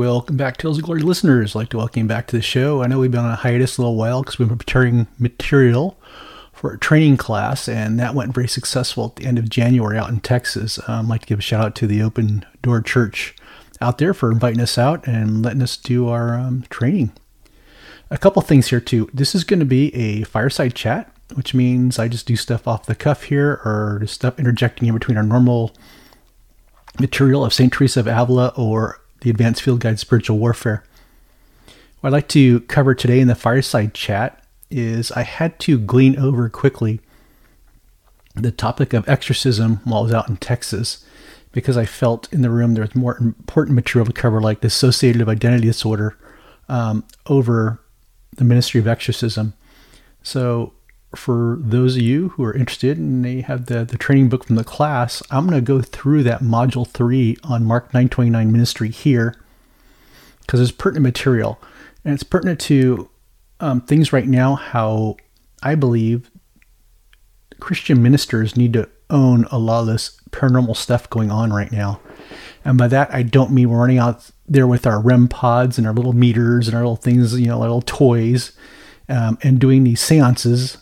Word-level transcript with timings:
Welcome 0.00 0.38
back, 0.38 0.56
Tales 0.56 0.78
of 0.78 0.84
Glory 0.84 1.02
listeners. 1.02 1.54
I'd 1.54 1.58
like 1.58 1.68
to 1.68 1.76
welcome 1.76 2.04
you 2.04 2.08
back 2.08 2.26
to 2.28 2.36
the 2.36 2.40
show. 2.40 2.82
I 2.82 2.86
know 2.86 2.98
we've 2.98 3.10
been 3.10 3.20
on 3.20 3.32
a 3.32 3.36
hiatus 3.36 3.76
a 3.76 3.82
little 3.82 3.96
while 3.96 4.22
because 4.22 4.38
we've 4.38 4.48
been 4.48 4.56
preparing 4.56 5.06
material 5.18 6.00
for 6.54 6.72
a 6.72 6.78
training 6.78 7.18
class, 7.18 7.68
and 7.68 8.00
that 8.00 8.14
went 8.14 8.32
very 8.32 8.48
successful 8.48 9.08
at 9.08 9.16
the 9.16 9.26
end 9.26 9.38
of 9.38 9.50
January 9.50 9.98
out 9.98 10.08
in 10.08 10.20
Texas. 10.20 10.78
Um, 10.88 11.04
I'd 11.04 11.08
like 11.10 11.20
to 11.20 11.26
give 11.26 11.40
a 11.40 11.42
shout 11.42 11.66
out 11.66 11.74
to 11.74 11.86
the 11.86 12.00
Open 12.00 12.46
Door 12.62 12.80
Church 12.80 13.36
out 13.82 13.98
there 13.98 14.14
for 14.14 14.32
inviting 14.32 14.62
us 14.62 14.78
out 14.78 15.06
and 15.06 15.44
letting 15.44 15.60
us 15.60 15.76
do 15.76 16.08
our 16.08 16.32
um, 16.34 16.64
training. 16.70 17.12
A 18.10 18.16
couple 18.16 18.40
things 18.40 18.68
here, 18.68 18.80
too. 18.80 19.10
This 19.12 19.34
is 19.34 19.44
going 19.44 19.60
to 19.60 19.66
be 19.66 19.94
a 19.94 20.22
fireside 20.22 20.74
chat, 20.74 21.14
which 21.34 21.52
means 21.52 21.98
I 21.98 22.08
just 22.08 22.26
do 22.26 22.36
stuff 22.36 22.66
off 22.66 22.86
the 22.86 22.94
cuff 22.94 23.24
here 23.24 23.60
or 23.66 23.98
just 24.00 24.14
stuff 24.14 24.38
interjecting 24.38 24.88
in 24.88 24.94
between 24.94 25.18
our 25.18 25.22
normal 25.22 25.76
material 26.98 27.44
of 27.44 27.52
St. 27.52 27.70
Teresa 27.70 28.00
of 28.00 28.06
Avila 28.06 28.54
or 28.56 29.00
the 29.20 29.30
Advanced 29.30 29.62
Field 29.62 29.80
Guide 29.80 29.98
Spiritual 29.98 30.38
Warfare. 30.38 30.84
What 32.00 32.08
I'd 32.08 32.12
like 32.12 32.28
to 32.28 32.60
cover 32.60 32.94
today 32.94 33.20
in 33.20 33.28
the 33.28 33.34
fireside 33.34 33.94
chat 33.94 34.42
is 34.70 35.12
I 35.12 35.22
had 35.22 35.58
to 35.60 35.78
glean 35.78 36.18
over 36.18 36.48
quickly 36.48 37.00
the 38.34 38.52
topic 38.52 38.92
of 38.92 39.08
exorcism 39.08 39.80
while 39.84 40.00
I 40.00 40.04
was 40.04 40.14
out 40.14 40.28
in 40.28 40.36
Texas 40.36 41.04
because 41.52 41.76
I 41.76 41.84
felt 41.84 42.32
in 42.32 42.42
the 42.42 42.50
room 42.50 42.74
there 42.74 42.84
was 42.84 42.94
more 42.94 43.18
important 43.18 43.74
material 43.74 44.06
to 44.06 44.12
cover, 44.12 44.40
like 44.40 44.60
the 44.60 44.68
dissociative 44.68 45.28
identity 45.28 45.66
disorder, 45.66 46.16
um, 46.68 47.04
over 47.26 47.80
the 48.36 48.44
ministry 48.44 48.80
of 48.80 48.86
exorcism. 48.86 49.54
So, 50.22 50.72
for 51.14 51.58
those 51.60 51.96
of 51.96 52.02
you 52.02 52.30
who 52.30 52.44
are 52.44 52.54
interested 52.54 52.96
and 52.96 53.24
they 53.24 53.40
have 53.40 53.66
the, 53.66 53.84
the 53.84 53.98
training 53.98 54.28
book 54.28 54.44
from 54.44 54.56
the 54.56 54.64
class, 54.64 55.22
I'm 55.30 55.46
going 55.46 55.58
to 55.58 55.64
go 55.64 55.82
through 55.82 56.22
that 56.24 56.40
module 56.40 56.86
three 56.86 57.36
on 57.42 57.64
Mark 57.64 57.86
929 57.86 58.52
ministry 58.52 58.90
here 58.90 59.36
because 60.40 60.60
it's 60.60 60.70
pertinent 60.70 61.02
material. 61.02 61.60
And 62.04 62.14
it's 62.14 62.22
pertinent 62.22 62.60
to 62.60 63.10
um, 63.58 63.80
things 63.80 64.12
right 64.12 64.26
now, 64.26 64.54
how 64.54 65.16
I 65.62 65.74
believe 65.74 66.30
Christian 67.58 68.02
ministers 68.02 68.56
need 68.56 68.72
to 68.74 68.88
own 69.10 69.44
a 69.50 69.58
lot 69.58 69.80
of 69.80 69.86
this 69.88 70.18
paranormal 70.30 70.76
stuff 70.76 71.10
going 71.10 71.30
on 71.30 71.52
right 71.52 71.72
now. 71.72 72.00
And 72.64 72.78
by 72.78 72.86
that, 72.88 73.12
I 73.12 73.22
don't 73.24 73.50
mean 73.50 73.68
we're 73.68 73.80
running 73.80 73.98
out 73.98 74.30
there 74.46 74.66
with 74.66 74.86
our 74.86 75.00
REM 75.00 75.28
pods 75.28 75.76
and 75.76 75.86
our 75.86 75.92
little 75.92 76.12
meters 76.12 76.68
and 76.68 76.76
our 76.76 76.82
little 76.82 76.96
things, 76.96 77.38
you 77.38 77.46
know, 77.46 77.58
little 77.58 77.82
toys, 77.82 78.52
um, 79.08 79.38
and 79.42 79.58
doing 79.58 79.82
these 79.82 80.00
seances 80.00 80.78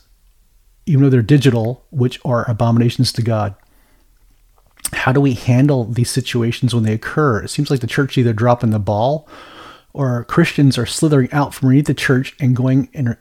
even 0.88 1.02
though 1.02 1.10
they're 1.10 1.22
digital, 1.22 1.84
which 1.90 2.18
are 2.24 2.50
abominations 2.50 3.12
to 3.12 3.22
God. 3.22 3.54
How 4.92 5.12
do 5.12 5.20
we 5.20 5.34
handle 5.34 5.84
these 5.84 6.10
situations 6.10 6.74
when 6.74 6.84
they 6.84 6.94
occur? 6.94 7.42
It 7.42 7.48
seems 7.48 7.70
like 7.70 7.80
the 7.80 7.86
church 7.86 8.16
either 8.16 8.32
dropping 8.32 8.70
the 8.70 8.78
ball 8.78 9.28
or 9.92 10.24
Christians 10.24 10.78
are 10.78 10.86
slithering 10.86 11.30
out 11.32 11.52
from 11.52 11.68
underneath 11.68 11.86
the 11.86 11.94
church 11.94 12.34
and 12.40 12.56
going 12.56 12.88
and 12.94 13.16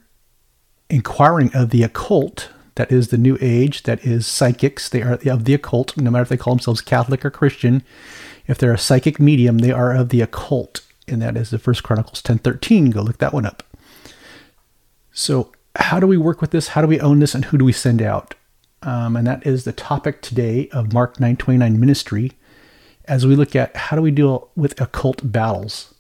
inquiring 0.90 1.54
of 1.54 1.72
the 1.72 1.84
occult, 1.84 2.50
that 2.76 2.92
is 2.92 3.10
the 3.10 3.18
new 3.18 3.38
age, 3.42 3.84
that 3.84 4.06
is 4.06 4.26
psychics, 4.26 4.88
they 4.88 5.02
are 5.02 5.20
of 5.26 5.46
the 5.46 5.54
occult, 5.54 5.98
no 5.98 6.10
matter 6.10 6.24
if 6.24 6.30
they 6.30 6.38
call 6.38 6.54
themselves 6.54 6.82
Catholic 6.82 7.26
or 7.26 7.30
Christian. 7.30 7.84
If 8.48 8.58
they're 8.58 8.74
a 8.74 8.78
psychic 8.78 9.20
medium, 9.20 9.58
they 9.58 9.72
are 9.72 9.94
of 9.94 10.10
the 10.10 10.22
occult, 10.22 10.82
and 11.08 11.22
that 11.22 11.36
is 11.36 11.50
the 11.50 11.60
First 11.60 11.84
Chronicles 11.84 12.22
10:13. 12.22 12.92
Go 12.92 13.02
look 13.02 13.18
that 13.18 13.34
one 13.34 13.46
up. 13.46 13.64
So 15.12 15.52
how 15.78 16.00
do 16.00 16.08
we 16.08 16.18
work 16.18 16.42
with 16.42 16.52
this? 16.52 16.70
How 16.70 16.82
do 16.82 16.88
we 16.88 17.00
own 17.00 17.20
this? 17.20 17.36
And 17.36 17.46
who 17.46 17.58
do 17.58 17.64
we 17.64 17.72
send 17.72 18.02
out? 18.02 18.36
Um, 18.82 19.16
and 19.16 19.26
that 19.28 19.46
is 19.46 19.64
the 19.64 19.72
topic 19.72 20.22
today 20.22 20.70
of 20.70 20.92
Mark 20.92 21.20
929 21.20 21.80
Ministry 21.80 22.32
as 23.06 23.26
we 23.26 23.36
look 23.36 23.56
at 23.56 23.76
how 23.76 23.96
do 23.96 24.02
we 24.02 24.12
deal 24.12 24.50
with 24.56 24.80
occult 24.82 25.32
battles. 25.32 25.94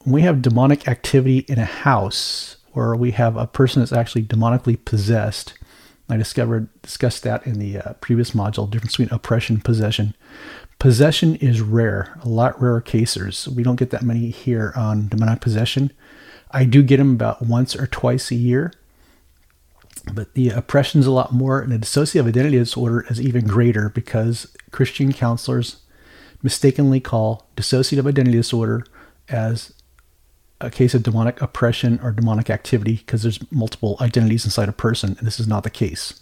When 0.00 0.14
we 0.14 0.22
have 0.22 0.42
demonic 0.42 0.86
activity 0.86 1.38
in 1.48 1.58
a 1.58 1.64
house 1.64 2.58
or 2.74 2.96
we 2.96 3.12
have 3.12 3.36
a 3.36 3.46
person 3.46 3.80
that's 3.80 3.92
actually 3.92 4.24
demonically 4.24 4.84
possessed, 4.84 5.54
I 6.08 6.16
discovered 6.16 6.68
discussed 6.82 7.22
that 7.22 7.46
in 7.46 7.58
the 7.58 7.78
uh, 7.78 7.92
previous 7.94 8.32
module, 8.32 8.68
difference 8.68 8.96
between 8.96 9.14
oppression 9.14 9.56
and 9.56 9.64
possession. 9.64 10.14
Possession 10.78 11.36
is 11.36 11.62
rare, 11.62 12.18
a 12.22 12.28
lot 12.28 12.60
rarer 12.60 12.82
cases. 12.82 13.48
We 13.48 13.62
don't 13.62 13.76
get 13.76 13.90
that 13.90 14.02
many 14.02 14.30
here 14.30 14.72
on 14.76 15.08
demonic 15.08 15.40
possession. 15.40 15.92
I 16.50 16.64
do 16.64 16.82
get 16.82 16.98
them 16.98 17.12
about 17.12 17.42
once 17.42 17.74
or 17.74 17.86
twice 17.86 18.30
a 18.30 18.34
year 18.34 18.72
but 20.12 20.34
the 20.34 20.50
oppression 20.50 21.00
is 21.00 21.06
a 21.06 21.12
lot 21.12 21.32
more, 21.32 21.60
and 21.60 21.72
the 21.72 21.78
dissociative 21.78 22.26
identity 22.28 22.58
disorder 22.58 23.06
is 23.08 23.20
even 23.20 23.46
greater 23.46 23.88
because 23.88 24.54
Christian 24.70 25.12
counselors 25.12 25.78
mistakenly 26.42 27.00
call 27.00 27.48
dissociative 27.56 28.06
identity 28.06 28.36
disorder 28.36 28.84
as 29.28 29.72
a 30.60 30.70
case 30.70 30.94
of 30.94 31.02
demonic 31.02 31.40
oppression 31.40 31.98
or 32.02 32.12
demonic 32.12 32.50
activity 32.50 32.96
because 32.96 33.22
there's 33.22 33.40
multiple 33.50 33.96
identities 34.00 34.44
inside 34.44 34.68
a 34.68 34.72
person, 34.72 35.16
and 35.18 35.26
this 35.26 35.40
is 35.40 35.48
not 35.48 35.62
the 35.62 35.70
case. 35.70 36.20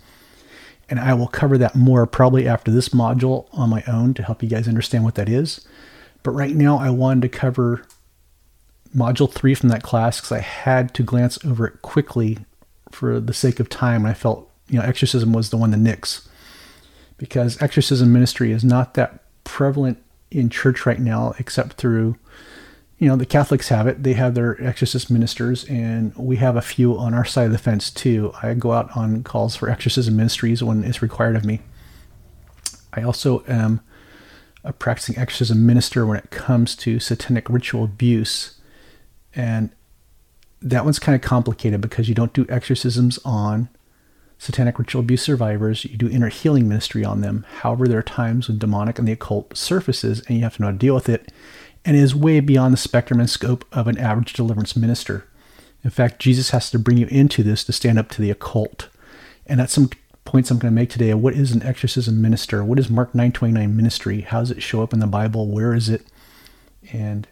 And 0.89 1.01
I 1.01 1.15
will 1.15 1.29
cover 1.29 1.59
that 1.59 1.75
more 1.75 2.07
probably 2.07 2.47
after 2.47 2.71
this 2.71 2.91
module 2.91 3.47
on 3.53 3.71
my 3.71 3.83
own 3.87 4.15
to 4.15 4.23
help 4.23 4.43
you 4.43 4.49
guys 4.49 4.69
understand 4.69 5.05
what 5.05 5.15
that 5.15 5.29
is. 5.29 5.67
But 6.23 6.33
right 6.33 6.55
now, 6.55 6.79
I 6.79 6.91
wanted 6.91 7.23
to 7.23 7.39
cover 7.39 7.85
module 8.95 9.31
three 9.31 9.55
from 9.55 9.71
that 9.71 9.83
class 9.83 10.19
because 10.21 10.33
I 10.33 10.41
had 10.41 10.93
to 10.95 11.03
glance 11.03 11.43
over 11.45 11.67
it 11.67 11.83
quickly 11.83 12.39
for 12.93 13.21
the 13.21 13.35
sake 13.35 13.61
of 13.61 13.69
time. 13.69 14.07
I 14.07 14.15
felt 14.15 14.51
you 14.69 14.79
know 14.79 14.85
exorcism 14.85 15.33
was 15.33 15.51
the 15.51 15.57
one 15.57 15.73
to 15.73 15.77
nix 15.77 16.29
because 17.17 17.61
exorcism 17.61 18.13
ministry 18.13 18.53
is 18.53 18.65
not 18.65 18.95
that 18.95 19.23
prevalent 19.45 20.03
in 20.31 20.49
church 20.49 20.87
right 20.87 21.01
now, 21.01 21.35
except 21.39 21.75
through 21.75 22.17
you 22.99 23.09
know 23.09 23.17
the 23.17 23.27
Catholics 23.27 23.69
have 23.69 23.87
it. 23.87 24.03
They 24.03 24.13
have 24.13 24.35
their 24.35 24.63
exorcist 24.63 25.11
ministers, 25.11 25.65
and 25.65 26.15
we 26.17 26.37
have 26.37 26.57
a 26.57 26.63
few 26.63 26.97
on 26.97 27.15
our 27.15 27.25
side 27.25 27.47
of 27.47 27.53
the 27.53 27.59
fence 27.59 27.91
too. 27.91 28.33
I 28.43 28.55
go 28.55 28.73
out 28.73 28.97
on 28.97 29.25
calls 29.25 29.57
for 29.57 29.69
exorcism 29.69 30.17
ministries 30.17 30.63
when 30.63 30.85
it's 30.85 31.03
required 31.03 31.37
of 31.37 31.45
me. 31.45 31.61
I 32.93 33.03
also 33.03 33.43
am 33.49 33.81
a 34.65 34.73
practicing 34.73 35.19
exorcism 35.19 35.67
minister 35.67 36.07
when 36.07 36.19
it 36.19 36.31
comes 36.31 36.77
to 36.77 37.01
satanic 37.01 37.49
ritual 37.49 37.85
abuse. 37.85 38.61
And 39.35 39.71
that 40.63 40.85
one's 40.85 40.99
kind 40.99 41.15
of 41.15 41.23
complicated 41.23 41.81
because 41.81 42.09
you 42.09 42.15
don't 42.15 42.33
do 42.33 42.47
exorcisms 42.49 43.19
on 43.25 43.69
satanic 44.39 44.79
ritual 44.79 45.01
abuse 45.01 45.23
survivors. 45.23 45.85
You 45.85 45.97
do 45.97 46.09
inner 46.09 46.29
healing 46.29 46.69
ministry 46.69 47.05
on 47.05 47.21
them. 47.21 47.47
However, 47.61 47.87
there 47.87 47.99
are 47.99 48.03
times 48.03 48.49
when 48.49 48.59
demonic 48.59 48.99
and 48.99 49.07
the 49.07 49.13
occult 49.13 49.57
surfaces 49.57 50.21
and 50.27 50.37
you 50.37 50.43
have 50.43 50.57
to 50.57 50.63
know 50.63 50.69
how 50.69 50.73
to 50.73 50.79
deal 50.79 50.95
with 50.95 51.09
it 51.09 51.33
and 51.85 51.97
it 51.97 52.01
is 52.01 52.15
way 52.15 52.41
beyond 52.41 52.73
the 52.73 52.79
spectrum 52.79 53.21
and 53.21 53.29
scope 53.29 53.65
of 53.73 53.89
an 53.89 53.99
average 53.99 54.33
deliverance 54.33 54.77
minister. 54.77 55.27
In 55.85 55.91
fact, 55.91 56.21
Jesus 56.21 56.51
has 56.51 56.71
to 56.71 56.79
bring 56.79 56.97
you 56.97 57.07
into 57.09 57.43
this 57.43 57.65
to 57.65 57.73
stand 57.73 57.99
up 57.99 58.09
to 58.11 58.23
the 58.23 58.31
occult. 58.31 58.89
And 59.47 59.59
that's 59.59 59.73
some 59.73 59.91
points 60.25 60.51
I'm 60.51 60.59
going 60.59 60.73
to 60.73 60.81
make 60.81 60.91
today. 60.91 61.13
What 61.15 61.35
is 61.35 61.51
an 61.51 61.63
exorcism 61.63 62.23
minister? 62.23 62.63
What 62.63 62.79
is 62.79 62.89
Mark 62.89 63.15
929 63.15 63.77
ministry? 63.77 64.21
How 64.21 64.41
does 64.41 64.53
it 64.53 64.63
show 64.63 64.83
up 64.83 64.93
in 64.93 65.01
the 65.01 65.07
Bible? 65.09 65.49
Where 65.49 65.75
is 65.75 65.89
it? 65.89 66.07
And 66.93 67.27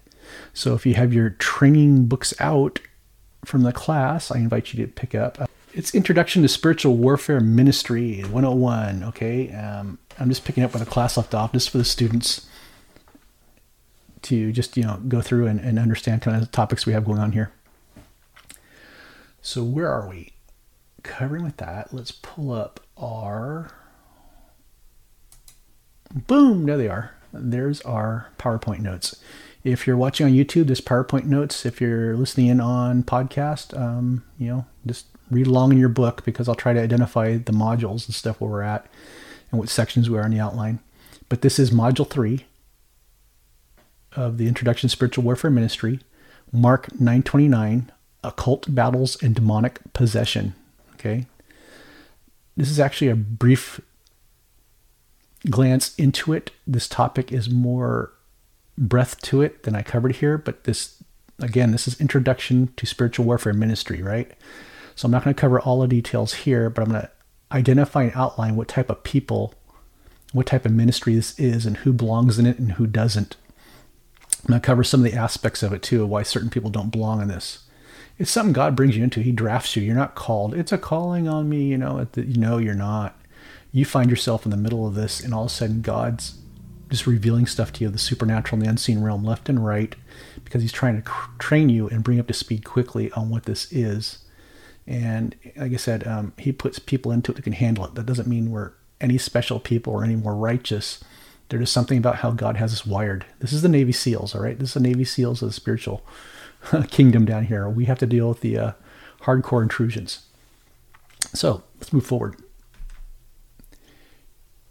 so 0.53 0.75
if 0.75 0.85
you 0.85 0.95
have 0.95 1.13
your 1.13 1.31
training 1.31 2.07
books 2.07 2.35
out 2.41 2.81
from 3.45 3.63
the 3.63 3.73
class 3.73 4.31
I 4.31 4.39
invite 4.39 4.73
you 4.73 4.85
to 4.85 4.93
pick 4.93 5.15
up. 5.15 5.51
It's 5.73 5.95
Introduction 5.95 6.43
to 6.43 6.49
Spiritual 6.49 6.97
Warfare 6.97 7.41
Ministry 7.41 8.23
101. 8.23 9.05
Okay, 9.05 9.53
um, 9.53 9.99
I'm 10.19 10.29
just 10.29 10.45
picking 10.45 10.65
up 10.65 10.75
where 10.75 10.85
the 10.85 10.91
class 10.91 11.17
left 11.17 11.35
off, 11.35 11.53
just 11.53 11.71
for 11.71 11.79
the 11.79 11.85
students 11.85 12.47
to 14.23 14.53
just 14.53 14.77
you 14.77 14.83
know 14.83 15.01
go 15.09 15.21
through 15.21 15.47
and, 15.47 15.61
and 15.61 15.79
understand 15.79 16.23
kind 16.23 16.37
of 16.37 16.43
the 16.43 16.49
topics 16.49 16.87
we 16.87 16.93
have 16.93 17.05
going 17.05 17.19
on 17.19 17.33
here. 17.33 17.53
So 19.43 19.65
where 19.65 19.89
are 19.89 20.09
we? 20.09 20.33
Covering 21.03 21.45
with 21.45 21.57
that, 21.59 21.95
let's 21.95 22.13
pull 22.13 22.53
up 22.53 22.81
our. 22.97 23.71
Boom! 26.13 26.67
There 26.67 26.77
they 26.77 26.89
are. 26.89 27.15
There's 27.33 27.81
our 27.83 28.29
PowerPoint 28.39 28.81
notes. 28.81 29.23
If 29.63 29.87
you're 29.87 29.97
watching 29.97 30.27
on 30.27 30.33
YouTube, 30.33 30.67
there's 30.67 30.81
PowerPoint 30.81 31.25
notes. 31.25 31.67
If 31.67 31.81
you're 31.81 32.17
listening 32.17 32.47
in 32.47 32.61
on 32.61 33.03
podcast, 33.03 33.79
um, 33.79 34.25
you 34.39 34.49
know, 34.49 34.67
just 34.87 35.07
read 35.31 35.47
along 35.47 35.73
in 35.73 35.79
your 35.79 35.91
book 35.91 36.25
because 36.25 36.49
I'll 36.49 36.55
try 36.55 36.73
to 36.73 36.81
identify 36.81 37.37
the 37.37 37.53
modules 37.53 38.07
and 38.07 38.15
stuff 38.15 38.41
where 38.41 38.51
we're 38.51 38.63
at 38.63 38.87
and 39.51 39.61
what 39.61 39.69
sections 39.69 40.09
we 40.09 40.19
are 40.19 40.25
in 40.25 40.33
the 40.33 40.41
outline. 40.41 40.81
But 41.29 41.43
this 41.43 41.59
is 41.59 41.71
module 41.71 42.09
three 42.09 42.47
of 44.17 44.39
the 44.39 44.49
Introduction 44.49 44.89
to 44.89 44.93
Spiritual 44.93 45.25
Warfare 45.25 45.51
Ministry, 45.51 46.01
Mark 46.53 46.91
929, 46.95 47.93
Occult 48.25 48.75
Battles 48.75 49.23
and 49.23 49.35
Demonic 49.35 49.81
Possession. 49.93 50.55
Okay. 50.95 51.27
This 52.57 52.71
is 52.71 52.81
actually 52.81 53.09
a 53.09 53.17
brief 53.17 53.81
glance 55.49 55.95
into 55.97 56.33
it. 56.33 56.51
This 56.67 56.89
topic 56.89 57.31
is 57.31 57.49
more 57.49 58.13
breadth 58.79 59.21
to 59.23 59.43
it 59.43 59.65
than 59.65 59.75
I 59.75 59.83
covered 59.83 60.17
here, 60.17 60.39
but 60.39 60.65
this, 60.65 61.03
again, 61.39 61.73
this 61.73 61.87
is 61.87 62.01
Introduction 62.01 62.73
to 62.77 62.87
Spiritual 62.87 63.27
Warfare 63.27 63.53
Ministry, 63.53 64.03
right? 64.03 64.31
So 64.95 65.07
I'm 65.07 65.13
not 65.13 65.25
going 65.25 65.35
to 65.35 65.41
cover 65.41 65.61
all 65.61 65.81
the 65.81 65.89
details 65.89 66.35
here, 66.35 66.71
but 66.71 66.83
I'm 66.83 66.91
going 66.91 67.03
to 67.03 67.11
identify 67.53 68.05
and 68.05 68.13
outline 68.15 68.57
what 68.57 68.69
type 68.69 68.91
of 68.91 69.03
people, 69.03 69.55
what 70.33 70.47
type 70.47 70.65
of 70.65 70.73
ministry 70.73 71.15
this 71.15 71.39
is, 71.39 71.67
and 71.67 71.79
who 71.79 71.93
belongs 71.93 72.39
in 72.39 72.47
it 72.47 72.59
and 72.59 72.73
who 72.73 72.87
doesn't. 72.87 73.37
I'm 74.43 74.49
going 74.49 74.61
to 74.61 74.67
cover 74.67 74.85
some 74.85 75.05
of 75.05 75.11
the 75.11 75.19
aspects 75.19 75.63
of 75.63 75.73
it 75.73 75.83
too, 75.83 76.03
of 76.03 76.09
why 76.09 76.23
certain 76.23 76.51
people 76.51 76.71
don't 76.71 76.91
belong 76.91 77.21
in 77.21 77.29
this. 77.29 77.65
It's 78.19 78.31
something 78.31 78.53
God 78.53 78.77
brings 78.77 78.97
you 78.97 79.03
into. 79.05 79.21
He 79.21 79.33
drafts 79.33 79.77
you. 79.77 79.83
You're 79.83 79.95
not 79.95 80.15
called. 80.15 80.55
It's 80.55 80.73
a 80.73 80.79
calling 80.79 81.27
on 81.27 81.49
me, 81.49 81.65
you 81.65 81.79
know. 81.79 82.07
You 82.15 82.37
know 82.37 82.59
you're 82.59 82.75
not. 82.75 83.19
You 83.73 83.85
find 83.85 84.11
yourself 84.11 84.45
in 84.45 84.51
the 84.51 84.57
middle 84.57 84.87
of 84.87 84.95
this, 84.95 85.21
and 85.21 85.33
all 85.33 85.45
of 85.45 85.51
a 85.51 85.55
sudden 85.55 85.81
God's 85.81 86.39
just 86.91 87.07
revealing 87.07 87.47
stuff 87.47 87.73
to 87.75 87.85
you, 87.85 87.91
the 87.91 87.99
supernatural 87.99 88.59
and 88.59 88.67
the 88.67 88.71
unseen 88.71 89.01
realm, 89.01 89.25
left 89.25 89.49
and 89.49 89.65
right, 89.65 89.95
because 90.45 90.63
He's 90.63 90.73
trying 90.73 90.97
to 90.97 91.03
cr- 91.03 91.31
train 91.39 91.69
you 91.69 91.89
and 91.89 92.05
bring 92.05 92.21
up 92.21 92.27
to 92.27 92.35
speed 92.35 92.65
quickly 92.65 93.11
on 93.13 93.31
what 93.31 93.45
this 93.45 93.71
is. 93.73 94.19
And 94.87 95.37
like 95.57 95.73
I 95.73 95.77
said, 95.77 96.07
um, 96.07 96.33
He 96.37 96.53
puts 96.53 96.79
people 96.79 97.13
into 97.13 97.33
it 97.33 97.37
that 97.37 97.43
can 97.43 97.53
handle 97.53 97.85
it. 97.85 97.95
That 97.95 98.07
doesn't 98.07 98.29
mean 98.29 98.51
we're 98.51 98.73
any 99.01 99.19
special 99.19 99.61
people 99.61 99.93
or 99.93 100.05
any 100.05 100.17
more 100.17 100.35
righteous. 100.35 101.03
There's 101.49 101.63
just 101.63 101.73
something 101.73 101.99
about 101.99 102.17
how 102.17 102.33
God 102.33 102.57
has 102.57 102.73
us 102.73 102.87
wired. 102.87 103.25
This 103.41 103.53
is 103.53 103.63
the 103.63 103.69
Navy 103.69 103.93
SEALs, 103.93 104.35
all 104.35 104.43
right? 104.43 104.59
This 104.59 104.71
is 104.71 104.75
the 104.75 104.81
Navy 104.81 105.05
SEALs 105.05 105.43
of 105.43 105.49
the 105.49 105.53
spiritual 105.53 106.05
kingdom 106.91 107.25
down 107.25 107.47
here. 107.47 107.69
We 107.69 107.87
have 107.87 107.99
to 108.01 108.07
deal 108.07 108.29
with 108.29 108.41
the 108.41 108.59
uh, 108.59 108.73
hardcore 109.23 109.63
intrusions. 109.63 110.27
So 111.35 111.63
let's 111.77 111.93
move 111.93 112.07
forward. 112.07 112.37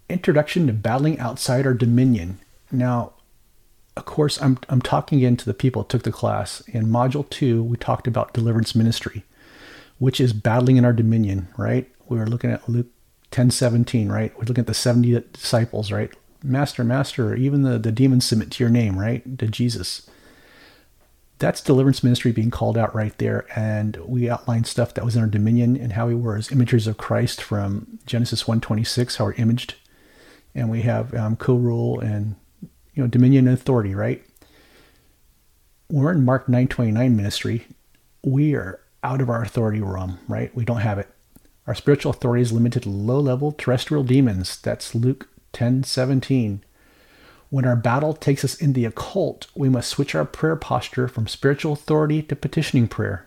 Introduction 0.09 0.67
to 0.67 0.73
battling 0.73 1.19
outside 1.19 1.67
our 1.67 1.73
dominion. 1.73 2.39
Now, 2.71 3.13
of 3.95 4.06
course, 4.06 4.41
I'm, 4.41 4.57
I'm 4.69 4.81
talking 4.81 5.19
again 5.19 5.38
to 5.38 5.45
the 5.45 5.53
people 5.53 5.83
that 5.83 5.89
took 5.89 6.03
the 6.03 6.11
class. 6.11 6.61
In 6.67 6.88
Module 6.88 7.29
2, 7.29 7.63
we 7.63 7.77
talked 7.77 8.07
about 8.07 8.33
deliverance 8.33 8.73
ministry, 8.73 9.23
which 9.97 10.19
is 10.19 10.33
battling 10.33 10.77
in 10.77 10.85
our 10.85 10.94
dominion, 10.94 11.47
right? 11.57 11.89
We 12.07 12.17
were 12.17 12.25
looking 12.25 12.51
at 12.51 12.67
Luke 12.67 12.88
10 13.31 13.51
17, 13.51 14.09
right? 14.09 14.35
We're 14.35 14.45
looking 14.45 14.61
at 14.61 14.67
the 14.67 14.73
70 14.73 15.25
disciples, 15.33 15.91
right? 15.91 16.12
Master, 16.44 16.83
Master, 16.83 17.35
even 17.35 17.63
the, 17.63 17.77
the 17.77 17.91
demons 17.91 18.25
submit 18.25 18.51
to 18.51 18.63
your 18.63 18.71
name, 18.71 18.97
right? 18.97 19.38
To 19.38 19.47
Jesus. 19.47 20.09
That's 21.38 21.62
deliverance 21.62 22.03
ministry 22.03 22.31
being 22.31 22.51
called 22.51 22.77
out 22.77 22.95
right 22.95 23.17
there. 23.17 23.45
And 23.55 23.97
we 23.97 24.29
outlined 24.29 24.67
stuff 24.67 24.94
that 24.94 25.05
was 25.05 25.15
in 25.15 25.21
our 25.21 25.27
dominion 25.27 25.77
and 25.77 25.94
how 25.94 26.07
we 26.07 26.15
were 26.15 26.35
as 26.35 26.51
images 26.51 26.88
of 26.88 26.97
Christ 26.97 27.41
from 27.41 28.00
Genesis 28.05 28.47
126, 28.47 29.17
how 29.17 29.25
we're 29.25 29.33
imaged. 29.33 29.75
And 30.56 30.69
we 30.69 30.81
have 30.81 31.13
um, 31.13 31.36
co-rule 31.36 32.00
and 32.00 32.36
you 32.94 33.04
know 33.04 33.07
dominion 33.07 33.48
and 33.48 33.57
authority, 33.57 33.96
right? 33.96 34.24
We're 35.90 36.12
in 36.12 36.25
Mark 36.25 36.48
929 36.48 37.16
ministry, 37.16 37.66
we 38.24 38.54
are 38.54 38.80
out 39.04 39.22
of 39.22 39.30
our 39.30 39.42
authority 39.42 39.81
realm, 39.81 40.19
right? 40.28 40.54
We 40.56 40.66
don't 40.66 40.81
have 40.81 41.00
it. 41.00 41.07
Our 41.66 41.75
spiritual 41.75 42.12
authority 42.12 42.42
is 42.42 42.51
limited 42.51 42.84
to 42.84 42.90
low 42.90 43.19
level 43.19 43.51
terrestrial 43.51 44.04
demons. 44.04 44.60
That's 44.60 44.96
Luke 44.96 45.30
10:17. 45.54 46.62
When 47.50 47.66
our 47.66 47.75
battle 47.75 48.13
takes 48.13 48.44
us 48.44 48.56
in 48.56 48.74
the 48.74 48.86
occult, 48.86 49.48
we 49.56 49.69
must 49.69 49.90
switch 49.90 50.13
our 50.13 50.25
prayer 50.25 50.56
posture 50.56 51.07
from 51.07 51.28
spiritual 51.28 51.74
authority 51.74 52.22
to 52.24 52.36
petitioning 52.36 52.88
prayer. 52.88 53.25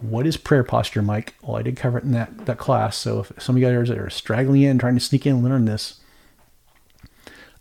What 0.00 0.26
is 0.26 0.36
prayer 0.36 0.64
posture, 0.64 1.02
Mike? 1.02 1.36
Well, 1.42 1.56
I 1.56 1.62
did 1.62 1.76
cover 1.76 1.98
it 1.98 2.04
in 2.04 2.10
that, 2.12 2.46
that 2.46 2.58
class. 2.58 2.96
So 2.96 3.20
if 3.20 3.32
some 3.40 3.54
of 3.54 3.62
you 3.62 3.68
guys 3.68 3.88
are 3.88 4.10
straggling 4.10 4.62
in, 4.62 4.78
trying 4.78 4.94
to 4.94 5.00
sneak 5.00 5.26
in 5.26 5.36
and 5.36 5.44
learn 5.44 5.64
this, 5.64 6.00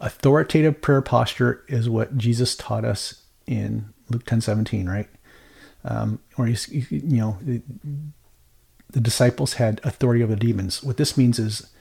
authoritative 0.02 0.82
prayer 0.82 1.02
posture 1.02 1.64
is 1.68 1.90
what 1.90 2.18
Jesus 2.18 2.56
taught 2.56 2.84
us 2.84 3.22
in 3.48 3.94
Luke 4.10 4.26
10:17, 4.26 4.90
right? 4.90 5.08
Um, 5.86 6.20
where 6.36 6.48
he's, 6.48 6.70
you 6.70 7.18
know, 7.18 7.38
the, 7.42 7.62
the 8.92 9.00
disciples 9.00 9.54
had 9.54 9.80
authority 9.84 10.22
over 10.24 10.36
demons. 10.36 10.84
What 10.84 10.98
this 10.98 11.18
means 11.18 11.40
is 11.40 11.72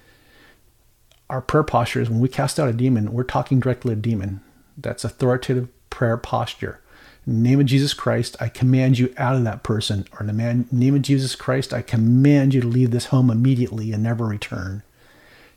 our 1.28 1.40
prayer 1.40 1.62
posture 1.62 2.00
is 2.00 2.08
when 2.08 2.20
we 2.20 2.28
cast 2.28 2.58
out 2.58 2.68
a 2.68 2.72
demon, 2.72 3.12
we're 3.12 3.24
talking 3.24 3.60
directly 3.60 3.94
to 3.94 3.98
a 3.98 4.02
demon. 4.02 4.40
That's 4.76 5.04
authoritative 5.04 5.68
prayer 5.90 6.16
posture. 6.16 6.80
In 7.26 7.42
the 7.42 7.48
name 7.48 7.60
of 7.60 7.66
Jesus 7.66 7.92
Christ, 7.92 8.36
I 8.40 8.48
command 8.48 8.98
you 8.98 9.12
out 9.18 9.36
of 9.36 9.44
that 9.44 9.62
person. 9.62 10.06
Or 10.12 10.20
in 10.20 10.26
the 10.26 10.32
man, 10.32 10.66
name 10.72 10.94
of 10.94 11.02
Jesus 11.02 11.34
Christ, 11.34 11.74
I 11.74 11.82
command 11.82 12.54
you 12.54 12.62
to 12.62 12.66
leave 12.66 12.90
this 12.90 13.06
home 13.06 13.30
immediately 13.30 13.92
and 13.92 14.02
never 14.02 14.24
return. 14.24 14.82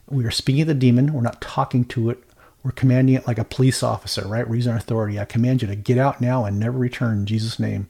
We 0.09 0.25
are 0.25 0.31
speaking 0.31 0.65
to 0.65 0.73
the 0.73 0.79
demon. 0.79 1.13
We're 1.13 1.21
not 1.21 1.41
talking 1.41 1.85
to 1.85 2.09
it. 2.09 2.23
We're 2.63 2.71
commanding 2.71 3.15
it 3.15 3.27
like 3.27 3.37
a 3.37 3.43
police 3.43 3.83
officer, 3.83 4.25
right? 4.25 4.47
We're 4.47 4.55
using 4.55 4.73
authority. 4.73 5.19
I 5.19 5.25
command 5.25 5.61
you 5.61 5.67
to 5.67 5.75
get 5.75 5.97
out 5.97 6.21
now 6.21 6.45
and 6.45 6.59
never 6.59 6.77
return 6.77 7.19
in 7.19 7.25
Jesus' 7.25 7.59
name. 7.59 7.89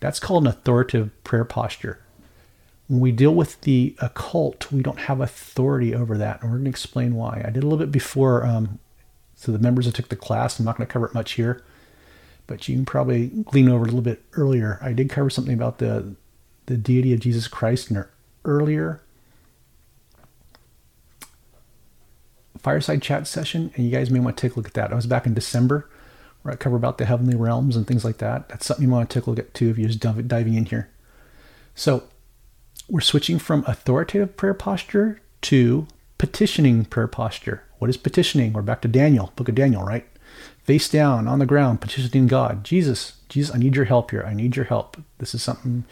That's 0.00 0.20
called 0.20 0.44
an 0.44 0.48
authoritative 0.48 1.24
prayer 1.24 1.44
posture. 1.44 2.00
When 2.86 3.00
we 3.00 3.12
deal 3.12 3.34
with 3.34 3.60
the 3.62 3.96
occult, 4.00 4.70
we 4.70 4.82
don't 4.82 5.00
have 5.00 5.20
authority 5.20 5.94
over 5.94 6.16
that, 6.18 6.42
and 6.42 6.50
we're 6.50 6.58
going 6.58 6.64
to 6.64 6.70
explain 6.70 7.14
why. 7.14 7.42
I 7.44 7.50
did 7.50 7.62
a 7.62 7.66
little 7.66 7.78
bit 7.78 7.92
before, 7.92 8.46
um, 8.46 8.78
so 9.34 9.52
the 9.52 9.58
members 9.58 9.86
that 9.86 9.94
took 9.94 10.08
the 10.08 10.16
class, 10.16 10.58
I'm 10.58 10.64
not 10.64 10.76
going 10.76 10.86
to 10.86 10.92
cover 10.92 11.06
it 11.06 11.14
much 11.14 11.32
here, 11.32 11.62
but 12.46 12.68
you 12.68 12.76
can 12.76 12.86
probably 12.86 13.28
glean 13.28 13.68
over 13.68 13.82
a 13.82 13.86
little 13.86 14.00
bit 14.00 14.22
earlier. 14.32 14.78
I 14.82 14.92
did 14.92 15.10
cover 15.10 15.30
something 15.30 15.54
about 15.54 15.78
the 15.78 16.14
the 16.66 16.76
deity 16.76 17.14
of 17.14 17.20
Jesus 17.20 17.48
Christ 17.48 17.90
in 17.90 17.96
an 17.96 18.04
earlier 18.44 19.00
fireside 22.58 23.02
chat 23.02 23.26
session, 23.26 23.72
and 23.74 23.84
you 23.84 23.90
guys 23.90 24.10
may 24.10 24.20
want 24.20 24.36
to 24.36 24.40
take 24.40 24.56
a 24.56 24.58
look 24.58 24.68
at 24.68 24.74
that. 24.74 24.92
I 24.92 24.96
was 24.96 25.06
back 25.06 25.26
in 25.26 25.34
December 25.34 25.88
where 26.42 26.52
I 26.52 26.56
cover 26.56 26.76
about 26.76 26.98
the 26.98 27.04
heavenly 27.04 27.36
realms 27.36 27.76
and 27.76 27.86
things 27.86 28.04
like 28.04 28.18
that. 28.18 28.48
That's 28.48 28.66
something 28.66 28.86
you 28.86 28.90
want 28.90 29.10
to 29.10 29.18
take 29.20 29.26
a 29.26 29.30
look 29.30 29.38
at 29.38 29.54
too 29.54 29.70
if 29.70 29.78
you're 29.78 29.88
just 29.88 30.00
diving 30.28 30.54
in 30.54 30.66
here. 30.66 30.88
So 31.74 32.04
we're 32.88 33.00
switching 33.00 33.38
from 33.38 33.64
authoritative 33.66 34.36
prayer 34.36 34.54
posture 34.54 35.20
to 35.42 35.86
petitioning 36.16 36.84
prayer 36.84 37.06
posture. 37.06 37.64
What 37.78 37.90
is 37.90 37.96
petitioning? 37.96 38.52
We're 38.52 38.62
back 38.62 38.82
to 38.82 38.88
Daniel, 38.88 39.32
book 39.36 39.48
of 39.48 39.54
Daniel, 39.54 39.84
right? 39.84 40.06
Face 40.62 40.88
down 40.88 41.28
on 41.28 41.38
the 41.38 41.46
ground, 41.46 41.80
petitioning 41.80 42.26
God. 42.26 42.64
Jesus, 42.64 43.14
Jesus, 43.28 43.54
I 43.54 43.58
need 43.58 43.76
your 43.76 43.84
help 43.84 44.10
here. 44.10 44.24
I 44.24 44.34
need 44.34 44.56
your 44.56 44.64
help. 44.64 44.96
This 45.18 45.34
is 45.34 45.42
something 45.42 45.84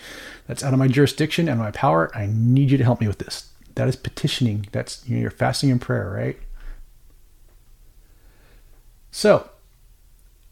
that's 0.47 0.63
out 0.63 0.73
of 0.73 0.79
my 0.79 0.89
jurisdiction 0.89 1.49
and 1.49 1.59
my 1.59 1.71
power. 1.71 2.11
I 2.15 2.27
need 2.27 2.71
you 2.71 2.79
to 2.79 2.85
help 2.85 3.01
me 3.01 3.09
with 3.09 3.19
this. 3.19 3.51
That 3.75 3.89
is 3.89 3.97
petitioning. 3.97 4.67
That's 4.73 5.07
you 5.09 5.17
know, 5.17 5.23
you're 5.23 5.31
fasting 5.31 5.71
in 5.71 5.79
prayer, 5.79 6.11
right? 6.11 6.39
So, 9.19 9.49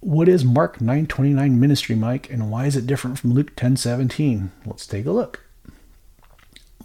what 0.00 0.26
is 0.26 0.42
Mark 0.42 0.80
9:29 0.80 1.60
ministry, 1.60 1.94
Mike, 1.94 2.30
and 2.30 2.50
why 2.50 2.64
is 2.64 2.76
it 2.76 2.86
different 2.86 3.18
from 3.18 3.34
Luke 3.34 3.54
10:17? 3.56 4.52
Let's 4.64 4.86
take 4.86 5.04
a 5.04 5.10
look. 5.10 5.40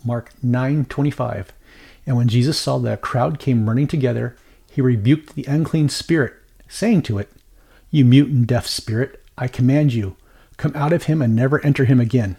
Mark 0.04 0.34
9:25. 0.44 1.54
And 2.06 2.18
when 2.18 2.28
Jesus 2.28 2.60
saw 2.60 2.80
that 2.80 2.96
a 2.96 2.98
crowd 2.98 3.40
came 3.40 3.70
running 3.70 3.88
together, 3.88 4.36
he 4.70 4.82
rebuked 4.82 5.36
the 5.36 5.46
unclean 5.46 5.88
spirit, 5.88 6.34
saying 6.68 7.04
to 7.04 7.18
it, 7.18 7.32
"You 7.92 8.04
mute 8.04 8.30
and 8.30 8.46
deaf 8.46 8.68
spirit, 8.68 9.24
I 9.38 9.48
command 9.48 9.94
you, 9.94 10.18
come 10.58 10.74
out 10.76 10.92
of 10.92 11.04
him 11.04 11.22
and 11.22 11.34
never 11.34 11.66
enter 11.66 11.86
him 11.86 12.02
again." 12.02 12.36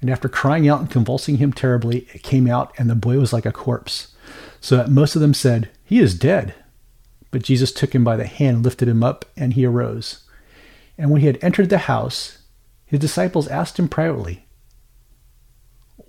And 0.00 0.10
after 0.10 0.28
crying 0.28 0.68
out 0.68 0.80
and 0.80 0.90
convulsing 0.90 1.36
him 1.36 1.52
terribly, 1.52 2.08
it 2.12 2.24
came 2.24 2.48
out, 2.48 2.72
and 2.76 2.90
the 2.90 2.96
boy 2.96 3.20
was 3.20 3.32
like 3.32 3.46
a 3.46 3.52
corpse, 3.52 4.08
so 4.60 4.76
that 4.76 4.90
most 4.90 5.14
of 5.14 5.22
them 5.22 5.32
said, 5.32 5.68
"He 5.84 6.00
is 6.00 6.18
dead." 6.18 6.56
But 7.32 7.42
Jesus 7.42 7.72
took 7.72 7.94
him 7.94 8.04
by 8.04 8.16
the 8.16 8.26
hand, 8.26 8.62
lifted 8.62 8.86
him 8.86 9.02
up, 9.02 9.24
and 9.36 9.54
he 9.54 9.66
arose. 9.66 10.22
And 10.96 11.10
when 11.10 11.22
he 11.22 11.26
had 11.26 11.42
entered 11.42 11.70
the 11.70 11.78
house, 11.78 12.38
his 12.84 13.00
disciples 13.00 13.48
asked 13.48 13.78
him 13.78 13.88
privately, 13.88 14.46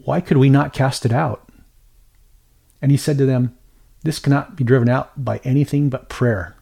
why 0.03 0.19
could 0.21 0.37
we 0.37 0.49
not 0.49 0.73
cast 0.73 1.05
it 1.05 1.11
out? 1.11 1.47
And 2.81 2.91
he 2.91 2.97
said 2.97 3.17
to 3.17 3.25
them, 3.25 3.57
This 4.03 4.19
cannot 4.19 4.55
be 4.55 4.63
driven 4.63 4.89
out 4.89 5.23
by 5.23 5.39
anything 5.43 5.89
but 5.89 6.09
prayer. 6.09 6.55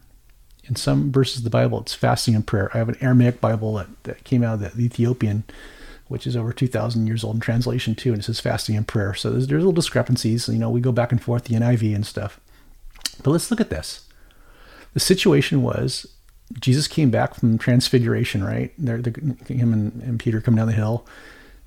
In 0.66 0.76
some 0.76 1.12
verses 1.12 1.40
of 1.40 1.44
the 1.44 1.50
Bible, 1.50 1.82
it's 1.82 1.96
fasting 1.96 2.36
and 2.36 2.46
prayer. 2.46 2.70
I 2.74 2.78
have 2.78 2.90
an 2.90 2.98
Aramaic 3.02 3.42
Bible 3.42 3.74
that, 3.76 3.88
that 4.04 4.24
came 4.24 4.44
out 4.44 4.62
of 4.62 4.76
the 4.76 4.84
Ethiopian, 4.84 5.44
which 6.08 6.28
is 6.28 6.38
over 6.38 6.54
2,000 6.54 7.08
years 7.08 7.24
old 7.24 7.36
in 7.36 7.42
translation 7.42 7.96
too, 7.96 8.12
and 8.12 8.20
it 8.20 8.24
says 8.24 8.40
fasting 8.40 8.78
and 8.78 8.88
prayer. 8.88 9.16
So 9.16 9.32
there's, 9.32 9.48
there's 9.48 9.62
little 9.62 9.72
discrepancies. 9.72 10.48
You 10.48 10.60
know, 10.60 10.70
we 10.70 10.82
go 10.82 10.92
back 10.92 11.12
and 11.12 11.22
forth, 11.22 11.46
the 11.46 11.56
NIV 11.56 11.96
and 11.96 12.06
stuff. 12.06 12.40
But 13.24 13.32
let's 13.32 13.50
look 13.50 13.62
at 13.62 13.72
this. 13.72 14.08
The 14.94 15.00
situation 15.00 15.62
was 15.62 16.08
Jesus 16.60 16.88
came 16.88 17.10
back 17.10 17.36
from 17.36 17.58
transfiguration, 17.58 18.44
right? 18.44 18.74
They're 18.78 18.98
him 18.98 19.74
and, 19.74 20.02
and 20.02 20.20
Peter 20.20 20.42
come 20.42 20.56
down 20.56 20.68
the 20.68 20.74
hill. 20.74 21.06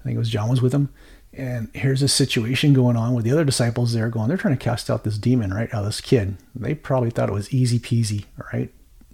I 0.01 0.05
think 0.05 0.17
it 0.17 0.19
was 0.19 0.31
John 0.31 0.51
was 0.51 0.61
with 0.61 0.75
him. 0.75 0.91
And 1.33 1.69
here's 1.75 2.03
a 2.03 2.09
situation 2.09 2.75
going 2.75 2.97
on 2.97 3.15
with 3.15 3.25
the 3.25 3.33
other 3.33 3.45
disciples 3.45 3.93
there 3.93 4.09
going, 4.09 4.29
they're 4.29 4.37
trying 4.37 4.57
to 4.57 4.65
cast 4.65 4.89
out 4.89 5.03
this 5.03 5.19
demon, 5.19 5.53
right? 5.53 5.73
Out 5.75 5.81
of 5.81 5.87
this 5.87 6.01
kid. 6.01 6.37
They 6.55 6.75
probably 6.75 7.11
thought 7.11 7.29
it 7.29 7.33
was 7.33 7.53
easy 7.53 7.79
peasy, 7.79 8.27
right? 8.53 8.71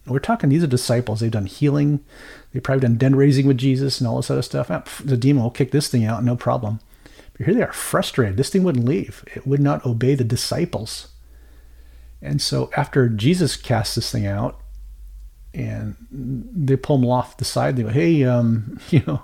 We're 0.06 0.18
talking, 0.18 0.50
these 0.50 0.64
are 0.64 0.68
disciples. 0.68 1.20
They've 1.20 1.30
done 1.30 1.46
healing. 1.46 2.04
They've 2.52 2.62
probably 2.62 2.82
done 2.82 2.96
den 2.96 3.14
raising 3.14 3.46
with 3.46 3.58
Jesus 3.58 4.00
and 4.00 4.08
all 4.08 4.16
this 4.16 4.30
other 4.30 4.42
stuff. 4.42 4.70
Ah, 4.70 4.82
the 5.02 5.16
demon 5.16 5.42
will 5.42 5.50
kick 5.50 5.70
this 5.70 5.88
thing 5.88 6.04
out, 6.04 6.24
no 6.24 6.36
problem. 6.36 6.80
But 7.32 7.46
here 7.46 7.54
they 7.54 7.62
are 7.62 7.72
frustrated. 7.72 8.36
This 8.36 8.50
thing 8.50 8.64
wouldn't 8.64 8.86
leave, 8.86 9.24
it 9.34 9.46
would 9.46 9.60
not 9.60 9.86
obey 9.86 10.14
the 10.14 10.24
disciples. 10.24 11.08
And 12.22 12.40
so 12.40 12.70
after 12.76 13.08
Jesus 13.08 13.56
casts 13.56 13.94
this 13.94 14.10
thing 14.10 14.26
out, 14.26 14.60
and 15.52 15.96
they 16.10 16.76
pull 16.76 16.96
him 16.96 17.06
off 17.06 17.36
the 17.36 17.44
side, 17.44 17.76
they 17.76 17.82
go, 17.82 17.88
hey, 17.88 18.24
um, 18.24 18.78
you 18.90 19.02
know, 19.06 19.22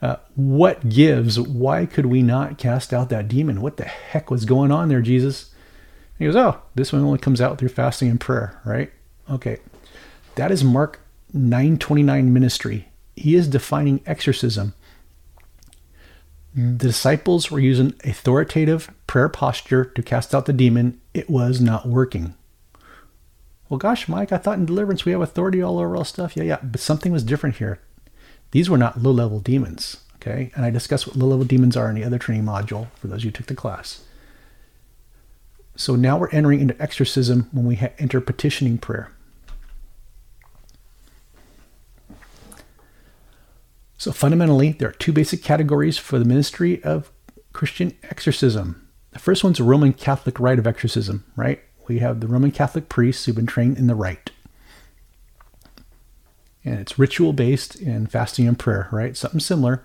uh, 0.00 0.16
what 0.34 0.88
gives? 0.88 1.40
Why 1.40 1.86
could 1.86 2.06
we 2.06 2.22
not 2.22 2.58
cast 2.58 2.92
out 2.92 3.08
that 3.08 3.28
demon? 3.28 3.60
What 3.60 3.76
the 3.76 3.84
heck 3.84 4.30
was 4.30 4.44
going 4.44 4.70
on 4.70 4.88
there, 4.88 5.02
Jesus? 5.02 5.54
he 6.18 6.24
goes, 6.24 6.36
Oh, 6.36 6.60
this 6.74 6.92
one 6.92 7.02
only 7.02 7.18
comes 7.18 7.40
out 7.40 7.58
through 7.58 7.68
fasting 7.68 8.08
and 8.10 8.20
prayer, 8.20 8.60
right? 8.64 8.92
Okay. 9.30 9.58
That 10.34 10.50
is 10.50 10.64
Mark 10.64 11.00
929 11.32 12.32
ministry. 12.32 12.88
He 13.16 13.34
is 13.34 13.48
defining 13.48 14.00
exorcism. 14.06 14.74
The 16.54 16.86
disciples 16.88 17.50
were 17.50 17.60
using 17.60 17.94
authoritative 18.04 18.90
prayer 19.06 19.28
posture 19.28 19.84
to 19.84 20.02
cast 20.02 20.34
out 20.34 20.46
the 20.46 20.52
demon. 20.52 21.00
It 21.18 21.28
was 21.28 21.60
not 21.60 21.88
working. 21.88 22.34
Well, 23.68 23.78
gosh, 23.78 24.06
Mike, 24.06 24.30
I 24.30 24.38
thought 24.38 24.56
in 24.56 24.66
deliverance 24.66 25.04
we 25.04 25.10
have 25.10 25.20
authority 25.20 25.60
all 25.60 25.80
over 25.80 25.96
all 25.96 26.04
stuff. 26.04 26.36
Yeah, 26.36 26.44
yeah, 26.44 26.58
but 26.62 26.80
something 26.80 27.10
was 27.10 27.24
different 27.24 27.56
here. 27.56 27.80
These 28.52 28.70
were 28.70 28.78
not 28.78 29.02
low 29.02 29.10
level 29.10 29.40
demons, 29.40 29.96
okay? 30.14 30.52
And 30.54 30.64
I 30.64 30.70
discussed 30.70 31.08
what 31.08 31.16
low 31.16 31.26
level 31.26 31.44
demons 31.44 31.76
are 31.76 31.88
in 31.88 31.96
the 31.96 32.04
other 32.04 32.20
training 32.20 32.44
module 32.44 32.86
for 32.92 33.08
those 33.08 33.24
who 33.24 33.32
took 33.32 33.46
the 33.46 33.56
class. 33.56 34.04
So 35.74 35.96
now 35.96 36.16
we're 36.16 36.30
entering 36.30 36.60
into 36.60 36.80
exorcism 36.80 37.48
when 37.50 37.66
we 37.66 37.74
ha- 37.74 37.90
enter 37.98 38.20
petitioning 38.20 38.78
prayer. 38.78 39.10
So 43.96 44.12
fundamentally, 44.12 44.70
there 44.70 44.90
are 44.90 44.92
two 44.92 45.12
basic 45.12 45.42
categories 45.42 45.98
for 45.98 46.20
the 46.20 46.24
ministry 46.24 46.80
of 46.84 47.10
Christian 47.52 47.96
exorcism. 48.04 48.87
The 49.18 49.24
first 49.24 49.42
one's 49.42 49.58
a 49.58 49.64
Roman 49.64 49.92
Catholic 49.92 50.38
rite 50.38 50.60
of 50.60 50.66
exorcism, 50.66 51.24
right? 51.34 51.60
We 51.88 51.98
have 51.98 52.20
the 52.20 52.28
Roman 52.28 52.52
Catholic 52.52 52.88
priests 52.88 53.24
who've 53.24 53.34
been 53.34 53.46
trained 53.46 53.76
in 53.76 53.88
the 53.88 53.96
rite. 53.96 54.30
And 56.64 56.78
it's 56.78 57.00
ritual 57.00 57.32
based 57.32 57.74
in 57.74 58.06
fasting 58.06 58.46
and 58.46 58.56
prayer, 58.56 58.88
right? 58.92 59.16
Something 59.16 59.40
similar. 59.40 59.84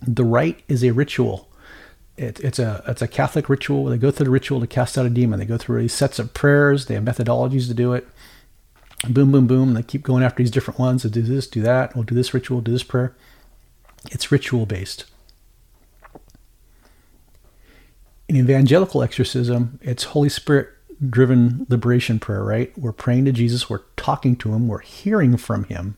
The 0.00 0.22
rite 0.22 0.62
is 0.68 0.84
a 0.84 0.92
ritual. 0.92 1.50
It, 2.16 2.38
it's 2.38 2.60
a 2.60 2.84
it's 2.86 3.02
a 3.02 3.08
Catholic 3.08 3.48
ritual. 3.48 3.86
They 3.86 3.98
go 3.98 4.12
through 4.12 4.26
the 4.26 4.30
ritual 4.30 4.60
to 4.60 4.66
cast 4.68 4.96
out 4.96 5.06
a 5.06 5.10
demon. 5.10 5.40
They 5.40 5.44
go 5.44 5.58
through 5.58 5.80
these 5.80 5.92
sets 5.92 6.20
of 6.20 6.32
prayers. 6.32 6.86
They 6.86 6.94
have 6.94 7.02
methodologies 7.02 7.66
to 7.66 7.74
do 7.74 7.94
it 7.94 8.06
boom, 9.08 9.32
boom, 9.32 9.48
boom. 9.48 9.74
They 9.74 9.82
keep 9.82 10.02
going 10.02 10.22
after 10.22 10.40
these 10.40 10.52
different 10.52 10.78
ones. 10.78 11.02
They 11.02 11.08
do 11.08 11.22
this, 11.22 11.46
do 11.46 11.62
that. 11.62 11.94
We'll 11.94 12.04
do 12.04 12.14
this 12.14 12.34
ritual, 12.34 12.60
do 12.60 12.72
this 12.72 12.82
prayer. 12.82 13.16
It's 14.10 14.30
ritual 14.30 14.66
based. 14.66 15.06
In 18.30 18.36
evangelical 18.36 19.02
exorcism, 19.02 19.80
it's 19.82 20.04
Holy 20.04 20.28
Spirit 20.28 20.68
driven 21.10 21.66
liberation 21.68 22.20
prayer, 22.20 22.44
right? 22.44 22.72
We're 22.78 22.92
praying 22.92 23.24
to 23.24 23.32
Jesus, 23.32 23.68
we're 23.68 23.82
talking 23.96 24.36
to 24.36 24.54
him, 24.54 24.68
we're 24.68 24.78
hearing 24.78 25.36
from 25.36 25.64
him. 25.64 25.96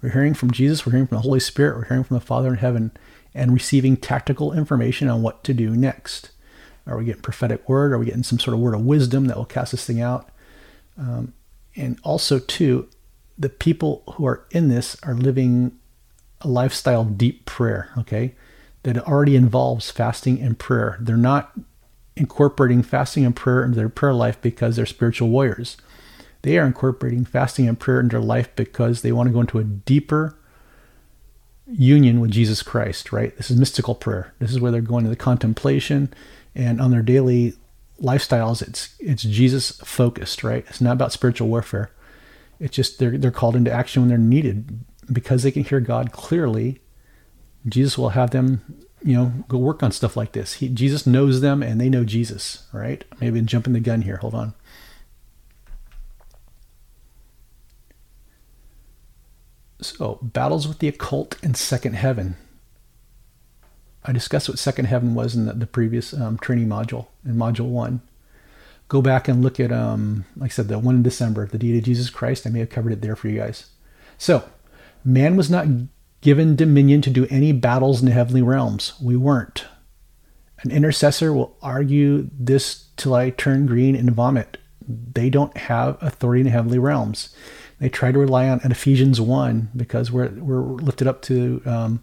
We're 0.00 0.08
hearing 0.08 0.32
from 0.32 0.50
Jesus, 0.50 0.86
we're 0.86 0.92
hearing 0.92 1.08
from 1.08 1.18
the 1.18 1.22
Holy 1.24 1.40
Spirit, 1.40 1.76
we're 1.76 1.84
hearing 1.84 2.04
from 2.04 2.14
the 2.14 2.24
Father 2.24 2.48
in 2.48 2.56
heaven, 2.56 2.90
and 3.34 3.52
receiving 3.52 3.98
tactical 3.98 4.54
information 4.54 5.10
on 5.10 5.20
what 5.20 5.44
to 5.44 5.52
do 5.52 5.76
next. 5.76 6.30
Are 6.86 6.96
we 6.96 7.04
getting 7.04 7.20
prophetic 7.20 7.68
word? 7.68 7.92
Are 7.92 7.98
we 7.98 8.06
getting 8.06 8.22
some 8.22 8.38
sort 8.38 8.54
of 8.54 8.60
word 8.60 8.74
of 8.74 8.80
wisdom 8.80 9.26
that 9.26 9.36
will 9.36 9.44
cast 9.44 9.72
this 9.72 9.84
thing 9.84 10.00
out? 10.00 10.30
Um, 10.96 11.34
and 11.76 11.98
also 12.02 12.38
too 12.38 12.88
the 13.36 13.50
people 13.50 14.04
who 14.14 14.24
are 14.24 14.46
in 14.52 14.68
this 14.68 14.96
are 15.02 15.12
living 15.12 15.78
a 16.40 16.48
lifestyle 16.48 17.02
of 17.02 17.18
deep 17.18 17.44
prayer 17.44 17.90
okay 17.98 18.34
that 18.84 18.96
already 19.06 19.36
involves 19.36 19.90
fasting 19.90 20.40
and 20.40 20.58
prayer 20.58 20.96
they're 21.00 21.16
not 21.18 21.52
incorporating 22.16 22.82
fasting 22.82 23.24
and 23.24 23.34
prayer 23.34 23.64
into 23.64 23.76
their 23.76 23.88
prayer 23.88 24.14
life 24.14 24.40
because 24.40 24.76
they're 24.76 24.86
spiritual 24.86 25.28
warriors 25.28 25.76
they 26.42 26.58
are 26.58 26.66
incorporating 26.66 27.24
fasting 27.24 27.66
and 27.66 27.80
prayer 27.80 28.00
into 28.00 28.16
their 28.16 28.24
life 28.24 28.54
because 28.54 29.00
they 29.00 29.12
want 29.12 29.28
to 29.28 29.32
go 29.32 29.40
into 29.40 29.58
a 29.58 29.64
deeper 29.64 30.36
union 31.66 32.20
with 32.20 32.30
Jesus 32.30 32.62
Christ, 32.62 33.12
right? 33.12 33.34
This 33.38 33.50
is 33.50 33.58
mystical 33.58 33.94
prayer. 33.94 34.34
This 34.40 34.50
is 34.50 34.60
where 34.60 34.70
they're 34.70 34.82
going 34.82 35.04
to 35.04 35.10
the 35.10 35.16
contemplation 35.16 36.12
and 36.54 36.80
on 36.80 36.90
their 36.90 37.02
daily 37.02 37.54
lifestyles, 38.00 38.62
it's 38.62 38.94
it's 39.00 39.22
Jesus 39.22 39.72
focused, 39.84 40.44
right? 40.44 40.64
It's 40.68 40.80
not 40.80 40.92
about 40.92 41.12
spiritual 41.12 41.48
warfare. 41.48 41.90
It's 42.60 42.74
just 42.74 42.98
they're 42.98 43.18
they're 43.18 43.30
called 43.30 43.56
into 43.56 43.72
action 43.72 44.02
when 44.02 44.08
they're 44.08 44.18
needed 44.18 44.84
because 45.12 45.42
they 45.42 45.50
can 45.50 45.64
hear 45.64 45.80
God 45.80 46.12
clearly. 46.12 46.80
Jesus 47.66 47.96
will 47.96 48.10
have 48.10 48.30
them, 48.30 48.84
you 49.04 49.14
know, 49.14 49.32
go 49.48 49.58
work 49.58 49.82
on 49.82 49.92
stuff 49.92 50.16
like 50.16 50.32
this. 50.32 50.54
He, 50.54 50.68
Jesus 50.68 51.06
knows 51.06 51.42
them 51.42 51.62
and 51.62 51.78
they 51.78 51.90
know 51.90 52.04
Jesus, 52.04 52.66
right? 52.72 53.04
Maybe 53.20 53.38
I'm 53.38 53.46
jumping 53.46 53.74
the 53.74 53.80
gun 53.80 54.02
here. 54.02 54.16
Hold 54.16 54.34
on. 54.34 54.54
So, 59.82 60.18
battles 60.22 60.66
with 60.66 60.78
the 60.78 60.88
occult 60.88 61.36
and 61.42 61.54
second 61.54 61.92
heaven. 61.92 62.36
I 64.02 64.12
discussed 64.12 64.48
what 64.48 64.58
second 64.58 64.86
heaven 64.86 65.14
was 65.14 65.34
in 65.34 65.44
the, 65.44 65.52
the 65.52 65.66
previous 65.66 66.14
um, 66.14 66.38
training 66.38 66.68
module 66.68 67.08
in 67.26 67.34
module 67.34 67.68
one. 67.68 68.00
Go 68.88 69.02
back 69.02 69.28
and 69.28 69.42
look 69.42 69.60
at, 69.60 69.70
um, 69.70 70.24
like 70.36 70.50
I 70.50 70.54
said, 70.54 70.68
the 70.68 70.78
one 70.78 70.94
in 70.96 71.02
December, 71.02 71.46
the 71.46 71.58
deity 71.58 71.78
of 71.78 71.84
Jesus 71.84 72.08
Christ. 72.08 72.46
I 72.46 72.50
may 72.50 72.60
have 72.60 72.70
covered 72.70 72.92
it 72.92 73.02
there 73.02 73.16
for 73.16 73.28
you 73.28 73.38
guys. 73.38 73.66
So, 74.16 74.48
man 75.04 75.36
was 75.36 75.50
not 75.50 75.66
given 76.24 76.56
dominion 76.56 77.02
to 77.02 77.10
do 77.10 77.26
any 77.28 77.52
battles 77.52 78.00
in 78.00 78.06
the 78.06 78.12
heavenly 78.12 78.40
realms. 78.40 78.94
We 79.00 79.14
weren't. 79.14 79.66
An 80.62 80.70
intercessor 80.70 81.34
will 81.34 81.58
argue 81.60 82.30
this 82.32 82.86
till 82.96 83.14
I 83.14 83.28
turn 83.28 83.66
green 83.66 83.94
and 83.94 84.10
vomit. 84.10 84.56
They 84.88 85.28
don't 85.28 85.54
have 85.54 85.98
authority 86.02 86.40
in 86.40 86.46
the 86.46 86.50
heavenly 86.50 86.78
realms. 86.78 87.36
They 87.78 87.90
try 87.90 88.10
to 88.10 88.18
rely 88.18 88.48
on 88.48 88.60
Ephesians 88.64 89.20
1 89.20 89.72
because 89.76 90.10
we're, 90.10 90.30
we're 90.30 90.62
lifted 90.62 91.06
up 91.06 91.20
to 91.22 91.60
um, 91.66 92.02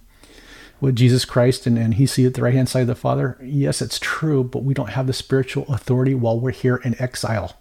with 0.79 0.95
Jesus 0.95 1.25
Christ 1.25 1.65
and, 1.65 1.79
and 1.79 1.95
he's 1.95 2.11
seated 2.11 2.29
at 2.29 2.33
the 2.35 2.43
right 2.43 2.53
hand 2.53 2.69
side 2.69 2.81
of 2.81 2.87
the 2.87 2.93
Father. 2.93 3.39
Yes, 3.41 3.81
it's 3.81 3.97
true, 3.97 4.43
but 4.43 4.63
we 4.63 4.75
don't 4.75 4.91
have 4.91 5.07
the 5.07 5.13
spiritual 5.13 5.65
authority 5.67 6.13
while 6.13 6.39
we're 6.39 6.51
here 6.51 6.75
in 6.75 7.01
exile. 7.01 7.57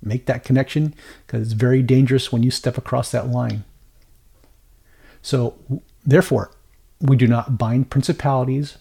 Make 0.00 0.26
that 0.26 0.44
connection 0.44 0.94
because 1.26 1.42
it's 1.42 1.52
very 1.54 1.82
dangerous 1.82 2.30
when 2.30 2.44
you 2.44 2.52
step 2.52 2.78
across 2.78 3.10
that 3.10 3.26
line. 3.26 3.64
So, 5.26 5.56
therefore, 6.06 6.52
we 7.00 7.16
do 7.16 7.26
not 7.26 7.58
bind 7.58 7.90
principalities, 7.90 8.78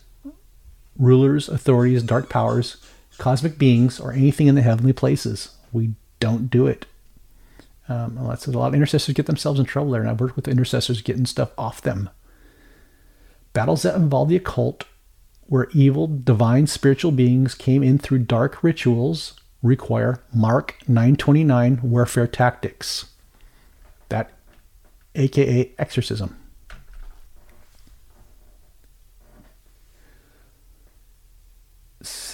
rulers, 0.96 1.50
authorities, 1.50 2.04
dark 2.04 2.30
powers, 2.30 2.78
cosmic 3.18 3.58
beings, 3.58 4.00
or 4.00 4.14
anything 4.14 4.46
in 4.46 4.54
the 4.54 4.62
heavenly 4.62 4.94
places. 4.94 5.56
We 5.74 5.96
don't 6.20 6.52
do 6.52 6.68
it. 6.68 6.86
Um, 7.90 8.20
of, 8.20 8.48
a 8.48 8.52
lot 8.52 8.68
of 8.68 8.76
intercessors 8.76 9.16
get 9.16 9.26
themselves 9.26 9.60
in 9.60 9.66
trouble 9.66 9.90
there, 9.90 10.02
and 10.02 10.08
I've 10.08 10.22
worked 10.22 10.36
with 10.36 10.48
intercessors 10.48 11.02
getting 11.02 11.26
stuff 11.26 11.50
off 11.58 11.82
them. 11.82 12.12
Battles 13.54 13.82
that 13.82 13.96
involve 13.96 14.30
the 14.30 14.36
occult, 14.36 14.84
where 15.48 15.68
evil, 15.74 16.06
divine, 16.06 16.68
spiritual 16.68 17.12
beings 17.12 17.56
came 17.56 17.82
in 17.82 17.98
through 17.98 18.20
dark 18.20 18.62
rituals, 18.62 19.34
require 19.64 20.22
Mark 20.32 20.76
929 20.88 21.80
warfare 21.82 22.28
tactics. 22.28 23.15
Aka 25.16 25.72
exorcism. 25.78 26.38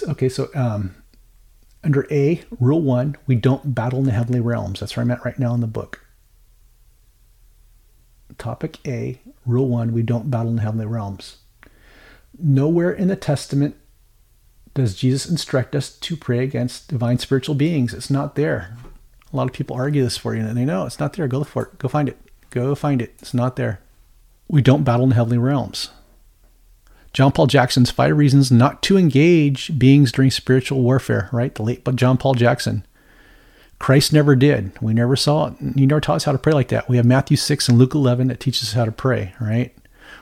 Okay, 0.08 0.28
so 0.28 0.48
um, 0.54 0.96
under 1.84 2.06
A, 2.10 2.42
Rule 2.58 2.82
1, 2.82 3.16
we 3.26 3.36
don't 3.36 3.74
battle 3.74 4.00
in 4.00 4.04
the 4.04 4.12
heavenly 4.12 4.40
realms. 4.40 4.80
That's 4.80 4.96
where 4.96 5.02
I'm 5.02 5.10
at 5.10 5.24
right 5.24 5.38
now 5.38 5.54
in 5.54 5.60
the 5.60 5.66
book. 5.66 6.04
Topic 8.36 8.78
A, 8.86 9.20
Rule 9.46 9.68
1 9.68 9.92
We 9.92 10.02
don't 10.02 10.30
battle 10.30 10.50
in 10.50 10.56
the 10.56 10.62
heavenly 10.62 10.86
realms. 10.86 11.38
Nowhere 12.38 12.92
in 12.92 13.08
the 13.08 13.16
Testament 13.16 13.76
does 14.74 14.94
Jesus 14.94 15.30
instruct 15.30 15.76
us 15.76 15.94
to 15.96 16.16
pray 16.16 16.40
against 16.40 16.88
divine 16.88 17.18
spiritual 17.18 17.54
beings. 17.54 17.92
It's 17.92 18.10
not 18.10 18.34
there. 18.36 18.76
A 19.32 19.36
lot 19.36 19.46
of 19.46 19.52
people 19.52 19.76
argue 19.76 20.02
this 20.02 20.16
for 20.16 20.34
you, 20.34 20.42
and 20.42 20.56
they 20.56 20.64
know 20.64 20.86
it's 20.86 20.98
not 20.98 21.12
there. 21.12 21.28
Go 21.28 21.44
for 21.44 21.66
it. 21.66 21.78
Go 21.78 21.88
find 21.88 22.08
it. 22.08 22.18
Go 22.52 22.74
find 22.74 23.00
it. 23.00 23.14
It's 23.18 23.32
not 23.32 23.56
there. 23.56 23.80
We 24.46 24.60
don't 24.60 24.84
battle 24.84 25.06
in 25.06 25.12
heavenly 25.12 25.38
realms. 25.38 25.88
John 27.14 27.32
Paul 27.32 27.46
Jackson's 27.46 27.90
Five 27.90 28.14
Reasons 28.16 28.52
Not 28.52 28.82
to 28.82 28.98
Engage 28.98 29.78
Beings 29.78 30.12
During 30.12 30.30
Spiritual 30.30 30.82
Warfare, 30.82 31.30
right? 31.32 31.54
The 31.54 31.62
late 31.62 31.82
John 31.94 32.18
Paul 32.18 32.34
Jackson. 32.34 32.86
Christ 33.78 34.12
never 34.12 34.36
did. 34.36 34.72
We 34.82 34.92
never 34.92 35.16
saw 35.16 35.46
it. 35.46 35.54
He 35.76 35.86
never 35.86 36.00
taught 36.00 36.16
us 36.16 36.24
how 36.24 36.32
to 36.32 36.38
pray 36.38 36.52
like 36.52 36.68
that. 36.68 36.90
We 36.90 36.98
have 36.98 37.06
Matthew 37.06 37.38
6 37.38 37.70
and 37.70 37.78
Luke 37.78 37.94
11 37.94 38.28
that 38.28 38.38
teaches 38.38 38.68
us 38.68 38.74
how 38.74 38.84
to 38.84 38.92
pray, 38.92 39.34
right? 39.40 39.74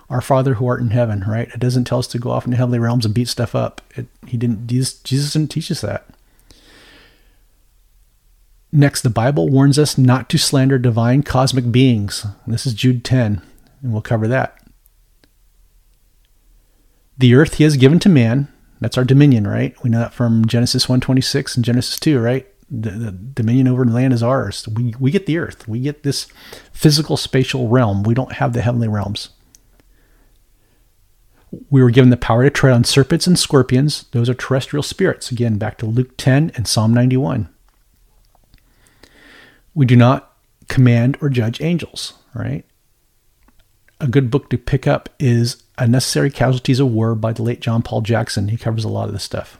Our 0.09 0.21
Father 0.21 0.55
who 0.55 0.69
art 0.69 0.81
in 0.81 0.91
heaven, 0.91 1.25
right? 1.27 1.49
It 1.49 1.59
doesn't 1.59 1.85
tell 1.85 1.99
us 1.99 2.07
to 2.09 2.19
go 2.21 2.31
off 2.31 2.45
into 2.45 2.57
heavenly 2.57 2.79
realms 2.79 3.05
and 3.05 3.15
beat 3.15 3.29
stuff 3.29 3.57
up. 3.57 3.81
It, 3.97 4.07
he 4.29 4.37
didn't. 4.37 4.69
Jesus, 4.69 4.95
Jesus 5.01 5.33
didn't 5.33 5.51
teach 5.51 5.71
us 5.71 5.81
that. 5.81 6.07
Next, 8.73 9.03
the 9.03 9.11
Bible 9.11 9.49
warns 9.49 9.79
us 9.79 9.99
not 9.99 10.29
to 10.31 10.39
slander 10.39 10.79
divine 10.79 11.23
cosmic 11.23 11.73
beings. 11.73 12.27
This 12.47 12.67
is 12.67 12.75
Jude 12.75 13.05
10, 13.05 13.43
and 13.83 13.93
we'll 13.93 14.03
cover 14.03 14.29
that. 14.29 14.57
The 17.19 17.35
earth 17.35 17.55
he 17.55 17.65
has 17.65 17.77
given 17.77 17.99
to 18.01 18.09
man. 18.09 18.49
That's 18.81 18.97
our 18.97 19.05
dominion, 19.05 19.47
right? 19.47 19.75
We 19.83 19.91
know 19.91 19.99
that 19.99 20.15
from 20.15 20.47
Genesis 20.47 20.87
1:26 20.87 21.57
and 21.57 21.65
Genesis 21.65 21.99
2, 21.99 22.19
right? 22.19 22.47
the, 22.71 22.91
the 22.91 23.11
dominion 23.11 23.69
over 23.69 23.85
the 23.85 23.93
land 23.93 24.13
is 24.13 24.23
ours. 24.23 24.69
We, 24.69 24.95
we 25.01 25.11
get 25.11 25.27
the 25.27 25.39
earth. 25.39 25.67
We 25.67 25.81
get 25.81 26.03
this 26.03 26.29
physical 26.73 27.17
spatial 27.17 27.69
realm. 27.69 28.05
We 28.05 28.15
don't 28.15 28.35
have 28.35 28.53
the 28.53 28.63
heavenly 28.63 28.89
realms. 28.89 29.31
We 31.69 31.83
were 31.83 31.91
given 31.91 32.11
the 32.11 32.17
power 32.17 32.45
to 32.45 32.51
tread 32.51 32.75
on 32.75 32.85
serpents 32.85 33.27
and 33.27 33.37
scorpions. 33.37 34.05
Those 34.13 34.29
are 34.29 34.35
terrestrial 34.35 34.85
spirits. 34.85 35.33
Again, 35.33 35.59
back 35.59 35.79
to 35.79 35.87
Luke 35.87 36.17
10 36.17 36.53
and 36.55 36.69
Psalm 36.69 36.95
91. 36.95 37.49
We 39.75 39.87
do 39.87 39.97
not 39.97 40.35
command 40.69 41.17
or 41.21 41.29
judge 41.29 41.61
angels, 41.61 42.15
right? 42.35 42.65
A 44.01 44.09
good 44.09 44.31
book 44.31 44.49
to 44.51 44.59
pick 44.59 44.87
up 44.87 45.09
is 45.19 45.63
Unnecessary 45.79 46.31
Casualties 46.31 46.81
of 46.81 46.89
War 46.89 47.15
by 47.15 47.33
the 47.33 47.43
late 47.43 47.61
John 47.61 47.83
Paul 47.83 48.01
Jackson. 48.01 48.49
He 48.49 48.57
covers 48.57 48.85
a 48.85 48.89
lot 48.89 49.09
of 49.09 49.13
this 49.13 49.25
stuff. 49.25 49.59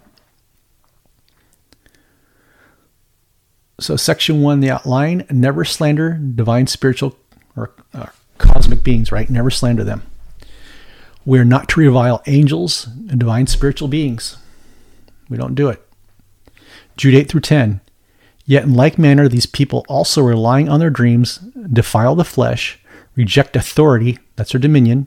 So, 3.79 3.97
section 3.97 4.43
one, 4.43 4.61
the 4.61 4.71
outline 4.71 5.27
never 5.31 5.65
slander 5.65 6.13
divine, 6.13 6.67
spiritual, 6.67 7.17
or 7.57 7.73
uh, 7.95 8.07
cosmic 8.37 8.83
beings, 8.83 9.11
right? 9.11 9.29
Never 9.29 9.51
slander 9.51 9.85
them. 9.85 10.03
We're 11.25 11.45
not 11.45 11.69
to 11.71 11.81
revile 11.81 12.23
angels 12.27 12.87
and 12.87 13.19
divine 13.19 13.47
spiritual 13.47 13.89
beings. 13.89 14.37
We 15.29 15.37
don't 15.37 15.55
do 15.55 15.69
it. 15.69 15.83
Jude 16.97 17.15
8 17.15 17.29
through 17.29 17.41
10. 17.41 17.81
Yet 18.51 18.65
in 18.65 18.75
like 18.75 18.99
manner, 18.99 19.29
these 19.29 19.47
people 19.47 19.85
also 19.87 20.21
relying 20.21 20.69
on 20.69 20.81
their 20.81 20.91
dreams 20.91 21.37
defile 21.73 22.17
the 22.17 22.25
flesh, 22.25 22.81
reject 23.15 23.55
authority, 23.55 24.19
that's 24.35 24.51
their 24.51 24.61
dominion, 24.61 25.07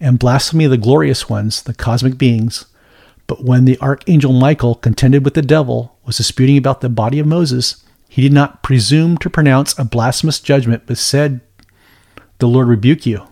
and 0.00 0.18
blasphemy 0.18 0.66
the 0.66 0.76
glorious 0.76 1.28
ones, 1.28 1.62
the 1.62 1.74
cosmic 1.74 2.18
beings. 2.18 2.66
But 3.28 3.44
when 3.44 3.66
the 3.66 3.78
archangel 3.78 4.32
Michael 4.32 4.74
contended 4.74 5.24
with 5.24 5.34
the 5.34 5.42
devil, 5.42 5.96
was 6.04 6.16
disputing 6.16 6.58
about 6.58 6.80
the 6.80 6.88
body 6.88 7.20
of 7.20 7.26
Moses, 7.28 7.84
he 8.08 8.20
did 8.20 8.32
not 8.32 8.64
presume 8.64 9.16
to 9.18 9.30
pronounce 9.30 9.78
a 9.78 9.84
blasphemous 9.84 10.40
judgment, 10.40 10.82
but 10.86 10.98
said, 10.98 11.40
The 12.38 12.48
Lord 12.48 12.66
rebuke 12.66 13.06
you. 13.06 13.28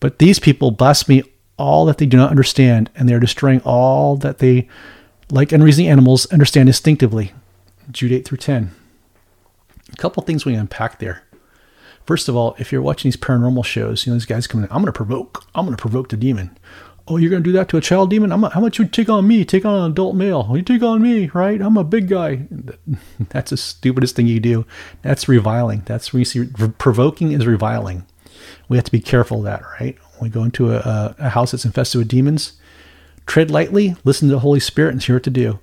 But 0.00 0.18
these 0.18 0.38
people 0.38 0.70
blaspheme 0.70 1.24
all 1.58 1.84
that 1.84 1.98
they 1.98 2.06
do 2.06 2.16
not 2.16 2.30
understand, 2.30 2.88
and 2.94 3.06
they 3.06 3.12
are 3.12 3.20
destroying 3.20 3.60
all 3.66 4.16
that 4.16 4.38
they, 4.38 4.66
like 5.30 5.52
unreasoning 5.52 5.90
animals, 5.90 6.24
understand 6.32 6.70
instinctively. 6.70 7.34
Jude 7.90 8.12
8 8.12 8.24
through 8.26 8.38
10. 8.38 8.70
A 9.92 9.96
couple 9.96 10.22
things 10.22 10.44
we 10.44 10.54
unpack 10.54 10.98
there. 10.98 11.24
First 12.06 12.28
of 12.28 12.34
all, 12.34 12.56
if 12.58 12.72
you're 12.72 12.82
watching 12.82 13.10
these 13.10 13.16
paranormal 13.16 13.64
shows, 13.64 14.06
you 14.06 14.12
know, 14.12 14.16
these 14.16 14.26
guys 14.26 14.46
come 14.46 14.62
in, 14.62 14.70
I'm 14.70 14.78
going 14.78 14.86
to 14.86 14.92
provoke, 14.92 15.44
I'm 15.54 15.64
going 15.66 15.76
to 15.76 15.80
provoke 15.80 16.08
the 16.08 16.16
demon 16.16 16.58
oh, 17.08 17.16
you're 17.16 17.30
going 17.30 17.42
to 17.42 17.48
do 17.48 17.52
that 17.52 17.68
to 17.68 17.76
a 17.76 17.80
child 17.80 18.10
demon? 18.10 18.32
I'm, 18.32 18.42
how 18.42 18.60
much 18.60 18.78
you 18.78 18.86
take 18.86 19.08
on 19.08 19.26
me? 19.26 19.44
Take 19.44 19.64
on 19.64 19.74
an 19.74 19.90
adult 19.90 20.14
male. 20.14 20.48
You 20.54 20.62
take 20.62 20.82
on 20.82 21.02
me, 21.02 21.28
right? 21.28 21.60
I'm 21.60 21.76
a 21.76 21.84
big 21.84 22.08
guy. 22.08 22.46
That's 23.30 23.50
the 23.50 23.56
stupidest 23.56 24.16
thing 24.16 24.26
you 24.26 24.40
do. 24.40 24.66
That's 25.02 25.28
reviling. 25.28 25.82
That's 25.86 26.14
re- 26.14 26.26
provoking 26.78 27.32
is 27.32 27.46
reviling. 27.46 28.06
We 28.68 28.76
have 28.76 28.84
to 28.84 28.92
be 28.92 29.00
careful 29.00 29.38
of 29.38 29.44
that, 29.44 29.62
right? 29.80 29.96
When 30.18 30.30
we 30.30 30.32
go 30.32 30.44
into 30.44 30.72
a, 30.72 31.14
a 31.18 31.30
house 31.30 31.52
that's 31.52 31.64
infested 31.64 31.98
with 31.98 32.08
demons, 32.08 32.54
tread 33.26 33.50
lightly, 33.50 33.96
listen 34.04 34.28
to 34.28 34.34
the 34.34 34.40
Holy 34.40 34.60
Spirit, 34.60 34.92
and 34.92 35.02
see 35.02 35.12
what 35.12 35.22
to 35.24 35.30
do. 35.30 35.60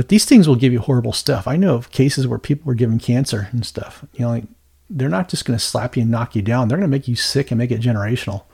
But 0.00 0.08
these 0.08 0.24
things 0.24 0.48
will 0.48 0.56
give 0.56 0.72
you 0.72 0.78
horrible 0.78 1.12
stuff. 1.12 1.46
I 1.46 1.56
know 1.56 1.74
of 1.74 1.90
cases 1.90 2.26
where 2.26 2.38
people 2.38 2.64
were 2.64 2.74
given 2.74 2.98
cancer 2.98 3.50
and 3.52 3.66
stuff. 3.66 4.02
You 4.14 4.24
know, 4.24 4.30
like 4.30 4.44
they're 4.88 5.10
not 5.10 5.28
just 5.28 5.44
going 5.44 5.58
to 5.58 5.62
slap 5.62 5.94
you 5.94 6.00
and 6.00 6.10
knock 6.10 6.34
you 6.34 6.40
down. 6.40 6.68
They're 6.68 6.78
going 6.78 6.88
to 6.88 6.96
make 6.96 7.06
you 7.06 7.16
sick 7.16 7.50
and 7.50 7.58
make 7.58 7.70
it 7.70 7.82
generational. 7.82 8.44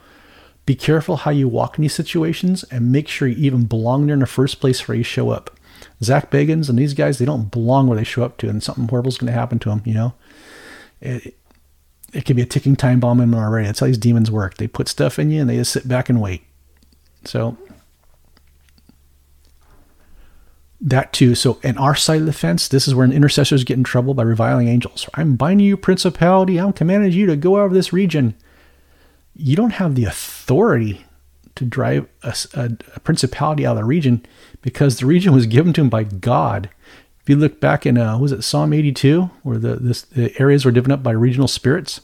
Be 0.65 0.75
careful 0.75 1.15
how 1.15 1.31
you 1.31 1.47
walk 1.47 1.77
in 1.77 1.83
these 1.83 1.95
situations 1.95 2.65
and 2.65 2.91
make 2.91 3.07
sure 3.07 3.29
you 3.29 3.37
even 3.37 3.63
belong 3.63 4.07
there 4.07 4.13
in 4.15 4.19
the 4.19 4.25
first 4.25 4.59
place 4.59 4.85
where 4.85 4.97
you 4.97 5.05
show 5.05 5.29
up. 5.29 5.57
Zak 6.03 6.29
Bagans 6.31 6.67
and 6.67 6.77
these 6.77 6.93
guys, 6.93 7.17
they 7.17 7.23
don't 7.23 7.49
belong 7.49 7.87
where 7.87 7.97
they 7.97 8.03
show 8.03 8.25
up 8.25 8.35
to, 8.39 8.49
and 8.49 8.61
something 8.61 8.89
horrible 8.89 9.07
is 9.07 9.17
going 9.17 9.31
to 9.31 9.39
happen 9.39 9.57
to 9.59 9.69
them, 9.69 9.81
you 9.85 9.93
know? 9.93 10.15
It, 10.99 11.37
it 12.11 12.25
could 12.25 12.35
be 12.35 12.41
a 12.41 12.45
ticking 12.45 12.75
time 12.75 12.99
bomb 12.99 13.21
in 13.21 13.31
them 13.31 13.39
already. 13.39 13.67
That's 13.67 13.79
how 13.79 13.85
these 13.85 13.97
demons 13.97 14.29
work. 14.29 14.57
They 14.57 14.67
put 14.67 14.89
stuff 14.89 15.17
in 15.17 15.31
you 15.31 15.39
and 15.39 15.49
they 15.49 15.55
just 15.55 15.71
sit 15.71 15.87
back 15.87 16.09
and 16.09 16.19
wait. 16.19 16.43
So, 17.23 17.57
that 20.79 21.13
too. 21.13 21.35
So, 21.35 21.59
in 21.63 21.77
our 21.77 21.95
side 21.95 22.19
of 22.19 22.25
the 22.25 22.33
fence, 22.33 22.67
this 22.67 22.87
is 22.87 22.95
where 22.95 23.07
intercessors 23.07 23.63
get 23.63 23.77
in 23.77 23.83
trouble 23.83 24.13
by 24.13 24.23
reviling 24.23 24.67
angels. 24.67 25.09
I'm 25.15 25.35
binding 25.35 25.65
you, 25.65 25.77
principality. 25.77 26.59
I'm 26.59 26.73
commanding 26.73 27.11
you 27.11 27.25
to 27.25 27.35
go 27.35 27.59
out 27.59 27.65
of 27.65 27.73
this 27.73 27.91
region 27.91 28.35
you 29.37 29.55
don't 29.55 29.71
have 29.71 29.95
the 29.95 30.05
authority 30.05 31.05
to 31.55 31.65
drive 31.65 32.07
a, 32.23 32.35
a, 32.53 32.71
a, 32.95 32.99
principality 32.99 33.65
out 33.65 33.71
of 33.71 33.77
the 33.77 33.83
region 33.83 34.25
because 34.61 34.97
the 34.97 35.05
region 35.05 35.33
was 35.33 35.45
given 35.45 35.73
to 35.73 35.81
him 35.81 35.89
by 35.89 36.03
God. 36.03 36.69
If 37.21 37.29
you 37.29 37.35
look 37.35 37.59
back 37.59 37.85
in, 37.85 37.97
uh, 37.97 38.17
was 38.17 38.31
it 38.31 38.43
Psalm 38.43 38.73
82, 38.73 39.29
where 39.43 39.57
the, 39.57 39.75
this, 39.75 40.01
the 40.03 40.39
areas 40.39 40.65
were 40.65 40.71
given 40.71 40.91
up 40.91 41.03
by 41.03 41.11
regional 41.11 41.47
spirits? 41.47 42.01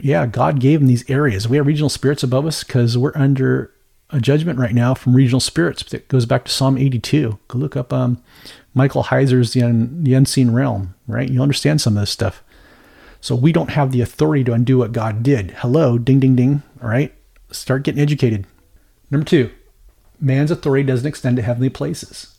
Yeah, 0.00 0.26
God 0.26 0.60
gave 0.60 0.80
them 0.80 0.88
these 0.88 1.08
areas. 1.08 1.48
We 1.48 1.56
have 1.56 1.66
regional 1.66 1.88
spirits 1.88 2.22
above 2.22 2.46
us 2.46 2.62
because 2.62 2.98
we're 2.98 3.16
under 3.16 3.72
a 4.14 4.20
judgment 4.20 4.60
right 4.60 4.74
now 4.74 4.94
from 4.94 5.16
regional 5.16 5.40
spirits 5.40 5.82
that 5.90 6.06
goes 6.06 6.24
back 6.24 6.44
to 6.44 6.50
Psalm 6.50 6.78
82. 6.78 7.36
Go 7.48 7.58
look 7.58 7.76
up 7.76 7.92
um, 7.92 8.22
Michael 8.72 9.04
Heiser's 9.04 9.52
the, 9.52 9.62
Un, 9.62 10.04
the 10.04 10.14
Unseen 10.14 10.52
Realm, 10.52 10.94
right? 11.08 11.28
You'll 11.28 11.42
understand 11.42 11.80
some 11.80 11.96
of 11.96 12.02
this 12.02 12.10
stuff. 12.10 12.42
So 13.20 13.34
we 13.34 13.52
don't 13.52 13.70
have 13.70 13.90
the 13.90 14.00
authority 14.00 14.44
to 14.44 14.52
undo 14.52 14.78
what 14.78 14.92
God 14.92 15.24
did. 15.24 15.50
Hello, 15.58 15.98
ding, 15.98 16.20
ding, 16.20 16.36
ding. 16.36 16.62
All 16.80 16.88
right, 16.88 17.12
start 17.50 17.82
getting 17.82 18.00
educated. 18.00 18.46
Number 19.10 19.24
two, 19.24 19.50
man's 20.20 20.52
authority 20.52 20.84
doesn't 20.84 21.08
extend 21.08 21.36
to 21.36 21.42
heavenly 21.42 21.70
places. 21.70 22.36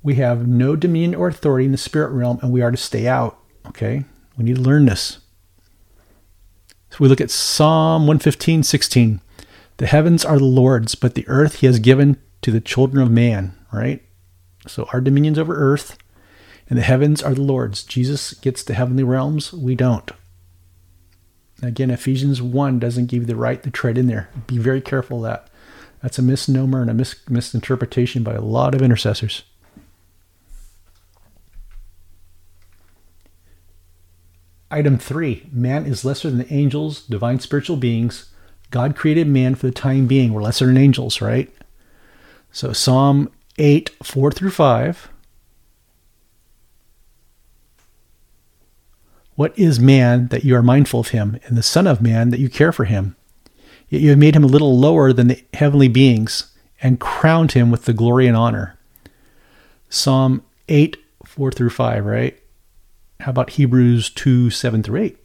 We 0.00 0.14
have 0.16 0.46
no 0.46 0.76
dominion 0.76 1.16
or 1.16 1.26
authority 1.26 1.64
in 1.64 1.72
the 1.72 1.78
spirit 1.78 2.10
realm, 2.10 2.38
and 2.40 2.52
we 2.52 2.62
are 2.62 2.70
to 2.70 2.76
stay 2.76 3.08
out. 3.08 3.38
Okay, 3.66 4.04
we 4.36 4.44
need 4.44 4.56
to 4.56 4.62
learn 4.62 4.86
this. 4.86 5.18
So 6.90 6.98
we 7.00 7.08
look 7.08 7.20
at 7.20 7.30
Psalm 7.30 8.02
115, 8.02 8.62
16. 8.62 9.20
The 9.76 9.86
heavens 9.86 10.24
are 10.24 10.38
the 10.38 10.44
Lord's, 10.44 10.94
but 10.94 11.14
the 11.14 11.26
earth 11.28 11.56
he 11.56 11.66
has 11.66 11.78
given 11.78 12.16
to 12.42 12.50
the 12.50 12.60
children 12.60 13.02
of 13.02 13.10
man, 13.10 13.56
right? 13.72 14.02
So 14.66 14.88
our 14.92 15.00
dominions 15.00 15.38
over 15.38 15.54
earth 15.54 15.98
and 16.68 16.78
the 16.78 16.82
heavens 16.82 17.22
are 17.22 17.34
the 17.34 17.42
Lord's. 17.42 17.82
Jesus 17.82 18.34
gets 18.34 18.62
the 18.62 18.74
heavenly 18.74 19.02
realms. 19.02 19.52
We 19.52 19.74
don't. 19.74 20.10
Again, 21.62 21.90
Ephesians 21.90 22.42
1 22.42 22.78
doesn't 22.78 23.06
give 23.06 23.22
you 23.22 23.26
the 23.26 23.36
right 23.36 23.62
to 23.62 23.70
tread 23.70 23.98
in 23.98 24.06
there. 24.06 24.28
Be 24.46 24.58
very 24.58 24.80
careful 24.80 25.18
of 25.18 25.22
that. 25.24 25.48
That's 26.02 26.18
a 26.18 26.22
misnomer 26.22 26.82
and 26.82 26.90
a 26.90 26.94
mis- 26.94 27.28
misinterpretation 27.28 28.22
by 28.22 28.34
a 28.34 28.40
lot 28.40 28.74
of 28.74 28.82
intercessors. 28.82 29.42
Item 34.70 34.98
3 34.98 35.48
Man 35.52 35.86
is 35.86 36.04
lesser 36.04 36.28
than 36.28 36.40
the 36.40 36.52
angels, 36.52 37.02
divine 37.02 37.40
spiritual 37.40 37.76
beings. 37.76 38.30
God 38.74 38.96
created 38.96 39.28
man 39.28 39.54
for 39.54 39.68
the 39.68 39.72
time 39.72 40.08
being. 40.08 40.32
We're 40.32 40.42
lesser 40.42 40.66
than 40.66 40.76
angels, 40.76 41.20
right? 41.20 41.48
So 42.50 42.72
Psalm 42.72 43.30
8, 43.56 43.90
4 44.02 44.32
through 44.32 44.50
5. 44.50 45.10
What 49.36 49.56
is 49.56 49.78
man 49.78 50.26
that 50.26 50.44
you 50.44 50.56
are 50.56 50.62
mindful 50.62 50.98
of 50.98 51.10
him, 51.10 51.38
and 51.44 51.56
the 51.56 51.62
Son 51.62 51.86
of 51.86 52.02
Man 52.02 52.30
that 52.30 52.40
you 52.40 52.48
care 52.48 52.72
for 52.72 52.84
him? 52.84 53.14
Yet 53.88 54.02
you 54.02 54.10
have 54.10 54.18
made 54.18 54.34
him 54.34 54.42
a 54.42 54.48
little 54.48 54.76
lower 54.76 55.12
than 55.12 55.28
the 55.28 55.44
heavenly 55.54 55.86
beings, 55.86 56.52
and 56.82 56.98
crowned 56.98 57.52
him 57.52 57.70
with 57.70 57.84
the 57.84 57.92
glory 57.92 58.26
and 58.26 58.36
honor. 58.36 58.76
Psalm 59.88 60.42
8, 60.68 60.96
4 61.24 61.52
through 61.52 61.70
5, 61.70 62.04
right? 62.04 62.36
How 63.20 63.30
about 63.30 63.50
Hebrews 63.50 64.10
2, 64.10 64.50
7 64.50 64.82
through 64.82 65.00
8? 65.00 65.18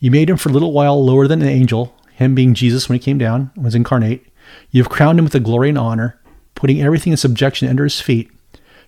You 0.00 0.10
made 0.10 0.28
him 0.28 0.36
for 0.36 0.48
a 0.48 0.52
little 0.52 0.72
while 0.72 1.00
lower 1.00 1.28
than 1.28 1.40
an 1.40 1.46
angel, 1.46 1.94
him 2.14 2.34
being 2.34 2.54
Jesus 2.54 2.88
when 2.88 2.98
he 2.98 3.04
came 3.04 3.18
down, 3.18 3.50
was 3.56 3.74
incarnate. 3.74 4.26
You 4.70 4.82
have 4.82 4.90
crowned 4.90 5.18
him 5.18 5.24
with 5.24 5.32
the 5.32 5.40
glory 5.40 5.68
and 5.68 5.78
honor, 5.78 6.20
putting 6.54 6.80
everything 6.80 7.12
in 7.12 7.16
subjection 7.16 7.68
under 7.68 7.84
his 7.84 8.00
feet. 8.00 8.30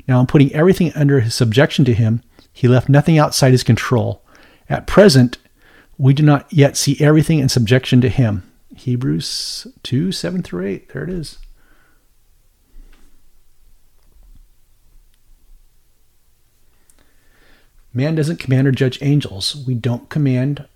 Now 0.09 0.21
I'm 0.21 0.27
putting 0.27 0.53
everything 0.55 0.93
under 0.95 1.21
his 1.21 1.35
subjection 1.35 1.85
to 1.87 1.95
him 1.95 2.23
he 2.57 2.69
left 2.69 2.89
nothing 2.89 3.19
outside 3.19 3.53
his 3.53 3.63
control. 3.63 4.23
At 4.71 4.87
present, 4.87 5.37
we 5.99 6.15
do 6.15 6.23
not 6.23 6.51
yet 6.51 6.75
see 6.75 6.97
everything 6.99 7.39
in 7.39 7.51
subjection 7.51 8.01
to 8.01 8.09
him. 8.09 8.51
Hebrews 8.75 9.67
2 9.83 10.11
7 10.11 10.43
through 10.43 10.67
8. 10.67 10.89
There 10.89 11.05
it 11.05 11.11
is. 11.11 11.37
Man 17.93 18.15
doesn't 18.15 18.39
command 18.39 18.67
or 18.67 18.73
judge 18.73 19.03
angels. 19.03 19.63
We 19.67 19.75
don't 19.75 20.09
command 20.09 20.67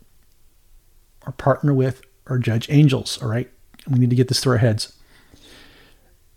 or 1.25 1.33
partner 1.33 1.73
with 1.73 2.03
or 2.31 2.39
judge 2.39 2.71
angels, 2.71 3.21
all 3.23 3.29
right? 3.29 3.51
We 3.89 3.99
need 3.99 4.11
to 4.11 4.17
get 4.17 4.29
this 4.29 4.41
through 4.41 4.53
our 4.53 4.59
heads 4.59 4.97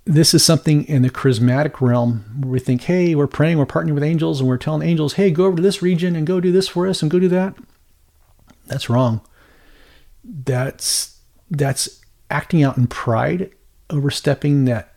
this 0.06 0.34
is 0.34 0.44
something 0.44 0.86
in 0.86 1.02
the 1.02 1.10
charismatic 1.10 1.80
realm 1.80 2.26
where 2.42 2.52
we 2.52 2.60
think, 2.60 2.84
hey, 2.84 3.16
we're 3.16 3.28
praying, 3.28 3.58
we're 3.58 3.66
partnering 3.66 3.94
with 3.94 4.04
angels, 4.04 4.40
and 4.40 4.50
we're 4.50 4.58
telling 4.58 4.88
angels, 4.88 5.14
hey, 5.14 5.32
go 5.32 5.46
over 5.46 5.56
to 5.56 5.62
this 5.62 5.82
region 5.82 6.16
and 6.16 6.28
go 6.28 6.40
do 6.40 6.52
this 6.52 6.68
for 6.68 6.88
us 6.88 7.02
and 7.02 7.10
go 7.10 7.20
do 7.20 7.30
that. 7.30 7.56
That's 8.68 8.90
wrong. 8.90 9.22
That's 10.24 11.20
that's 11.50 12.02
acting 12.30 12.64
out 12.64 12.78
in 12.78 12.88
pride, 12.88 13.52
overstepping 13.90 14.66
that 14.66 14.94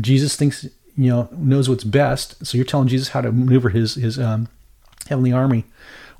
Jesus 0.00 0.36
thinks 0.36 0.64
you 0.96 1.10
know 1.10 1.28
knows 1.32 1.68
what's 1.68 1.84
best. 1.84 2.44
So 2.46 2.56
you're 2.56 2.64
telling 2.64 2.88
Jesus 2.88 3.08
how 3.08 3.20
to 3.20 3.32
maneuver 3.32 3.68
his 3.70 3.94
his 3.94 4.18
um, 4.18 4.48
heavenly 5.08 5.32
army. 5.32 5.64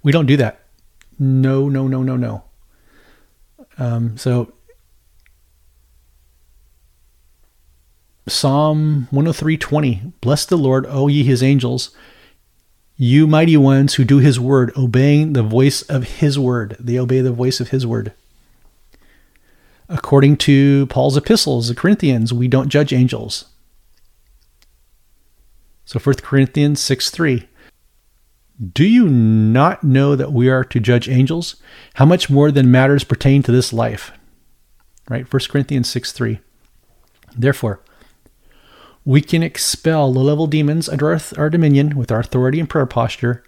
We 0.02 0.12
don't 0.12 0.26
do 0.26 0.36
that. 0.36 0.60
No, 1.18 1.68
no, 1.68 1.88
no, 1.88 2.02
no, 2.02 2.16
no. 2.16 2.44
Um, 3.78 4.16
so 4.18 4.52
Psalm 8.28 9.08
103:20 9.10 10.12
Bless 10.20 10.44
the 10.44 10.56
Lord, 10.56 10.86
O 10.88 11.08
ye 11.08 11.24
his 11.24 11.42
angels, 11.42 11.90
You 12.96 13.26
mighty 13.26 13.56
ones 13.56 13.94
who 13.94 14.04
do 14.04 14.18
his 14.18 14.40
word, 14.40 14.72
obeying 14.76 15.32
the 15.32 15.42
voice 15.42 15.82
of 15.82 16.04
his 16.18 16.38
word. 16.38 16.76
They 16.78 16.98
obey 16.98 17.20
the 17.20 17.32
voice 17.32 17.60
of 17.60 17.68
his 17.68 17.86
word. 17.86 18.12
According 19.88 20.36
to 20.38 20.86
Paul's 20.86 21.16
epistles, 21.16 21.68
the 21.68 21.74
Corinthians, 21.74 22.32
we 22.32 22.48
don't 22.48 22.68
judge 22.68 22.92
angels. 22.92 23.46
So 25.86 25.98
1 25.98 26.16
Corinthians 26.16 26.80
6 26.80 27.10
3. 27.10 27.48
Do 28.60 28.84
you 28.84 29.08
not 29.08 29.84
know 29.84 30.16
that 30.16 30.32
we 30.32 30.48
are 30.48 30.64
to 30.64 30.80
judge 30.80 31.08
angels? 31.08 31.56
How 31.94 32.04
much 32.04 32.28
more 32.28 32.50
than 32.50 32.70
matters 32.70 33.04
pertain 33.04 33.42
to 33.44 33.52
this 33.52 33.72
life? 33.72 34.10
Right? 35.08 35.32
1 35.32 35.42
Corinthians 35.48 35.88
6 35.88 36.10
3. 36.12 36.40
Therefore, 37.36 37.80
we 39.04 39.20
can 39.20 39.42
expel 39.42 40.12
low 40.12 40.22
level 40.22 40.46
demons 40.48 40.88
under 40.88 41.12
our, 41.12 41.20
our 41.36 41.50
dominion 41.50 41.96
with 41.96 42.10
our 42.10 42.20
authority 42.20 42.58
and 42.58 42.68
prayer 42.68 42.84
posture, 42.84 43.44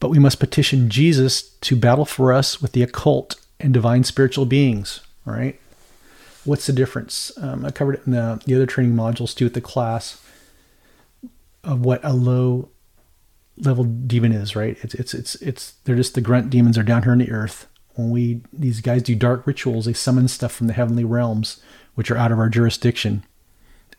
but 0.00 0.08
we 0.08 0.18
must 0.18 0.40
petition 0.40 0.88
Jesus 0.88 1.42
to 1.42 1.76
battle 1.76 2.06
for 2.06 2.32
us 2.32 2.62
with 2.62 2.72
the 2.72 2.82
occult 2.82 3.36
and 3.60 3.74
divine 3.74 4.02
spiritual 4.02 4.46
beings. 4.46 5.02
All 5.26 5.34
right? 5.34 5.60
What's 6.44 6.66
the 6.66 6.72
difference? 6.72 7.30
Um, 7.38 7.64
I 7.66 7.70
covered 7.70 7.96
it 7.96 8.06
in 8.06 8.12
the, 8.12 8.42
the 8.44 8.54
other 8.54 8.66
training 8.66 8.94
modules 8.94 9.34
too 9.34 9.44
with 9.44 9.54
the 9.54 9.60
class 9.60 10.22
of 11.62 11.84
what 11.84 12.00
a 12.02 12.12
low 12.12 12.70
level 13.56 13.84
demon 13.84 14.32
is, 14.32 14.56
right? 14.56 14.76
It's 14.82 14.94
it's 14.94 15.14
it's 15.14 15.34
it's 15.36 15.72
they're 15.84 15.96
just 15.96 16.14
the 16.14 16.20
grunt 16.20 16.50
demons 16.50 16.78
are 16.78 16.82
down 16.82 17.02
here 17.02 17.12
on 17.12 17.18
the 17.18 17.30
earth. 17.30 17.66
When 17.94 18.10
we 18.10 18.40
these 18.52 18.80
guys 18.80 19.02
do 19.02 19.14
dark 19.14 19.46
rituals, 19.46 19.84
they 19.86 19.92
summon 19.92 20.28
stuff 20.28 20.52
from 20.52 20.66
the 20.66 20.72
heavenly 20.72 21.04
realms, 21.04 21.62
which 21.94 22.10
are 22.10 22.16
out 22.16 22.32
of 22.32 22.38
our 22.38 22.48
jurisdiction. 22.48 23.24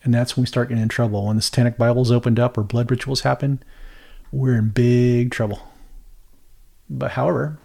And 0.02 0.14
that's 0.14 0.36
when 0.36 0.42
we 0.42 0.46
start 0.46 0.68
getting 0.68 0.82
in 0.82 0.88
trouble. 0.88 1.26
When 1.26 1.36
the 1.36 1.42
satanic 1.42 1.76
Bible's 1.76 2.12
opened 2.12 2.38
up 2.38 2.56
or 2.56 2.62
blood 2.62 2.90
rituals 2.90 3.22
happen, 3.22 3.62
we're 4.30 4.56
in 4.56 4.68
big 4.68 5.32
trouble. 5.32 5.62
But 6.88 7.12
however, 7.12 7.58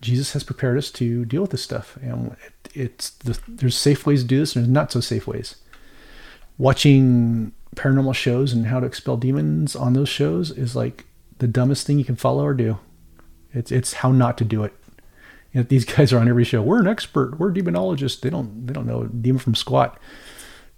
Jesus 0.00 0.32
has 0.32 0.42
prepared 0.42 0.78
us 0.78 0.90
to 0.92 1.24
deal 1.24 1.42
with 1.42 1.50
this 1.50 1.62
stuff, 1.62 1.96
and 2.02 2.36
it, 2.44 2.70
it's 2.74 3.10
the, 3.10 3.38
there's 3.46 3.76
safe 3.76 4.06
ways 4.06 4.22
to 4.22 4.28
do 4.28 4.38
this, 4.38 4.56
and 4.56 4.64
there's 4.64 4.72
not 4.72 4.90
so 4.90 5.00
safe 5.00 5.26
ways. 5.26 5.56
Watching 6.56 7.52
paranormal 7.76 8.14
shows 8.14 8.52
and 8.52 8.66
how 8.66 8.80
to 8.80 8.86
expel 8.86 9.16
demons 9.16 9.76
on 9.76 9.92
those 9.92 10.08
shows 10.08 10.50
is 10.50 10.74
like 10.74 11.04
the 11.38 11.46
dumbest 11.46 11.86
thing 11.86 11.98
you 11.98 12.04
can 12.04 12.16
follow 12.16 12.44
or 12.44 12.54
do. 12.54 12.78
It's 13.52 13.72
it's 13.72 13.94
how 13.94 14.12
not 14.12 14.38
to 14.38 14.44
do 14.44 14.64
it. 14.64 14.74
You 15.52 15.60
know, 15.60 15.66
these 15.68 15.84
guys 15.84 16.12
are 16.12 16.18
on 16.18 16.28
every 16.28 16.44
show. 16.44 16.62
We're 16.62 16.80
an 16.80 16.88
expert. 16.88 17.38
We're 17.38 17.52
demonologists. 17.52 18.20
They 18.20 18.30
don't 18.30 18.66
they 18.66 18.72
don't 18.72 18.86
know 18.86 19.04
demon 19.06 19.38
from 19.38 19.54
squat. 19.54 19.98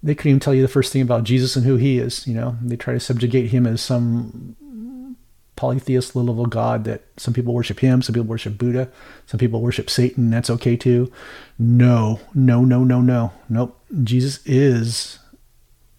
They 0.02 0.14
couldn't 0.14 0.30
even 0.30 0.40
tell 0.40 0.54
you 0.54 0.62
the 0.62 0.68
first 0.68 0.92
thing 0.92 1.02
about 1.02 1.24
Jesus 1.24 1.56
and 1.56 1.66
who 1.66 1.76
he 1.76 1.98
is. 1.98 2.26
You 2.26 2.34
know, 2.34 2.56
they 2.62 2.76
try 2.76 2.94
to 2.94 3.00
subjugate 3.00 3.50
him 3.50 3.66
as 3.66 3.80
some 3.80 4.56
polytheist 5.60 6.16
low 6.16 6.22
level 6.22 6.46
god 6.46 6.84
that 6.84 7.02
some 7.18 7.34
people 7.34 7.52
worship 7.52 7.80
him, 7.80 8.00
some 8.00 8.14
people 8.14 8.26
worship 8.26 8.56
Buddha, 8.56 8.90
some 9.26 9.38
people 9.38 9.60
worship 9.60 9.90
Satan. 9.90 10.30
That's 10.30 10.48
okay 10.48 10.74
too. 10.74 11.12
No, 11.58 12.20
no, 12.32 12.64
no, 12.64 12.82
no, 12.82 13.02
no, 13.02 13.32
nope. 13.48 13.78
Jesus 14.02 14.40
is 14.46 15.18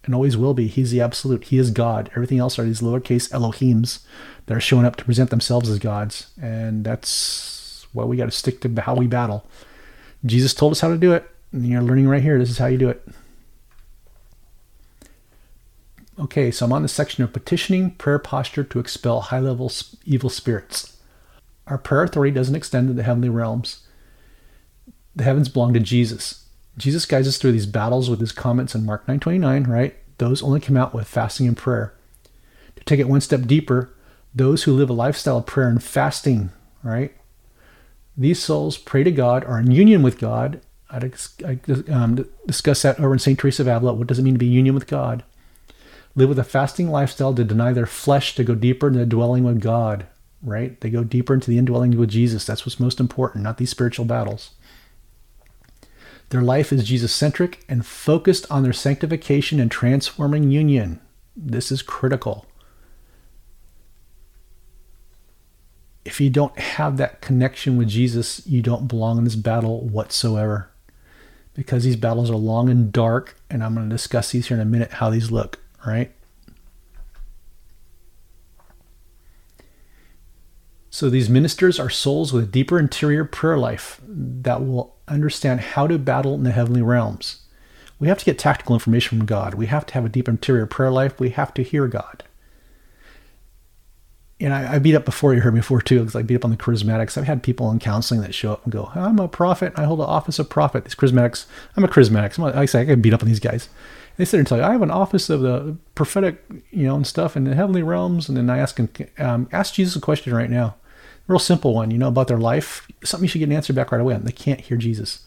and 0.04 0.14
always 0.14 0.36
will 0.36 0.54
be. 0.54 0.66
He's 0.66 0.90
the 0.90 1.00
absolute. 1.00 1.44
He 1.44 1.58
is 1.58 1.70
God. 1.70 2.10
Everything 2.14 2.38
else 2.38 2.58
are 2.58 2.64
these 2.64 2.80
lowercase 2.80 3.30
Elohims 3.30 4.00
that 4.46 4.56
are 4.56 4.60
showing 4.60 4.84
up 4.84 4.96
to 4.96 5.04
present 5.04 5.30
themselves 5.30 5.68
as 5.68 5.78
gods. 5.78 6.30
And 6.40 6.84
that's 6.84 7.86
why 7.92 8.04
we 8.04 8.16
got 8.16 8.24
to 8.26 8.30
stick 8.30 8.60
to 8.62 8.80
how 8.80 8.94
we 8.94 9.06
battle. 9.06 9.46
Jesus 10.24 10.54
told 10.54 10.72
us 10.72 10.80
how 10.80 10.88
to 10.88 10.98
do 10.98 11.12
it. 11.12 11.28
And 11.52 11.66
you're 11.66 11.82
learning 11.82 12.08
right 12.08 12.22
here. 12.22 12.38
This 12.38 12.50
is 12.50 12.58
how 12.58 12.66
you 12.66 12.78
do 12.78 12.88
it. 12.88 13.06
Okay, 16.18 16.50
so 16.50 16.66
I'm 16.66 16.72
on 16.72 16.82
the 16.82 16.88
section 16.88 17.24
of 17.24 17.32
petitioning 17.32 17.92
prayer 17.92 18.18
posture 18.18 18.64
to 18.64 18.78
expel 18.78 19.20
high 19.20 19.40
level 19.40 19.70
evil 20.04 20.30
spirits. 20.30 20.96
Our 21.66 21.78
prayer 21.78 22.02
authority 22.02 22.32
doesn't 22.32 22.54
extend 22.54 22.88
to 22.88 22.94
the 22.94 23.02
heavenly 23.02 23.28
realms. 23.28 23.86
The 25.16 25.24
heavens 25.24 25.48
belong 25.48 25.74
to 25.74 25.80
Jesus. 25.80 26.41
Jesus 26.76 27.06
guides 27.06 27.28
us 27.28 27.38
through 27.38 27.52
these 27.52 27.66
battles 27.66 28.08
with 28.08 28.20
his 28.20 28.32
comments 28.32 28.74
in 28.74 28.86
Mark 28.86 29.06
9:29, 29.06 29.66
right? 29.66 29.96
Those 30.18 30.42
only 30.42 30.60
come 30.60 30.76
out 30.76 30.94
with 30.94 31.06
fasting 31.06 31.46
and 31.46 31.56
prayer. 31.56 31.94
To 32.76 32.84
take 32.84 33.00
it 33.00 33.08
one 33.08 33.20
step 33.20 33.42
deeper, 33.42 33.90
those 34.34 34.64
who 34.64 34.72
live 34.72 34.88
a 34.88 34.94
lifestyle 34.94 35.38
of 35.38 35.46
prayer 35.46 35.68
and 35.68 35.82
fasting, 35.82 36.50
right? 36.82 37.14
These 38.16 38.42
souls 38.42 38.78
pray 38.78 39.04
to 39.04 39.10
God, 39.10 39.44
are 39.44 39.58
in 39.58 39.70
union 39.70 40.02
with 40.02 40.18
God. 40.18 40.60
I 40.90 41.10
um, 41.90 42.26
discuss 42.46 42.82
that 42.82 43.00
over 43.00 43.14
in 43.14 43.18
St. 43.18 43.38
Teresa 43.38 43.62
of 43.62 43.68
Avila. 43.68 43.94
What 43.94 44.06
does 44.06 44.18
it 44.18 44.22
mean 44.22 44.34
to 44.34 44.38
be 44.38 44.46
union 44.46 44.74
with 44.74 44.86
God? 44.86 45.24
Live 46.14 46.28
with 46.28 46.38
a 46.38 46.44
fasting 46.44 46.90
lifestyle 46.90 47.34
to 47.34 47.44
deny 47.44 47.72
their 47.72 47.86
flesh 47.86 48.34
to 48.34 48.44
go 48.44 48.54
deeper 48.54 48.88
into 48.88 48.98
the 48.98 49.06
dwelling 49.06 49.44
with 49.44 49.60
God, 49.60 50.06
right? 50.42 50.78
They 50.82 50.90
go 50.90 51.04
deeper 51.04 51.32
into 51.32 51.50
the 51.50 51.56
indwelling 51.56 51.96
with 51.96 52.10
Jesus. 52.10 52.44
That's 52.44 52.66
what's 52.66 52.78
most 52.78 53.00
important, 53.00 53.44
not 53.44 53.56
these 53.56 53.70
spiritual 53.70 54.04
battles. 54.04 54.50
Their 56.32 56.40
life 56.40 56.72
is 56.72 56.84
Jesus 56.84 57.12
centric 57.12 57.62
and 57.68 57.84
focused 57.84 58.50
on 58.50 58.62
their 58.62 58.72
sanctification 58.72 59.60
and 59.60 59.70
transforming 59.70 60.50
union. 60.50 60.98
This 61.36 61.70
is 61.70 61.82
critical. 61.82 62.46
If 66.06 66.22
you 66.22 66.30
don't 66.30 66.58
have 66.58 66.96
that 66.96 67.20
connection 67.20 67.76
with 67.76 67.88
Jesus, 67.88 68.46
you 68.46 68.62
don't 68.62 68.88
belong 68.88 69.18
in 69.18 69.24
this 69.24 69.36
battle 69.36 69.86
whatsoever. 69.86 70.70
Because 71.52 71.84
these 71.84 71.96
battles 71.96 72.30
are 72.30 72.36
long 72.36 72.70
and 72.70 72.90
dark, 72.90 73.36
and 73.50 73.62
I'm 73.62 73.74
going 73.74 73.90
to 73.90 73.94
discuss 73.94 74.30
these 74.30 74.48
here 74.48 74.56
in 74.56 74.62
a 74.62 74.64
minute 74.64 74.92
how 74.92 75.10
these 75.10 75.30
look, 75.30 75.60
right? 75.86 76.12
So 80.94 81.08
these 81.08 81.30
ministers 81.30 81.80
are 81.80 81.88
souls 81.88 82.34
with 82.34 82.44
a 82.44 82.46
deeper 82.46 82.78
interior 82.78 83.24
prayer 83.24 83.56
life 83.56 83.98
that 84.06 84.62
will 84.62 84.94
understand 85.08 85.60
how 85.60 85.86
to 85.86 85.98
battle 85.98 86.34
in 86.34 86.42
the 86.42 86.50
heavenly 86.52 86.82
realms. 86.82 87.44
We 87.98 88.08
have 88.08 88.18
to 88.18 88.26
get 88.26 88.38
tactical 88.38 88.74
information 88.74 89.16
from 89.16 89.26
God. 89.26 89.54
We 89.54 89.66
have 89.66 89.86
to 89.86 89.94
have 89.94 90.04
a 90.04 90.10
deep 90.10 90.28
interior 90.28 90.66
prayer 90.66 90.90
life. 90.90 91.18
We 91.18 91.30
have 91.30 91.54
to 91.54 91.62
hear 91.62 91.88
God. 91.88 92.24
And 94.38 94.52
I, 94.52 94.74
I 94.74 94.78
beat 94.80 94.94
up 94.94 95.06
before, 95.06 95.32
you 95.32 95.40
heard 95.40 95.54
me 95.54 95.60
before 95.60 95.80
too, 95.80 96.00
because 96.00 96.14
I 96.14 96.20
beat 96.20 96.36
up 96.36 96.44
on 96.44 96.50
the 96.50 96.58
charismatics. 96.58 97.16
I've 97.16 97.24
had 97.24 97.42
people 97.42 97.70
in 97.70 97.78
counseling 97.78 98.20
that 98.20 98.34
show 98.34 98.52
up 98.52 98.64
and 98.64 98.72
go, 98.72 98.92
I'm 98.94 99.18
a 99.18 99.28
prophet. 99.28 99.72
I 99.76 99.84
hold 99.84 100.00
an 100.00 100.06
office 100.06 100.38
of 100.38 100.50
prophet. 100.50 100.84
These 100.84 100.94
charismatics, 100.94 101.46
I'm 101.74 101.84
a 101.84 101.88
charismatic. 101.88 102.38
I'm 102.38 102.66
say, 102.66 102.82
I 102.82 102.84
can 102.84 103.00
beat 103.00 103.14
up 103.14 103.22
on 103.22 103.30
these 103.30 103.40
guys. 103.40 103.70
They 104.18 104.26
sit 104.26 104.32
there 104.32 104.40
and 104.40 104.46
tell 104.46 104.58
you, 104.58 104.64
I 104.64 104.72
have 104.72 104.82
an 104.82 104.90
office 104.90 105.30
of 105.30 105.40
the 105.40 105.74
prophetic, 105.94 106.44
you 106.70 106.86
know, 106.86 106.96
and 106.96 107.06
stuff 107.06 107.34
in 107.34 107.44
the 107.44 107.54
heavenly 107.54 107.82
realms. 107.82 108.28
And 108.28 108.36
then 108.36 108.50
I 108.50 108.58
ask, 108.58 108.78
um, 109.18 109.48
ask 109.52 109.72
Jesus 109.72 109.96
a 109.96 110.00
question 110.00 110.34
right 110.34 110.50
now 110.50 110.74
real 111.32 111.38
simple 111.38 111.74
one, 111.74 111.90
you 111.90 111.98
know, 111.98 112.08
about 112.08 112.28
their 112.28 112.38
life, 112.38 112.86
something 113.02 113.24
you 113.24 113.28
should 113.28 113.40
get 113.40 113.48
an 113.48 113.54
answer 113.56 113.72
back 113.72 113.90
right 113.90 114.00
away 114.00 114.14
on. 114.14 114.24
They 114.24 114.32
can't 114.32 114.60
hear 114.60 114.76
Jesus. 114.76 115.26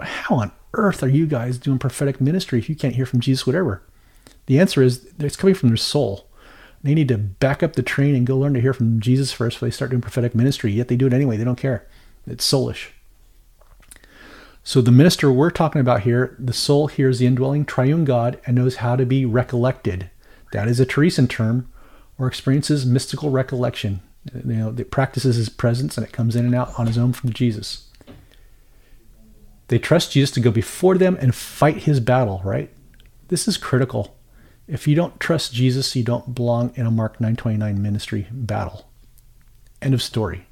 How 0.00 0.36
on 0.36 0.52
earth 0.74 1.02
are 1.02 1.08
you 1.08 1.26
guys 1.26 1.58
doing 1.58 1.78
prophetic 1.78 2.20
ministry 2.20 2.58
if 2.58 2.68
you 2.68 2.74
can't 2.74 2.94
hear 2.94 3.06
from 3.06 3.20
Jesus, 3.20 3.46
whatever? 3.46 3.82
The 4.46 4.58
answer 4.58 4.82
is 4.82 5.08
it's 5.18 5.36
coming 5.36 5.54
from 5.54 5.68
their 5.68 5.76
soul. 5.76 6.28
They 6.82 6.94
need 6.94 7.08
to 7.08 7.18
back 7.18 7.62
up 7.62 7.74
the 7.74 7.82
train 7.82 8.14
and 8.14 8.26
go 8.26 8.36
learn 8.36 8.54
to 8.54 8.60
hear 8.60 8.72
from 8.72 8.98
Jesus 8.98 9.32
first 9.32 9.56
before 9.56 9.68
they 9.68 9.72
start 9.72 9.90
doing 9.90 10.00
prophetic 10.00 10.34
ministry. 10.34 10.72
Yet 10.72 10.88
they 10.88 10.96
do 10.96 11.06
it 11.06 11.12
anyway. 11.12 11.36
They 11.36 11.44
don't 11.44 11.56
care. 11.56 11.86
It's 12.26 12.50
soulish. 12.50 12.88
So 14.64 14.80
the 14.80 14.90
minister 14.90 15.30
we're 15.30 15.50
talking 15.50 15.80
about 15.80 16.02
here, 16.02 16.36
the 16.38 16.52
soul 16.52 16.86
hears 16.86 17.18
the 17.18 17.26
indwelling 17.26 17.64
triune 17.64 18.04
God 18.04 18.40
and 18.46 18.56
knows 18.56 18.76
how 18.76 18.96
to 18.96 19.04
be 19.04 19.24
recollected. 19.24 20.10
That 20.52 20.68
is 20.68 20.80
a 20.80 20.86
Teresan 20.86 21.28
term, 21.28 21.70
or 22.18 22.26
experiences 22.26 22.86
mystical 22.86 23.30
recollection. 23.30 24.00
You 24.32 24.54
know, 24.54 24.70
that 24.70 24.90
practices 24.90 25.36
his 25.36 25.48
presence 25.48 25.96
and 25.96 26.06
it 26.06 26.12
comes 26.12 26.36
in 26.36 26.44
and 26.44 26.54
out 26.54 26.78
on 26.78 26.86
his 26.86 26.96
own 26.96 27.12
from 27.12 27.32
Jesus. 27.32 27.88
They 29.68 29.78
trust 29.78 30.12
Jesus 30.12 30.30
to 30.32 30.40
go 30.40 30.50
before 30.50 30.96
them 30.96 31.16
and 31.20 31.34
fight 31.34 31.78
his 31.78 31.98
battle, 31.98 32.40
right? 32.44 32.70
This 33.28 33.48
is 33.48 33.56
critical. 33.56 34.16
If 34.68 34.86
you 34.86 34.94
don't 34.94 35.18
trust 35.18 35.52
Jesus, 35.52 35.96
you 35.96 36.04
don't 36.04 36.34
belong 36.34 36.72
in 36.76 36.86
a 36.86 36.90
Mark 36.90 37.20
929 37.20 37.82
ministry 37.82 38.28
battle. 38.30 38.88
End 39.80 39.94
of 39.94 40.02
story. 40.02 40.46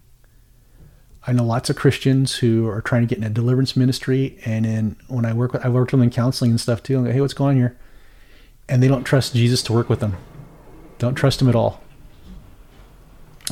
I 1.27 1.33
know 1.33 1.45
lots 1.45 1.71
of 1.71 1.77
Christians 1.77 2.37
who 2.37 2.67
are 2.67 2.81
trying 2.81 3.03
to 3.03 3.07
get 3.07 3.19
in 3.19 3.25
a 3.25 3.31
deliverance 3.31 3.77
ministry, 3.77 4.39
and 4.45 4.67
in 4.67 4.97
when 5.07 5.27
I 5.27 5.35
work 5.35 5.53
with, 5.53 5.65
I 5.65 5.69
worked 5.69 5.93
with 5.93 6.01
them 6.01 6.05
in 6.05 6.11
counseling 6.11 6.51
and 6.51 6.61
stuff 6.61 6.83
too. 6.83 6.97
And 6.97 7.07
go, 7.07 7.13
hey, 7.13 7.21
what's 7.21 7.35
going 7.35 7.51
on 7.51 7.57
here? 7.57 7.79
And 8.69 8.83
they 8.83 8.89
don't 8.89 9.05
trust 9.05 9.35
Jesus 9.35 9.63
to 9.65 9.73
work 9.73 9.89
with 9.89 10.01
them. 10.01 10.17
Don't 10.99 11.15
trust 11.15 11.41
him 11.41 11.49
at 11.49 11.55
all 11.55 11.83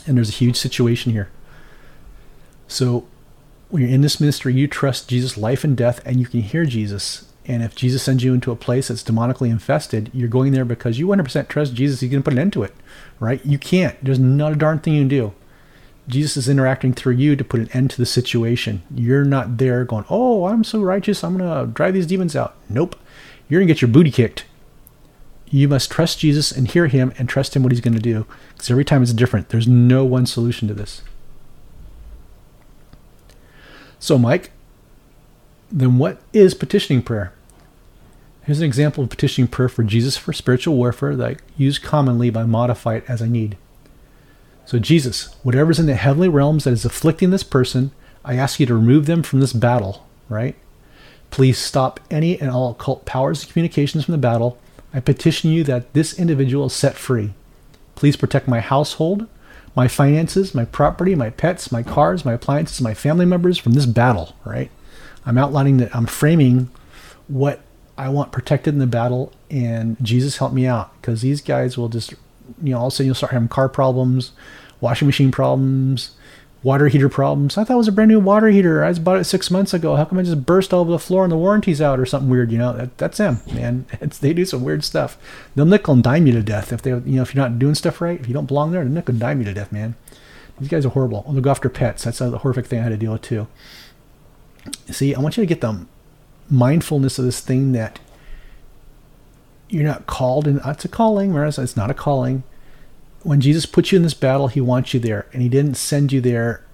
and 0.07 0.17
there's 0.17 0.31
a 0.31 0.33
huge 0.33 0.57
situation 0.57 1.13
here. 1.13 1.29
So 2.67 3.07
when 3.71 3.83
you're 3.83 3.91
in 3.91 4.01
this 4.01 4.21
ministry, 4.21 4.55
you 4.55 4.67
trust 4.67 5.09
Jesus' 5.09 5.37
life 5.37 5.65
and 5.65 5.77
death, 5.77 6.01
and 6.05 6.21
you 6.21 6.27
can 6.27 6.41
hear 6.41 6.65
Jesus. 6.65 7.31
And 7.47 7.63
if 7.63 7.75
Jesus 7.75 8.03
sends 8.03 8.23
you 8.23 8.35
into 8.35 8.53
a 8.53 8.57
place 8.57 8.89
that's 8.89 9.03
demonically 9.03 9.51
infested, 9.51 10.11
you're 10.13 10.29
going 10.29 10.53
there 10.53 10.67
because 10.67 10.99
you 10.99 11.07
100% 11.07 11.49
trust 11.49 11.75
Jesus. 11.75 12.01
He's 12.01 12.11
going 12.11 12.23
to 12.23 12.25
put 12.25 12.35
an 12.35 12.39
end 12.39 12.53
to 12.55 12.63
it, 12.63 12.75
right? 13.21 13.45
You 13.45 13.59
can't. 13.59 14.03
There's 14.05 14.19
not 14.19 14.53
a 14.53 14.57
darn 14.57 14.81
thing 14.81 14.95
you 14.95 15.01
can 15.03 15.09
do. 15.09 15.33
Jesus 16.09 16.37
is 16.37 16.49
interacting 16.49 16.93
through 16.95 17.15
you 17.15 17.37
to 17.37 17.45
put 17.45 17.61
an 17.61 17.71
end 17.73 17.91
to 17.91 17.99
the 17.99 18.07
situation. 18.07 18.83
You're 18.95 19.25
not 19.25 19.59
there 19.59 19.85
going, 19.85 20.05
oh, 20.09 20.47
I'm 20.47 20.65
so 20.65 20.81
righteous. 20.83 21.23
I'm 21.23 21.37
going 21.37 21.67
to 21.67 21.73
drive 21.73 21.95
these 21.95 22.07
demons 22.07 22.37
out. 22.37 22.55
Nope. 22.69 22.97
You're 23.49 23.61
going 23.61 23.69
to 23.69 23.75
get 23.75 23.83
your 23.83 23.91
booty 23.91 24.11
kicked. 24.11 24.45
You 25.51 25.69
must 25.69 25.91
trust 25.91 26.19
Jesus 26.19 26.53
and 26.53 26.69
hear 26.69 26.89
him 26.89 27.13
and 27.19 27.29
trust 27.29 27.55
him 27.57 27.63
what 27.63 27.73
he's 27.73 27.81
going 27.81 27.95
to 27.95 28.01
do. 28.01 28.27
Because 28.53 28.71
every 28.71 28.85
time 28.85 29.03
it's 29.03 29.13
different. 29.13 29.49
There's 29.49 29.69
no 29.69 30.05
one 30.05 30.27
solution 30.27 30.69
to 30.69 30.75
this. 30.75 31.03
So, 33.99 34.19
Mike, 34.19 34.51
then 35.71 35.99
what 35.99 36.21
is 36.33 36.55
petitioning 36.55 37.03
prayer? 37.03 37.33
Here's 38.43 38.61
an 38.61 38.67
example 38.67 39.05
of 39.05 39.11
petitioning 39.11 39.49
prayer 39.49 39.69
for 39.69 39.83
Jesus 39.83 40.17
for 40.17 40.33
spiritual 40.33 40.77
warfare 40.77 41.15
that 41.17 41.29
I 41.29 41.37
use 41.57 41.79
commonly 41.79 42.35
I 42.35 42.45
modify 42.45 42.97
it 42.97 43.05
as 43.09 43.21
I 43.21 43.29
need. 43.29 43.57
So, 44.65 44.79
Jesus, 44.79 45.35
whatever's 45.43 45.79
in 45.79 45.87
the 45.87 45.95
heavenly 45.95 46.29
realms 46.29 46.65
that 46.65 46.73
is 46.73 46.85
afflicting 46.85 47.31
this 47.31 47.43
person, 47.43 47.91
I 48.25 48.37
ask 48.37 48.61
you 48.61 48.67
to 48.67 48.75
remove 48.75 49.07
them 49.07 49.23
from 49.23 49.41
this 49.41 49.53
battle, 49.53 50.07
right? 50.29 50.55
Please 51.31 51.59
stop 51.59 52.01
any 52.11 52.41
and 52.41 52.51
all 52.51 52.71
occult 52.71 53.05
powers 53.05 53.43
and 53.43 53.53
communications 53.53 54.05
from 54.05 54.13
the 54.13 54.19
battle. 54.19 54.59
I 54.99 55.01
petition 55.01 55.53
you 55.53 55.63
that 55.63 55.93
this 55.93 56.19
individual 56.19 56.67
is 56.67 56.73
set 56.73 56.97
free. 56.97 57.33
Please 57.95 58.17
protect 58.17 58.49
my 58.49 58.59
household, 58.59 59.29
my 59.77 59.87
finances, 59.87 60.57
my 60.57 60.65
property, 60.65 61.15
my 61.15 61.31
pets, 61.31 61.71
my 61.71 61.85
cars, 61.85 62.25
my 62.25 62.33
appliances, 62.33 62.81
my 62.81 62.95
family 62.95 63.25
members 63.25 63.59
from 63.59 63.75
this 63.75 63.87
battle, 63.87 64.35
right? 64.45 64.73
I'm 65.25 65.39
outlining 65.39 65.77
that 65.77 65.95
I'm 65.95 66.07
framing 66.07 66.69
what 67.29 67.61
I 67.97 68.09
want 68.09 68.33
protected 68.33 68.75
in 68.75 68.81
the 68.81 68.89
battle, 68.89 69.33
and 69.49 69.97
Jesus 70.03 70.39
help 70.39 70.53
me 70.53 70.67
out 70.67 70.91
because 71.01 71.23
these 71.23 71.43
guys 71.43 71.79
will 71.79 71.89
just, 71.89 72.11
you 72.61 72.73
know, 72.73 72.79
all 72.79 72.87
of 72.89 72.93
a 72.93 72.97
sudden 72.97 73.07
you'll 73.07 73.15
start 73.15 73.33
having 73.33 73.47
car 73.47 73.69
problems, 73.69 74.33
washing 74.81 75.07
machine 75.07 75.31
problems, 75.31 76.11
water 76.69 76.89
heater 76.89 77.09
problems. 77.09 77.57
I 77.57 77.65
thought 77.65 77.75
it 77.75 77.79
was 77.79 77.89
a 77.89 77.93
brand 77.93 78.11
new 78.11 78.21
water 78.21 78.49
heater. 78.49 78.85
I 78.85 78.91
just 78.91 79.03
bought 79.03 79.19
it 79.19 79.25
six 79.25 79.51
months 79.51 79.73
ago. 79.73 79.97
How 79.97 80.05
come 80.05 80.19
I 80.19 80.23
just 80.23 80.45
burst 80.45 80.75
all 80.75 80.83
over 80.83 80.91
the 80.91 80.99
floor 80.99 81.25
and 81.25 81.33
the 81.33 81.37
warranty's 81.39 81.81
out 81.81 81.99
or 81.99 82.05
something 82.05 82.29
weird? 82.29 82.53
You 82.53 82.59
know, 82.59 82.75
that, 82.75 82.99
that's 82.99 83.17
them, 83.17 83.41
man. 83.55 83.87
It's, 84.03 84.19
they 84.19 84.35
do 84.35 84.45
some 84.45 84.63
weird 84.63 84.85
stuff. 84.85 85.17
They'll 85.55 85.65
nickel 85.65 85.95
and 85.95 86.03
dime 86.03 86.27
you 86.27 86.35
to 86.35 86.43
death 86.43 86.71
if 86.71 86.83
they, 86.83 86.91
you 86.91 87.17
know, 87.17 87.23
if 87.23 87.35
you're 87.35 87.43
not 87.43 87.59
doing 87.59 87.75
stuff 87.75 88.03
right. 88.03 88.21
If 88.21 88.29
you 88.29 88.35
don't 88.35 88.45
belong 88.45 88.71
there, 88.71 88.85
they'll 88.85 88.93
nickel 88.93 89.13
and 89.13 89.21
dime 89.21 89.39
you 89.39 89.47
to 89.47 89.55
death, 89.55 89.73
man. 89.73 89.97
These 90.61 90.69
guys 90.69 90.85
are 90.85 90.91
horrible. 90.91 91.23
They'll 91.23 91.41
go 91.41 91.51
after 91.51 91.71
pets. 91.71 92.05
That's 92.05 92.19
the 92.19 92.37
horrific 92.37 92.67
thing 92.67 92.81
I 92.81 92.83
had 92.83 92.91
to 92.91 92.99
deal 92.99 93.13
with 93.13 93.23
too. 93.23 93.49
See, 94.91 95.15
I 95.15 95.21
want 95.21 95.39
you 95.39 95.43
to 95.43 95.47
get 95.47 95.63
the 95.63 95.87
mindfulness 96.51 97.19
of 97.19 97.25
this 97.25 97.41
thing 97.41 97.73
that 97.73 97.99
you're 99.71 99.85
not 99.85 100.07
called, 100.07 100.47
and 100.47 100.61
it's 100.67 100.85
a 100.85 100.89
calling, 100.89 101.33
whereas 101.33 101.59
it's 101.59 101.79
not 101.79 101.91
a 101.91 101.95
calling 101.95 102.43
when 103.23 103.41
Jesus 103.41 103.67
puts 103.67 103.93
you 103.93 103.97
in 103.97 104.03
this 104.03 104.15
battle, 104.15 104.49
he 104.49 104.61
wants 104.61 104.95
you 104.95 105.01
there, 105.01 105.27
and 105.33 105.43
he 105.43 105.49
didn't 105.49 105.75
send 105.75 106.13
you 106.13 106.21
there 106.21 106.65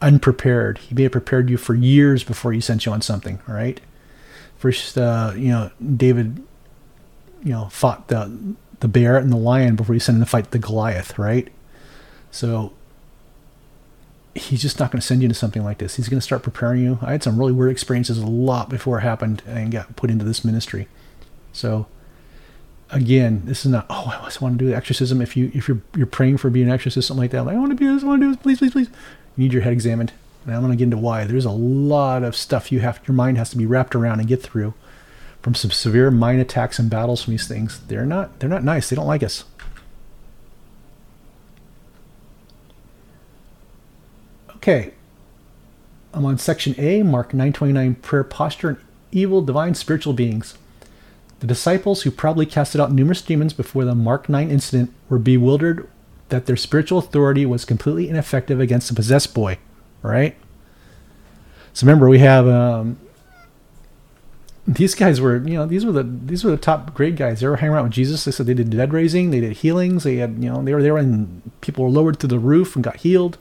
unprepared. 0.00 0.78
He 0.78 0.94
may 0.94 1.04
have 1.04 1.12
prepared 1.12 1.48
you 1.48 1.56
for 1.56 1.74
years 1.74 2.22
before 2.22 2.52
he 2.52 2.60
sent 2.60 2.86
you 2.86 2.92
on 2.92 3.00
something. 3.00 3.40
All 3.48 3.54
right. 3.54 3.80
First, 4.58 4.98
uh, 4.98 5.32
you 5.34 5.48
know, 5.48 5.70
David, 5.96 6.42
you 7.42 7.52
know, 7.52 7.68
fought 7.68 8.08
the 8.08 8.54
the 8.80 8.88
bear 8.88 9.16
and 9.16 9.32
the 9.32 9.38
lion 9.38 9.74
before 9.74 9.94
he 9.94 9.98
sent 9.98 10.16
him 10.16 10.22
to 10.22 10.28
fight 10.28 10.50
the 10.50 10.58
Goliath. 10.58 11.18
Right. 11.18 11.48
So 12.30 12.72
he's 14.34 14.60
just 14.60 14.78
not 14.78 14.90
going 14.90 15.00
to 15.00 15.06
send 15.06 15.22
you 15.22 15.26
into 15.26 15.34
something 15.34 15.64
like 15.64 15.78
this. 15.78 15.96
He's 15.96 16.10
going 16.10 16.18
to 16.18 16.24
start 16.24 16.42
preparing 16.42 16.82
you. 16.82 16.98
I 17.00 17.12
had 17.12 17.22
some 17.22 17.38
really 17.38 17.52
weird 17.52 17.70
experiences 17.70 18.18
a 18.18 18.26
lot 18.26 18.68
before 18.68 18.98
it 18.98 19.02
happened 19.02 19.42
and 19.46 19.72
got 19.72 19.96
put 19.96 20.10
into 20.10 20.26
this 20.26 20.44
ministry. 20.44 20.88
So 21.52 21.86
again, 22.90 23.42
this 23.44 23.64
is 23.64 23.72
not. 23.72 23.86
Oh, 23.90 24.18
I 24.20 24.24
just 24.24 24.40
want 24.40 24.58
to 24.58 24.64
do 24.64 24.70
the 24.70 24.76
exorcism. 24.76 25.20
If 25.20 25.36
you 25.36 25.50
if 25.54 25.68
you're 25.68 25.80
you're 25.96 26.06
praying 26.06 26.38
for 26.38 26.50
being 26.50 26.66
an 26.66 26.72
exorcist, 26.72 27.08
something 27.08 27.22
like 27.22 27.30
that, 27.32 27.44
like 27.44 27.56
I 27.56 27.58
want 27.58 27.70
to 27.70 27.76
be 27.76 27.86
this, 27.86 28.02
I 28.02 28.06
want 28.06 28.22
to 28.22 28.26
do 28.26 28.32
this, 28.32 28.42
please, 28.42 28.58
please, 28.58 28.72
please. 28.72 28.88
You 29.36 29.44
need 29.44 29.52
your 29.52 29.62
head 29.62 29.72
examined. 29.72 30.12
And 30.44 30.54
I'm 30.54 30.60
going 30.62 30.72
to 30.72 30.76
get 30.76 30.84
into 30.84 30.96
why. 30.96 31.24
There's 31.24 31.44
a 31.44 31.50
lot 31.50 32.22
of 32.22 32.36
stuff 32.36 32.70
you 32.70 32.80
have. 32.80 33.00
Your 33.06 33.14
mind 33.14 33.36
has 33.36 33.50
to 33.50 33.56
be 33.56 33.66
wrapped 33.66 33.96
around 33.96 34.20
and 34.20 34.28
get 34.28 34.42
through. 34.42 34.74
From 35.42 35.54
some 35.54 35.70
severe 35.70 36.10
mind 36.10 36.40
attacks 36.40 36.78
and 36.78 36.88
battles 36.88 37.22
from 37.22 37.32
these 37.32 37.48
things, 37.48 37.80
they're 37.86 38.06
not 38.06 38.38
they're 38.40 38.50
not 38.50 38.64
nice. 38.64 38.88
They 38.88 38.96
don't 38.96 39.06
like 39.06 39.22
us. 39.22 39.44
Okay, 44.56 44.92
I'm 46.12 46.24
on 46.24 46.38
section 46.38 46.74
A, 46.78 47.02
Mark 47.04 47.30
9:29, 47.32 48.02
prayer 48.02 48.24
posture 48.24 48.70
and 48.70 48.78
evil 49.12 49.42
divine 49.42 49.74
spiritual 49.74 50.12
beings. 50.12 50.58
The 51.40 51.46
disciples, 51.46 52.02
who 52.02 52.10
probably 52.10 52.46
casted 52.46 52.80
out 52.80 52.92
numerous 52.92 53.20
demons 53.20 53.52
before 53.52 53.84
the 53.84 53.94
Mark 53.94 54.28
9 54.28 54.50
incident, 54.50 54.92
were 55.08 55.18
bewildered 55.18 55.88
that 56.28 56.46
their 56.46 56.56
spiritual 56.56 56.98
authority 56.98 57.44
was 57.46 57.64
completely 57.64 58.08
ineffective 58.08 58.58
against 58.58 58.88
the 58.88 58.94
possessed 58.94 59.34
boy. 59.34 59.58
Right? 60.02 60.36
So 61.72 61.86
remember, 61.86 62.08
we 62.08 62.20
have 62.20 62.48
um, 62.48 62.98
these 64.66 64.94
guys 64.94 65.20
were, 65.20 65.36
you 65.46 65.54
know, 65.54 65.66
these 65.66 65.84
were 65.84 65.92
the 65.92 66.02
these 66.02 66.42
were 66.42 66.50
the 66.50 66.56
top 66.56 66.94
grade 66.94 67.16
guys. 67.16 67.40
They 67.40 67.46
were 67.46 67.56
hanging 67.56 67.74
around 67.74 67.84
with 67.84 67.92
Jesus. 67.92 68.24
They 68.24 68.32
said 68.32 68.46
they 68.46 68.54
did 68.54 68.70
dead 68.70 68.92
raising, 68.92 69.30
they 69.30 69.40
did 69.40 69.58
healings. 69.58 70.04
They 70.04 70.16
had, 70.16 70.42
you 70.42 70.50
know, 70.50 70.62
they 70.62 70.74
were 70.74 70.82
there 70.82 70.94
when 70.94 71.42
people 71.60 71.84
were 71.84 71.90
lowered 71.90 72.18
to 72.20 72.26
the 72.26 72.38
roof 72.38 72.74
and 72.74 72.84
got 72.84 72.96
healed. 72.96 73.38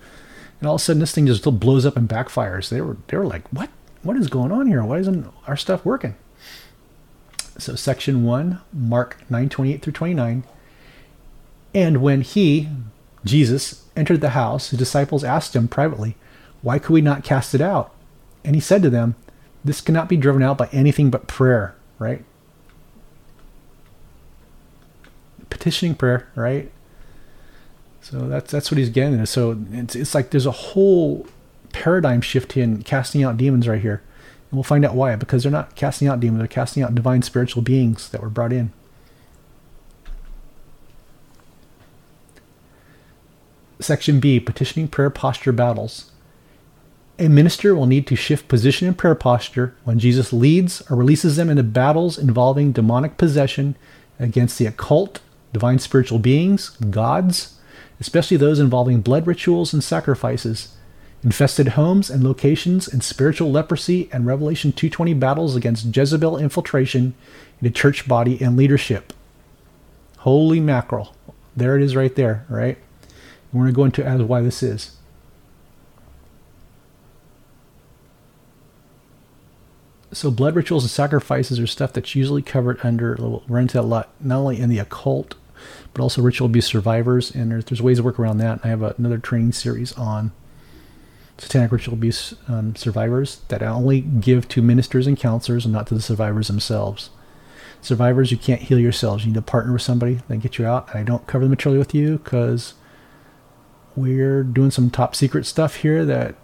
And 0.60 0.68
all 0.68 0.76
of 0.76 0.82
a 0.82 0.84
sudden, 0.84 1.00
this 1.00 1.14
thing 1.14 1.28
just 1.28 1.44
blows 1.60 1.86
up 1.86 1.98
and 1.98 2.08
backfires. 2.08 2.70
They 2.70 2.82
were 2.82 2.98
they 3.08 3.18
were 3.18 3.26
like, 3.26 3.48
what? 3.54 3.70
What 4.04 4.18
is 4.18 4.28
going 4.28 4.52
on 4.52 4.68
here? 4.68 4.84
Why 4.84 5.00
isn't 5.00 5.34
our 5.48 5.58
stuff 5.58 5.84
working? 5.84 6.16
So 7.58 7.76
section 7.76 8.24
1, 8.24 8.60
Mark 8.74 9.18
9:28 9.30 9.82
through 9.82 9.94
29. 9.94 10.44
And 11.74 12.02
when 12.02 12.22
he, 12.22 12.70
Jesus, 13.24 13.84
entered 13.96 14.22
the 14.22 14.30
house, 14.30 14.70
his 14.70 14.80
disciples 14.80 15.24
asked 15.24 15.56
him 15.56 15.68
privately, 15.68 16.16
"Why 16.62 16.80
could 16.80 16.94
we 16.94 17.02
not 17.02 17.24
cast 17.24 17.56
it 17.56 17.62
out?" 17.62 17.94
And 18.44 18.56
he 18.56 18.62
said 18.62 18.82
to 18.84 18.90
them, 18.90 19.16
"This 19.64 19.82
cannot 19.82 20.10
be 20.10 20.18
driven 20.18 20.44
out 20.44 20.58
by 20.58 20.70
anything 20.72 21.10
but 21.10 21.28
prayer." 21.28 21.76
Right? 21.98 22.24
Petitioning 25.50 25.96
prayer, 25.96 26.28
right? 26.36 26.72
So 28.02 28.28
that's 28.28 28.52
that's 28.52 28.70
what 28.70 28.78
he's 28.78 28.90
getting 28.90 29.20
at. 29.20 29.30
So 29.30 29.58
it's 29.72 29.96
it's 29.96 30.14
like 30.14 30.30
there's 30.30 30.46
a 30.46 30.52
whole 30.52 31.26
paradigm 31.72 32.22
shift 32.22 32.56
in 32.56 32.84
casting 32.84 33.24
out 33.24 33.38
demons 33.38 33.68
right 33.68 33.82
here. 33.82 34.02
And 34.50 34.58
we'll 34.58 34.64
find 34.64 34.86
out 34.86 34.96
why. 34.96 35.16
Because 35.16 35.44
they're 35.44 35.52
not 35.52 35.76
casting 35.76 36.08
out 36.08 36.20
demons, 36.20 36.40
they're 36.40 36.48
casting 36.48 36.84
out 36.84 36.96
divine 36.96 37.22
spiritual 37.22 37.62
beings 37.62 38.10
that 38.10 38.22
were 38.22 38.30
brought 38.30 38.54
in. 38.54 38.72
Section 43.80 44.20
B 44.20 44.40
Petitioning 44.40 44.88
Prayer 44.88 45.10
Posture 45.10 45.52
Battles. 45.52 46.12
A 47.18 47.30
minister 47.30 47.76
will 47.76 47.86
need 47.86 48.08
to 48.08 48.16
shift 48.16 48.50
position 48.50 48.88
and 48.88 48.98
prayer 48.98 49.16
posture 49.16 49.74
when 49.86 50.00
Jesus 50.00 50.34
leads 50.34 50.82
or 50.90 50.98
releases 50.98 51.38
them 51.38 51.50
into 51.50 51.64
battles 51.64 52.18
involving 52.18 52.74
demonic 52.74 53.18
possession 53.18 53.78
against 54.20 54.58
the 54.58 54.66
occult, 54.66 55.22
divine 55.54 55.80
spiritual 55.80 56.20
beings, 56.20 56.72
gods, 56.90 57.58
especially 58.02 58.36
those 58.36 58.60
involving 58.60 59.00
blood 59.00 59.28
rituals 59.28 59.74
and 59.74 59.82
sacrifices, 59.84 60.76
infested 61.26 61.70
homes 61.70 62.12
and 62.12 62.24
locations 62.24 62.88
and 62.88 63.04
spiritual 63.04 63.52
leprosy 63.52 64.08
and 64.14 64.28
Revelation 64.28 64.72
220 64.72 65.16
battles 65.16 65.56
against 65.56 65.94
Jezebel 65.98 66.38
infiltration 66.38 67.16
into 67.60 67.72
church 67.72 68.08
body 68.08 68.40
and 68.42 68.56
leadership. 68.56 69.12
Holy 70.20 70.60
mackerel. 70.60 71.16
There 71.58 71.76
it 71.76 71.82
is 71.82 71.96
right 71.96 72.16
there, 72.16 72.46
right? 72.48 72.78
we're 73.52 73.72
going 73.72 73.72
to 73.72 73.76
go 73.76 73.86
into 73.86 74.06
as 74.06 74.22
why 74.22 74.42
this 74.42 74.62
is. 74.62 74.98
So 80.12 80.30
blood 80.30 80.56
rituals 80.56 80.84
and 80.84 80.92
sacrifices 80.92 81.60
are 81.60 81.68
stuff 81.68 81.94
that's 81.94 82.16
usually 82.16 82.42
covered 82.42 82.80
under, 82.84 83.16
we'll 83.18 83.44
run 83.48 83.64
into 83.64 83.80
a 83.80 83.82
lot, 83.82 84.10
not 84.20 84.40
only 84.40 84.60
in 84.60 84.70
the 84.70 84.80
occult, 84.80 85.36
but 85.94 86.04
also 86.04 86.22
ritual 86.22 86.48
abuse 86.48 86.66
survivors. 86.66 87.34
And 87.34 87.50
there's, 87.50 87.66
there's 87.66 87.82
ways 87.82 87.98
to 87.98 88.04
work 88.04 88.20
around 88.20 88.38
that. 88.40 88.60
I 88.64 88.68
have 88.68 88.82
another 88.82 89.18
training 89.18 89.54
series 89.54 89.94
on 89.94 90.32
satanic 91.38 91.72
ritual 91.72 91.94
abuse 91.94 92.34
um, 92.48 92.76
survivors 92.76 93.42
that 93.50 93.62
I 93.62 93.68
only 93.68 94.02
give 94.02 94.48
to 94.50 94.62
ministers 94.62 95.08
and 95.08 95.18
counselors 95.18 95.66
and 95.66 95.74
not 95.74 95.88
to 95.88 95.94
the 95.94 96.02
survivors 96.02 96.48
themselves. 96.48 97.10
Survivors, 97.82 98.32
you 98.32 98.38
can't 98.38 98.62
heal 98.62 98.80
yourselves. 98.80 99.26
You 99.26 99.32
need 99.32 99.36
to 99.36 99.42
partner 99.42 99.74
with 99.74 99.82
somebody 99.82 100.22
that 100.28 100.38
get 100.38 100.58
you 100.58 100.66
out. 100.66 100.96
I 100.96 101.04
don't 101.04 101.28
cover 101.28 101.44
the 101.44 101.50
material 101.50 101.80
with 101.80 101.94
you 101.94 102.18
because 102.18 102.74
we're 103.96 104.44
doing 104.44 104.72
some 104.72 104.90
top 104.90 105.16
secret 105.16 105.46
stuff 105.46 105.78
here 105.78 106.06
that 106.06 106.36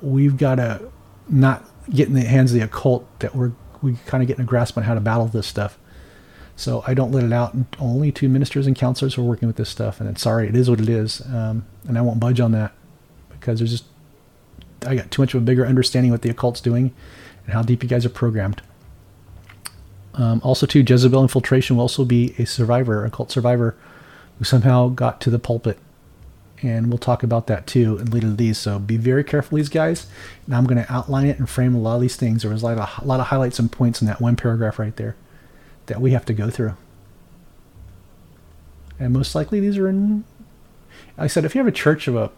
we've 0.00 0.36
got 0.36 0.56
to 0.56 0.90
not 1.28 1.64
get 1.90 2.08
in 2.08 2.14
the 2.14 2.22
hands 2.22 2.52
of 2.52 2.58
the 2.58 2.64
occult 2.64 3.06
that 3.20 3.34
we're 3.34 3.52
we 3.82 3.96
kind 4.06 4.22
of 4.22 4.26
getting 4.26 4.42
a 4.42 4.46
grasp 4.46 4.76
on 4.76 4.84
how 4.84 4.94
to 4.94 5.00
battle 5.00 5.26
this 5.26 5.46
stuff. 5.46 5.78
So 6.56 6.82
I 6.86 6.94
don't 6.94 7.12
let 7.12 7.24
it 7.24 7.32
out 7.32 7.54
only 7.78 8.10
to 8.12 8.28
ministers 8.28 8.66
and 8.66 8.74
counselors 8.74 9.14
who 9.14 9.22
are 9.22 9.26
working 9.26 9.46
with 9.46 9.56
this 9.56 9.68
stuff. 9.68 10.00
And 10.00 10.18
sorry, 10.18 10.48
it 10.48 10.56
is 10.56 10.70
what 10.70 10.80
it 10.80 10.88
is, 10.88 11.20
um, 11.26 11.66
and 11.86 11.98
I 11.98 12.00
won't 12.00 12.18
budge 12.18 12.40
on 12.40 12.52
that 12.52 12.72
because 13.28 13.58
there's 13.58 13.70
just 13.70 13.84
I 14.86 14.94
got 14.94 15.10
too 15.10 15.22
much 15.22 15.34
of 15.34 15.42
a 15.42 15.44
bigger 15.44 15.66
understanding 15.66 16.12
what 16.12 16.22
the 16.22 16.30
occult's 16.30 16.60
doing 16.60 16.94
and 17.44 17.52
how 17.54 17.62
deep 17.62 17.82
you 17.82 17.88
guys 17.88 18.06
are 18.06 18.10
programmed. 18.10 18.62
Um, 20.14 20.40
also, 20.42 20.64
too, 20.66 20.84
Jezebel 20.86 21.22
infiltration 21.22 21.76
will 21.76 21.82
also 21.82 22.04
be 22.04 22.34
a 22.38 22.46
survivor, 22.46 23.04
a 23.04 23.10
cult 23.10 23.30
survivor, 23.30 23.76
who 24.38 24.44
somehow 24.44 24.88
got 24.88 25.20
to 25.22 25.30
the 25.30 25.38
pulpit. 25.38 25.78
And 26.62 26.88
we'll 26.88 26.96
talk 26.98 27.22
about 27.22 27.48
that 27.48 27.66
too 27.66 27.98
in 27.98 28.10
later 28.10 28.30
these. 28.32 28.56
So 28.56 28.78
be 28.78 28.96
very 28.96 29.22
careful, 29.22 29.56
these 29.56 29.68
guys. 29.68 30.06
And 30.46 30.54
I'm 30.54 30.64
going 30.64 30.82
to 30.82 30.90
outline 30.90 31.26
it 31.26 31.38
and 31.38 31.48
frame 31.48 31.74
a 31.74 31.78
lot 31.78 31.96
of 31.96 32.00
these 32.00 32.16
things. 32.16 32.42
There 32.42 32.50
was 32.50 32.62
a 32.62 32.66
lot 32.66 32.78
of, 32.78 33.04
a 33.04 33.06
lot 33.06 33.20
of 33.20 33.26
highlights 33.26 33.58
and 33.58 33.70
points 33.70 34.00
in 34.00 34.06
that 34.06 34.22
one 34.22 34.36
paragraph 34.36 34.78
right 34.78 34.96
there. 34.96 35.16
that 35.86 36.00
we 36.00 36.12
have 36.12 36.24
to 36.26 36.32
go 36.32 36.50
through. 36.50 36.76
And 38.98 39.12
most 39.12 39.34
likely 39.34 39.60
these 39.60 39.76
are 39.78 39.88
in, 39.88 40.24
I 41.18 41.26
said, 41.26 41.44
if 41.44 41.54
you 41.54 41.58
have 41.60 41.68
a 41.68 41.72
church 41.72 42.08
of 42.08 42.16
a 42.16 42.30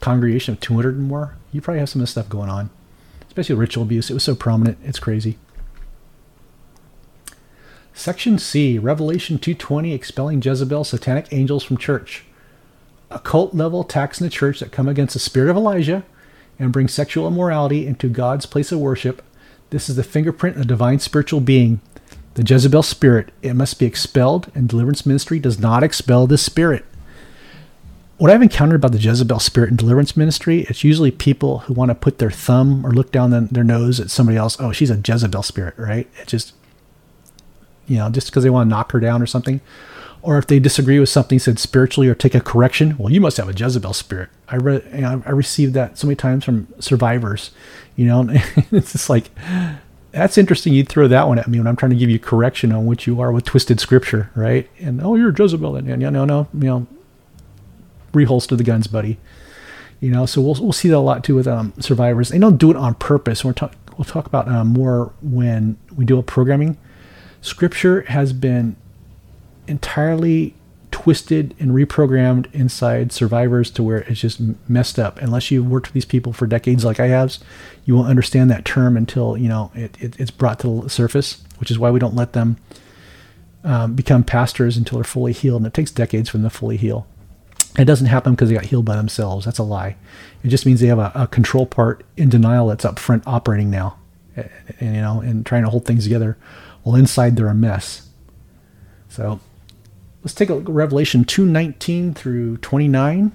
congregation 0.00 0.54
of 0.54 0.60
200 0.60 0.96
or 0.96 0.98
more, 0.98 1.36
you 1.52 1.60
probably 1.60 1.80
have 1.80 1.88
some 1.88 2.00
of 2.00 2.04
this 2.04 2.12
stuff 2.12 2.28
going 2.28 2.50
on, 2.50 2.70
especially 3.26 3.54
ritual 3.54 3.84
abuse. 3.84 4.10
It 4.10 4.14
was 4.14 4.24
so 4.24 4.34
prominent, 4.34 4.78
it's 4.84 4.98
crazy. 4.98 5.38
Section 7.94 8.38
C, 8.38 8.78
Revelation 8.78 9.38
220, 9.38 9.94
expelling 9.94 10.42
Jezebel, 10.42 10.84
satanic 10.84 11.32
angels 11.32 11.64
from 11.64 11.78
church. 11.78 12.24
Occult 13.10 13.54
level 13.54 13.80
attacks 13.80 14.20
in 14.20 14.26
the 14.26 14.30
church 14.30 14.60
that 14.60 14.70
come 14.70 14.86
against 14.86 15.14
the 15.14 15.18
spirit 15.18 15.48
of 15.48 15.56
Elijah 15.56 16.04
and 16.58 16.72
bring 16.72 16.88
sexual 16.88 17.26
immorality 17.26 17.86
into 17.86 18.08
God's 18.08 18.44
place 18.44 18.70
of 18.70 18.80
worship. 18.80 19.22
This 19.70 19.88
is 19.88 19.96
the 19.96 20.04
fingerprint 20.04 20.56
of 20.56 20.62
a 20.62 20.66
divine 20.66 20.98
spiritual 20.98 21.40
being. 21.40 21.80
The 22.34 22.44
Jezebel 22.46 22.82
spirit, 22.82 23.32
it 23.40 23.54
must 23.54 23.78
be 23.78 23.86
expelled, 23.86 24.52
and 24.54 24.68
deliverance 24.68 25.06
ministry 25.06 25.38
does 25.38 25.58
not 25.58 25.82
expel 25.82 26.26
this 26.26 26.42
spirit. 26.42 26.84
What 28.18 28.30
I've 28.30 28.42
encountered 28.42 28.76
about 28.76 28.92
the 28.92 28.98
Jezebel 28.98 29.40
spirit 29.40 29.70
in 29.70 29.76
deliverance 29.76 30.16
ministry, 30.16 30.60
it's 30.70 30.82
usually 30.82 31.10
people 31.10 31.58
who 31.60 31.74
want 31.74 31.90
to 31.90 31.94
put 31.94 32.18
their 32.18 32.30
thumb 32.30 32.84
or 32.84 32.90
look 32.90 33.12
down 33.12 33.30
their 33.48 33.64
nose 33.64 34.00
at 34.00 34.10
somebody 34.10 34.38
else. 34.38 34.56
Oh, 34.58 34.72
she's 34.72 34.90
a 34.90 35.00
Jezebel 35.04 35.42
spirit, 35.42 35.74
right? 35.76 36.08
It 36.18 36.26
just 36.26 36.54
you 37.86 37.98
know, 37.98 38.10
just 38.10 38.28
because 38.28 38.42
they 38.42 38.50
want 38.50 38.66
to 38.66 38.70
knock 38.70 38.92
her 38.92 39.00
down 39.00 39.22
or 39.22 39.26
something. 39.26 39.60
Or 40.22 40.38
if 40.38 40.46
they 40.46 40.58
disagree 40.58 40.98
with 40.98 41.08
something 41.08 41.38
said 41.38 41.58
spiritually 41.58 42.08
or 42.08 42.14
take 42.14 42.34
a 42.34 42.40
correction, 42.40 42.96
well, 42.98 43.12
you 43.12 43.20
must 43.20 43.36
have 43.36 43.48
a 43.48 43.52
Jezebel 43.52 43.92
spirit. 43.92 44.28
I 44.48 44.56
read, 44.56 44.82
you 44.92 45.02
know, 45.02 45.22
I 45.24 45.30
received 45.30 45.74
that 45.74 45.98
so 45.98 46.08
many 46.08 46.16
times 46.16 46.44
from 46.44 46.66
survivors, 46.80 47.52
you 47.94 48.06
know, 48.06 48.26
it's 48.72 48.92
just 48.92 49.08
like, 49.08 49.30
that's 50.10 50.36
interesting. 50.36 50.72
You'd 50.72 50.88
throw 50.88 51.06
that 51.06 51.28
one 51.28 51.38
at 51.38 51.46
me 51.46 51.58
when 51.58 51.68
I'm 51.68 51.76
trying 51.76 51.90
to 51.90 51.96
give 51.96 52.10
you 52.10 52.18
correction 52.18 52.72
on 52.72 52.86
what 52.86 53.06
you 53.06 53.20
are 53.20 53.30
with 53.30 53.44
twisted 53.44 53.78
scripture, 53.78 54.30
right? 54.34 54.68
And 54.80 55.00
oh, 55.00 55.14
you're 55.14 55.32
Jezebel, 55.32 55.76
and 55.76 55.86
no, 55.86 56.10
no, 56.10 56.24
no, 56.24 56.48
you 56.54 56.64
know, 56.64 56.86
reholster 58.12 58.56
the 58.56 58.64
guns, 58.64 58.86
buddy. 58.86 59.18
You 60.00 60.10
know, 60.10 60.26
so 60.26 60.40
we'll 60.40 60.56
we'll 60.60 60.72
see 60.72 60.88
that 60.88 60.96
a 60.96 60.98
lot 60.98 61.24
too 61.24 61.34
with 61.34 61.46
um, 61.46 61.72
survivors. 61.80 62.28
They 62.28 62.38
don't 62.38 62.58
do 62.58 62.70
it 62.70 62.76
on 62.76 62.94
purpose. 62.94 63.44
We're 63.44 63.54
talk, 63.54 63.74
we'll 63.96 64.04
talk 64.04 64.26
about 64.26 64.48
um, 64.48 64.68
more 64.68 65.12
when 65.22 65.78
we 65.96 66.04
do 66.04 66.18
a 66.18 66.22
programming 66.22 66.76
Scripture 67.46 68.02
has 68.02 68.32
been 68.32 68.74
entirely 69.68 70.54
twisted 70.90 71.54
and 71.60 71.70
reprogrammed 71.70 72.52
inside 72.52 73.12
survivors 73.12 73.70
to 73.70 73.84
where 73.84 73.98
it's 73.98 74.20
just 74.20 74.40
messed 74.68 74.98
up. 74.98 75.22
Unless 75.22 75.52
you've 75.52 75.68
worked 75.68 75.86
with 75.86 75.94
these 75.94 76.04
people 76.04 76.32
for 76.32 76.48
decades, 76.48 76.84
like 76.84 76.98
I 76.98 77.06
have, 77.06 77.38
you 77.84 77.94
won't 77.94 78.08
understand 78.08 78.50
that 78.50 78.64
term 78.64 78.96
until 78.96 79.36
you 79.36 79.48
know 79.48 79.70
it, 79.76 79.96
it, 80.00 80.18
it's 80.18 80.32
brought 80.32 80.58
to 80.60 80.82
the 80.82 80.90
surface. 80.90 81.42
Which 81.58 81.70
is 81.70 81.78
why 81.78 81.90
we 81.90 82.00
don't 82.00 82.16
let 82.16 82.32
them 82.32 82.56
um, 83.62 83.94
become 83.94 84.24
pastors 84.24 84.76
until 84.76 84.98
they're 84.98 85.04
fully 85.04 85.32
healed, 85.32 85.60
and 85.60 85.66
it 85.68 85.74
takes 85.74 85.92
decades 85.92 86.28
for 86.28 86.38
them 86.38 86.44
to 86.44 86.50
fully 86.50 86.76
heal. 86.76 87.06
It 87.78 87.84
doesn't 87.84 88.06
happen 88.06 88.34
because 88.34 88.48
they 88.48 88.54
got 88.54 88.66
healed 88.66 88.84
by 88.84 88.96
themselves. 88.96 89.44
That's 89.44 89.58
a 89.58 89.62
lie. 89.62 89.96
It 90.42 90.48
just 90.48 90.64
means 90.64 90.80
they 90.80 90.86
have 90.86 90.98
a, 90.98 91.12
a 91.14 91.26
control 91.26 91.66
part 91.66 92.04
in 92.16 92.28
denial 92.28 92.68
that's 92.68 92.84
up 92.84 92.98
front 92.98 93.22
operating 93.26 93.70
now, 93.70 93.98
and, 94.34 94.50
and 94.80 94.94
you 94.94 95.00
know, 95.02 95.20
and 95.20 95.44
trying 95.44 95.64
to 95.64 95.70
hold 95.70 95.84
things 95.84 96.04
together 96.04 96.38
well, 96.86 96.94
inside 96.94 97.34
they're 97.34 97.48
a 97.48 97.54
mess. 97.54 98.08
So 99.08 99.40
let's 100.22 100.34
take 100.34 100.48
a 100.48 100.54
look 100.54 100.68
at 100.68 100.74
Revelation 100.74 101.24
2:19 101.24 102.14
through 102.14 102.58
29. 102.58 103.32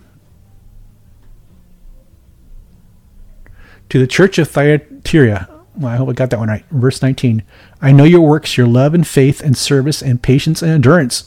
To 3.89 3.99
the 3.99 4.07
church 4.07 4.37
of 4.37 4.47
Thyatira, 4.47 5.49
well, 5.75 5.91
I 5.91 5.97
hope 5.97 6.07
I 6.07 6.13
got 6.13 6.29
that 6.29 6.39
one 6.39 6.47
right. 6.47 6.63
Verse 6.71 7.01
19. 7.01 7.43
I 7.81 7.91
know 7.91 8.05
your 8.05 8.21
works, 8.21 8.55
your 8.55 8.67
love 8.67 8.93
and 8.93 9.05
faith 9.05 9.41
and 9.41 9.57
service 9.57 10.01
and 10.01 10.21
patience 10.21 10.61
and 10.61 10.71
endurance, 10.71 11.25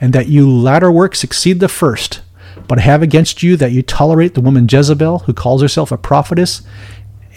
and 0.00 0.14
that 0.14 0.28
you 0.28 0.50
latter 0.50 0.90
works 0.90 1.22
exceed 1.22 1.60
the 1.60 1.68
first. 1.68 2.22
But 2.70 2.78
I 2.78 2.82
have 2.82 3.02
against 3.02 3.42
you 3.42 3.56
that 3.56 3.72
you 3.72 3.82
tolerate 3.82 4.34
the 4.34 4.40
woman 4.40 4.68
Jezebel, 4.70 5.24
who 5.26 5.32
calls 5.32 5.60
herself 5.60 5.90
a 5.90 5.98
prophetess, 5.98 6.62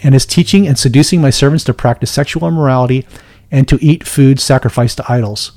and 0.00 0.14
is 0.14 0.24
teaching 0.24 0.68
and 0.68 0.78
seducing 0.78 1.20
my 1.20 1.30
servants 1.30 1.64
to 1.64 1.74
practice 1.74 2.12
sexual 2.12 2.46
immorality 2.46 3.04
and 3.50 3.66
to 3.66 3.84
eat 3.84 4.06
food 4.06 4.38
sacrificed 4.38 4.98
to 4.98 5.12
idols. 5.12 5.50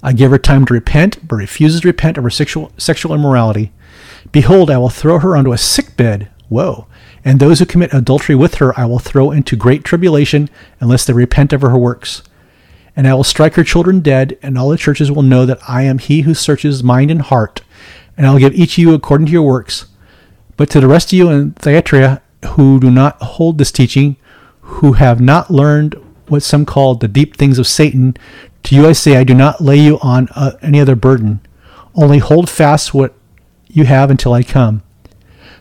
I 0.00 0.12
give 0.12 0.30
her 0.30 0.38
time 0.38 0.64
to 0.66 0.74
repent, 0.74 1.26
but 1.26 1.34
refuses 1.34 1.80
to 1.80 1.88
repent 1.88 2.18
of 2.18 2.22
her 2.22 2.30
sexual, 2.30 2.70
sexual 2.78 3.16
immorality. 3.16 3.72
Behold, 4.30 4.70
I 4.70 4.78
will 4.78 4.90
throw 4.90 5.18
her 5.18 5.36
onto 5.36 5.50
a 5.52 5.58
sick 5.58 5.96
bed. 5.96 6.30
Woe! 6.48 6.86
And 7.24 7.40
those 7.40 7.58
who 7.58 7.66
commit 7.66 7.92
adultery 7.92 8.36
with 8.36 8.54
her 8.58 8.78
I 8.78 8.84
will 8.84 9.00
throw 9.00 9.32
into 9.32 9.56
great 9.56 9.82
tribulation, 9.82 10.48
unless 10.78 11.04
they 11.04 11.12
repent 11.14 11.52
of 11.52 11.62
her 11.62 11.76
works. 11.76 12.22
And 12.94 13.08
I 13.08 13.14
will 13.14 13.24
strike 13.24 13.54
her 13.54 13.64
children 13.64 13.98
dead, 13.98 14.38
and 14.40 14.56
all 14.56 14.68
the 14.68 14.76
churches 14.76 15.10
will 15.10 15.24
know 15.24 15.46
that 15.46 15.58
I 15.68 15.82
am 15.82 15.98
he 15.98 16.20
who 16.20 16.34
searches 16.34 16.84
mind 16.84 17.10
and 17.10 17.22
heart, 17.22 17.62
and 18.16 18.26
I 18.26 18.32
will 18.32 18.38
give 18.38 18.54
each 18.54 18.74
of 18.74 18.78
you 18.78 18.94
according 18.94 19.26
to 19.26 19.32
your 19.32 19.42
works. 19.42 19.86
But 20.56 20.70
to 20.70 20.80
the 20.80 20.88
rest 20.88 21.12
of 21.12 21.18
you 21.18 21.30
in 21.30 21.52
Thyatira 21.52 22.22
who 22.54 22.80
do 22.80 22.90
not 22.90 23.20
hold 23.22 23.58
this 23.58 23.72
teaching, 23.72 24.16
who 24.60 24.92
have 24.94 25.20
not 25.20 25.50
learned 25.50 25.94
what 26.28 26.42
some 26.42 26.64
call 26.64 26.94
the 26.94 27.08
deep 27.08 27.36
things 27.36 27.58
of 27.58 27.66
Satan, 27.66 28.16
to 28.62 28.74
you 28.74 28.86
I 28.86 28.92
say, 28.92 29.16
I 29.16 29.24
do 29.24 29.34
not 29.34 29.60
lay 29.60 29.78
you 29.78 29.98
on 30.00 30.28
uh, 30.34 30.52
any 30.62 30.80
other 30.80 30.94
burden. 30.94 31.40
Only 31.94 32.18
hold 32.18 32.48
fast 32.48 32.94
what 32.94 33.14
you 33.68 33.84
have 33.84 34.10
until 34.10 34.32
I 34.32 34.42
come. 34.42 34.82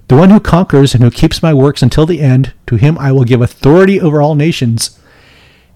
The 0.09 0.15
one 0.15 0.31
who 0.31 0.39
conquers 0.39 0.93
and 0.93 1.03
who 1.03 1.11
keeps 1.11 1.43
my 1.43 1.53
works 1.53 1.81
until 1.81 2.05
the 2.05 2.21
end, 2.21 2.53
to 2.67 2.75
him 2.75 2.97
I 2.97 3.11
will 3.11 3.23
give 3.23 3.41
authority 3.41 4.01
over 4.01 4.21
all 4.21 4.35
nations, 4.35 4.99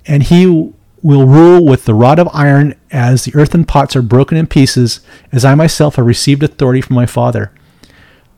and 0.06 0.24
he 0.24 0.74
will 1.04 1.28
rule 1.28 1.66
with 1.66 1.84
the 1.84 1.94
rod 1.94 2.18
of 2.18 2.30
iron 2.34 2.74
as 2.89 3.26
the 3.26 3.36
earthen 3.36 3.66
pots 3.66 3.96
are 3.96 4.02
broken 4.02 4.38
in 4.38 4.48
pieces, 4.48 5.02
as 5.32 5.44
I 5.44 5.54
myself 5.54 5.98
have 5.98 6.06
received 6.06 6.42
authority 6.42 6.82
from 6.82 6.96
my 6.96 7.06
Father. 7.06 7.52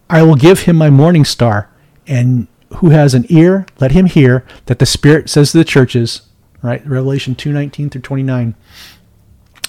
I 0.09 0.23
will 0.23 0.35
give 0.35 0.61
him 0.61 0.75
my 0.75 0.89
morning 0.89 1.23
star, 1.23 1.69
and 2.07 2.47
who 2.77 2.89
has 2.89 3.13
an 3.13 3.25
ear, 3.29 3.67
let 3.79 3.91
him 3.91 4.07
hear 4.07 4.43
that 4.65 4.79
the 4.79 4.85
Spirit 4.85 5.29
says 5.29 5.51
to 5.51 5.59
the 5.59 5.63
churches, 5.63 6.23
right? 6.63 6.85
Revelation 6.85 7.35
2:19 7.35 7.91
through 7.91 8.01
29. 8.01 8.55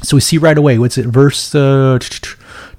So 0.02 0.16
we 0.16 0.20
see 0.20 0.38
right 0.38 0.58
away, 0.58 0.78
what's 0.78 0.98
it, 0.98 1.06
verse 1.06 1.54
uh, 1.54 1.98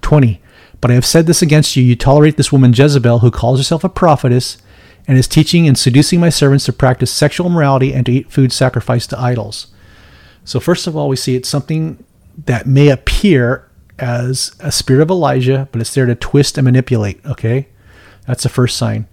20. 0.01 0.41
But 0.81 0.91
I 0.91 0.93
have 0.95 1.05
said 1.05 1.25
this 1.25 1.41
against 1.41 1.75
you. 1.75 1.83
You 1.83 1.95
tolerate 1.95 2.37
this 2.37 2.51
woman 2.51 2.73
Jezebel, 2.73 3.19
who 3.19 3.31
calls 3.31 3.59
herself 3.59 3.83
a 3.83 3.89
prophetess, 3.89 4.57
and 5.07 5.17
is 5.17 5.27
teaching 5.27 5.67
and 5.67 5.77
seducing 5.77 6.19
my 6.19 6.29
servants 6.29 6.65
to 6.65 6.73
practice 6.73 7.11
sexual 7.11 7.47
immorality 7.47 7.93
and 7.93 8.05
to 8.05 8.11
eat 8.11 8.31
food 8.31 8.51
sacrificed 8.51 9.09
to 9.11 9.19
idols. 9.19 9.67
So, 10.47 10.59
first 10.59 10.87
of 10.87 10.95
all, 10.95 11.09
we 11.09 11.15
see 11.15 11.35
it's 11.35 11.49
something 11.49 12.03
that 12.45 12.65
may 12.65 12.89
appear 12.89 13.69
as 13.99 14.55
a 14.59 14.71
spirit 14.71 15.01
of 15.01 15.09
Elijah, 15.09 15.67
but 15.71 15.81
it's 15.81 15.93
there 15.93 16.05
to 16.05 16.15
twist 16.15 16.57
and 16.57 16.65
manipulate, 16.65 17.23
okay? 17.25 17.67
That's 18.25 18.43
the 18.43 18.49
first 18.49 18.77
sign 18.77 19.07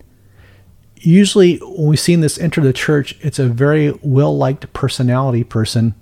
usually 1.06 1.58
when 1.58 1.88
we've 1.88 2.00
seen 2.00 2.20
this 2.20 2.38
enter 2.38 2.60
the 2.60 2.72
church, 2.72 3.16
it's 3.20 3.38
a 3.38 3.48
very 3.48 3.92
well 4.02 4.36
liked 4.36 4.72
personality 4.72 5.44
person. 5.44 5.94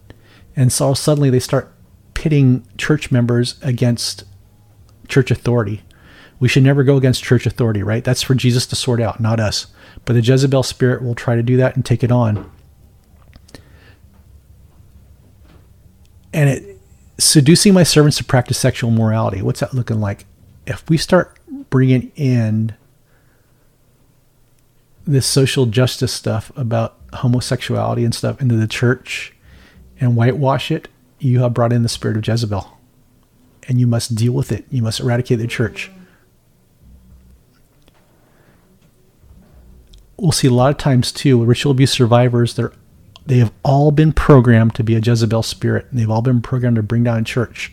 And 0.55 0.73
so 0.73 0.95
suddenly 0.95 1.31
they 1.31 1.41
start 1.41 1.73
pitting 2.15 2.67
church 2.79 3.11
members 3.11 3.59
against 3.63 4.25
church 5.09 5.31
authority. 5.31 5.83
We 6.39 6.49
should 6.49 6.63
never 6.63 6.83
go 6.83 6.97
against 6.97 7.23
church 7.23 7.47
authority, 7.47 7.83
right? 7.83 8.05
That's 8.05 8.23
for 8.23 8.35
Jesus 8.35 8.67
to 8.67 8.77
sort 8.77 9.01
out, 9.01 9.21
not 9.21 9.41
us. 9.41 9.69
But 10.05 10.15
the 10.15 10.21
Jezebel 10.21 10.63
spirit 10.65 11.03
will 11.03 11.15
try 11.15 11.37
to 11.37 11.43
do 11.43 11.57
that 11.57 11.77
and 11.77 11.85
take 11.85 12.03
it 12.03 12.11
on. 12.11 12.51
And 16.33 16.49
it 16.49 16.73
seducing 17.19 17.75
my 17.75 17.83
servants 17.83 18.17
to 18.19 18.25
practice 18.25 18.59
sexual 18.59 18.91
morality. 18.91 19.43
What's 19.43 19.61
that 19.61 19.75
looking 19.75 20.01
like? 20.01 20.27
If 20.67 20.89
we 20.89 20.97
start 20.97 21.39
bringing 21.71 22.13
in 22.17 22.75
this 25.05 25.27
social 25.27 25.67
justice 25.67 26.13
stuff 26.13 26.53
about 26.57 26.97
homosexuality 27.15 28.05
and 28.05 28.15
stuff 28.15 28.41
into 28.41 28.57
the 28.57 28.67
church 28.67 29.35
and 30.01 30.17
whitewash 30.17 30.71
it, 30.71 30.89
you 31.19 31.41
have 31.41 31.55
brought 31.55 31.73
in 31.73 31.83
the 31.83 31.89
spirit 31.89 32.17
of 32.17 32.27
Jezebel. 32.27 32.79
And 33.69 33.79
you 33.79 33.87
must 33.87 34.15
deal 34.15 34.33
with 34.33 34.51
it. 34.51 34.65
You 34.71 34.83
must 34.83 35.01
eradicate 35.01 35.39
the 35.39 35.47
church. 35.47 35.91
We'll 40.17 40.33
see 40.33 40.49
a 40.49 40.53
lot 40.53 40.71
of 40.71 40.79
times 40.79 41.11
too, 41.11 41.43
ritual 41.45 41.73
abuse 41.73 41.91
survivors, 41.91 42.55
they're 42.55 42.73
they 43.27 43.39
have 43.39 43.53
all 43.65 43.91
been 43.91 44.13
programmed 44.13 44.75
to 44.75 44.85
be 44.85 44.95
a 44.95 45.01
Jezebel 45.01 45.43
spirit. 45.43 45.87
And 45.91 45.99
they've 45.99 46.11
all 46.11 46.23
been 46.23 46.43
programmed 46.43 46.77
to 46.77 46.83
bring 46.83 47.05
down 47.05 47.25
church. 47.25 47.73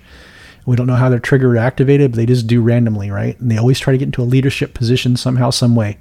We 0.66 0.76
don't 0.76 0.88
know 0.88 0.96
how 0.96 1.10
they're 1.10 1.20
triggered 1.20 1.56
or 1.56 1.58
activated, 1.58 2.12
but 2.12 2.18
they 2.18 2.26
just 2.26 2.46
do 2.46 2.62
randomly, 2.62 3.10
right? 3.10 3.40
And 3.40 3.50
they 3.50 3.58
always 3.58 3.80
try 3.80 3.92
to 3.92 3.98
get 3.98 4.06
into 4.06 4.22
a 4.22 4.24
leadership 4.24 4.74
position 4.74 5.16
somehow, 5.16 5.50
some 5.50 5.76
way. 5.76 5.98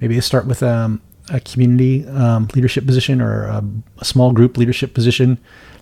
Maybe 0.00 0.14
they 0.14 0.20
start 0.20 0.46
with 0.46 0.62
um, 0.62 1.00
a 1.28 1.40
community 1.40 2.06
um, 2.08 2.48
leadership 2.54 2.86
position 2.86 3.20
or 3.20 3.44
a, 3.44 3.64
a, 3.98 4.04
small 4.04 4.32
group 4.32 4.56
leadership 4.56 4.94
position, 4.94 5.38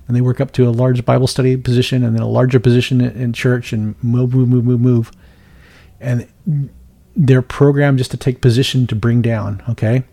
and 0.06 0.16
they 0.16 0.20
work 0.20 0.40
up 0.40 0.52
to 0.52 0.68
a 0.68 0.70
large 0.70 1.04
Bible 1.04 1.26
study 1.26 1.56
position 1.56 2.04
and 2.04 2.14
then 2.14 2.22
a 2.22 2.28
larger 2.28 2.60
position 2.60 3.00
in, 3.00 3.12
in 3.12 3.32
church 3.32 3.72
and 3.72 3.94
move, 4.02 4.34
move, 4.34 4.48
move, 4.48 4.64
move, 4.64 4.80
move. 4.80 5.12
And 6.00 6.28
they're 7.16 7.42
programmed 7.42 7.98
just 7.98 8.10
to 8.10 8.16
take 8.16 8.40
position 8.40 8.86
to 8.88 8.94
bring 8.94 9.22
down, 9.22 9.62
okay? 9.68 10.04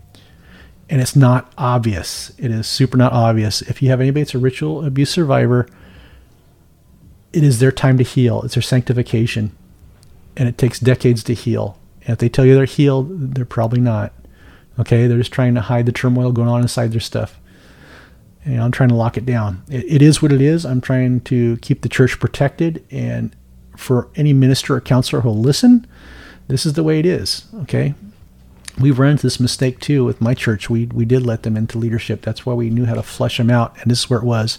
And 0.88 1.00
it's 1.00 1.16
not 1.16 1.52
obvious. 1.58 2.32
It 2.38 2.50
is 2.50 2.66
super 2.66 2.96
not 2.96 3.12
obvious. 3.12 3.62
If 3.62 3.82
you 3.82 3.90
have 3.90 4.00
anybody 4.00 4.22
that's 4.22 4.34
a 4.34 4.38
ritual 4.38 4.84
abuse 4.84 5.10
survivor, 5.10 5.68
it 7.32 7.42
is 7.42 7.58
their 7.58 7.72
time 7.72 7.98
to 7.98 8.04
heal. 8.04 8.42
It's 8.42 8.54
their 8.54 8.62
sanctification, 8.62 9.56
and 10.36 10.48
it 10.48 10.58
takes 10.58 10.78
decades 10.78 11.22
to 11.24 11.34
heal. 11.34 11.78
And 12.02 12.10
if 12.10 12.18
they 12.18 12.28
tell 12.28 12.46
you 12.46 12.54
they're 12.54 12.64
healed, 12.64 13.34
they're 13.34 13.44
probably 13.44 13.80
not. 13.80 14.12
Okay, 14.78 15.06
they're 15.06 15.18
just 15.18 15.32
trying 15.32 15.54
to 15.54 15.62
hide 15.62 15.86
the 15.86 15.92
turmoil 15.92 16.32
going 16.32 16.48
on 16.48 16.62
inside 16.62 16.92
their 16.92 17.00
stuff. 17.00 17.40
And 18.44 18.62
I'm 18.62 18.70
trying 18.70 18.90
to 18.90 18.94
lock 18.94 19.16
it 19.16 19.26
down. 19.26 19.64
It, 19.68 19.84
it 19.86 20.02
is 20.02 20.22
what 20.22 20.30
it 20.32 20.40
is. 20.40 20.64
I'm 20.64 20.80
trying 20.80 21.20
to 21.22 21.56
keep 21.58 21.82
the 21.82 21.88
church 21.88 22.20
protected, 22.20 22.84
and 22.90 23.34
for 23.76 24.08
any 24.14 24.32
minister 24.32 24.74
or 24.76 24.80
counselor 24.80 25.22
who'll 25.22 25.38
listen, 25.38 25.86
this 26.48 26.64
is 26.64 26.74
the 26.74 26.84
way 26.84 27.00
it 27.00 27.06
is. 27.06 27.46
Okay, 27.62 27.94
we've 28.78 28.98
run 28.98 29.12
into 29.12 29.22
this 29.22 29.40
mistake 29.40 29.80
too 29.80 30.04
with 30.04 30.20
my 30.20 30.34
church. 30.34 30.68
We 30.68 30.86
we 30.86 31.04
did 31.04 31.24
let 31.24 31.42
them 31.42 31.56
into 31.56 31.78
leadership. 31.78 32.22
That's 32.22 32.44
why 32.44 32.54
we 32.54 32.70
knew 32.70 32.84
how 32.84 32.94
to 32.94 33.02
flush 33.02 33.38
them 33.38 33.50
out, 33.50 33.76
and 33.80 33.90
this 33.90 34.00
is 34.00 34.10
where 34.10 34.20
it 34.20 34.24
was. 34.24 34.58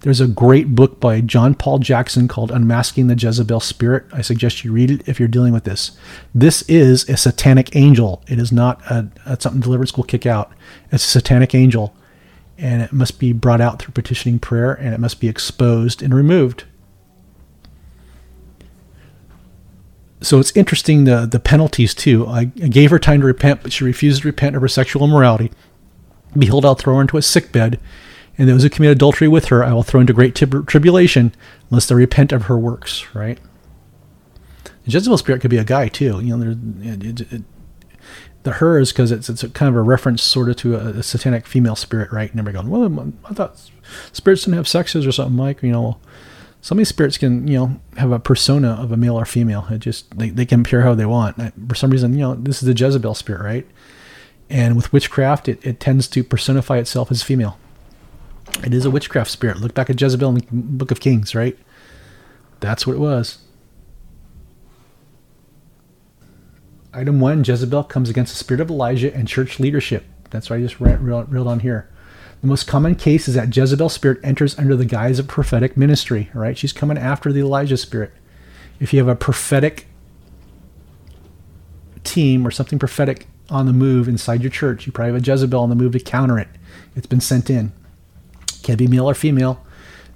There's 0.00 0.20
a 0.20 0.26
great 0.26 0.74
book 0.74 1.00
by 1.00 1.22
John 1.22 1.54
Paul 1.54 1.78
Jackson 1.78 2.28
called 2.28 2.50
Unmasking 2.50 3.06
the 3.06 3.14
Jezebel 3.14 3.60
Spirit. 3.60 4.04
I 4.12 4.20
suggest 4.20 4.62
you 4.62 4.70
read 4.70 4.90
it 4.90 5.08
if 5.08 5.18
you're 5.18 5.28
dealing 5.28 5.54
with 5.54 5.64
this. 5.64 5.92
This 6.34 6.60
is 6.62 7.08
a 7.08 7.16
satanic 7.16 7.74
angel. 7.74 8.22
It 8.28 8.38
is 8.38 8.52
not 8.52 8.82
a, 8.90 9.08
a 9.24 9.40
something 9.40 9.62
deliverance 9.62 9.96
will 9.96 10.04
kick 10.04 10.26
out. 10.26 10.52
It's 10.92 11.06
a 11.06 11.08
satanic 11.08 11.54
angel, 11.54 11.96
and 12.58 12.82
it 12.82 12.92
must 12.92 13.18
be 13.18 13.32
brought 13.32 13.62
out 13.62 13.78
through 13.80 13.92
petitioning 13.92 14.38
prayer, 14.38 14.74
and 14.74 14.92
it 14.92 15.00
must 15.00 15.20
be 15.20 15.28
exposed 15.28 16.02
and 16.02 16.14
removed. 16.14 16.64
So 20.24 20.38
it's 20.40 20.54
interesting 20.56 21.04
the 21.04 21.26
the 21.26 21.40
penalties 21.40 21.94
too. 21.94 22.26
I, 22.26 22.40
I, 22.40 22.68
gave 22.68 22.90
her 22.90 22.98
time 22.98 23.20
to 23.20 23.26
repent, 23.26 23.62
but 23.62 23.72
she 23.72 23.84
refused 23.84 24.22
to 24.22 24.28
repent 24.28 24.56
of 24.56 24.62
her 24.62 24.68
sexual 24.68 25.04
immorality. 25.04 25.50
Behold, 26.36 26.64
I'll 26.64 26.74
throw 26.74 26.96
her 26.96 27.00
into 27.00 27.16
a 27.16 27.22
sick 27.22 27.52
bed, 27.52 27.78
and 28.36 28.48
those 28.48 28.62
who 28.62 28.70
commit 28.70 28.90
adultery 28.90 29.28
with 29.28 29.46
her 29.46 29.62
I 29.62 29.72
will 29.72 29.82
throw 29.82 30.00
into 30.00 30.12
great 30.12 30.34
tib- 30.34 30.66
tribulation, 30.66 31.32
unless 31.70 31.86
they 31.86 31.94
repent 31.94 32.32
of 32.32 32.44
her 32.44 32.58
works. 32.58 33.14
Right. 33.14 33.38
The 34.84 34.90
Jezebel 34.90 35.18
spirit 35.18 35.40
could 35.40 35.50
be 35.50 35.58
a 35.58 35.64
guy 35.64 35.88
too. 35.88 36.20
You 36.20 36.36
know, 36.36 36.50
it, 36.82 37.04
it, 37.04 37.32
it, 37.32 37.42
the 38.42 38.52
her 38.52 38.78
is 38.78 38.92
because 38.92 39.10
it's 39.10 39.28
it's 39.28 39.42
kind 39.54 39.68
of 39.68 39.76
a 39.76 39.82
reference 39.82 40.22
sort 40.22 40.48
of 40.48 40.56
to 40.56 40.76
a, 40.76 40.98
a 40.98 41.02
satanic 41.02 41.46
female 41.46 41.76
spirit, 41.76 42.12
right? 42.12 42.30
And 42.30 42.38
everybody 42.38 42.68
going, 42.68 42.94
well, 42.96 43.12
I 43.24 43.34
thought 43.34 43.60
spirits 44.12 44.44
didn't 44.44 44.56
have 44.56 44.68
sexes 44.68 45.06
or 45.06 45.12
something, 45.12 45.36
Mike. 45.36 45.62
You 45.62 45.72
know, 45.72 45.98
some 46.64 46.78
of 46.78 46.80
these 46.80 46.88
spirits 46.88 47.18
can 47.18 47.46
you 47.46 47.58
know 47.58 47.80
have 47.98 48.10
a 48.10 48.18
persona 48.18 48.70
of 48.70 48.90
a 48.90 48.96
male 48.96 49.20
or 49.20 49.26
female. 49.26 49.66
It 49.70 49.80
just 49.80 50.16
they, 50.16 50.30
they 50.30 50.46
can 50.46 50.62
appear 50.62 50.80
how 50.80 50.94
they 50.94 51.04
want. 51.04 51.36
For 51.68 51.74
some 51.74 51.90
reason 51.90 52.14
you 52.14 52.20
know 52.20 52.34
this 52.36 52.62
is 52.62 52.66
the 52.66 52.72
jezebel 52.72 53.14
spirit 53.14 53.42
right? 53.42 53.66
And 54.48 54.74
with 54.74 54.90
witchcraft 54.90 55.46
it, 55.46 55.62
it 55.62 55.78
tends 55.78 56.08
to 56.08 56.24
personify 56.24 56.78
itself 56.78 57.10
as 57.10 57.22
female. 57.22 57.58
It 58.64 58.72
is 58.72 58.86
a 58.86 58.90
witchcraft 58.90 59.30
spirit. 59.30 59.58
Look 59.58 59.74
back 59.74 59.90
at 59.90 60.00
jezebel 60.00 60.30
in 60.30 60.34
the 60.36 60.46
book 60.50 60.90
of 60.90 61.00
kings 61.00 61.34
right? 61.34 61.58
That's 62.60 62.86
what 62.86 62.96
it 62.96 63.00
was. 63.00 63.40
Item 66.94 67.20
one 67.20 67.44
jezebel 67.44 67.84
comes 67.84 68.08
against 68.08 68.32
the 68.32 68.38
spirit 68.38 68.62
of 68.62 68.70
elijah 68.70 69.14
and 69.14 69.28
church 69.28 69.60
leadership. 69.60 70.06
That's 70.30 70.48
what 70.48 70.56
i 70.56 70.62
just 70.62 70.80
read 70.80 71.46
on 71.46 71.60
here 71.60 71.90
the 72.44 72.48
most 72.50 72.66
common 72.66 72.94
case 72.94 73.26
is 73.26 73.34
that 73.36 73.56
Jezebel 73.56 73.88
spirit 73.88 74.20
enters 74.22 74.58
under 74.58 74.76
the 74.76 74.84
guise 74.84 75.18
of 75.18 75.26
prophetic 75.26 75.78
ministry, 75.78 76.28
right? 76.34 76.58
She's 76.58 76.74
coming 76.74 76.98
after 76.98 77.32
the 77.32 77.40
Elijah 77.40 77.78
spirit. 77.78 78.12
If 78.78 78.92
you 78.92 78.98
have 78.98 79.08
a 79.08 79.16
prophetic 79.16 79.86
team 82.04 82.46
or 82.46 82.50
something 82.50 82.78
prophetic 82.78 83.28
on 83.48 83.64
the 83.64 83.72
move 83.72 84.08
inside 84.08 84.42
your 84.42 84.50
church, 84.50 84.84
you 84.84 84.92
probably 84.92 85.14
have 85.14 85.22
a 85.22 85.24
Jezebel 85.24 85.58
on 85.58 85.70
the 85.70 85.74
move 85.74 85.92
to 85.92 86.00
counter 86.00 86.38
it. 86.38 86.48
It's 86.94 87.06
been 87.06 87.22
sent 87.22 87.48
in. 87.48 87.72
Can 88.62 88.76
be 88.76 88.86
male 88.86 89.08
or 89.08 89.14
female. 89.14 89.64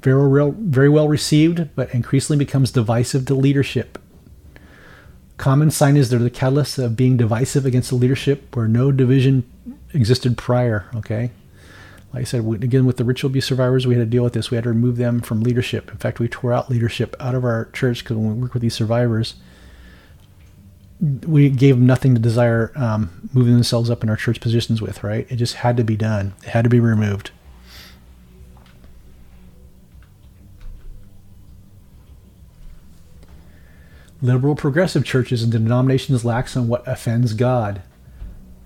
Very 0.02 0.28
well, 0.28 0.54
very 0.58 0.90
well 0.90 1.08
received, 1.08 1.74
but 1.74 1.94
increasingly 1.94 2.36
becomes 2.36 2.70
divisive 2.70 3.24
to 3.24 3.34
leadership. 3.34 3.98
Common 5.38 5.70
sign 5.70 5.96
is 5.96 6.10
they're 6.10 6.18
the 6.18 6.28
catalyst 6.28 6.76
of 6.76 6.94
being 6.94 7.16
divisive 7.16 7.64
against 7.64 7.88
the 7.88 7.96
leadership 7.96 8.54
where 8.54 8.68
no 8.68 8.92
division 8.92 9.50
existed 9.94 10.36
prior. 10.36 10.90
Okay, 10.94 11.30
like 12.12 12.22
I 12.22 12.24
said, 12.24 12.44
we, 12.44 12.56
again, 12.56 12.86
with 12.86 12.96
the 12.96 13.04
ritual 13.04 13.30
abuse 13.30 13.44
survivors, 13.44 13.86
we 13.86 13.94
had 13.94 14.00
to 14.00 14.06
deal 14.06 14.24
with 14.24 14.32
this. 14.32 14.50
We 14.50 14.54
had 14.54 14.64
to 14.64 14.70
remove 14.70 14.96
them 14.96 15.20
from 15.20 15.42
leadership. 15.42 15.90
In 15.90 15.98
fact, 15.98 16.18
we 16.18 16.28
tore 16.28 16.52
out 16.52 16.70
leadership 16.70 17.14
out 17.20 17.34
of 17.34 17.44
our 17.44 17.66
church 17.72 18.02
because 18.02 18.16
when 18.16 18.34
we 18.36 18.42
work 18.42 18.54
with 18.54 18.62
these 18.62 18.74
survivors, 18.74 19.34
we 21.00 21.50
gave 21.50 21.76
them 21.76 21.86
nothing 21.86 22.14
to 22.14 22.20
desire 22.20 22.72
um, 22.76 23.28
moving 23.34 23.54
themselves 23.54 23.90
up 23.90 24.02
in 24.02 24.08
our 24.08 24.16
church 24.16 24.40
positions 24.40 24.80
with, 24.80 25.04
right? 25.04 25.30
It 25.30 25.36
just 25.36 25.56
had 25.56 25.76
to 25.76 25.84
be 25.84 25.96
done, 25.96 26.34
it 26.42 26.48
had 26.48 26.64
to 26.64 26.70
be 26.70 26.80
removed. 26.80 27.30
Liberal 34.20 34.56
progressive 34.56 35.04
churches 35.04 35.44
and 35.44 35.52
denominations 35.52 36.24
lax 36.24 36.56
on 36.56 36.66
what 36.66 36.88
offends 36.88 37.34
God. 37.34 37.82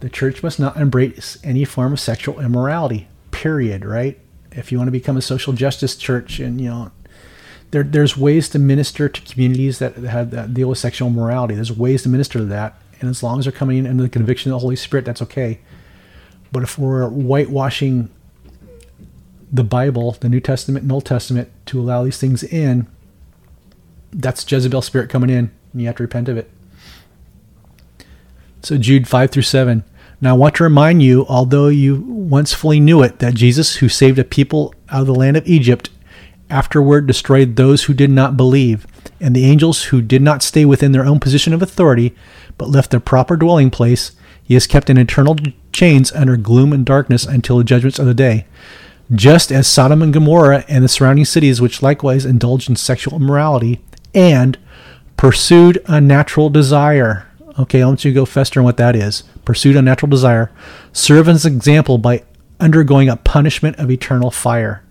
The 0.00 0.08
church 0.08 0.42
must 0.42 0.58
not 0.58 0.78
embrace 0.78 1.36
any 1.44 1.64
form 1.64 1.92
of 1.92 2.00
sexual 2.00 2.40
immorality 2.40 3.08
period, 3.42 3.84
right? 3.84 4.20
If 4.52 4.70
you 4.70 4.78
want 4.78 4.86
to 4.86 4.92
become 4.92 5.16
a 5.16 5.22
social 5.22 5.52
justice 5.52 5.96
church 5.96 6.38
and, 6.38 6.60
you 6.60 6.70
know, 6.70 6.92
there, 7.72 7.82
there's 7.82 8.16
ways 8.16 8.48
to 8.50 8.58
minister 8.60 9.08
to 9.08 9.20
communities 9.20 9.80
that 9.80 9.96
have 9.96 10.30
that 10.30 10.54
deal 10.54 10.68
with 10.68 10.78
sexual 10.78 11.10
morality. 11.10 11.56
There's 11.56 11.76
ways 11.76 12.04
to 12.04 12.08
minister 12.08 12.38
to 12.38 12.44
that. 12.44 12.80
And 13.00 13.10
as 13.10 13.20
long 13.20 13.40
as 13.40 13.46
they're 13.46 13.52
coming 13.52 13.78
in 13.78 13.86
under 13.88 14.04
the 14.04 14.08
conviction 14.08 14.52
of 14.52 14.56
the 14.56 14.60
Holy 14.60 14.76
Spirit, 14.76 15.04
that's 15.04 15.20
okay. 15.22 15.58
But 16.52 16.62
if 16.62 16.78
we're 16.78 17.08
whitewashing 17.08 18.10
the 19.50 19.64
Bible, 19.64 20.12
the 20.12 20.28
New 20.28 20.40
Testament 20.40 20.84
and 20.84 20.92
Old 20.92 21.04
Testament, 21.04 21.50
to 21.66 21.80
allow 21.80 22.04
these 22.04 22.18
things 22.18 22.44
in, 22.44 22.86
that's 24.12 24.50
Jezebel 24.50 24.82
spirit 24.82 25.10
coming 25.10 25.30
in, 25.30 25.50
and 25.72 25.80
you 25.80 25.88
have 25.88 25.96
to 25.96 26.04
repent 26.04 26.28
of 26.28 26.36
it. 26.36 26.48
So 28.62 28.78
Jude 28.78 29.08
5 29.08 29.32
through 29.32 29.42
7. 29.42 29.82
Now, 30.22 30.36
I 30.36 30.38
want 30.38 30.54
to 30.54 30.62
remind 30.62 31.02
you, 31.02 31.26
although 31.28 31.66
you 31.66 31.96
once 31.96 32.54
fully 32.54 32.78
knew 32.78 33.02
it, 33.02 33.18
that 33.18 33.34
Jesus, 33.34 33.76
who 33.76 33.88
saved 33.88 34.20
a 34.20 34.24
people 34.24 34.72
out 34.88 35.00
of 35.00 35.08
the 35.08 35.14
land 35.16 35.36
of 35.36 35.48
Egypt, 35.48 35.90
afterward 36.48 37.08
destroyed 37.08 37.56
those 37.56 37.84
who 37.84 37.92
did 37.92 38.08
not 38.08 38.36
believe, 38.36 38.86
and 39.20 39.34
the 39.34 39.44
angels 39.44 39.86
who 39.86 40.00
did 40.00 40.22
not 40.22 40.44
stay 40.44 40.64
within 40.64 40.92
their 40.92 41.04
own 41.04 41.18
position 41.18 41.52
of 41.52 41.60
authority, 41.60 42.14
but 42.56 42.68
left 42.68 42.92
their 42.92 43.00
proper 43.00 43.36
dwelling 43.36 43.68
place, 43.68 44.12
he 44.44 44.54
has 44.54 44.68
kept 44.68 44.88
in 44.88 44.96
eternal 44.96 45.36
chains 45.72 46.12
under 46.12 46.36
gloom 46.36 46.72
and 46.72 46.86
darkness 46.86 47.26
until 47.26 47.58
the 47.58 47.64
judgments 47.64 47.98
of 47.98 48.06
the 48.06 48.14
day. 48.14 48.46
Just 49.12 49.50
as 49.50 49.66
Sodom 49.66 50.02
and 50.02 50.12
Gomorrah 50.12 50.64
and 50.68 50.84
the 50.84 50.88
surrounding 50.88 51.24
cities, 51.24 51.60
which 51.60 51.82
likewise 51.82 52.24
indulged 52.24 52.68
in 52.68 52.76
sexual 52.76 53.16
immorality 53.16 53.80
and 54.14 54.56
pursued 55.16 55.82
unnatural 55.86 56.48
desire. 56.48 57.26
Okay, 57.58 57.82
I 57.82 57.86
want 57.86 58.04
you 58.04 58.10
to 58.10 58.14
go 58.14 58.24
fester 58.24 58.60
on 58.60 58.64
what 58.64 58.78
that 58.78 58.96
is 58.96 59.22
pursued 59.44 59.82
natural 59.82 60.08
desire, 60.08 60.50
serve 60.92 61.28
as 61.28 61.44
an 61.44 61.54
example 61.54 61.98
by 61.98 62.22
undergoing 62.60 63.08
a 63.08 63.16
punishment 63.16 63.76
of 63.76 63.90
eternal 63.90 64.30
fire. 64.30 64.84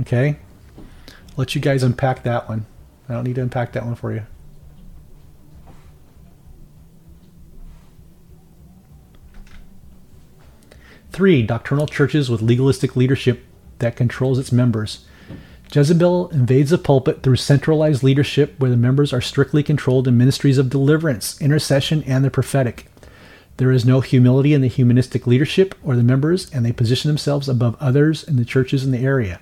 Okay? 0.00 0.36
let 1.36 1.54
you 1.54 1.60
guys 1.60 1.82
unpack 1.82 2.22
that 2.22 2.48
one. 2.48 2.64
I 3.08 3.12
don't 3.12 3.24
need 3.24 3.34
to 3.36 3.42
unpack 3.42 3.72
that 3.72 3.84
one 3.84 3.94
for 3.94 4.12
you. 4.12 4.22
Three, 11.10 11.42
doctrinal 11.42 11.86
churches 11.86 12.28
with 12.28 12.42
legalistic 12.42 12.96
leadership 12.96 13.44
that 13.78 13.96
controls 13.96 14.38
its 14.38 14.52
members. 14.52 15.04
Jezebel 15.72 16.28
invades 16.28 16.70
the 16.70 16.78
pulpit 16.78 17.22
through 17.22 17.36
centralized 17.36 18.02
leadership 18.02 18.54
where 18.58 18.70
the 18.70 18.76
members 18.76 19.12
are 19.12 19.20
strictly 19.20 19.62
controlled 19.62 20.06
in 20.06 20.16
ministries 20.16 20.58
of 20.58 20.70
deliverance, 20.70 21.40
intercession, 21.40 22.02
and 22.04 22.24
the 22.24 22.30
prophetic. 22.30 22.86
There 23.56 23.72
is 23.72 23.84
no 23.84 24.00
humility 24.00 24.54
in 24.54 24.60
the 24.60 24.68
humanistic 24.68 25.26
leadership 25.26 25.74
or 25.82 25.96
the 25.96 26.02
members, 26.02 26.50
and 26.50 26.64
they 26.64 26.72
position 26.72 27.08
themselves 27.08 27.48
above 27.48 27.76
others 27.80 28.22
in 28.22 28.36
the 28.36 28.44
churches 28.44 28.84
in 28.84 28.90
the 28.90 28.98
area, 28.98 29.40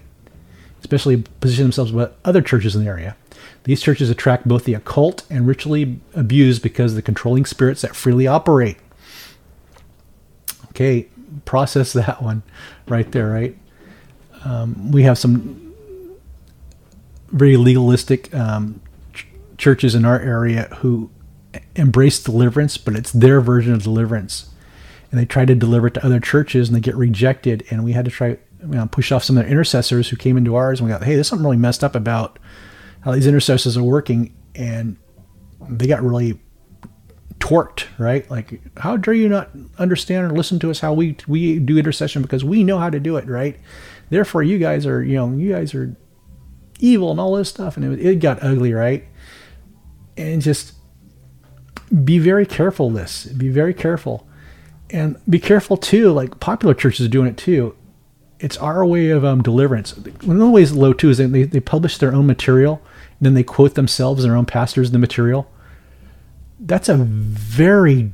especially 0.81 1.25
position 1.41 1.65
themselves 1.65 1.91
above 1.91 2.15
other 2.25 2.41
churches 2.41 2.75
in 2.75 2.85
the 2.85 2.89
area. 2.89 3.17
These 3.65 3.83
churches 3.83 4.11
attract 4.11 4.47
both 4.47 4.65
the 4.65 4.75
occult 4.75 5.25
and 5.29 5.47
ritually 5.47 6.01
abused 6.15 6.63
because 6.63 6.93
of 6.93 6.97
the 6.97 7.03
controlling 7.03 7.45
spirits 7.45 7.83
that 7.83 7.97
freely 7.97 8.27
operate. 8.27 8.77
Okay, 10.71 11.09
process 11.45 11.93
that 11.95 12.23
one 12.23 12.43
right 12.89 13.11
there, 13.13 13.31
right? 13.31 13.57
Um, 14.45 14.93
we 14.93 15.03
have 15.03 15.19
some 15.19 15.64
very 17.35 17.57
legalistic 17.57 18.33
um, 18.35 18.81
ch- 19.13 19.27
churches 19.59 19.95
in 19.95 20.05
our 20.05 20.19
area 20.19 20.69
who 20.77 21.11
embrace 21.77 22.23
deliverance, 22.23 22.77
but 22.79 22.95
it's 22.95 23.13
their 23.13 23.41
version 23.41 23.73
of 23.73 23.83
deliverance. 23.83 24.51
And 25.11 25.21
they 25.21 25.27
try 25.27 25.45
to 25.45 25.55
deliver 25.55 25.89
it 25.89 25.95
to 25.95 26.05
other 26.05 26.21
churches 26.21 26.69
and 26.69 26.77
they 26.77 26.81
get 26.81 26.97
rejected. 26.97 27.65
And 27.71 27.85
we 27.85 27.93
had 27.93 28.05
to 28.05 28.11
try 28.11 28.29
you 28.29 28.39
know, 28.61 28.87
push 28.87 29.13
off 29.13 29.25
some 29.25 29.37
of 29.37 29.45
their 29.45 29.53
intercessors 29.53 30.09
who 30.09 30.17
came 30.17 30.37
into 30.37 30.57
ours 30.57 30.81
and 30.81 30.89
we 30.89 30.93
got, 30.93 31.05
hey, 31.05 31.15
there's 31.15 31.29
something 31.29 31.45
really 31.45 31.57
messed 31.57 31.85
up 31.85 31.95
about 31.95 32.39
how 33.03 33.13
these 33.13 33.27
intercessors 33.27 33.77
are 33.77 33.83
working. 33.83 34.35
And 34.55 34.97
they 35.69 35.87
got 35.87 36.03
really 36.03 36.41
torqued, 37.39 37.87
right? 37.99 38.29
Like, 38.31 38.61
how 38.79 38.97
dare 38.97 39.15
you 39.15 39.29
not 39.29 39.51
understand 39.79 40.31
or 40.31 40.35
listen 40.35 40.59
to 40.61 40.71
us 40.71 40.81
how 40.81 40.93
we 40.93 41.17
we 41.27 41.59
do 41.59 41.77
intercession 41.79 42.23
because 42.23 42.45
we 42.45 42.65
know 42.65 42.79
how 42.79 42.91
to 42.91 42.99
do 42.99 43.17
it, 43.17 43.27
right? 43.27 43.59
Therefore, 44.11 44.43
you 44.43 44.59
guys 44.59 44.87
are, 44.87 45.03
you 45.03 45.17
know, 45.17 45.31
you 45.37 45.53
guys 45.53 45.75
are 45.75 45.95
evil 46.85 47.11
and 47.11 47.21
all 47.21 47.37
this 47.37 47.49
stuff, 47.49 47.77
and 47.77 47.85
it, 47.85 48.05
it 48.05 48.15
got 48.17 48.43
ugly, 48.43 48.73
right? 48.73 49.05
And 50.17 50.43
just 50.43 50.75
be 52.05 52.19
very 52.19 52.47
careful. 52.47 52.91
This, 52.91 53.27
be 53.27 53.49
very 53.49 53.75
careful, 53.75 54.27
and 54.91 55.19
be 55.29 55.39
careful 55.39 55.77
too. 55.77 56.13
Like 56.13 56.41
popular 56.41 56.75
churches 56.75 57.07
are 57.07 57.11
doing 57.11 57.29
it 57.29 57.37
too. 57.37 57.75
It's 58.41 58.57
our 58.59 58.85
way 58.85 59.11
of 59.11 59.25
um, 59.25 59.43
deliverance. 59.43 59.97
One 59.97 60.37
of 60.37 60.39
the 60.39 60.51
ways 60.51 60.73
low 60.73 60.93
too 60.93 61.11
is 61.11 61.19
they 61.19 61.27
they 61.27 61.61
publish 61.61 61.99
their 61.99 62.15
own 62.15 62.27
material, 62.27 62.83
and 63.19 63.27
then 63.27 63.35
they 63.35 63.45
quote 63.45 63.75
themselves 63.75 64.23
and 64.25 64.31
their 64.31 64.39
own 64.39 64.47
pastors 64.47 64.89
in 64.89 64.93
the 64.93 64.99
material 64.99 65.51
that's 66.65 66.89
a 66.89 66.97
very 66.97 68.13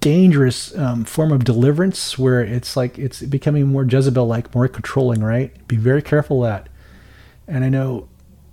dangerous 0.00 0.76
um, 0.76 1.04
form 1.04 1.32
of 1.32 1.44
deliverance 1.44 2.18
where 2.18 2.40
it's 2.42 2.76
like 2.76 2.98
it's 2.98 3.20
becoming 3.22 3.66
more 3.66 3.84
Jezebel 3.84 4.26
like, 4.26 4.54
more 4.54 4.66
controlling, 4.68 5.22
right? 5.22 5.66
Be 5.68 5.76
very 5.76 6.02
careful 6.02 6.44
of 6.44 6.50
that. 6.50 6.68
And 7.46 7.64
I 7.64 7.68
know 7.68 8.08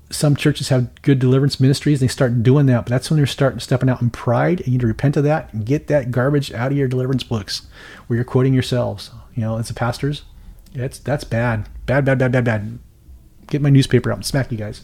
some 0.10 0.36
churches 0.36 0.70
have 0.70 1.02
good 1.02 1.20
deliverance 1.20 1.60
ministries, 1.60 2.02
and 2.02 2.10
they 2.10 2.12
start 2.12 2.42
doing 2.42 2.66
that, 2.68 2.86
but 2.86 2.90
that's 2.90 3.10
when 3.10 3.18
they're 3.18 3.28
starting 3.28 3.60
stepping 3.60 3.90
out 3.90 4.02
in 4.02 4.10
pride. 4.10 4.60
And 4.60 4.68
you 4.68 4.74
need 4.74 4.82
to 4.82 4.88
repent 4.88 5.18
of 5.18 5.24
that 5.26 5.54
and 5.54 5.66
get 5.66 5.88
that 5.88 6.12
garbage 6.12 6.52
out 6.54 6.72
of 6.72 6.78
your 6.78 6.88
deliverance 6.88 7.24
books 7.24 7.68
where 8.08 8.16
you're 8.16 8.24
quoting 8.24 8.54
yourselves. 8.54 9.12
You 9.36 9.42
know, 9.42 9.58
as 9.58 9.68
the 9.68 9.74
pastors, 9.74 10.24
it's 10.74 11.00
that's 11.00 11.24
bad. 11.24 11.68
Bad, 11.86 12.06
bad, 12.06 12.20
bad, 12.20 12.32
bad, 12.32 12.46
bad. 12.46 12.80
Get 13.48 13.62
my 13.62 13.70
newspaper 13.70 14.12
out 14.12 14.18
and 14.18 14.26
smack 14.26 14.52
you 14.52 14.58
guys. 14.58 14.84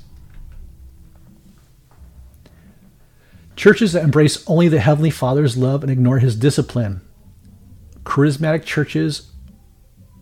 Churches 3.55 3.93
that 3.93 4.03
embrace 4.03 4.43
only 4.47 4.67
the 4.67 4.79
Heavenly 4.79 5.09
Father's 5.09 5.55
love 5.55 5.83
and 5.83 5.91
ignore 5.91 6.19
His 6.19 6.35
discipline. 6.35 7.01
Charismatic 8.03 8.65
churches 8.65 9.31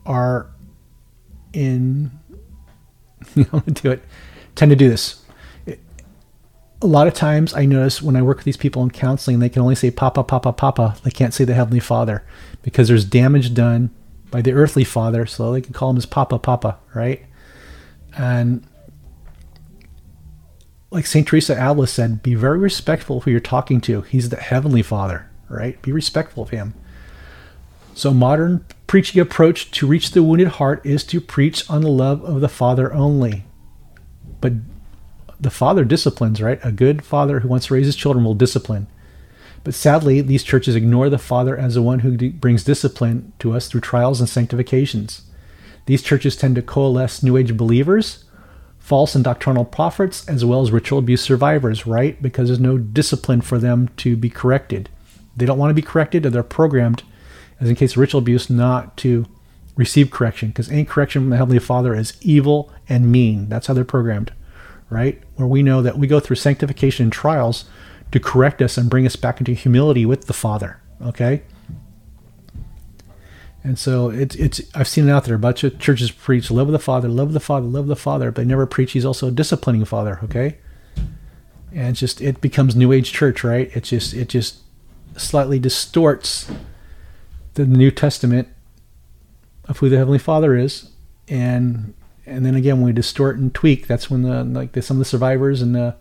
are 0.06 0.52
in, 1.54 2.12
you 3.36 3.46
know, 3.52 3.62
do 3.62 3.92
it, 3.92 4.04
tend 4.56 4.70
to 4.70 4.76
do 4.76 4.90
this. 4.90 5.24
a 5.68 6.88
lot 6.88 7.08
of 7.08 7.14
times 7.14 7.54
I 7.54 7.66
notice 7.66 8.02
when 8.02 8.16
I 8.16 8.22
work 8.22 8.38
with 8.38 8.46
these 8.46 8.58
people 8.58 8.82
in 8.84 8.90
counseling, 8.92 9.40
they 9.40 9.50
can 9.50 9.62
only 9.62 9.76
say 9.76 9.92
Papa, 9.92 10.24
Papa, 10.24 10.52
Papa. 10.54 10.98
They 11.04 11.12
can't 11.12 11.34
say 11.34 11.44
the 11.44 11.54
Heavenly 11.54 11.80
Father 11.80 12.24
because 12.64 12.88
there's 12.88 13.06
damage 13.06 13.54
done 13.54 13.92
by 14.32 14.42
the 14.42 14.54
earthly 14.54 14.86
father, 14.86 15.26
so 15.26 15.52
they 15.52 15.62
can 15.62 15.74
call 15.74 15.90
him 15.90 15.98
as 15.98 16.06
Papa, 16.06 16.40
Papa, 16.40 16.80
right? 16.96 17.24
And 18.18 18.66
like 20.90 21.06
St. 21.06 21.28
Teresa 21.28 21.54
Avila 21.54 21.88
said, 21.88 22.22
be 22.22 22.36
very 22.36 22.58
respectful 22.58 23.22
who 23.22 23.32
you're 23.32 23.40
talking 23.40 23.80
to. 23.82 24.02
He's 24.02 24.30
the 24.30 24.38
Heavenly 24.38 24.82
Father, 24.82 25.30
right? 25.50 25.82
Be 25.82 25.92
respectful 25.92 26.44
of 26.44 26.50
him. 26.50 26.74
So, 27.94 28.14
modern 28.14 28.66
preaching 28.88 29.22
approach 29.22 29.72
to 29.72 29.88
reach 29.88 30.12
the 30.12 30.24
wounded 30.24 30.48
heart 30.48 30.86
is 30.86 31.04
to 31.06 31.22
preach 31.22 31.70
on 31.70 31.82
the 31.82 31.90
love 31.90 32.24
of 32.24 32.42
the 32.42 32.50
Father 32.50 32.94
only. 32.94 33.46
But 34.42 34.54
the 35.40 35.50
Father 35.50 35.86
disciplines, 35.86 36.42
right? 36.42 36.60
A 36.64 36.72
good 36.72 37.04
father 37.04 37.40
who 37.40 37.48
wants 37.48 37.68
to 37.68 37.74
raise 37.74 37.86
his 37.86 37.96
children 37.96 38.26
will 38.26 38.36
discipline. 38.36 38.88
But 39.64 39.74
sadly, 39.74 40.22
these 40.22 40.44
churches 40.44 40.76
ignore 40.76 41.10
the 41.10 41.18
Father 41.18 41.58
as 41.58 41.76
the 41.76 41.82
one 41.82 42.00
who 42.00 42.32
brings 42.32 42.64
discipline 42.64 43.32
to 43.40 43.54
us 43.54 43.68
through 43.68 43.82
trials 43.82 44.20
and 44.20 44.28
sanctifications. 44.28 45.22
These 45.86 46.04
churches 46.04 46.36
tend 46.36 46.56
to 46.56 46.62
coalesce 46.62 47.24
New 47.24 47.38
Age 47.38 47.56
believers 47.56 48.26
false 48.82 49.14
and 49.14 49.24
doctrinal 49.24 49.64
prophets 49.64 50.28
as 50.28 50.44
well 50.44 50.62
as 50.62 50.72
ritual 50.72 51.00
abuse 51.00 51.22
survivors, 51.22 51.86
right? 51.86 52.22
Because 52.22 52.50
there's 52.50 52.60
no 52.60 52.78
discipline 52.78 53.40
for 53.40 53.60
them 53.60 53.90
to 53.98 54.18
be 54.18 54.30
corrected. 54.30 54.90
They 55.38 55.46
don't 55.46 55.60
want 55.60 55.70
to 55.70 55.76
be 55.76 55.82
corrected, 55.84 56.26
or 56.26 56.30
they're 56.32 56.44
programmed, 56.44 57.04
as 57.60 57.70
in 57.70 57.76
case 57.76 57.92
of 57.92 58.00
ritual 58.00 58.20
abuse, 58.20 58.50
not 58.50 58.98
to 58.98 59.28
receive 59.82 60.12
correction. 60.12 60.50
Because 60.50 60.70
any 60.70 60.86
correction 60.86 61.24
from 61.24 61.32
the 61.32 61.38
Heavenly 61.38 61.60
Father 61.60 61.96
is 61.96 62.14
evil 62.22 62.72
and 62.88 63.12
mean. 63.12 63.50
That's 63.50 63.68
how 63.68 63.74
they're 63.74 63.84
programmed, 63.84 64.32
right? 64.90 65.22
Where 65.36 65.48
we 65.48 65.64
know 65.64 65.82
that 65.82 65.98
we 65.98 66.08
go 66.08 66.20
through 66.20 66.36
sanctification 66.38 67.06
and 67.06 67.12
trials 67.12 67.66
to 68.12 68.20
correct 68.20 68.62
us 68.62 68.78
and 68.78 68.90
bring 68.90 69.06
us 69.06 69.16
back 69.16 69.40
into 69.40 69.54
humility 69.54 70.06
with 70.06 70.28
the 70.28 70.34
Father, 70.34 70.80
okay? 71.02 71.42
And 73.64 73.78
so 73.78 74.10
it's 74.10 74.36
it's 74.36 74.62
I've 74.74 74.88
seen 74.88 75.08
it 75.08 75.12
out 75.12 75.26
there. 75.26 75.36
A 75.36 75.40
bunch 75.40 75.64
of 75.64 75.78
churches 75.80 76.12
preach 76.12 76.50
love 76.50 76.68
of 76.68 76.74
the 76.74 76.80
Father, 76.80 77.08
love 77.08 77.28
of 77.28 77.34
the 77.34 77.40
Father, 77.40 77.66
love 77.66 77.84
of 77.84 77.90
the 77.90 77.96
Father, 77.96 78.32
but 78.32 78.42
they 78.42 78.46
never 78.48 78.66
preach 78.66 78.94
He's 78.94 79.06
also 79.06 79.28
a 79.28 79.32
disciplining 79.32 79.86
Father. 79.86 80.20
Okay, 80.24 80.58
and 81.72 81.96
just 81.96 82.22
it 82.22 82.42
becomes 82.42 82.76
New 82.76 82.92
Age 82.92 83.12
church, 83.12 83.44
right? 83.44 83.70
It 83.76 83.84
just 83.84 84.14
it 84.14 84.30
just 84.30 84.62
slightly 85.16 85.60
distorts 85.60 86.52
the 87.54 87.66
New 87.66 87.92
Testament 87.92 88.48
of 89.66 89.80
who 89.80 89.90
the 89.90 89.98
Heavenly 89.98 90.20
Father 90.20 90.56
is, 90.56 90.90
and 91.28 91.94
and 92.26 92.46
then 92.46 92.56
again 92.56 92.78
when 92.78 92.86
we 92.88 92.94
distort 92.94 93.38
and 93.38 93.54
tweak, 93.54 93.88
that's 93.88 94.10
when 94.10 94.24
the 94.24 94.44
like 94.44 94.74
the, 94.74 94.82
some 94.82 94.98
of 94.98 95.00
the 95.00 95.06
survivors 95.06 95.62
and 95.62 95.76
the, 95.76 95.96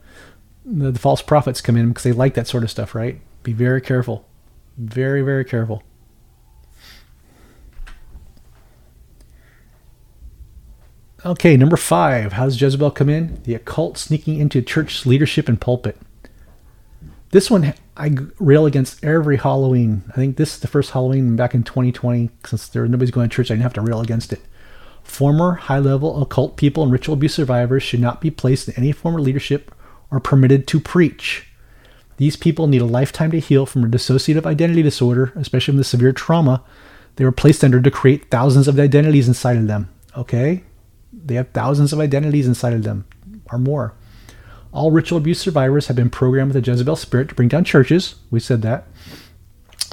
the 0.64 0.92
the 0.92 0.98
false 0.98 1.22
prophets 1.22 1.61
come 1.61 1.76
in 1.76 1.88
because 1.88 2.04
they 2.04 2.12
like 2.12 2.34
that 2.34 2.46
sort 2.46 2.62
of 2.62 2.70
stuff, 2.70 2.94
right? 2.94 3.20
Be 3.42 3.52
very 3.52 3.80
careful, 3.80 4.26
very 4.76 5.22
very 5.22 5.44
careful. 5.44 5.82
Okay, 11.24 11.56
number 11.56 11.76
five. 11.76 12.32
How 12.32 12.46
does 12.46 12.61
Jezebel 12.61 12.92
come 12.92 13.11
in? 13.11 13.42
The 13.42 13.54
occult 13.54 13.98
sneaking 13.98 14.38
into 14.38 14.62
church 14.62 15.04
leadership 15.04 15.48
and 15.48 15.61
pulpit. 15.61 15.98
This 17.31 17.51
one 17.51 17.74
I 17.97 18.16
rail 18.41 18.66
against 18.66 19.05
every 19.05 19.37
Halloween. 19.37 20.03
I 20.09 20.12
think 20.12 20.37
this 20.37 20.55
is 20.55 20.61
the 20.61 20.68
first 20.68 20.91
Halloween 20.91 21.37
back 21.37 21.55
in 21.55 21.62
2020. 21.62 22.31
Since 22.45 22.68
there 22.68 22.87
nobody's 22.89 23.12
going 23.12 23.28
to 23.28 23.35
church, 23.35 23.51
I 23.51 23.55
didn't 23.55 23.62
have 23.62 23.72
to 23.74 23.81
rail 23.81 24.01
against 24.01 24.33
it. 24.33 24.41
Former 25.05 25.55
high-level 25.55 26.22
occult 26.22 26.57
people 26.57 26.83
and 26.83 26.93
ritual 26.93 27.14
abuse 27.14 27.35
survivors 27.35 27.83
should 27.83 28.01
not 28.01 28.20
be 28.20 28.31
placed 28.31 28.68
in 28.68 28.74
any 28.76 28.91
form 28.91 29.14
of 29.14 29.20
leadership 29.20 29.72
or 30.11 30.18
permitted 30.18 30.66
to 30.68 30.81
preach. 30.81 31.47
These 32.16 32.37
people 32.37 32.66
need 32.66 32.83
a 32.83 32.87
lifetime 32.87 33.31
to 33.31 33.41
heal 33.41 33.64
from 33.64 33.85
a 33.85 33.89
dissociative 33.89 34.45
identity 34.45 34.83
disorder, 34.83 35.33
especially 35.37 35.72
from 35.72 35.78
the 35.78 35.85
severe 35.85 36.12
trauma 36.12 36.62
they 37.16 37.24
were 37.24 37.33
placed 37.33 37.62
under 37.62 37.81
to 37.81 37.91
create 37.91 38.31
thousands 38.31 38.66
of 38.66 38.78
identities 38.78 39.28
inside 39.28 39.57
of 39.57 39.68
them. 39.68 39.89
Okay? 40.16 40.64
They 41.12 41.35
have 41.35 41.51
thousands 41.51 41.93
of 41.93 42.01
identities 42.01 42.47
inside 42.47 42.72
of 42.72 42.83
them, 42.83 43.05
or 43.53 43.59
more. 43.59 43.95
All 44.73 44.91
ritual 44.91 45.18
abuse 45.18 45.41
survivors 45.41 45.89
have 45.89 45.97
been 45.97 46.11
programmed 46.11 46.55
with 46.55 46.64
the 46.64 46.71
Jezebel 46.71 46.97
spirit 46.97 47.29
to 47.29 47.35
bring 47.35 47.49
down 47.49 47.64
churches. 47.64 48.16
We 48.31 48.41
said 48.41 48.62
that. 48.62 48.87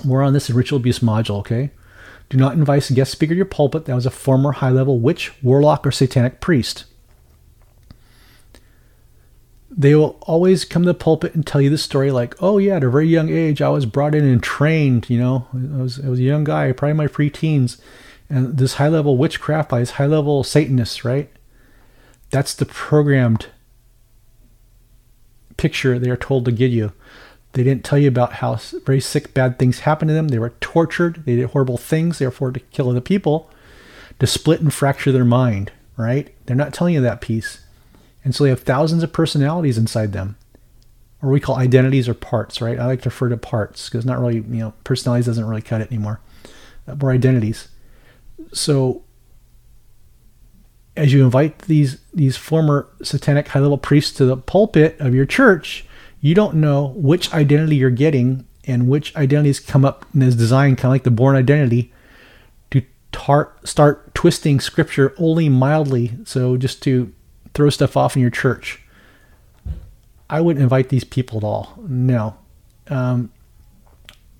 More 0.05 0.21
on 0.21 0.33
this 0.33 0.49
ritual 0.49 0.77
abuse 0.77 0.99
module, 0.99 1.39
okay? 1.39 1.71
Do 2.29 2.37
not 2.37 2.53
invite 2.53 2.89
a 2.89 2.93
guest 2.93 3.11
speaker 3.11 3.33
to 3.33 3.37
your 3.37 3.45
pulpit 3.45 3.85
that 3.85 3.95
was 3.95 4.05
a 4.05 4.11
former 4.11 4.51
high 4.53 4.69
level 4.69 4.99
witch, 4.99 5.31
warlock, 5.41 5.87
or 5.87 5.91
satanic 5.91 6.39
priest. 6.39 6.85
They 9.69 9.95
will 9.95 10.17
always 10.21 10.65
come 10.65 10.83
to 10.83 10.87
the 10.87 10.93
pulpit 10.93 11.35
and 11.35 11.45
tell 11.45 11.61
you 11.61 11.69
the 11.69 11.77
story 11.77 12.11
like, 12.11 12.35
oh, 12.41 12.57
yeah, 12.57 12.77
at 12.77 12.83
a 12.83 12.89
very 12.89 13.07
young 13.07 13.29
age, 13.29 13.61
I 13.61 13.69
was 13.69 13.85
brought 13.85 14.15
in 14.15 14.25
and 14.25 14.41
trained. 14.41 15.09
You 15.09 15.19
know, 15.19 15.47
I 15.53 15.81
was, 15.81 16.03
I 16.03 16.09
was 16.09 16.19
a 16.19 16.23
young 16.23 16.43
guy, 16.43 16.71
probably 16.71 16.93
my 16.93 17.07
preteens 17.07 17.79
and 18.29 18.57
this 18.57 18.75
high 18.75 18.89
level 18.89 19.17
witchcraft 19.17 19.69
by 19.69 19.79
these 19.79 19.91
high 19.91 20.05
level 20.05 20.43
Satanists, 20.43 21.05
right? 21.05 21.29
That's 22.29 22.53
the 22.53 22.65
programmed 22.65 23.47
picture 25.57 25.99
they 25.99 26.09
are 26.09 26.17
told 26.17 26.45
to 26.45 26.51
give 26.51 26.71
you. 26.71 26.93
They 27.53 27.63
didn't 27.63 27.83
tell 27.83 27.97
you 27.97 28.07
about 28.07 28.33
how 28.33 28.55
very 28.85 29.01
sick, 29.01 29.33
bad 29.33 29.57
things 29.57 29.79
happened 29.79 30.09
to 30.09 30.13
them. 30.13 30.27
They 30.27 30.39
were 30.39 30.53
tortured. 30.61 31.23
They 31.25 31.35
did 31.35 31.49
horrible 31.49 31.77
things, 31.77 32.19
therefore, 32.19 32.51
to 32.51 32.59
kill 32.59 32.89
other 32.89 33.01
people, 33.01 33.49
to 34.19 34.27
split 34.27 34.61
and 34.61 34.73
fracture 34.73 35.11
their 35.11 35.25
mind, 35.25 35.71
right? 35.95 36.33
They're 36.45 36.55
not 36.55 36.73
telling 36.73 36.93
you 36.93 37.01
that 37.01 37.21
piece. 37.21 37.61
And 38.23 38.35
so 38.35 38.43
they 38.43 38.49
have 38.51 38.61
thousands 38.61 39.03
of 39.03 39.13
personalities 39.13 39.77
inside 39.77 40.13
them, 40.13 40.37
or 41.21 41.29
we 41.29 41.39
call 41.39 41.55
identities 41.55 42.07
or 42.07 42.13
parts, 42.13 42.61
right? 42.61 42.77
I 42.77 42.85
like 42.85 43.01
to 43.03 43.09
refer 43.09 43.29
to 43.29 43.37
parts 43.37 43.89
because 43.89 44.05
not 44.05 44.19
really, 44.19 44.35
you 44.35 44.43
know, 44.43 44.73
personalities 44.83 45.25
doesn't 45.25 45.47
really 45.47 45.61
cut 45.61 45.81
it 45.81 45.91
anymore. 45.91 46.19
Uh, 46.87 46.95
more 46.95 47.11
identities 47.11 47.69
so 48.53 49.03
as 50.97 51.13
you 51.13 51.23
invite 51.23 51.59
these 51.59 51.99
these 52.13 52.35
former 52.35 52.87
satanic 53.03 53.47
high 53.49 53.59
level 53.59 53.77
priests 53.77 54.15
to 54.17 54.25
the 54.25 54.35
pulpit 54.35 54.99
of 54.99 55.13
your 55.13 55.25
church, 55.25 55.85
you 56.19 56.33
don't 56.33 56.55
know 56.55 56.93
which 56.95 57.33
identity 57.33 57.75
you're 57.75 57.89
getting 57.89 58.45
and 58.65 58.89
which 58.89 59.15
identities 59.15 59.59
come 59.59 59.85
up 59.85 60.05
in 60.13 60.19
this 60.19 60.35
design, 60.35 60.75
kind 60.75 60.85
of 60.85 60.91
like 60.91 61.03
the 61.03 61.11
Bourne 61.11 61.37
Identity, 61.37 61.93
to 62.71 62.81
tar- 63.13 63.53
start 63.63 64.13
twisting 64.13 64.59
scripture 64.59 65.15
only 65.17 65.47
mildly, 65.47 66.11
so 66.25 66.57
just 66.57 66.81
to 66.83 67.13
throw 67.53 67.69
stuff 67.69 67.95
off 67.95 68.15
in 68.15 68.21
your 68.21 68.31
church. 68.31 68.81
I 70.29 70.41
wouldn't 70.41 70.61
invite 70.61 70.89
these 70.89 71.05
people 71.05 71.37
at 71.37 71.43
all. 71.45 71.75
No, 71.87 72.35
um, 72.89 73.31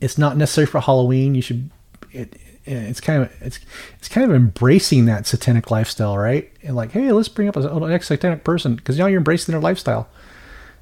it's 0.01 0.17
not 0.17 0.35
necessary 0.35 0.67
for 0.67 0.81
Halloween. 0.81 1.33
You 1.33 1.41
should. 1.41 1.69
It, 2.11 2.37
it's 2.67 3.01
kind 3.01 3.23
of 3.23 3.31
it's 3.41 3.59
it's 3.97 4.09
kind 4.09 4.29
of 4.29 4.35
embracing 4.35 5.05
that 5.05 5.25
satanic 5.25 5.71
lifestyle, 5.71 6.17
right? 6.17 6.51
And 6.63 6.75
like, 6.75 6.91
hey, 6.91 7.11
let's 7.11 7.29
bring 7.29 7.47
up 7.47 7.55
an 7.55 7.91
ex 7.91 8.07
satanic 8.07 8.43
person 8.43 8.75
because 8.75 8.97
now 8.97 9.05
you're 9.07 9.19
embracing 9.19 9.53
their 9.53 9.61
lifestyle. 9.61 10.09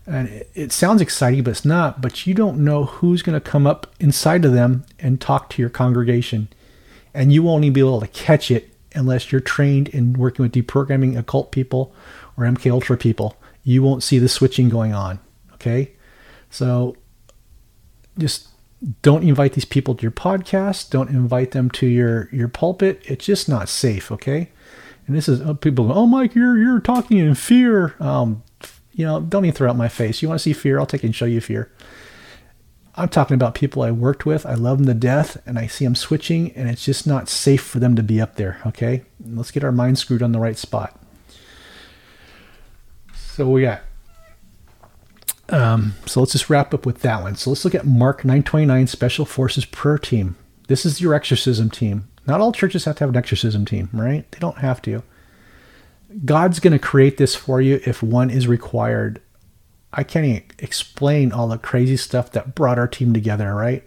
And 0.08 0.28
it, 0.28 0.52
it 0.54 0.72
sounds 0.72 1.02
exciting, 1.02 1.44
but 1.44 1.52
it's 1.52 1.66
not. 1.66 2.02
But 2.02 2.28
you 2.28 2.34
don't 2.34 2.64
know 2.64 2.86
who's 2.86 3.22
going 3.22 3.40
to 3.40 3.50
come 3.50 3.66
up 3.66 3.88
inside 4.00 4.46
of 4.46 4.54
them 4.54 4.86
and 5.00 5.20
talk 5.20 5.50
to 5.52 5.62
your 5.62 5.70
congregation. 5.70 6.48
And 7.14 7.32
you 7.32 7.44
won't 7.44 7.64
even 7.64 7.74
be 7.74 7.80
able 7.80 8.02
to 8.02 8.08
catch 8.08 8.52
it 8.52 8.70
unless 8.94 9.32
you're 9.32 9.42
trained 9.42 9.88
in 9.90 10.14
working 10.14 10.44
with 10.44 10.54
deprogramming 10.54 11.18
occult 11.18 11.52
people 11.52 11.94
or 12.38 12.44
MK 12.46 12.72
Ultra 12.72 12.98
people. 12.98 13.36
You 13.64 13.82
won't 13.82 14.04
see 14.04 14.20
the 14.20 14.30
switching 14.30 14.70
going 14.70 14.94
on. 14.94 15.20
Okay? 15.54 15.92
So 16.50 16.96
just 18.18 18.50
don't 19.02 19.24
invite 19.24 19.54
these 19.54 19.66
people 19.66 19.96
to 19.96 20.02
your 20.02 20.12
podcast. 20.12 20.90
Don't 20.90 21.10
invite 21.10 21.52
them 21.52 21.70
to 21.72 21.88
your 21.88 22.30
your 22.32 22.48
pulpit. 22.48 23.02
It's 23.06 23.26
just 23.26 23.50
not 23.50 23.70
safe. 23.70 24.12
Okay? 24.12 24.52
And 25.08 25.16
this 25.16 25.28
is 25.30 25.42
uh, 25.42 25.54
people. 25.54 25.88
Go, 25.88 25.94
oh, 25.94 26.06
Mike, 26.06 26.36
you're 26.36 26.58
you're 26.58 26.80
talking 26.80 27.18
in 27.18 27.36
fear. 27.36 27.96
Um, 28.00 28.44
you 28.94 29.06
know, 29.06 29.20
don't 29.20 29.46
even 29.46 29.56
throw 29.56 29.70
out 29.70 29.76
my 29.76 29.90
face. 29.90 30.22
You 30.22 30.30
want 30.30 30.40
to 30.40 30.44
see 30.44 30.54
fear? 30.54 30.80
I'll 30.80 30.86
take 30.86 31.04
and 31.04 31.16
show 31.16 31.26
you 31.26 31.42
fear. 31.42 31.72
I'm 32.98 33.10
talking 33.10 33.36
about 33.36 33.56
people 33.56 33.82
I 33.82 33.92
worked 33.92 34.26
with. 34.26 34.46
I 34.46 34.54
love 34.54 34.78
them 34.78 34.88
to 34.88 34.94
death, 34.94 35.42
and 35.46 35.60
I 35.60 35.68
see 35.68 35.84
them 35.84 35.96
switching, 35.96 36.54
and 36.54 36.70
it's 36.70 36.86
just 36.86 37.06
not 37.06 37.28
safe 37.28 37.62
for 37.62 37.80
them 37.80 37.98
to 37.98 38.04
be 38.04 38.22
up 38.22 38.36
there. 38.38 38.62
Okay, 38.66 39.04
let's 39.26 39.52
get 39.52 39.66
our 39.66 39.72
mind 39.74 40.00
screwed 40.00 40.24
on 40.24 40.32
the 40.32 40.40
right 40.40 40.58
spot. 40.58 40.98
So 43.14 43.50
we 43.50 43.64
got. 43.64 43.82
Um, 45.50 45.94
so 46.06 46.20
let's 46.20 46.32
just 46.32 46.50
wrap 46.50 46.74
up 46.74 46.86
with 46.86 47.02
that 47.02 47.22
one. 47.22 47.36
So 47.36 47.50
let's 47.50 47.66
look 47.66 47.76
at 47.76 47.86
Mark 47.86 48.26
929 48.26 48.88
Special 48.88 49.26
Forces 49.26 49.66
Prayer 49.66 49.98
Team. 49.98 50.36
This 50.68 50.86
is 50.86 51.02
your 51.02 51.14
exorcism 51.14 51.70
team. 51.70 52.08
Not 52.26 52.42
all 52.42 52.52
churches 52.52 52.86
have 52.86 52.96
to 52.96 53.04
have 53.04 53.12
an 53.12 53.18
exorcism 53.18 53.66
team, 53.66 53.90
right? 53.94 54.30
They 54.32 54.40
don't 54.40 54.58
have 54.58 54.82
to. 54.84 55.04
God's 56.24 56.60
going 56.60 56.74
to 56.74 56.80
create 56.80 57.18
this 57.18 57.36
for 57.36 57.62
you 57.62 57.80
if 57.86 58.02
one 58.02 58.30
is 58.30 58.48
required. 58.48 59.22
I 59.94 60.04
can't 60.04 60.26
even 60.26 60.44
explain 60.60 61.32
all 61.32 61.48
the 61.48 61.58
crazy 61.58 61.98
stuff 61.98 62.32
that 62.32 62.56
brought 62.56 62.80
our 62.80 62.88
team 62.88 63.14
together, 63.14 63.54
right? 63.54 63.84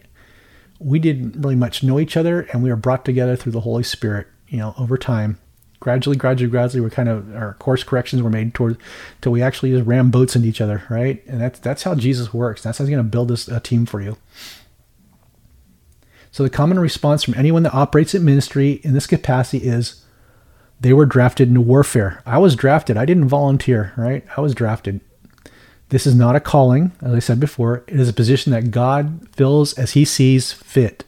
We 0.78 0.98
didn't 1.00 1.42
really 1.42 1.56
much 1.56 1.82
know 1.82 1.98
each 1.98 2.16
other 2.16 2.42
and 2.52 2.62
we 2.62 2.70
were 2.70 2.76
brought 2.76 3.04
together 3.04 3.34
through 3.34 3.52
the 3.52 3.60
Holy 3.60 3.82
Spirit, 3.82 4.28
you 4.46 4.58
know, 4.58 4.74
over 4.78 4.96
time. 4.96 5.38
Gradually, 5.80 6.16
gradually, 6.16 6.50
gradually, 6.50 6.80
we're 6.80 6.90
kind 6.90 7.08
of 7.08 7.34
our 7.36 7.54
course 7.54 7.84
corrections 7.84 8.20
were 8.20 8.30
made 8.30 8.52
toward 8.52 8.76
till 9.20 9.30
we 9.30 9.42
actually 9.42 9.70
just 9.70 9.86
ram 9.86 10.10
boats 10.10 10.34
into 10.34 10.48
each 10.48 10.60
other, 10.60 10.82
right? 10.90 11.24
And 11.26 11.40
that's 11.40 11.60
that's 11.60 11.84
how 11.84 11.94
Jesus 11.94 12.34
works. 12.34 12.62
That's 12.62 12.78
how 12.78 12.84
he's 12.84 12.90
going 12.90 13.04
to 13.04 13.08
build 13.08 13.28
this 13.28 13.46
a 13.46 13.60
team 13.60 13.86
for 13.86 14.00
you. 14.00 14.16
So 16.32 16.42
the 16.42 16.50
common 16.50 16.78
response 16.78 17.22
from 17.22 17.34
anyone 17.34 17.62
that 17.62 17.74
operates 17.74 18.14
at 18.14 18.22
ministry 18.22 18.80
in 18.82 18.92
this 18.92 19.06
capacity 19.06 19.66
is 19.66 20.04
they 20.80 20.92
were 20.92 21.06
drafted 21.06 21.48
into 21.48 21.60
warfare. 21.60 22.22
I 22.26 22.38
was 22.38 22.56
drafted. 22.56 22.96
I 22.96 23.04
didn't 23.04 23.28
volunteer, 23.28 23.92
right? 23.96 24.24
I 24.36 24.40
was 24.40 24.54
drafted. 24.54 25.00
This 25.90 26.06
is 26.06 26.14
not 26.14 26.36
a 26.36 26.40
calling, 26.40 26.92
as 27.00 27.12
I 27.12 27.18
said 27.18 27.40
before. 27.40 27.84
It 27.86 27.98
is 27.98 28.08
a 28.08 28.12
position 28.12 28.52
that 28.52 28.70
God 28.70 29.28
fills 29.32 29.72
as 29.74 29.92
he 29.92 30.04
sees 30.04 30.52
fit. 30.52 31.04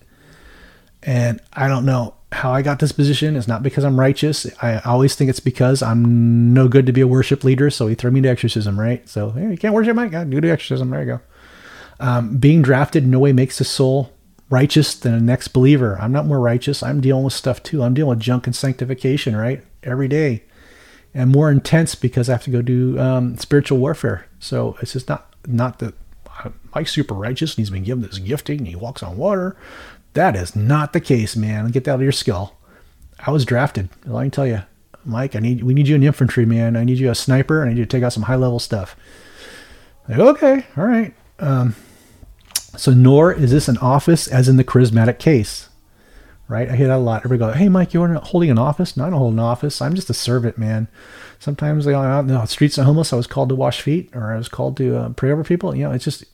And 1.03 1.41
I 1.53 1.69
don't 1.69 1.85
know 1.85 2.15
how 2.33 2.53
I 2.53 2.63
got 2.63 2.79
this 2.79 2.93
position. 2.93 3.37
It's 3.37 3.49
not 3.49 3.63
because 3.63 3.85
I'm 3.85 3.99
righteous. 3.99 4.47
I 4.63 4.79
always 4.81 5.15
think 5.15 5.31
it's 5.31 5.41
because 5.41 5.83
I'm 5.83 6.55
no 6.55 6.69
good 6.69 6.87
to 6.87 6.93
be 6.93 7.01
a 7.01 7.07
worship 7.07 7.43
leader. 7.43 7.71
So 7.71 7.87
he 7.87 7.95
threw 7.95 8.11
me 8.11 8.21
to 8.21 8.29
exorcism, 8.29 8.79
right? 8.79 9.07
So 9.09 9.31
hey, 9.31 9.51
you 9.51 9.57
can't 9.57 9.75
worship, 9.75 9.97
Mike. 9.97 10.13
Do 10.13 10.41
the 10.41 10.51
exorcism. 10.51 10.91
There 10.91 11.01
you 11.01 11.07
go. 11.07 11.21
Um, 11.99 12.39
being 12.39 12.63
drafted 12.63 13.07
no 13.07 13.19
way 13.19 13.33
makes 13.33 13.59
the 13.59 13.65
soul 13.65 14.13
righteous 14.49 14.95
than 14.95 15.15
a 15.15 15.21
next 15.21 15.49
believer. 15.49 15.99
I'm 16.01 16.13
not 16.13 16.27
more 16.27 16.41
righteous. 16.41 16.83
I'm 16.83 17.01
dealing 17.01 17.25
with 17.25 17.33
stuff 17.33 17.63
too. 17.63 17.83
I'm 17.83 17.95
dealing 17.95 18.11
with 18.11 18.21
junk 18.21 18.47
and 18.47 18.57
sanctification, 18.57 19.37
right? 19.37 19.65
Every 19.83 20.09
day. 20.09 20.45
And 21.13 21.31
more 21.31 21.51
intense 21.51 21.95
because 21.95 22.29
I 22.29 22.33
have 22.33 22.45
to 22.45 22.51
go 22.51 22.63
do 22.63 22.99
um, 22.99 23.37
spiritual 23.37 23.79
warfare. 23.79 24.27
So 24.39 24.77
it's 24.81 24.93
just 24.93 25.09
not 25.09 25.27
not 25.47 25.79
that 25.81 25.95
Mike's 26.75 26.93
super 26.93 27.15
righteous 27.15 27.53
and 27.53 27.59
he's 27.59 27.71
been 27.71 27.83
given 27.83 28.03
this 28.03 28.19
gifting 28.19 28.59
and 28.59 28.69
he 28.69 28.77
walks 28.77 29.03
on 29.03 29.17
water. 29.17 29.57
That 30.15 30.37
is 30.37 30.57
not 30.57 30.93
the 30.93 31.01
case, 31.01 31.37
man. 31.37 31.71
Get 31.71 31.85
that 31.85 31.93
out 31.93 31.97
of 31.97 32.03
your 32.03 32.13
skull. 32.13 32.57
I 33.25 33.31
was 33.31 33.45
drafted. 33.45 33.89
All 34.09 34.17
I 34.17 34.25
can 34.25 34.31
tell 34.31 34.47
you, 34.47 34.63
Mike, 35.05 35.37
I 35.37 35.41
need 35.41 35.63
we 35.63 35.75
need 35.75 35.89
you 35.89 35.95
in 35.95 36.03
infantry, 36.03 36.45
man. 36.45 36.77
I 36.77 36.85
need 36.85 36.99
you 36.99 37.11
a 37.11 37.15
sniper. 37.15 37.65
I 37.65 37.69
need 37.69 37.79
you 37.79 37.85
to 37.85 37.89
take 37.89 38.03
out 38.03 38.13
some 38.13 38.25
high 38.25 38.37
level 38.37 38.59
stuff. 38.59 38.97
Like, 40.09 40.19
okay, 40.19 40.67
all 40.77 40.85
right. 40.85 41.15
Um, 41.39 41.75
so 42.77 42.93
nor 42.93 43.33
is 43.33 43.51
this 43.51 43.69
an 43.69 43.79
office 43.79 44.27
as 44.27 44.49
in 44.49 44.57
the 44.57 44.65
charismatic 44.65 45.19
case. 45.19 45.69
Right? 46.49 46.69
I 46.69 46.75
hear 46.75 46.89
that 46.89 46.97
a 46.97 46.99
lot. 46.99 47.25
Everybody 47.25 47.53
go, 47.53 47.57
hey, 47.57 47.69
Mike, 47.69 47.95
you're 47.95 48.13
holding 48.15 48.51
an 48.51 48.59
office? 48.59 48.97
No, 48.97 49.05
I 49.05 49.11
don't 49.11 49.21
hold 49.21 49.35
an 49.35 49.39
office. 49.39 49.81
I'm 49.81 49.95
just 49.95 50.11
a 50.11 50.15
servant, 50.15 50.59
man. 50.59 50.89
Sometimes 51.39 51.85
they 51.85 51.95
out 51.95 52.21
in 52.21 52.27
the 52.27 52.45
streets 52.47 52.77
of 52.77 52.87
homeless, 52.87 53.13
I 53.13 53.17
was 53.17 53.29
called 53.29 53.51
to 53.51 53.55
wash 53.55 53.81
feet 53.81 54.11
or 54.15 54.33
I 54.33 54.37
was 54.37 54.49
called 54.49 54.77
to 54.79 54.97
uh, 54.97 55.09
pray 55.11 55.31
over 55.31 55.45
people. 55.45 55.77
You 55.77 55.85
know, 55.85 55.93
it's 55.93 56.05
just 56.05 56.25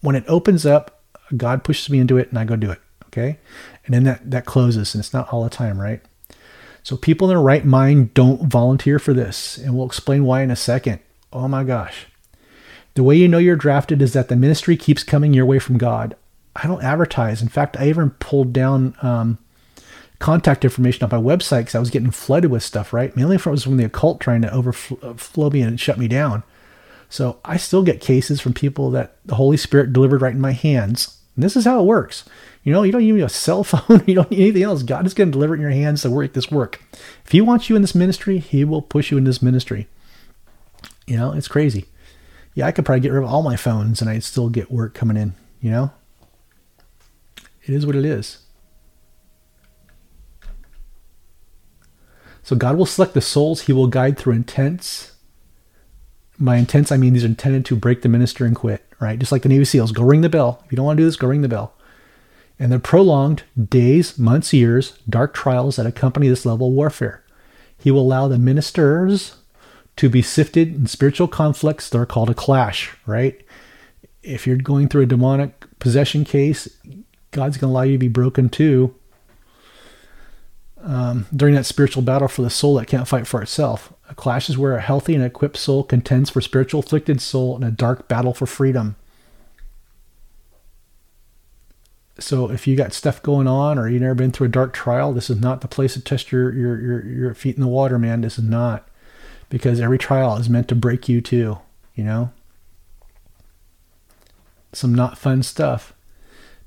when 0.00 0.16
it 0.16 0.24
opens 0.28 0.64
up, 0.64 1.01
God 1.36 1.64
pushes 1.64 1.90
me 1.90 1.98
into 1.98 2.18
it 2.18 2.28
and 2.28 2.38
I 2.38 2.44
go 2.44 2.56
do 2.56 2.70
it. 2.70 2.80
Okay. 3.06 3.38
And 3.84 3.94
then 3.94 4.04
that, 4.04 4.30
that 4.30 4.46
closes 4.46 4.94
and 4.94 5.00
it's 5.02 5.12
not 5.12 5.32
all 5.32 5.44
the 5.44 5.50
time, 5.50 5.80
right? 5.80 6.00
So 6.82 6.96
people 6.96 7.28
in 7.28 7.34
their 7.34 7.42
right 7.42 7.64
mind 7.64 8.14
don't 8.14 8.50
volunteer 8.50 8.98
for 8.98 9.12
this. 9.12 9.58
And 9.58 9.76
we'll 9.76 9.86
explain 9.86 10.24
why 10.24 10.42
in 10.42 10.50
a 10.50 10.56
second. 10.56 11.00
Oh 11.32 11.48
my 11.48 11.64
gosh. 11.64 12.06
The 12.94 13.02
way 13.02 13.16
you 13.16 13.28
know 13.28 13.38
you're 13.38 13.56
drafted 13.56 14.02
is 14.02 14.12
that 14.12 14.28
the 14.28 14.36
ministry 14.36 14.76
keeps 14.76 15.02
coming 15.02 15.32
your 15.32 15.46
way 15.46 15.58
from 15.58 15.78
God. 15.78 16.16
I 16.54 16.66
don't 16.66 16.82
advertise. 16.82 17.40
In 17.40 17.48
fact, 17.48 17.76
I 17.78 17.88
even 17.88 18.10
pulled 18.10 18.52
down 18.52 18.94
um, 19.00 19.38
contact 20.18 20.64
information 20.64 21.02
on 21.02 21.10
my 21.10 21.36
website 21.36 21.60
because 21.60 21.74
I 21.74 21.80
was 21.80 21.90
getting 21.90 22.10
flooded 22.10 22.50
with 22.50 22.62
stuff, 22.62 22.92
right? 22.92 23.14
Mainly 23.16 23.38
from, 23.38 23.50
it 23.50 23.54
was 23.54 23.64
from 23.64 23.76
the 23.78 23.84
occult 23.84 24.20
trying 24.20 24.42
to 24.42 24.52
overflow 24.52 25.50
me 25.50 25.62
and 25.62 25.80
shut 25.80 25.98
me 25.98 26.08
down. 26.08 26.42
So 27.08 27.38
I 27.44 27.56
still 27.56 27.82
get 27.82 28.00
cases 28.00 28.40
from 28.40 28.54
people 28.54 28.90
that 28.90 29.16
the 29.24 29.34
Holy 29.36 29.56
Spirit 29.56 29.92
delivered 29.92 30.22
right 30.22 30.34
in 30.34 30.40
my 30.40 30.52
hands. 30.52 31.18
And 31.34 31.42
this 31.42 31.56
is 31.56 31.64
how 31.64 31.80
it 31.80 31.86
works. 31.86 32.24
You 32.62 32.72
know, 32.72 32.82
you 32.82 32.92
don't 32.92 33.02
need 33.02 33.20
a 33.20 33.28
cell 33.28 33.64
phone. 33.64 34.02
You 34.06 34.14
don't 34.14 34.30
need 34.30 34.40
anything 34.40 34.62
else. 34.62 34.82
God 34.82 35.06
is 35.06 35.14
going 35.14 35.28
to 35.28 35.32
deliver 35.32 35.54
it 35.54 35.58
in 35.58 35.62
your 35.62 35.70
hands 35.70 36.02
to 36.02 36.10
work 36.10 36.32
this 36.32 36.50
work. 36.50 36.82
If 37.24 37.32
He 37.32 37.40
wants 37.40 37.68
you 37.70 37.76
in 37.76 37.82
this 37.82 37.94
ministry, 37.94 38.38
He 38.38 38.64
will 38.64 38.82
push 38.82 39.10
you 39.10 39.18
in 39.18 39.24
this 39.24 39.42
ministry. 39.42 39.88
You 41.06 41.16
know, 41.16 41.32
it's 41.32 41.48
crazy 41.48 41.86
yeah, 42.54 42.66
I 42.66 42.72
could 42.72 42.84
probably 42.84 43.00
get 43.00 43.12
rid 43.12 43.22
of 43.22 43.30
all 43.30 43.42
my 43.42 43.56
phones 43.56 44.00
and 44.00 44.10
I'd 44.10 44.24
still 44.24 44.48
get 44.48 44.70
work 44.70 44.94
coming 44.94 45.16
in, 45.16 45.34
you 45.60 45.70
know? 45.70 45.90
It 47.64 47.74
is 47.74 47.86
what 47.86 47.96
it 47.96 48.04
is. 48.04 48.38
So 52.42 52.56
God 52.56 52.76
will 52.76 52.86
select 52.86 53.14
the 53.14 53.20
souls 53.20 53.62
he 53.62 53.72
will 53.72 53.86
guide 53.86 54.18
through 54.18 54.34
intense. 54.34 55.12
By 56.38 56.56
intense, 56.56 56.90
I 56.90 56.96
mean 56.96 57.12
these 57.12 57.24
are 57.24 57.28
intended 57.28 57.64
to 57.66 57.76
break 57.76 58.02
the 58.02 58.08
minister 58.08 58.44
and 58.44 58.56
quit, 58.56 58.84
right? 59.02 59.18
Just 59.18 59.32
like 59.32 59.42
the 59.42 59.48
Navy 59.48 59.64
SEALs. 59.64 59.92
Go 59.92 60.04
ring 60.04 60.20
the 60.20 60.28
bell. 60.28 60.62
If 60.64 60.72
you 60.72 60.76
don't 60.76 60.86
want 60.86 60.96
to 60.96 61.02
do 61.02 61.06
this, 61.06 61.16
go 61.16 61.26
ring 61.26 61.42
the 61.42 61.48
bell. 61.48 61.74
And 62.58 62.70
the 62.70 62.78
prolonged 62.78 63.42
days, 63.68 64.18
months, 64.18 64.52
years, 64.52 64.96
dark 65.08 65.34
trials 65.34 65.76
that 65.76 65.86
accompany 65.86 66.28
this 66.28 66.46
level 66.46 66.68
of 66.68 66.74
warfare. 66.74 67.24
He 67.76 67.90
will 67.90 68.02
allow 68.02 68.28
the 68.28 68.38
ministers 68.38 69.36
to 69.96 70.08
be 70.08 70.22
sifted 70.22 70.74
in 70.74 70.86
spiritual 70.86 71.26
conflicts. 71.26 71.90
They're 71.90 72.06
called 72.06 72.30
a 72.30 72.34
clash, 72.34 72.96
right? 73.04 73.44
If 74.22 74.46
you're 74.46 74.56
going 74.56 74.88
through 74.88 75.02
a 75.02 75.06
demonic 75.06 75.66
possession 75.80 76.24
case, 76.24 76.68
God's 77.32 77.56
going 77.56 77.70
to 77.70 77.74
allow 77.74 77.82
you 77.82 77.92
to 77.92 77.98
be 77.98 78.08
broken 78.08 78.48
too 78.48 78.94
um, 80.82 81.26
during 81.34 81.54
that 81.54 81.66
spiritual 81.66 82.02
battle 82.02 82.28
for 82.28 82.42
the 82.42 82.50
soul 82.50 82.74
that 82.74 82.86
can't 82.86 83.08
fight 83.08 83.26
for 83.26 83.42
itself. 83.42 83.92
A 84.10 84.14
clash 84.14 84.50
is 84.50 84.58
where 84.58 84.76
a 84.76 84.80
healthy 84.80 85.14
and 85.14 85.24
equipped 85.24 85.56
soul 85.56 85.84
contends 85.84 86.30
for 86.30 86.40
spiritual 86.40 86.80
afflicted 86.80 87.20
soul 87.20 87.56
in 87.56 87.62
a 87.62 87.70
dark 87.70 88.08
battle 88.08 88.34
for 88.34 88.46
freedom. 88.46 88.96
So 92.18 92.50
if 92.50 92.66
you 92.66 92.76
got 92.76 92.92
stuff 92.92 93.22
going 93.22 93.48
on 93.48 93.78
or 93.78 93.88
you've 93.88 94.02
never 94.02 94.14
been 94.14 94.32
through 94.32 94.48
a 94.48 94.50
dark 94.50 94.72
trial, 94.72 95.12
this 95.12 95.30
is 95.30 95.40
not 95.40 95.60
the 95.60 95.68
place 95.68 95.94
to 95.94 96.00
test 96.00 96.30
your 96.30 96.52
your 96.52 96.80
your, 96.80 97.04
your 97.06 97.34
feet 97.34 97.56
in 97.56 97.62
the 97.62 97.68
water, 97.68 97.98
man. 97.98 98.20
This 98.20 98.38
is 98.38 98.44
not 98.44 98.86
because 99.48 99.80
every 99.80 99.98
trial 99.98 100.36
is 100.36 100.48
meant 100.48 100.68
to 100.68 100.74
break 100.74 101.08
you 101.08 101.20
too, 101.20 101.58
you 101.94 102.04
know? 102.04 102.30
Some 104.72 104.94
not 104.94 105.18
fun 105.18 105.42
stuff. 105.42 105.92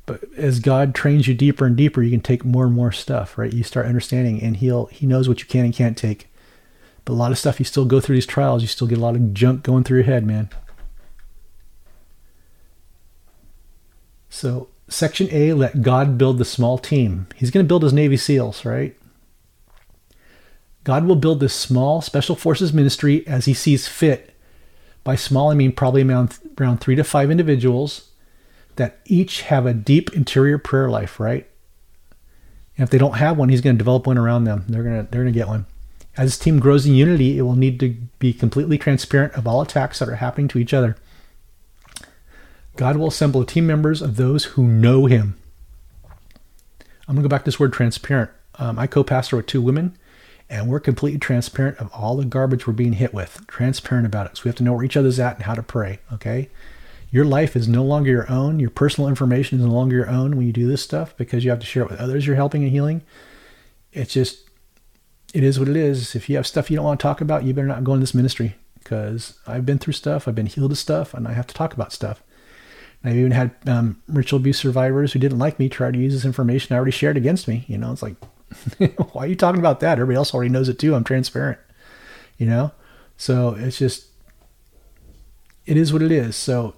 But 0.05 0.23
as 0.37 0.59
God 0.59 0.93
trains 0.93 1.27
you 1.27 1.33
deeper 1.33 1.65
and 1.65 1.75
deeper, 1.75 2.03
you 2.03 2.11
can 2.11 2.21
take 2.21 2.45
more 2.45 2.65
and 2.65 2.75
more 2.75 2.91
stuff, 2.91 3.37
right? 3.37 3.51
You 3.51 3.63
start 3.63 3.87
understanding 3.87 4.41
and 4.41 4.57
he'll 4.57 4.85
he 4.87 5.07
knows 5.07 5.27
what 5.27 5.39
you 5.39 5.47
can 5.47 5.65
and 5.65 5.73
can't 5.73 5.97
take. 5.97 6.27
But 7.05 7.13
a 7.13 7.15
lot 7.15 7.31
of 7.31 7.39
stuff 7.39 7.59
you 7.59 7.65
still 7.65 7.85
go 7.85 7.99
through 7.99 8.15
these 8.15 8.25
trials, 8.25 8.61
you 8.61 8.67
still 8.67 8.87
get 8.87 8.97
a 8.97 9.01
lot 9.01 9.15
of 9.15 9.33
junk 9.33 9.63
going 9.63 9.83
through 9.83 9.99
your 9.99 10.05
head, 10.05 10.25
man. 10.25 10.49
So 14.29 14.69
section 14.87 15.27
A, 15.31 15.53
let 15.53 15.81
God 15.81 16.17
build 16.17 16.37
the 16.37 16.45
small 16.45 16.77
team. 16.77 17.27
He's 17.35 17.51
going 17.51 17.65
to 17.65 17.67
build 17.67 17.83
his 17.83 17.93
Navy 17.93 18.17
SEALs, 18.17 18.65
right? 18.65 18.95
God 20.83 21.05
will 21.05 21.15
build 21.15 21.39
this 21.39 21.53
small 21.53 22.01
special 22.01 22.35
forces 22.35 22.73
ministry 22.73 23.25
as 23.27 23.45
he 23.45 23.53
sees 23.53 23.87
fit. 23.87 24.35
By 25.03 25.15
small, 25.15 25.49
I 25.49 25.55
mean 25.55 25.71
probably 25.71 26.03
around, 26.03 26.37
around 26.59 26.79
three 26.79 26.95
to 26.95 27.03
five 27.03 27.31
individuals 27.31 28.09
that 28.75 28.99
each 29.05 29.41
have 29.43 29.65
a 29.65 29.73
deep 29.73 30.13
interior 30.13 30.57
prayer 30.57 30.89
life, 30.89 31.19
right? 31.19 31.47
And 32.77 32.83
if 32.83 32.89
they 32.89 32.97
don't 32.97 33.17
have 33.17 33.37
one, 33.37 33.49
he's 33.49 33.61
going 33.61 33.75
to 33.75 33.77
develop 33.77 34.05
one 34.05 34.17
around 34.17 34.43
them. 34.43 34.65
They're 34.67 34.83
going 34.83 35.05
to 35.05 35.11
they're 35.11 35.23
going 35.23 35.33
to 35.33 35.39
get 35.39 35.47
one. 35.47 35.65
As 36.17 36.29
this 36.31 36.37
team 36.37 36.59
grows 36.59 36.85
in 36.85 36.95
unity, 36.95 37.37
it 37.37 37.41
will 37.41 37.55
need 37.55 37.79
to 37.81 37.89
be 38.19 38.33
completely 38.33 38.77
transparent 38.77 39.33
of 39.33 39.47
all 39.47 39.61
attacks 39.61 39.99
that 39.99 40.09
are 40.09 40.15
happening 40.15 40.47
to 40.49 40.59
each 40.59 40.73
other. 40.73 40.95
God 42.75 42.97
will 42.97 43.07
assemble 43.07 43.43
team 43.45 43.67
members 43.67 44.01
of 44.01 44.15
those 44.17 44.45
who 44.45 44.63
know 44.67 45.05
Him. 45.05 45.37
I'm 47.07 47.15
going 47.15 47.23
to 47.23 47.29
go 47.29 47.29
back 47.29 47.41
to 47.41 47.45
this 47.45 47.59
word 47.59 47.73
transparent. 47.73 48.31
Um, 48.55 48.79
I 48.79 48.87
co 48.87 49.03
pastor 49.03 49.35
with 49.37 49.45
two 49.45 49.61
women, 49.61 49.97
and 50.49 50.67
we're 50.67 50.79
completely 50.79 51.19
transparent 51.19 51.77
of 51.77 51.91
all 51.93 52.17
the 52.17 52.25
garbage 52.25 52.65
we're 52.65 52.73
being 52.73 52.93
hit 52.93 53.13
with. 53.13 53.45
Transparent 53.47 54.05
about 54.05 54.27
it. 54.27 54.37
So 54.37 54.43
we 54.45 54.49
have 54.49 54.55
to 54.57 54.63
know 54.63 54.73
where 54.73 54.83
each 54.83 54.97
other's 54.97 55.19
at 55.19 55.35
and 55.35 55.43
how 55.45 55.55
to 55.55 55.63
pray, 55.63 55.99
okay? 56.13 56.49
Your 57.11 57.25
life 57.25 57.55
is 57.55 57.67
no 57.67 57.83
longer 57.83 58.11
your 58.11 58.29
own. 58.31 58.59
Your 58.59 58.69
personal 58.69 59.07
information 59.07 59.59
is 59.59 59.65
no 59.65 59.71
longer 59.71 59.95
your 59.95 60.09
own 60.09 60.35
when 60.35 60.45
you 60.45 60.53
do 60.53 60.67
this 60.67 60.81
stuff 60.81 61.15
because 61.17 61.43
you 61.43 61.49
have 61.49 61.59
to 61.59 61.65
share 61.65 61.83
it 61.83 61.89
with 61.89 61.99
others 61.99 62.27
you're 62.27 62.35
helping 62.35 62.63
and 62.63 62.71
healing. 62.71 63.01
It's 63.93 64.13
just, 64.13 64.49
it 65.33 65.43
is 65.43 65.59
what 65.59 65.69
it 65.69 65.77
is. 65.77 66.15
If 66.15 66.29
you 66.29 66.35
have 66.35 66.47
stuff 66.47 66.69
you 66.69 66.75
don't 66.75 66.85
want 66.85 66.99
to 66.99 67.03
talk 67.03 67.21
about, 67.21 67.43
you 67.43 67.53
better 67.53 67.67
not 67.67 67.83
go 67.83 67.93
in 67.93 67.99
this 67.99 68.13
ministry 68.13 68.55
because 68.79 69.39
I've 69.47 69.65
been 69.65 69.79
through 69.79 69.93
stuff, 69.93 70.27
I've 70.27 70.35
been 70.35 70.45
healed 70.45 70.71
of 70.71 70.77
stuff, 70.77 71.13
and 71.13 71.27
I 71.27 71.33
have 71.33 71.47
to 71.47 71.55
talk 71.55 71.73
about 71.73 71.91
stuff. 71.91 72.21
And 73.01 73.11
I've 73.11 73.17
even 73.17 73.31
had 73.31 73.55
um, 73.65 74.01
ritual 74.07 74.39
abuse 74.39 74.59
survivors 74.59 75.13
who 75.13 75.19
didn't 75.19 75.39
like 75.39 75.57
me 75.57 75.69
try 75.69 75.91
to 75.91 75.97
use 75.97 76.13
this 76.13 76.25
information 76.25 76.73
I 76.73 76.77
already 76.77 76.91
shared 76.91 77.17
against 77.17 77.47
me. 77.47 77.65
You 77.67 77.77
know, 77.77 77.91
it's 77.91 78.03
like, 78.03 78.15
why 79.13 79.23
are 79.23 79.27
you 79.27 79.35
talking 79.35 79.59
about 79.59 79.79
that? 79.79 79.93
Everybody 79.93 80.17
else 80.17 80.33
already 80.33 80.51
knows 80.51 80.69
it 80.69 80.79
too. 80.79 80.95
I'm 80.95 81.03
transparent, 81.03 81.59
you 82.37 82.45
know? 82.45 82.71
So 83.17 83.55
it's 83.55 83.77
just, 83.77 84.07
it 85.65 85.77
is 85.77 85.91
what 85.91 86.01
it 86.01 86.11
is. 86.11 86.35
So 86.35 86.75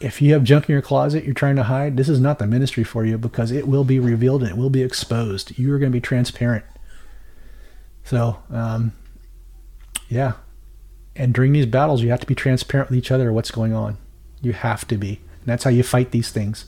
if 0.00 0.20
you 0.20 0.32
have 0.34 0.44
junk 0.44 0.68
in 0.68 0.72
your 0.72 0.82
closet 0.82 1.24
you're 1.24 1.34
trying 1.34 1.56
to 1.56 1.62
hide, 1.64 1.96
this 1.96 2.08
is 2.08 2.20
not 2.20 2.38
the 2.38 2.46
ministry 2.46 2.84
for 2.84 3.04
you 3.04 3.16
because 3.16 3.50
it 3.50 3.66
will 3.66 3.84
be 3.84 3.98
revealed 3.98 4.42
and 4.42 4.50
it 4.50 4.56
will 4.56 4.70
be 4.70 4.82
exposed. 4.82 5.58
You 5.58 5.72
are 5.72 5.78
going 5.78 5.90
to 5.90 5.96
be 5.96 6.00
transparent. 6.00 6.64
So, 8.04 8.38
um, 8.50 8.92
yeah. 10.08 10.34
And 11.14 11.32
during 11.32 11.52
these 11.52 11.66
battles, 11.66 12.02
you 12.02 12.10
have 12.10 12.20
to 12.20 12.26
be 12.26 12.34
transparent 12.34 12.90
with 12.90 12.98
each 12.98 13.10
other 13.10 13.32
what's 13.32 13.50
going 13.50 13.72
on. 13.72 13.96
You 14.42 14.52
have 14.52 14.86
to 14.88 14.96
be. 14.96 15.20
And 15.40 15.46
that's 15.46 15.64
how 15.64 15.70
you 15.70 15.82
fight 15.82 16.10
these 16.10 16.30
things. 16.30 16.66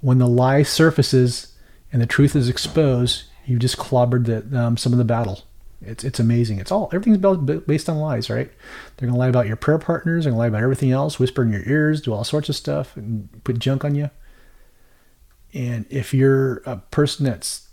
When 0.00 0.18
the 0.18 0.28
lie 0.28 0.62
surfaces 0.62 1.54
and 1.92 2.02
the 2.02 2.06
truth 2.06 2.36
is 2.36 2.48
exposed, 2.48 3.24
you've 3.46 3.60
just 3.60 3.78
clobbered 3.78 4.26
the, 4.26 4.58
um, 4.58 4.76
some 4.76 4.92
of 4.92 4.98
the 4.98 5.04
battle. 5.04 5.47
It's 5.80 6.02
it's 6.02 6.18
amazing. 6.18 6.58
It's 6.58 6.72
all 6.72 6.90
everything's 6.92 7.18
based 7.66 7.88
on 7.88 7.98
lies, 7.98 8.28
right? 8.28 8.50
They're 8.96 9.08
gonna 9.08 9.18
lie 9.18 9.28
about 9.28 9.46
your 9.46 9.56
prayer 9.56 9.78
partners. 9.78 10.24
They're 10.24 10.32
gonna 10.32 10.40
lie 10.40 10.48
about 10.48 10.62
everything 10.62 10.90
else. 10.90 11.18
Whisper 11.18 11.42
in 11.42 11.52
your 11.52 11.68
ears, 11.68 12.00
do 12.00 12.12
all 12.12 12.24
sorts 12.24 12.48
of 12.48 12.56
stuff, 12.56 12.96
and 12.96 13.28
put 13.44 13.58
junk 13.58 13.84
on 13.84 13.94
you. 13.94 14.10
And 15.54 15.86
if 15.88 16.12
you're 16.12 16.58
a 16.66 16.76
person 16.76 17.24
that's 17.24 17.68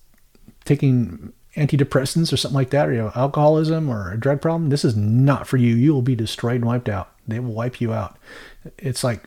taking 0.66 1.34
antidepressants 1.56 2.32
or 2.32 2.38
something 2.38 2.56
like 2.56 2.70
that, 2.72 2.90
or 2.90 2.94
you 2.94 3.00
have 3.02 3.18
alcoholism 3.18 3.90
or 3.90 4.12
a 4.12 4.20
drug 4.20 4.42
problem, 4.42 4.70
this 4.70 4.86
is 4.86 4.96
not 4.96 5.48
for 5.48 5.58
you. 5.58 5.76
You 5.76 5.94
will 5.94 6.02
be 6.02 6.16
destroyed 6.16 6.58
and 6.58 6.66
wiped 6.66 6.90
out. 6.90 7.12
They 7.28 7.40
will 7.40 7.54
wipe 7.54 7.82
you 7.82 7.92
out. 7.92 8.18
It's 8.78 9.04
like 9.04 9.24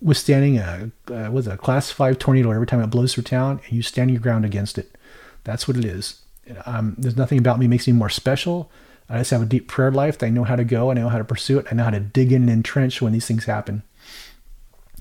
withstanding 0.00 0.58
a 0.58 0.90
uh, 1.10 1.30
with 1.30 1.46
a 1.46 1.56
class 1.56 1.90
five 1.90 2.18
tornado 2.18 2.50
every 2.50 2.66
time 2.66 2.82
it 2.82 2.88
blows 2.88 3.14
through 3.14 3.24
town, 3.24 3.60
and 3.64 3.72
you 3.72 3.82
stand 3.82 4.10
your 4.10 4.20
ground 4.20 4.44
against 4.44 4.78
it. 4.78 4.96
That's 5.44 5.68
what 5.68 5.76
it 5.76 5.84
is. 5.84 6.22
Um, 6.64 6.94
there's 6.98 7.16
nothing 7.16 7.38
about 7.38 7.58
me 7.58 7.66
makes 7.68 7.86
me 7.86 7.92
more 7.92 8.08
special. 8.08 8.70
I 9.08 9.18
just 9.18 9.30
have 9.30 9.42
a 9.42 9.46
deep 9.46 9.68
prayer 9.68 9.90
life. 9.90 10.22
I 10.22 10.30
know 10.30 10.44
how 10.44 10.56
to 10.56 10.64
go. 10.64 10.90
I 10.90 10.94
know 10.94 11.08
how 11.08 11.18
to 11.18 11.24
pursue 11.24 11.58
it. 11.58 11.66
I 11.70 11.74
know 11.74 11.84
how 11.84 11.90
to 11.90 12.00
dig 12.00 12.32
in 12.32 12.42
and 12.42 12.50
entrench 12.50 13.00
when 13.00 13.12
these 13.12 13.26
things 13.26 13.44
happen. 13.44 13.82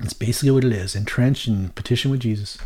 It's 0.01 0.13
basically 0.13 0.51
what 0.51 0.63
it 0.63 0.73
is 0.73 0.95
entrench 0.95 1.47
and 1.47 1.73
petition 1.73 2.11
with 2.11 2.19
Jesus. 2.19 2.57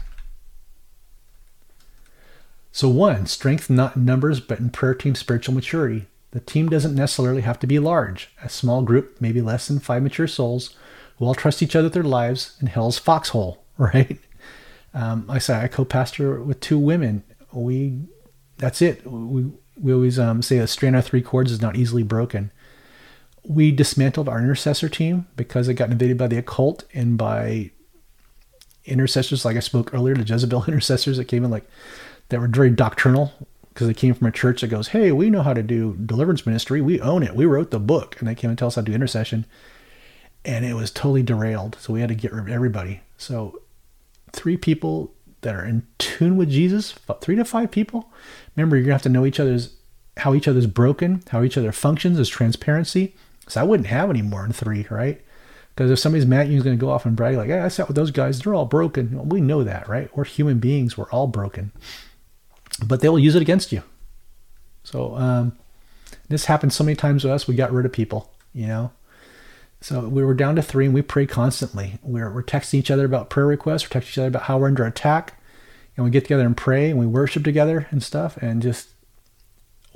So, 2.72 2.88
one, 2.90 3.26
strength 3.26 3.70
not 3.70 3.96
in 3.96 4.06
numbers, 4.06 4.40
but 4.40 4.60
in 4.60 4.70
prayer 4.70 4.94
team 4.94 5.16
spiritual 5.16 5.56
maturity. 5.56 6.08
The 6.32 6.40
team 6.40 6.70
doesn't 6.70 6.96
necessarily 6.96 7.42
have 7.42 7.60
to 7.60 7.68
be 7.68 7.80
large. 7.80 8.30
A 8.44 8.50
small 8.50 8.84
group, 8.84 9.18
maybe 9.20 9.42
less 9.42 9.68
than 9.68 9.80
five 9.80 10.04
mature 10.04 10.28
souls, 10.28 10.76
who 11.18 11.26
all 11.26 11.34
trust 11.34 11.64
each 11.64 11.76
other 11.76 11.86
with 11.86 11.94
their 11.94 12.04
lives 12.04 12.56
in 12.62 12.68
hell's 12.68 13.00
foxhole, 13.00 13.64
right? 13.78 14.20
Um, 14.94 15.26
I 15.30 15.40
say 15.40 15.60
I 15.60 15.68
co 15.68 15.86
pastor 15.86 16.42
with 16.42 16.60
two 16.60 16.78
women. 16.78 17.24
We 17.52 18.02
that's 18.60 18.82
it. 18.82 19.06
We, 19.06 19.52
we 19.80 19.94
always 19.94 20.20
um, 20.20 20.42
say 20.42 20.58
a 20.58 20.68
strand 20.68 20.96
of 20.96 21.06
three 21.06 21.22
chords 21.22 21.52
is 21.52 21.62
not 21.62 21.76
easily 21.76 22.04
broken. 22.04 22.52
We 23.44 23.72
dismantled 23.72 24.30
our 24.30 24.40
intercessor 24.40 24.90
team 24.90 25.28
because 25.36 25.68
it 25.68 25.76
got 25.76 25.90
invaded 25.90 26.18
by 26.18 26.28
the 26.28 26.38
occult 26.38 26.84
and 26.94 27.18
by 27.18 27.72
intercessors, 28.86 29.46
like 29.46 29.58
I 29.58 29.62
spoke 29.62 29.94
earlier, 29.94 30.16
the 30.16 30.24
Jezebel 30.24 30.66
intercessors 30.68 31.18
that 31.18 31.26
came 31.26 31.44
in 31.44 31.52
like 31.52 31.68
that 32.30 32.40
were 32.40 32.48
very 32.48 32.70
doctrinal 32.70 33.32
because 33.70 33.88
they 33.88 33.94
came 33.94 34.14
from 34.14 34.28
a 34.28 34.32
church 34.32 34.62
that 34.62 34.68
goes, 34.68 34.90
"Hey, 34.90 35.12
we 35.12 35.30
know 35.30 35.42
how 35.42 35.54
to 35.54 35.64
do 35.64 35.96
deliverance 36.06 36.46
ministry. 36.46 36.82
We 36.82 37.00
own 37.00 37.24
it. 37.24 37.36
We 37.36 37.46
wrote 37.46 37.72
the 37.72 37.80
book." 37.80 38.18
And 38.20 38.28
they 38.28 38.36
came 38.36 38.50
and 38.50 38.60
tell 38.60 38.68
us 38.68 38.76
how 38.76 38.82
to 38.82 38.86
do 38.86 38.94
intercession, 38.94 39.46
and 40.44 40.66
it 40.66 40.74
was 40.74 40.92
totally 40.92 41.24
derailed. 41.24 41.78
So 41.80 41.94
we 41.94 42.02
had 42.02 42.10
to 42.10 42.16
get 42.16 42.34
rid 42.34 42.42
of 42.42 42.50
everybody. 42.50 43.02
So 43.18 43.62
three 44.32 44.58
people 44.58 45.14
that 45.42 45.56
are 45.56 45.66
in 45.66 45.86
tune 45.98 46.36
with 46.38 46.50
Jesus, 46.50 46.94
three 47.22 47.36
to 47.36 47.46
five 47.46 47.72
people. 47.72 48.12
Remember, 48.56 48.76
you're 48.76 48.86
gonna 48.86 48.94
have 48.94 49.02
to 49.04 49.10
know 49.10 49.26
each 49.26 49.40
other's 49.40 49.76
how 50.18 50.34
each 50.34 50.48
other's 50.48 50.68
broken, 50.68 51.24
how 51.30 51.44
each 51.44 51.58
other 51.58 51.72
functions 51.72 52.20
as 52.20 52.30
transparency. 52.30 53.16
So 53.48 53.62
I 53.62 53.64
wouldn't 53.64 53.88
have 53.88 54.10
any 54.10 54.22
more 54.22 54.44
than 54.44 54.54
three, 54.54 54.86
right? 54.90 55.22
Because 55.74 55.92
if 55.92 56.00
somebody's 56.00 56.26
mad 56.26 56.42
at 56.42 56.48
you, 56.50 56.62
going 56.62 56.78
to 56.78 56.82
go 56.82 56.92
off 56.92 57.06
and 57.06 57.16
brag 57.16 57.38
like, 57.38 57.48
"Hey, 57.48 57.60
I 57.60 57.70
sat 57.70 57.88
with 57.88 57.96
those 57.96 58.12
guys; 58.12 58.40
they're 58.40 58.54
all 58.54 58.66
broken." 58.66 59.16
Well, 59.16 59.26
we 59.26 59.42
know 59.42 59.64
that, 59.64 59.88
right? 59.88 60.16
We're 60.16 60.26
human 60.26 60.60
beings; 60.60 60.98
we're 60.98 61.10
all 61.10 61.28
broken, 61.28 61.72
but 62.86 63.00
they 63.00 63.10
will 63.10 63.20
use 63.20 63.36
it 63.36 63.42
against 63.42 63.72
you. 63.72 63.82
So 64.84 65.16
um, 65.16 65.58
this 66.28 66.46
happened 66.46 66.74
so 66.74 66.84
many 66.84 66.96
times 66.96 67.24
with 67.24 67.32
us. 67.32 67.48
We 67.48 67.56
got 67.56 67.72
rid 67.72 67.86
of 67.86 67.94
people, 67.94 68.32
you 68.54 68.68
know. 68.68 68.92
So 69.82 70.08
we 70.08 70.24
were 70.24 70.34
down 70.34 70.56
to 70.58 70.62
three, 70.62 70.86
and 70.86 70.94
we 70.94 71.02
pray 71.02 71.26
constantly. 71.26 72.00
We're, 72.04 72.32
we're 72.32 72.44
texting 72.44 72.76
each 72.76 72.92
other 72.92 73.06
about 73.06 73.30
prayer 73.30 73.48
requests. 73.48 73.84
We're 73.84 74.02
texting 74.02 74.10
each 74.10 74.18
other 74.18 74.28
about 74.28 74.44
how 74.44 74.58
we're 74.58 74.68
under 74.68 74.86
attack, 74.86 75.42
and 75.96 76.04
we 76.04 76.12
get 76.12 76.26
together 76.26 76.46
and 76.46 76.58
pray, 76.58 76.90
and 76.90 77.00
we 77.00 77.08
worship 77.08 77.44
together 77.44 77.88
and 77.92 78.04
stuff. 78.04 78.36
And 78.38 78.62
just 78.62 78.90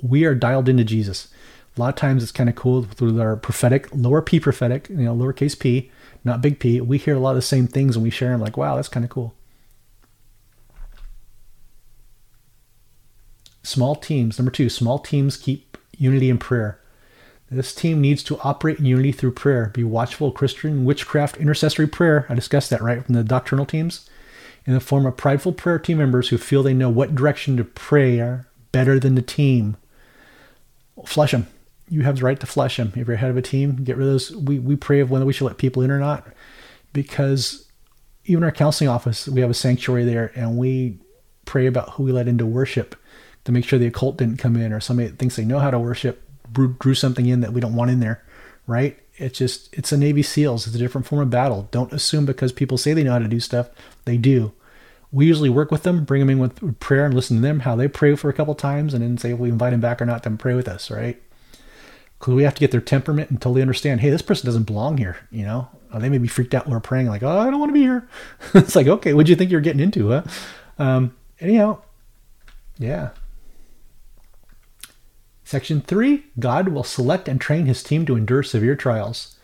we 0.01 0.23
are 0.25 0.35
dialed 0.35 0.69
into 0.69 0.83
Jesus. 0.83 1.27
A 1.75 1.81
lot 1.81 1.89
of 1.89 1.95
times 1.95 2.23
it's 2.23 2.31
kind 2.31 2.49
of 2.49 2.55
cool 2.55 2.83
through 2.83 3.19
our 3.19 3.35
prophetic, 3.35 3.89
lower 3.93 4.21
P 4.21 4.39
prophetic, 4.39 4.89
you 4.89 4.97
know, 4.97 5.15
lowercase 5.15 5.59
P, 5.59 5.91
not 6.23 6.41
big 6.41 6.59
P. 6.59 6.79
We 6.79 6.97
hear 6.97 7.15
a 7.15 7.19
lot 7.19 7.31
of 7.31 7.35
the 7.37 7.41
same 7.41 7.67
things, 7.67 7.95
and 7.95 8.03
we 8.03 8.09
share 8.09 8.29
them. 8.29 8.41
Like, 8.41 8.57
wow, 8.57 8.75
that's 8.75 8.89
kind 8.89 9.03
of 9.03 9.09
cool. 9.09 9.33
Small 13.63 13.95
teams. 13.95 14.37
Number 14.37 14.51
two, 14.51 14.69
small 14.69 14.99
teams 14.99 15.35
keep 15.35 15.77
unity 15.97 16.29
in 16.29 16.37
prayer. 16.37 16.79
This 17.53 17.73
team 17.73 18.01
needs 18.01 18.23
to 18.23 18.39
operate 18.39 18.79
in 18.79 18.85
unity 18.85 19.11
through 19.11 19.33
prayer. 19.33 19.71
Be 19.73 19.83
watchful, 19.83 20.31
Christian 20.31 20.85
witchcraft, 20.85 21.37
intercessory 21.37 21.87
prayer. 21.87 22.25
I 22.29 22.35
discussed 22.35 22.69
that 22.71 22.81
right 22.81 23.05
from 23.05 23.15
the 23.15 23.23
doctrinal 23.23 23.65
teams. 23.65 24.09
In 24.65 24.73
the 24.73 24.79
form 24.79 25.05
of 25.05 25.17
prideful 25.17 25.53
prayer 25.53 25.77
team 25.77 25.97
members 25.97 26.29
who 26.29 26.37
feel 26.37 26.63
they 26.63 26.73
know 26.73 26.89
what 26.89 27.15
direction 27.15 27.57
to 27.57 27.63
pray 27.63 28.39
better 28.71 28.99
than 28.99 29.15
the 29.15 29.21
team. 29.21 29.77
Flush 31.05 31.31
them. 31.31 31.47
You 31.89 32.01
have 32.01 32.17
the 32.17 32.25
right 32.25 32.39
to 32.39 32.45
flush 32.47 32.77
them. 32.77 32.93
If 32.95 33.07
you're 33.07 33.17
head 33.17 33.29
of 33.29 33.37
a 33.37 33.41
team, 33.41 33.83
get 33.83 33.97
rid 33.97 34.07
of 34.07 34.13
those. 34.13 34.35
We, 34.35 34.57
we 34.59 34.75
pray 34.75 34.99
of 34.99 35.11
whether 35.11 35.25
we 35.25 35.33
should 35.33 35.45
let 35.45 35.57
people 35.57 35.83
in 35.83 35.91
or 35.91 35.99
not. 35.99 36.25
Because 36.93 37.67
even 38.25 38.43
our 38.43 38.51
counseling 38.51 38.89
office, 38.89 39.27
we 39.27 39.41
have 39.41 39.49
a 39.49 39.55
sanctuary 39.55 40.05
there 40.05 40.31
and 40.35 40.57
we 40.57 40.97
pray 41.45 41.67
about 41.67 41.91
who 41.91 42.03
we 42.03 42.11
let 42.11 42.27
into 42.27 42.45
worship 42.45 42.95
to 43.43 43.51
make 43.51 43.65
sure 43.65 43.77
the 43.77 43.87
occult 43.87 44.17
didn't 44.17 44.37
come 44.37 44.55
in 44.55 44.71
or 44.71 44.79
somebody 44.79 45.09
thinks 45.09 45.35
they 45.35 45.43
know 45.43 45.59
how 45.59 45.69
to 45.69 45.79
worship 45.79 46.22
drew 46.53 46.93
something 46.93 47.25
in 47.25 47.41
that 47.41 47.53
we 47.53 47.61
don't 47.61 47.75
want 47.75 47.91
in 47.91 47.99
there, 47.99 48.23
right? 48.67 48.97
It's 49.15 49.37
just 49.37 49.73
it's 49.73 49.91
a 49.91 49.97
Navy 49.97 50.23
SEALs. 50.23 50.65
It's 50.65 50.75
a 50.75 50.79
different 50.79 51.07
form 51.07 51.21
of 51.21 51.29
battle. 51.29 51.67
Don't 51.71 51.93
assume 51.93 52.25
because 52.25 52.51
people 52.51 52.77
say 52.77 52.93
they 52.93 53.03
know 53.03 53.11
how 53.13 53.19
to 53.19 53.27
do 53.27 53.39
stuff, 53.39 53.69
they 54.05 54.17
do. 54.17 54.53
We 55.11 55.27
usually 55.27 55.49
work 55.49 55.69
with 55.69 55.83
them, 55.83 56.05
bring 56.05 56.21
them 56.21 56.29
in 56.31 56.39
with 56.39 56.79
prayer, 56.79 57.05
and 57.05 57.13
listen 57.13 57.37
to 57.37 57.41
them 57.41 57.59
how 57.59 57.75
they 57.75 57.87
pray 57.87 58.15
for 58.15 58.29
a 58.29 58.33
couple 58.33 58.55
times, 58.55 58.95
and 58.95 59.03
then 59.03 59.17
say 59.19 59.31
if 59.31 59.37
we 59.37 59.49
invite 59.49 59.71
them 59.71 59.79
back 59.79 60.01
or 60.01 60.05
not, 60.05 60.23
then 60.23 60.37
pray 60.37 60.55
with 60.55 60.67
us, 60.67 60.89
right? 60.89 61.21
Because 62.17 62.33
we 62.33 62.43
have 62.43 62.55
to 62.55 62.59
get 62.59 62.71
their 62.71 62.81
temperament 62.81 63.29
and 63.29 63.39
totally 63.39 63.61
understand. 63.61 64.01
Hey, 64.01 64.09
this 64.09 64.23
person 64.23 64.47
doesn't 64.47 64.63
belong 64.63 64.97
here. 64.97 65.17
You 65.29 65.45
know, 65.45 65.67
uh, 65.91 65.99
they 65.99 66.09
may 66.09 66.17
be 66.17 66.27
freaked 66.27 66.55
out 66.55 66.65
when 66.65 66.73
we're 66.73 66.79
praying, 66.79 67.07
like, 67.07 67.21
oh, 67.21 67.37
I 67.37 67.51
don't 67.51 67.59
want 67.59 67.69
to 67.69 67.73
be 67.73 67.81
here. 67.81 68.07
it's 68.55 68.75
like, 68.75 68.87
okay, 68.87 69.13
what'd 69.13 69.29
you 69.29 69.35
think 69.35 69.51
you're 69.51 69.61
getting 69.61 69.81
into, 69.81 70.09
huh? 70.09 70.23
Um, 70.79 71.15
anyhow, 71.39 71.81
yeah, 72.79 73.11
Section 75.53 75.81
3 75.81 76.23
God 76.39 76.69
will 76.69 76.83
select 76.83 77.27
and 77.27 77.39
train 77.39 77.67
his 77.67 77.83
team 77.83 78.07
to 78.07 78.15
endure 78.15 78.41
severe 78.41 78.75
trials. 78.75 79.37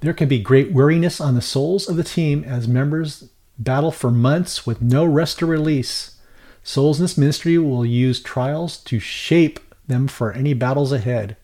There 0.00 0.14
can 0.14 0.26
be 0.26 0.40
great 0.40 0.72
weariness 0.72 1.20
on 1.20 1.34
the 1.34 1.42
souls 1.42 1.86
of 1.86 1.96
the 1.96 2.02
team 2.02 2.42
as 2.44 2.66
members 2.66 3.28
battle 3.58 3.90
for 3.90 4.10
months 4.10 4.66
with 4.66 4.80
no 4.80 5.04
rest 5.04 5.42
or 5.42 5.46
release. 5.46 6.16
Souls 6.62 6.98
in 6.98 7.04
this 7.04 7.18
ministry 7.18 7.58
will 7.58 7.84
use 7.84 8.22
trials 8.22 8.78
to 8.84 8.98
shape 8.98 9.60
them 9.86 10.08
for 10.08 10.32
any 10.32 10.54
battles 10.54 10.92
ahead. 10.92 11.36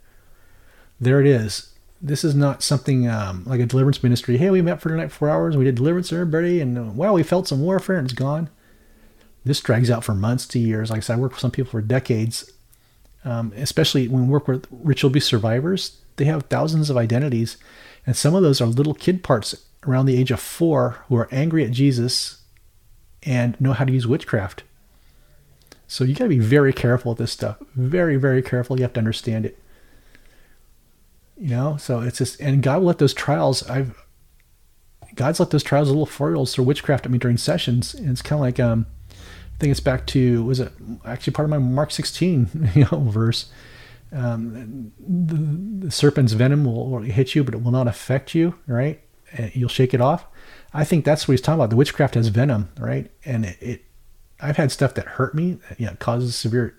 There 0.99 1.21
it 1.21 1.27
is. 1.27 1.75
This 2.01 2.25
is 2.25 2.35
not 2.35 2.63
something 2.63 3.07
um, 3.07 3.45
like 3.45 3.61
a 3.61 3.67
deliverance 3.67 4.03
ministry. 4.03 4.39
Hey, 4.39 4.49
we 4.49 4.63
met 4.63 4.81
for 4.81 4.89
tonight 4.89 5.13
four 5.13 5.29
hours. 5.29 5.59
We 5.59 5.67
did 5.67 5.75
deliverance 5.75 6.09
for 6.09 6.15
everybody, 6.15 6.63
and 6.63 6.79
uh, 6.79 6.83
wow, 6.85 7.13
we 7.13 7.23
felt 7.23 7.47
some 7.47 7.61
warfare, 7.61 7.99
and 7.99 8.07
it's 8.07 8.19
gone. 8.19 8.49
This 9.45 9.61
drags 9.61 9.91
out 9.91 10.05
for 10.05 10.15
months 10.15 10.47
to 10.47 10.59
years. 10.59 10.89
Like 10.89 10.99
I 10.99 11.01
said, 11.01 11.19
I 11.19 11.21
worked 11.21 11.35
with 11.35 11.43
some 11.43 11.51
people 11.51 11.73
for 11.73 11.83
decades 11.83 12.51
um, 13.29 13.53
especially 13.57 14.09
when 14.09 14.27
we 14.27 14.33
work 14.33 14.49
with 14.49 14.67
ritual 14.71 15.11
abuse 15.11 15.27
survivors, 15.27 15.99
they 16.17 16.25
have 16.25 16.45
thousands 16.45 16.89
of 16.89 16.97
identities, 16.97 17.59
and 18.07 18.17
some 18.17 18.35
of 18.35 18.43
those 18.43 18.61
are 18.61 18.67
little 18.67 18.95
kid 18.95 19.23
parts 19.23 19.67
around 19.87 20.07
the 20.07 20.17
age 20.17 20.31
of 20.31 20.41
four 20.41 21.05
who 21.09 21.17
are 21.17 21.29
angry 21.31 21.63
at 21.65 21.71
Jesus 21.71 22.43
and 23.23 23.61
know 23.61 23.75
how 23.75 23.85
to 23.85 23.93
use 23.93 24.07
witchcraft. 24.07 24.63
So 25.87 26.05
you 26.05 26.15
got 26.15 26.25
to 26.25 26.31
be 26.31 26.39
very 26.39 26.73
careful 26.73 27.13
with 27.13 27.19
this 27.19 27.33
stuff. 27.33 27.59
Very, 27.75 28.17
very 28.17 28.43
careful. 28.43 28.77
You 28.77 28.83
have 28.83 28.93
to 28.95 29.01
understand 29.01 29.45
it. 29.45 29.59
You 31.37 31.51
know, 31.51 31.77
so 31.77 32.01
it's 32.01 32.19
just, 32.19 32.41
and 32.41 32.63
God 32.63 32.81
will 32.81 32.87
let 32.89 32.99
those 32.99 33.15
trials. 33.15 33.63
I've, 33.69 34.05
God's 35.15 35.39
let 35.39 35.51
those 35.51 35.63
trials 35.63 35.89
little 35.89 36.07
four 36.07 36.31
year 36.31 36.37
olds 36.37 36.55
throw 36.55 36.65
witchcraft 36.65 37.05
at 37.05 37.13
me 37.13 37.19
during 37.19 37.37
sessions, 37.37 37.95
and 37.95 38.11
it's 38.11 38.23
kind 38.23 38.39
of 38.39 38.41
like, 38.41 38.59
um, 38.59 38.87
think 39.59 39.71
it's 39.71 39.81
back 39.81 40.07
to 40.09 40.45
was 40.45 40.61
it 40.61 40.73
actually 41.05 41.33
part 41.33 41.45
of 41.45 41.51
my 41.51 41.59
Mark 41.59 41.91
16 41.91 42.71
you 42.75 42.87
know 42.91 43.01
verse. 43.01 43.51
Um, 44.11 44.93
the, 44.99 45.87
the, 45.87 45.91
serpent's 45.91 46.33
venom 46.33 46.65
will, 46.65 47.01
hit 47.01 47.35
you, 47.35 47.45
but 47.45 47.53
it 47.53 47.63
will 47.63 47.71
not 47.71 47.87
affect 47.87 48.35
you, 48.35 48.55
right? 48.67 49.03
And 49.33 49.55
you'll 49.55 49.69
shake 49.69 49.93
it 49.93 50.01
off. 50.01 50.25
I 50.73 50.85
think 50.85 51.05
that's 51.05 51.29
what 51.29 51.33
he's 51.33 51.43
talking 51.43 51.61
about. 51.61 51.69
The 51.69 51.77
witchcraft 51.77 52.15
has 52.15 52.29
venom, 52.29 52.71
right? 52.79 53.11
And 53.27 53.45
it, 53.45 53.59
it 53.61 53.85
I've 54.41 54.57
had 54.57 54.73
stuff 54.73 54.95
that 54.95 55.07
hurt 55.07 55.35
me, 55.35 55.59
you 55.77 55.87
know, 55.87 55.97
causes 55.99 56.35
severe 56.37 56.79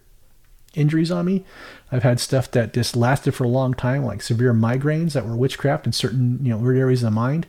injuries 0.73 1.11
on 1.11 1.25
me. 1.25 1.45
I've 1.91 2.03
had 2.03 2.19
stuff 2.19 2.49
that 2.51 2.73
just 2.73 2.95
lasted 2.95 3.33
for 3.33 3.43
a 3.43 3.49
long 3.49 3.73
time, 3.73 4.05
like 4.05 4.21
severe 4.21 4.53
migraines 4.53 5.13
that 5.13 5.27
were 5.27 5.35
witchcraft 5.35 5.85
in 5.85 5.93
certain, 5.93 6.39
you 6.43 6.49
know, 6.49 6.57
weird 6.57 6.77
areas 6.77 7.03
of 7.03 7.07
the 7.07 7.11
mind. 7.11 7.47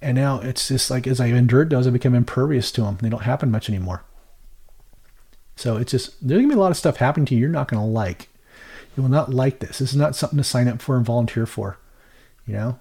And 0.00 0.16
now 0.16 0.40
it's 0.40 0.68
just 0.68 0.90
like 0.90 1.06
as 1.06 1.20
I've 1.20 1.34
endured 1.34 1.70
those, 1.70 1.86
I 1.86 1.90
become 1.90 2.14
impervious 2.14 2.72
to 2.72 2.82
them. 2.82 2.98
They 3.00 3.08
don't 3.08 3.22
happen 3.22 3.50
much 3.50 3.68
anymore. 3.68 4.04
So 5.56 5.76
it's 5.76 5.92
just 5.92 6.26
there's 6.26 6.40
gonna 6.40 6.52
be 6.52 6.58
a 6.58 6.60
lot 6.60 6.70
of 6.70 6.76
stuff 6.76 6.96
happening 6.96 7.26
to 7.26 7.34
you 7.34 7.40
you're 7.40 7.48
not 7.48 7.68
gonna 7.68 7.86
like. 7.86 8.28
You 8.96 9.02
will 9.02 9.10
not 9.10 9.32
like 9.32 9.60
this. 9.60 9.78
This 9.78 9.90
is 9.90 9.96
not 9.96 10.16
something 10.16 10.36
to 10.36 10.44
sign 10.44 10.68
up 10.68 10.82
for 10.82 10.96
and 10.96 11.06
volunteer 11.06 11.46
for. 11.46 11.78
You 12.46 12.54
know? 12.54 12.78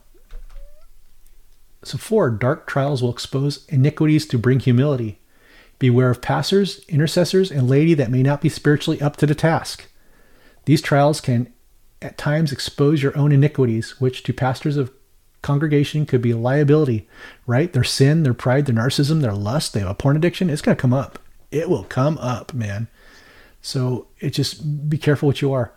So 1.83 1.97
four, 1.97 2.29
dark 2.29 2.67
trials 2.67 3.01
will 3.01 3.11
expose 3.11 3.65
iniquities 3.67 4.25
to 4.27 4.37
bring 4.37 4.59
humility. 4.59 5.19
Beware 5.79 6.11
of 6.11 6.21
pastors, 6.21 6.81
intercessors, 6.87 7.49
and 7.51 7.69
laity 7.69 7.93
that 7.95 8.11
may 8.11 8.21
not 8.21 8.41
be 8.41 8.49
spiritually 8.49 9.01
up 9.01 9.17
to 9.17 9.25
the 9.25 9.33
task. 9.33 9.87
These 10.65 10.81
trials 10.81 11.21
can 11.21 11.51
at 12.01 12.17
times 12.17 12.51
expose 12.51 13.01
your 13.01 13.17
own 13.17 13.31
iniquities, 13.31 13.99
which 13.99 14.23
to 14.23 14.33
pastors 14.33 14.77
of 14.77 14.91
congregation 15.41 16.05
could 16.05 16.21
be 16.21 16.33
liability, 16.33 17.07
right? 17.47 17.73
Their 17.73 17.83
sin, 17.83 18.23
their 18.23 18.33
pride, 18.33 18.67
their 18.67 18.75
narcissism, 18.75 19.21
their 19.21 19.33
lust, 19.33 19.73
they 19.73 19.79
have 19.79 19.89
a 19.89 19.95
porn 19.95 20.15
addiction. 20.15 20.49
It's 20.49 20.61
going 20.61 20.77
to 20.77 20.81
come 20.81 20.93
up. 20.93 21.17
It 21.51 21.69
will 21.69 21.83
come 21.83 22.17
up, 22.17 22.53
man. 22.53 22.87
So 23.61 24.07
it 24.19 24.31
just 24.31 24.89
be 24.89 24.97
careful 24.97 25.27
what 25.27 25.41
you 25.41 25.53
are. 25.53 25.71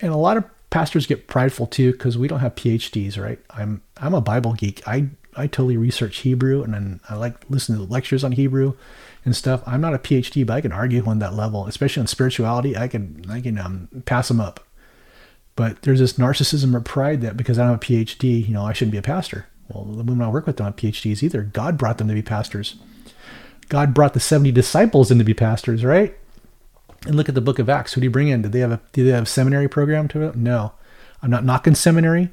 And 0.00 0.12
a 0.12 0.16
lot 0.16 0.36
of 0.36 0.44
pastors 0.70 1.06
get 1.06 1.26
prideful 1.26 1.66
too 1.66 1.92
because 1.92 2.18
we 2.18 2.28
don't 2.28 2.40
have 2.40 2.54
PhDs, 2.54 3.22
right? 3.22 3.38
I'm 3.50 3.82
I'm 3.96 4.14
a 4.14 4.20
Bible 4.20 4.52
geek. 4.52 4.86
I 4.86 5.08
I 5.36 5.46
totally 5.46 5.76
research 5.76 6.18
Hebrew 6.18 6.62
and 6.62 6.74
then 6.74 7.00
I 7.08 7.14
like 7.14 7.48
listen 7.48 7.76
to 7.76 7.82
lectures 7.82 8.24
on 8.24 8.32
Hebrew 8.32 8.74
and 9.24 9.34
stuff. 9.34 9.62
I'm 9.66 9.80
not 9.80 9.94
a 9.94 9.98
PhD, 9.98 10.46
but 10.46 10.54
I 10.54 10.60
can 10.60 10.72
argue 10.72 11.04
on 11.06 11.18
that 11.20 11.34
level, 11.34 11.66
especially 11.66 12.00
on 12.00 12.06
spirituality. 12.06 12.76
I 12.76 12.88
can 12.88 13.24
I 13.28 13.40
can 13.40 13.58
um, 13.58 13.88
pass 14.04 14.28
them 14.28 14.40
up. 14.40 14.60
But 15.54 15.82
there's 15.82 16.00
this 16.00 16.14
narcissism 16.14 16.74
or 16.74 16.80
pride 16.80 17.22
that 17.22 17.36
because 17.36 17.58
I 17.58 17.62
don't 17.62 17.72
have 17.72 17.82
a 17.82 18.04
PhD, 18.04 18.46
you 18.46 18.52
know, 18.52 18.66
I 18.66 18.74
shouldn't 18.74 18.92
be 18.92 18.98
a 18.98 19.02
pastor. 19.02 19.46
Well, 19.68 19.84
the 19.84 20.04
women 20.04 20.26
I 20.26 20.28
work 20.28 20.46
with 20.46 20.56
don't 20.56 20.66
have 20.66 20.76
PhDs 20.76 21.22
either. 21.22 21.42
God 21.42 21.78
brought 21.78 21.96
them 21.98 22.08
to 22.08 22.14
be 22.14 22.22
pastors. 22.22 22.76
God 23.68 23.94
brought 23.94 24.14
the 24.14 24.20
70 24.20 24.52
disciples 24.52 25.10
in 25.10 25.18
to 25.18 25.24
be 25.24 25.34
pastors, 25.34 25.84
right? 25.84 26.16
And 27.04 27.14
look 27.16 27.28
at 27.28 27.34
the 27.34 27.40
book 27.40 27.58
of 27.58 27.68
Acts. 27.68 27.92
Who 27.92 28.00
do 28.00 28.06
you 28.06 28.10
bring 28.10 28.28
in? 28.28 28.42
Did 28.42 28.52
they 28.52 28.60
have 28.60 28.72
a 28.72 28.80
did 28.92 29.06
they 29.06 29.10
have 29.10 29.24
a 29.24 29.26
seminary 29.26 29.68
program 29.68 30.08
to 30.08 30.22
it? 30.22 30.36
No. 30.36 30.72
I'm 31.22 31.30
not 31.30 31.44
knocking 31.44 31.74
seminary, 31.74 32.30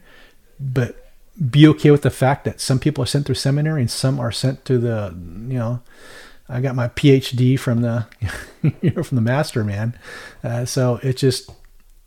but 0.60 1.12
be 1.50 1.68
okay 1.68 1.92
with 1.92 2.04
the 2.04 2.12
fact 2.12 2.46
that 2.46 2.60
some 2.60 2.80
people 2.80 3.04
are 3.04 3.08
sent 3.08 3.26
through 3.26 3.36
seminary 3.36 3.82
and 3.82 3.90
some 3.90 4.20
are 4.20 4.32
sent 4.32 4.66
to 4.66 4.78
the 4.78 5.16
you 5.48 5.58
know 5.58 5.82
I 6.48 6.62
got 6.62 6.76
my 6.76 6.90
PhD 6.90 7.60
from 7.60 7.82
the 7.82 8.08
you 8.82 8.92
know 8.92 9.04
from 9.04 9.16
the 9.16 9.22
master 9.22 9.64
man. 9.64 9.98
Uh, 10.44 10.66
so 10.66 11.00
it 11.04 11.18
just 11.18 11.50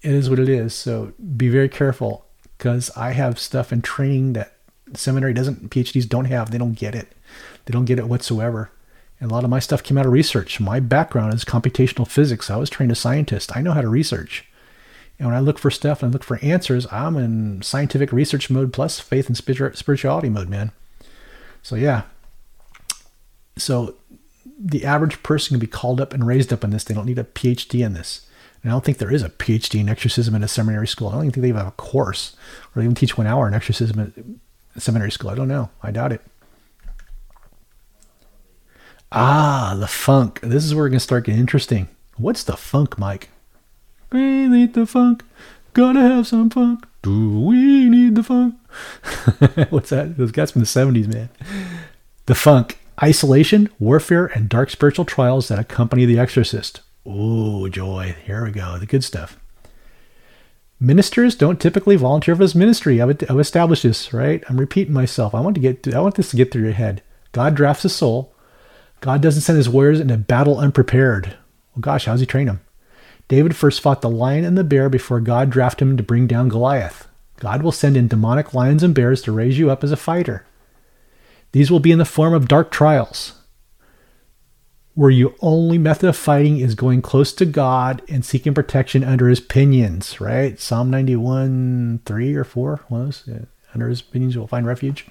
it 0.03 0.13
is 0.13 0.31
what 0.31 0.39
it 0.39 0.49
is. 0.49 0.75
So 0.75 1.13
be 1.37 1.49
very 1.49 1.69
careful 1.69 2.25
because 2.57 2.91
I 2.97 3.13
have 3.13 3.39
stuff 3.39 3.73
in 3.73 3.83
training 3.83 4.35
that 4.35 4.55
seminary 4.95 5.35
doesn't 5.35 5.71
PhDs 5.71 6.09
don't 6.09 6.27
have. 6.27 6.51
They 6.51 6.59
don't 6.59 6.75
get 6.75 6.95
it. 6.95 7.09
They 7.65 7.73
don't 7.73 7.85
get 7.85 7.99
it 7.99 8.09
whatsoever. 8.09 8.71
And 9.21 9.31
a 9.31 9.35
lot 9.35 9.45
of 9.45 9.51
my 9.51 9.61
stuff 9.61 9.83
came 9.83 9.97
out 9.97 10.07
of 10.07 10.13
research. 10.13 10.61
My 10.61 10.79
background 10.79 11.33
is 11.35 11.45
computational 11.45 12.07
physics. 12.07 12.51
I 12.51 12.57
was 12.57 12.69
trained 12.69 12.93
as 12.93 12.99
a 12.99 13.01
scientist. 13.01 13.57
I 13.57 13.63
know 13.63 13.73
how 13.73 13.81
to 13.81 13.89
research. 13.89 14.45
And 15.19 15.29
when 15.29 15.37
I 15.37 15.41
look 15.41 15.59
for 15.59 15.71
stuff 15.71 16.03
and 16.03 16.11
I 16.11 16.13
look 16.13 16.23
for 16.25 16.39
answers, 16.43 16.87
I'm 16.93 17.17
in 17.17 17.63
scientific 17.63 18.13
research 18.13 18.51
mode 18.51 18.73
plus 18.73 19.01
faith 19.01 19.29
and 19.29 19.37
spirituality 19.37 20.29
mode, 20.29 20.49
man. 20.51 20.73
So 21.63 21.77
yeah. 21.77 22.03
So 23.57 23.95
the 24.59 24.85
average 24.85 25.23
person 25.23 25.55
can 25.55 25.61
be 25.61 25.67
called 25.67 26.01
up 26.01 26.13
and 26.13 26.27
raised 26.27 26.53
up 26.53 26.63
in 26.63 26.71
this. 26.71 26.85
They 26.85 26.95
don't 26.95 27.07
need 27.07 27.19
a 27.19 27.25
PhD 27.25 27.85
in 27.85 27.95
this. 27.95 28.27
And 28.63 28.71
I 28.71 28.75
don't 28.75 28.85
think 28.85 28.99
there 28.99 29.13
is 29.13 29.23
a 29.23 29.31
PhD 29.31 29.81
in 29.81 29.89
exorcism 29.89 30.35
in 30.35 30.43
a 30.43 30.49
seminary 30.49 30.89
school. 30.89 31.09
I 31.09 31.13
don't 31.13 31.23
even 31.23 31.33
think 31.33 31.43
they 31.43 31.49
even 31.49 31.59
have 31.59 31.69
a 31.69 31.73
course 31.73 32.37
or 32.75 32.81
they 32.81 32.85
even 32.85 32.95
teach 32.95 33.17
one 33.17 33.27
hour 33.27 33.49
in 33.49 33.55
exorcism 33.55 33.99
in 33.99 34.41
a 34.75 34.81
seminary 34.81 35.11
school. 35.11 35.31
I 35.31 35.35
don't 35.35 35.49
know. 35.49 35.71
I 35.83 35.91
doubt 35.91 36.13
it. 36.13 36.21
Ah, 39.19 39.75
the 39.79 39.87
funk. 39.87 40.41
This 40.43 40.63
is 40.63 40.75
where 40.75 40.85
we're 40.85 40.91
going 40.91 40.99
to 40.99 41.03
start 41.03 41.25
getting 41.25 41.41
interesting. 41.41 41.89
What's 42.19 42.45
the 42.45 42.55
funk, 42.55 42.99
Mike? 42.99 43.31
We 44.13 44.47
need 44.47 44.75
the 44.75 44.85
funk. 44.85 45.25
Gotta 45.73 46.01
have 46.01 46.27
some 46.27 46.51
funk. 46.51 46.85
Do 47.01 47.41
we 47.41 47.89
need 47.89 48.15
the 48.15 48.23
funk? 48.23 48.57
What's 49.71 49.89
that? 49.89 50.19
Those 50.19 50.33
guys 50.33 50.51
from 50.51 50.61
the 50.61 50.67
70s, 50.67 51.11
man. 51.11 51.31
The 52.27 52.35
funk 52.35 52.79
isolation, 53.03 53.71
warfare, 53.79 54.27
and 54.27 54.51
dark 54.51 54.69
spiritual 54.69 55.07
trials 55.07 55.49
that 55.49 55.59
accompany 55.59 56.05
the 56.05 56.19
exorcist. 56.19 56.83
Oh, 57.07 57.71
joy. 57.71 58.17
Here 58.27 58.45
we 58.45 58.51
go. 58.51 58.79
The 58.79 58.85
good 58.85 59.03
stuff. 59.03 59.39
Ministers 60.79 61.35
don't 61.35 61.59
typically 61.59 61.97
volunteer 61.97 62.37
for 62.37 62.45
this 62.45 62.55
ministry. 62.55 63.01
I've, 63.01 63.17
I've 63.31 63.41
established 63.41 63.85
this, 63.85 64.13
right? 64.13 64.45
I'm 64.51 64.61
repeating 64.61 64.93
myself. 64.93 65.35
I 65.35 65.41
want 65.41 65.55
to 65.55 65.61
get. 65.63 65.95
I 65.95 66.01
want 66.01 66.17
this 66.17 66.31
to 66.33 66.37
get 66.37 66.53
through 66.53 66.65
your 66.65 66.73
head. 66.73 67.03
God 67.33 67.55
drafts 67.55 67.87
a 67.87 67.89
soul. 67.89 68.35
God 69.01 69.21
doesn't 69.21 69.43
send 69.43 69.57
his 69.57 69.69
warriors 69.69 70.01
into 70.01 70.17
battle 70.17 70.59
unprepared. 70.59 71.37
Well, 71.75 71.81
gosh, 71.81 72.07
how's 72.07 72.21
he 72.21 72.27
train 72.27 72.47
them? 72.47 72.61
David 73.29 73.57
first 73.57 73.81
fought 73.81 74.03
the 74.03 74.11
lion 74.11 74.45
and 74.45 74.57
the 74.57 74.65
bear 74.65 74.89
before 74.89 75.21
God 75.21 75.51
drafted 75.51 75.89
him 75.89 75.97
to 75.97 76.03
bring 76.03 76.27
down 76.27 76.49
Goliath. 76.49 77.09
God 77.39 77.63
will 77.63 77.73
send 77.73 77.97
in 77.97 78.09
demonic 78.09 78.55
lions 78.55 78.83
and 78.83 78.95
bears 78.95 79.21
to 79.23 79.33
raise 79.33 79.59
you 79.59 79.71
up 79.71 79.85
as 79.85 79.93
a 79.93 79.97
fighter. 79.97 80.47
These 81.53 81.71
will 81.71 81.81
be 81.81 81.93
in 81.93 81.99
the 81.99 82.05
form 82.05 82.35
of 82.35 82.49
dark 82.49 82.71
trials, 82.71 83.35
where 84.95 85.11
your 85.11 85.35
only 85.41 85.77
method 85.77 86.09
of 86.09 86.17
fighting 86.17 86.59
is 86.59 86.75
going 86.75 87.03
close 87.03 87.33
to 87.35 87.45
God 87.45 88.01
and 88.09 88.25
seeking 88.25 88.55
protection 88.55 89.05
under 89.05 89.29
his 89.29 89.41
pinions, 89.41 90.21
right? 90.21 90.59
Psalm 90.59 90.89
91, 90.91 92.01
3 92.05 92.35
or 92.35 92.45
4, 92.45 92.81
one 92.89 93.01
of 93.03 93.25
those. 93.27 93.47
Under 93.75 93.89
his 93.89 94.01
pinions 94.01 94.35
you 94.35 94.41
will 94.41 94.49
find 94.49 94.67
refuge. 94.67 95.07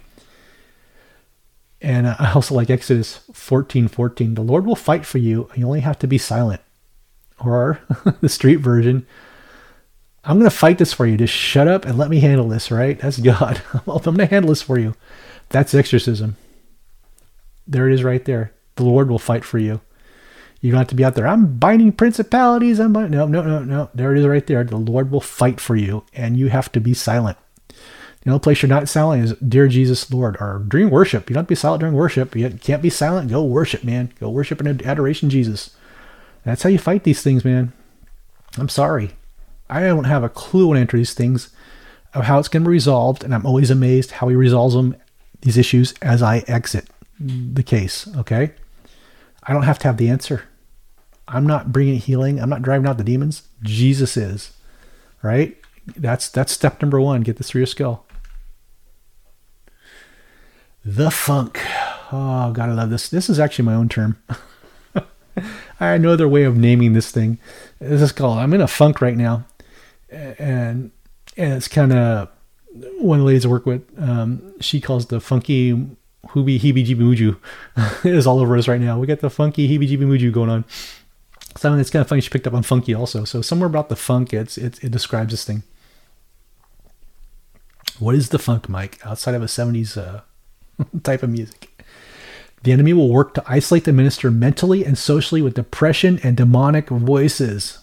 And 1.82 2.08
I 2.08 2.32
also 2.34 2.56
like 2.56 2.70
Exodus 2.70 3.18
14, 3.34 3.88
14. 3.88 4.36
The 4.36 4.42
Lord 4.42 4.66
will 4.66 4.76
fight 4.76 5.06
for 5.06 5.18
you, 5.18 5.50
you 5.56 5.66
only 5.66 5.82
have 5.82 6.00
to 6.00 6.08
be 6.08 6.18
silent. 6.18 6.62
Or 7.44 7.80
the 8.22 8.30
street 8.30 8.58
version, 8.58 9.06
I'm 10.24 10.40
going 10.40 10.50
to 10.50 10.56
fight 10.56 10.78
this 10.78 10.94
for 10.94 11.06
you. 11.06 11.18
Just 11.18 11.34
shut 11.34 11.68
up 11.68 11.86
and 11.86 11.98
let 11.98 12.10
me 12.10 12.20
handle 12.20 12.48
this, 12.48 12.72
right? 12.72 13.00
That's 13.00 13.18
God. 13.18 13.62
I'm 13.74 13.84
going 13.86 14.18
to 14.18 14.26
handle 14.26 14.50
this 14.50 14.62
for 14.62 14.80
you. 14.80 14.96
That's 15.50 15.76
exorcism. 15.76 16.38
There 17.68 17.88
it 17.90 17.94
is 17.94 18.04
right 18.04 18.24
there. 18.26 18.54
The 18.76 18.84
Lord 18.84 19.10
will 19.10 19.20
fight 19.20 19.44
for 19.44 19.58
you. 19.58 19.82
You 20.62 20.72
don't 20.72 20.80
have 20.80 20.88
to 20.88 20.96
be 20.96 21.06
out 21.06 21.14
there. 21.14 21.28
I'm 21.28 21.58
binding 21.58 21.92
principalities. 21.92 22.80
I'm 22.80 22.94
binding. 22.94 23.12
No, 23.12 23.28
no, 23.28 23.44
no, 23.44 23.64
no. 23.64 23.90
There 23.94 24.16
it 24.16 24.20
is 24.20 24.26
right 24.26 24.46
there. 24.48 24.64
The 24.64 24.78
Lord 24.78 25.12
will 25.12 25.22
fight 25.22 25.60
for 25.60 25.76
you, 25.76 26.06
and 26.14 26.38
you 26.38 26.48
have 26.48 26.72
to 26.72 26.80
be 26.80 26.94
silent. 26.94 27.38
The 28.26 28.40
place 28.40 28.62
you're 28.62 28.70
not 28.70 28.90
silent 28.90 29.24
is 29.24 29.34
Dear 29.38 29.68
Jesus 29.68 30.12
Lord 30.12 30.36
or 30.40 30.64
during 30.68 30.90
worship. 30.90 31.30
You 31.30 31.36
don't 31.36 31.42
have 31.42 31.48
to 31.48 31.50
be 31.50 31.56
silent 31.56 31.82
during 31.82 31.96
worship. 31.96 32.36
You 32.36 32.50
can't 32.50 32.82
be 32.82 32.90
silent. 32.90 33.30
Go 33.30 33.44
worship, 33.44 33.84
man. 33.84 34.12
Go 34.20 34.30
worship 34.30 34.60
in 34.60 34.86
adoration, 34.86 35.30
Jesus. 35.30 35.76
That's 36.44 36.64
how 36.64 36.70
you 36.70 36.80
fight 36.80 37.04
these 37.04 37.22
things, 37.22 37.46
man. 37.46 37.72
I'm 38.58 38.70
sorry. 38.70 39.12
I 39.70 39.82
don't 39.82 40.06
have 40.06 40.24
a 40.24 40.30
clue 40.30 40.68
when 40.68 40.78
I 40.78 40.82
enter 40.82 40.98
these 40.98 41.14
things 41.14 41.50
of 42.14 42.24
how 42.24 42.40
it's 42.40 42.48
going 42.48 42.64
to 42.64 42.68
be 42.68 42.72
resolved, 42.74 43.24
and 43.24 43.34
I'm 43.34 43.46
always 43.46 43.70
amazed 43.70 44.12
how 44.12 44.28
he 44.28 44.36
resolves 44.36 44.74
them 44.74 44.96
these 45.42 45.58
issues 45.58 45.94
as 46.02 46.24
I 46.24 46.40
exit 46.48 46.88
the 47.20 47.64
case. 47.64 48.08
Okay. 48.18 48.52
I 49.44 49.54
don't 49.54 49.64
have 49.64 49.80
to 49.80 49.88
have 49.88 49.98
the 49.98 50.10
answer. 50.10 50.44
I'm 51.28 51.46
not 51.46 51.72
bringing 51.72 52.00
healing. 52.00 52.40
I'm 52.40 52.50
not 52.50 52.62
driving 52.62 52.88
out 52.88 52.98
the 52.98 53.04
demons. 53.04 53.44
Jesus 53.62 54.18
is. 54.18 54.52
Right. 55.22 55.58
That's 55.96 56.30
that's 56.30 56.52
step 56.52 56.82
number 56.82 57.00
one. 57.00 57.22
Get 57.22 57.38
this 57.38 57.50
through 57.50 57.62
your 57.62 57.68
skull. 57.68 58.06
The 60.86 61.10
funk. 61.10 61.60
Oh 62.12 62.54
I 62.56 62.68
love 62.68 62.92
this. 62.92 63.10
This 63.10 63.28
is 63.28 63.40
actually 63.40 63.66
my 63.66 63.74
own 63.74 63.90
term. 63.90 64.22
I 65.80 65.98
know 65.98 66.16
their 66.16 66.28
way 66.28 66.44
of 66.44 66.56
naming 66.56 66.94
this 66.94 67.10
thing. 67.10 67.40
This 67.80 68.04
is 68.04 68.12
called. 68.12 68.38
I'm 68.38 68.54
in 68.54 68.62
a 68.62 68.68
funk 68.68 69.02
right 69.02 69.18
now, 69.18 69.46
and 70.12 70.92
and 71.36 71.54
it's 71.54 71.68
kind 71.68 71.92
of 71.92 72.30
one 73.00 73.20
of 73.20 73.24
the 73.24 73.28
ladies 73.28 73.46
I 73.46 73.50
work 73.50 73.66
with. 73.66 73.82
Um, 73.98 74.54
she 74.62 74.80
calls 74.80 75.08
the 75.08 75.20
funky 75.20 75.74
hoobie 76.28 76.60
heebie 76.60 76.86
jeebie 76.86 76.98
muju 76.98 78.06
is 78.06 78.28
all 78.28 78.40
over 78.40 78.56
us 78.56 78.68
right 78.68 78.80
now. 78.80 79.00
We 79.00 79.08
got 79.08 79.22
the 79.22 79.30
funky 79.32 79.68
heebie 79.68 79.90
jeebie 79.90 80.06
muju 80.06 80.32
going 80.32 80.52
on. 80.52 80.66
Something 81.58 81.78
that's 81.78 81.90
kind 81.90 82.02
of 82.02 82.08
funny. 82.08 82.22
She 82.22 82.30
picked 82.30 82.46
up 82.46 82.54
on 82.54 82.62
funky 82.62 82.94
also. 82.94 83.24
So 83.24 83.42
somewhere 83.42 83.68
about 83.68 83.90
the 83.90 83.96
funk, 83.96 84.34
it's 84.34 84.56
it, 84.56 84.84
it 84.84 84.92
describes 84.92 85.32
this 85.32 85.46
thing. 85.46 85.64
What 87.98 88.14
is 88.14 88.30
the 88.30 88.38
funk, 88.38 88.70
Mike? 88.70 89.00
Outside 89.04 89.34
of 89.34 89.42
a 89.42 89.48
'70s 89.48 89.98
uh, 89.98 90.22
type 91.04 91.24
of 91.24 91.30
music. 91.30 91.84
The 92.64 92.72
enemy 92.72 92.94
will 92.94 93.10
work 93.10 93.36
to 93.36 93.44
isolate 93.46 93.84
the 93.84 93.94
minister 93.94 94.32
mentally 94.32 94.84
and 94.84 94.98
socially 94.98 95.42
with 95.42 95.54
depression 95.54 96.20
and 96.24 96.36
demonic 96.36 96.90
voices. 96.90 97.80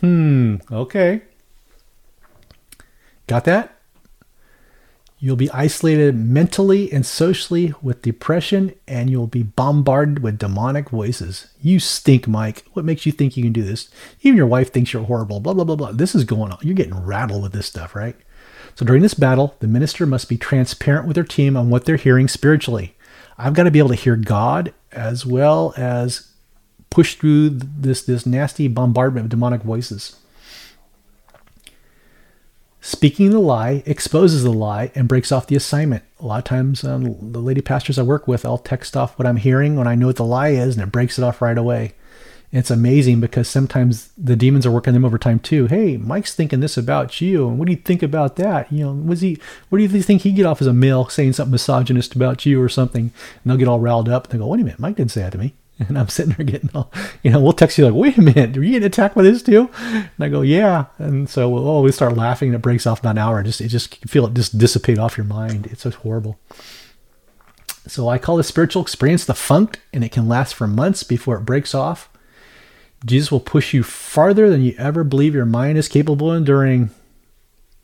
Hmm, 0.00 0.56
okay. 0.70 1.22
Got 3.26 3.44
that? 3.46 3.78
You'll 5.18 5.36
be 5.36 5.50
isolated 5.52 6.16
mentally 6.16 6.92
and 6.92 7.06
socially 7.06 7.72
with 7.80 8.02
depression, 8.02 8.74
and 8.88 9.08
you'll 9.08 9.28
be 9.28 9.44
bombarded 9.44 10.18
with 10.18 10.36
demonic 10.36 10.90
voices. 10.90 11.46
You 11.62 11.78
stink, 11.78 12.26
Mike. 12.26 12.64
What 12.72 12.84
makes 12.84 13.06
you 13.06 13.12
think 13.12 13.36
you 13.36 13.44
can 13.44 13.52
do 13.52 13.62
this? 13.62 13.88
Even 14.22 14.36
your 14.36 14.48
wife 14.48 14.72
thinks 14.72 14.92
you're 14.92 15.04
horrible. 15.04 15.38
Blah, 15.38 15.54
blah, 15.54 15.62
blah, 15.62 15.76
blah. 15.76 15.92
This 15.92 16.16
is 16.16 16.24
going 16.24 16.50
on. 16.50 16.58
You're 16.62 16.74
getting 16.74 17.06
rattled 17.06 17.44
with 17.44 17.52
this 17.52 17.68
stuff, 17.68 17.94
right? 17.94 18.16
So 18.74 18.84
during 18.84 19.02
this 19.02 19.14
battle, 19.14 19.54
the 19.60 19.68
minister 19.68 20.06
must 20.06 20.28
be 20.28 20.38
transparent 20.38 21.06
with 21.06 21.14
their 21.14 21.24
team 21.24 21.56
on 21.56 21.70
what 21.70 21.84
they're 21.84 21.96
hearing 21.96 22.28
spiritually. 22.28 22.94
I've 23.38 23.54
got 23.54 23.64
to 23.64 23.70
be 23.70 23.78
able 23.78 23.90
to 23.90 23.94
hear 23.94 24.16
God 24.16 24.72
as 24.92 25.26
well 25.26 25.74
as 25.76 26.32
push 26.90 27.14
through 27.14 27.50
this, 27.50 28.02
this 28.02 28.26
nasty 28.26 28.68
bombardment 28.68 29.24
of 29.24 29.30
demonic 29.30 29.62
voices. 29.62 30.16
Speaking 32.84 33.30
the 33.30 33.38
lie 33.38 33.82
exposes 33.86 34.42
the 34.42 34.52
lie 34.52 34.90
and 34.94 35.08
breaks 35.08 35.30
off 35.30 35.46
the 35.46 35.56
assignment. 35.56 36.02
A 36.18 36.26
lot 36.26 36.38
of 36.38 36.44
times, 36.44 36.82
um, 36.82 37.32
the 37.32 37.38
lady 37.38 37.60
pastors 37.60 37.96
I 37.96 38.02
work 38.02 38.26
with, 38.26 38.44
I'll 38.44 38.58
text 38.58 38.96
off 38.96 39.16
what 39.18 39.26
I'm 39.26 39.36
hearing 39.36 39.76
when 39.76 39.86
I 39.86 39.94
know 39.94 40.08
what 40.08 40.16
the 40.16 40.24
lie 40.24 40.48
is, 40.48 40.74
and 40.76 40.82
it 40.82 40.90
breaks 40.90 41.16
it 41.16 41.24
off 41.24 41.40
right 41.40 41.56
away. 41.56 41.94
And 42.52 42.58
it's 42.58 42.70
amazing 42.70 43.20
because 43.20 43.48
sometimes 43.48 44.10
the 44.18 44.36
demons 44.36 44.66
are 44.66 44.70
working 44.70 44.92
them 44.92 45.06
over 45.06 45.16
time 45.16 45.40
too. 45.40 45.66
Hey, 45.66 45.96
Mike's 45.96 46.34
thinking 46.34 46.60
this 46.60 46.76
about 46.76 47.20
you, 47.20 47.48
and 47.48 47.58
what 47.58 47.64
do 47.64 47.72
you 47.72 47.78
think 47.78 48.02
about 48.02 48.36
that? 48.36 48.70
You 48.70 48.84
know, 48.84 48.92
was 48.92 49.22
he? 49.22 49.38
What 49.70 49.78
do 49.78 49.84
you 49.84 50.02
think 50.02 50.22
he 50.22 50.32
get 50.32 50.44
off 50.44 50.60
as 50.60 50.66
a 50.66 50.72
male 50.74 51.08
saying 51.08 51.32
something 51.32 51.50
misogynist 51.52 52.14
about 52.14 52.44
you 52.44 52.60
or 52.60 52.68
something? 52.68 53.04
And 53.04 53.12
they'll 53.44 53.56
get 53.56 53.68
all 53.68 53.80
riled 53.80 54.08
up. 54.08 54.24
And 54.24 54.34
they 54.34 54.38
go, 54.38 54.48
"Wait 54.48 54.60
a 54.60 54.64
minute, 54.64 54.78
Mike 54.78 54.96
didn't 54.96 55.12
say 55.12 55.22
that 55.22 55.32
to 55.32 55.38
me." 55.38 55.54
And 55.88 55.98
I'm 55.98 56.08
sitting 56.08 56.34
there 56.34 56.46
getting 56.46 56.70
all, 56.74 56.92
you 57.22 57.30
know, 57.30 57.40
we'll 57.40 57.52
text 57.52 57.76
you 57.76 57.84
like, 57.84 57.94
wait 57.94 58.16
a 58.16 58.22
minute, 58.22 58.56
are 58.56 58.62
you 58.62 58.72
getting 58.72 58.86
attacked 58.86 59.14
by 59.14 59.22
this 59.22 59.42
too? 59.42 59.68
And 59.82 60.10
I 60.20 60.28
go, 60.28 60.42
yeah. 60.42 60.86
And 60.98 61.28
so 61.28 61.48
we'll 61.48 61.66
always 61.66 61.94
start 61.94 62.16
laughing 62.16 62.48
and 62.48 62.54
it 62.54 62.62
breaks 62.62 62.86
off 62.86 63.00
about 63.00 63.12
an 63.12 63.18
hour. 63.18 63.42
Just, 63.42 63.60
it 63.60 63.68
just 63.68 63.96
feel 64.08 64.26
it 64.26 64.34
just 64.34 64.58
dissipate 64.58 64.98
off 64.98 65.16
your 65.16 65.24
mind. 65.24 65.66
It's 65.66 65.82
so 65.82 65.90
horrible. 65.90 66.38
So 67.86 68.08
I 68.08 68.18
call 68.18 68.36
this 68.36 68.46
spiritual 68.46 68.82
experience 68.82 69.24
the 69.24 69.34
funk 69.34 69.80
and 69.92 70.04
it 70.04 70.12
can 70.12 70.28
last 70.28 70.54
for 70.54 70.68
months 70.68 71.02
before 71.02 71.36
it 71.36 71.44
breaks 71.44 71.74
off. 71.74 72.08
Jesus 73.04 73.32
will 73.32 73.40
push 73.40 73.74
you 73.74 73.82
farther 73.82 74.48
than 74.48 74.62
you 74.62 74.74
ever 74.78 75.04
believe 75.04 75.34
your 75.34 75.46
mind 75.46 75.78
is 75.78 75.88
capable 75.88 76.30
of 76.30 76.38
enduring. 76.38 76.90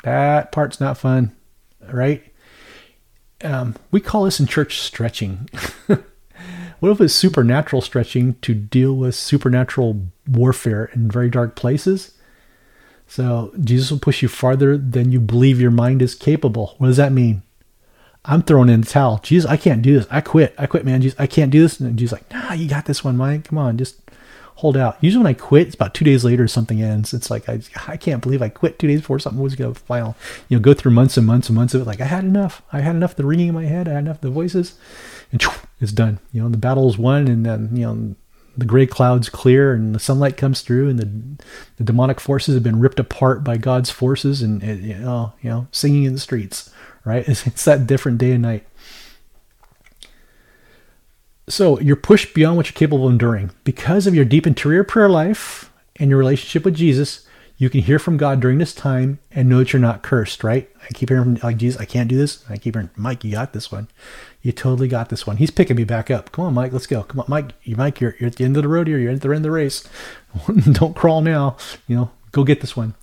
That 0.05 0.53
part's 0.53 0.81
not 0.81 0.99
fun, 0.99 1.35
right? 1.93 2.23
Um, 3.43 3.75
we 3.91 4.01
call 4.01 4.25
this 4.25 4.41
in 4.41 4.47
church 4.47 4.81
stretching. 4.81 5.49
What 6.81 6.91
if 6.93 7.01
it's 7.01 7.15
supernatural 7.15 7.83
stretching 7.83 8.35
to 8.43 8.55
deal 8.55 8.95
with 8.95 9.15
supernatural 9.15 10.07
warfare 10.29 10.91
in 10.95 11.11
very 11.11 11.29
dark 11.29 11.57
places? 11.57 12.15
So 13.07 13.53
Jesus 13.61 13.91
will 13.91 13.99
push 13.99 14.23
you 14.23 14.29
farther 14.29 14.77
than 14.79 15.11
you 15.11 15.19
believe 15.19 15.61
your 15.61 15.71
mind 15.71 16.03
is 16.03 16.15
capable. 16.15 16.75
What 16.79 16.89
does 16.89 16.99
that 16.99 17.13
mean? 17.13 17.43
I'm 18.25 18.43
throwing 18.43 18.69
in 18.69 18.83
the 18.83 18.87
towel. 18.87 19.19
Jesus, 19.23 19.51
I 19.51 19.57
can't 19.57 19.83
do 19.83 19.95
this. 19.99 20.07
I 20.11 20.21
quit. 20.21 20.55
I 20.59 20.67
quit, 20.67 20.85
man. 20.85 21.01
Jesus, 21.01 21.19
I 21.19 21.27
can't 21.27 21.51
do 21.51 21.63
this. 21.63 21.81
And 21.81 21.99
Jesus 21.99 22.13
like, 22.13 22.31
nah, 22.31 22.53
you 22.53 22.69
got 22.69 22.85
this 22.85 23.03
one, 23.03 23.17
Mike. 23.17 23.45
Come 23.45 23.59
on, 23.59 23.79
just 23.79 24.01
hold 24.59 24.77
out. 24.77 24.99
Usually 25.01 25.23
when 25.23 25.31
I 25.31 25.35
quit, 25.35 25.69
it's 25.69 25.75
about 25.77 25.95
two 25.95 26.05
days 26.05 26.25
later 26.25 26.49
something 26.49 26.83
ends. 26.83 27.15
It's 27.15 27.31
like 27.31 27.49
I, 27.49 27.61
I 27.87 27.97
can't 27.97 28.23
believe 28.23 28.43
I 28.43 28.49
quit 28.49 28.79
two 28.79 28.89
days 28.89 29.01
before 29.01 29.21
something 29.21 29.41
was 29.41 29.55
going 29.55 29.73
to 29.73 29.81
final. 29.81 30.17
You 30.49 30.57
know, 30.57 30.63
go 30.63 30.75
through 30.75 30.93
months 30.93 31.17
and 31.17 31.27
months 31.27 31.49
and 31.49 31.57
months 31.57 31.75
of 31.75 31.83
it. 31.83 31.87
Like 31.87 32.01
I 32.01 32.07
had 32.07 32.25
enough. 32.25 32.63
I 32.73 32.81
had 32.81 32.97
enough 32.97 33.13
of 33.13 33.17
the 33.17 33.27
ringing 33.27 33.49
in 33.49 33.55
my 33.55 33.67
head. 33.67 33.89
I 33.89 33.93
had 33.93 34.05
enough 34.05 34.17
of 34.17 34.23
the 34.23 34.31
voices 34.31 34.77
and 35.33 35.43
it's 35.81 35.93
done. 35.93 36.19
You 36.33 36.43
know, 36.43 36.49
the 36.49 36.59
battle's 36.59 36.99
won, 36.99 37.29
and 37.29 37.45
then 37.45 37.71
you 37.73 37.87
know 37.87 38.15
the 38.57 38.65
gray 38.65 38.87
clouds 38.87 39.29
clear, 39.29 39.73
and 39.73 39.95
the 39.95 40.01
sunlight 40.01 40.37
comes 40.37 40.63
through, 40.63 40.89
and 40.89 40.99
the 40.99 41.45
the 41.77 41.85
demonic 41.85 42.21
forces 42.21 42.55
have 42.55 42.63
been 42.63 42.81
ripped 42.81 43.01
apart 43.01 43.45
by 43.45 43.57
God's 43.57 43.91
forces, 43.91 44.43
and 44.43 44.63
it, 44.63 44.81
you 44.81 44.95
know, 44.95 45.33
you 45.41 45.51
know, 45.51 45.69
singing 45.71 46.05
in 46.05 46.15
the 46.15 46.21
streets. 46.21 46.71
Right? 47.05 47.27
It's, 47.29 47.47
it's 47.47 47.65
that 47.65 47.87
different 47.87 48.19
day 48.19 48.33
and 48.33 48.43
night. 48.43 48.67
So 51.49 51.81
you're 51.81 51.97
pushed 51.97 52.35
beyond 52.35 52.57
what 52.57 52.67
you're 52.67 52.75
capable 52.75 53.07
of 53.07 53.13
enduring 53.13 53.51
because 53.65 54.07
of 54.07 54.15
your 54.15 54.25
deep 54.25 54.47
interior 54.47 54.85
prayer 54.85 55.09
life 55.09 55.73
and 55.97 56.11
your 56.11 56.19
relationship 56.19 56.65
with 56.65 56.75
Jesus. 56.75 57.27
You 57.57 57.69
can 57.69 57.81
hear 57.81 57.99
from 57.99 58.19
God 58.19 58.39
during 58.39 58.59
this 58.59 58.73
time 58.73 59.19
and 59.33 59.49
know 59.49 59.59
that 59.59 59.73
you're 59.73 59.81
not 59.81 60.03
cursed, 60.03 60.45
right? 60.45 60.71
I 60.85 60.93
keep 60.93 61.09
hearing 61.09 61.25
from 61.25 61.35
like 61.43 61.57
Jesus, 61.57 61.81
I 61.81 61.87
can't 61.87 62.09
do 62.09 62.17
this. 62.17 62.45
I 62.49 62.57
keep 62.57 62.75
hearing, 62.75 62.91
Mike, 62.95 63.25
you 63.25 63.33
got 63.33 63.53
this 63.53 63.73
one. 63.73 63.89
You 64.43 64.53
totally 64.53 64.87
got 64.87 65.09
this 65.09 65.27
one. 65.27 65.39
He's 65.39 65.51
picking 65.51 65.77
me 65.77 65.83
back 65.83 66.09
up. 66.09 66.31
Come 66.31 66.45
on, 66.45 66.55
Mike, 66.55 66.73
let's 66.73 66.87
go. 66.87 67.03
Come 67.03 67.19
on, 67.21 67.27
Mike. 67.29 67.53
You, 67.65 67.75
Mike, 67.75 68.01
you're, 68.01 68.15
you're 68.21 68.29
at 68.29 68.37
the 68.37 68.45
end 68.45 68.57
of 68.57 68.63
the 68.63 68.69
road 68.69 68.87
here. 68.87 68.99
You're 68.99 69.13
at 69.13 69.21
the 69.21 69.29
end 69.29 69.39
of 69.39 69.43
the 69.43 69.51
race. 69.51 69.89
Don't 70.73 70.95
crawl 70.95 71.21
now. 71.21 71.57
You 71.89 71.97
know, 71.97 72.11
go 72.31 72.45
get 72.45 72.61
this 72.61 72.77
one. 72.77 72.95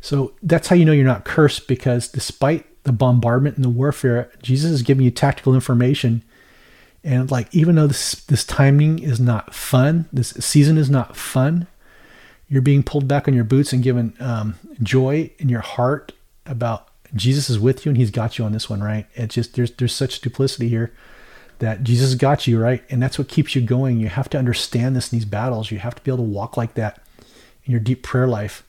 So 0.00 0.34
that's 0.42 0.68
how 0.68 0.76
you 0.76 0.84
know 0.84 0.92
you're 0.92 1.04
not 1.04 1.24
cursed 1.24 1.66
because 1.66 2.06
despite 2.06 2.66
the 2.84 2.92
bombardment 2.92 3.56
and 3.56 3.64
the 3.64 3.70
warfare, 3.70 4.30
Jesus 4.40 4.70
is 4.70 4.82
giving 4.82 5.04
you 5.04 5.10
tactical 5.10 5.54
information. 5.54 6.22
And 7.02 7.30
like, 7.30 7.54
even 7.54 7.76
though 7.76 7.86
this 7.86 8.14
this 8.26 8.44
timing 8.44 8.98
is 8.98 9.20
not 9.20 9.54
fun, 9.54 10.08
this 10.12 10.30
season 10.30 10.76
is 10.76 10.90
not 10.90 11.16
fun, 11.16 11.66
you're 12.48 12.62
being 12.62 12.82
pulled 12.82 13.08
back 13.08 13.26
on 13.26 13.34
your 13.34 13.44
boots 13.44 13.72
and 13.72 13.82
given 13.82 14.14
um, 14.20 14.56
joy 14.82 15.30
in 15.38 15.48
your 15.48 15.60
heart 15.60 16.12
about 16.46 16.88
Jesus 17.14 17.48
is 17.48 17.58
with 17.58 17.84
you 17.84 17.90
and 17.90 17.96
he's 17.96 18.10
got 18.10 18.38
you 18.38 18.44
on 18.44 18.52
this 18.52 18.68
one, 18.68 18.82
right? 18.82 19.06
It's 19.14 19.34
just 19.34 19.54
there's 19.54 19.70
there's 19.72 19.94
such 19.94 20.20
duplicity 20.20 20.68
here 20.68 20.92
that 21.60 21.82
Jesus 21.82 22.14
got 22.14 22.46
you, 22.46 22.58
right? 22.58 22.82
And 22.90 23.02
that's 23.02 23.18
what 23.18 23.28
keeps 23.28 23.54
you 23.54 23.62
going. 23.62 23.98
You 23.98 24.08
have 24.08 24.28
to 24.30 24.38
understand 24.38 24.96
this 24.96 25.12
in 25.12 25.18
these 25.18 25.26
battles. 25.26 25.70
You 25.70 25.78
have 25.78 25.94
to 25.94 26.02
be 26.02 26.10
able 26.10 26.24
to 26.24 26.30
walk 26.30 26.56
like 26.56 26.74
that 26.74 27.00
in 27.64 27.70
your 27.70 27.80
deep 27.80 28.02
prayer 28.02 28.26
life. 28.26 28.64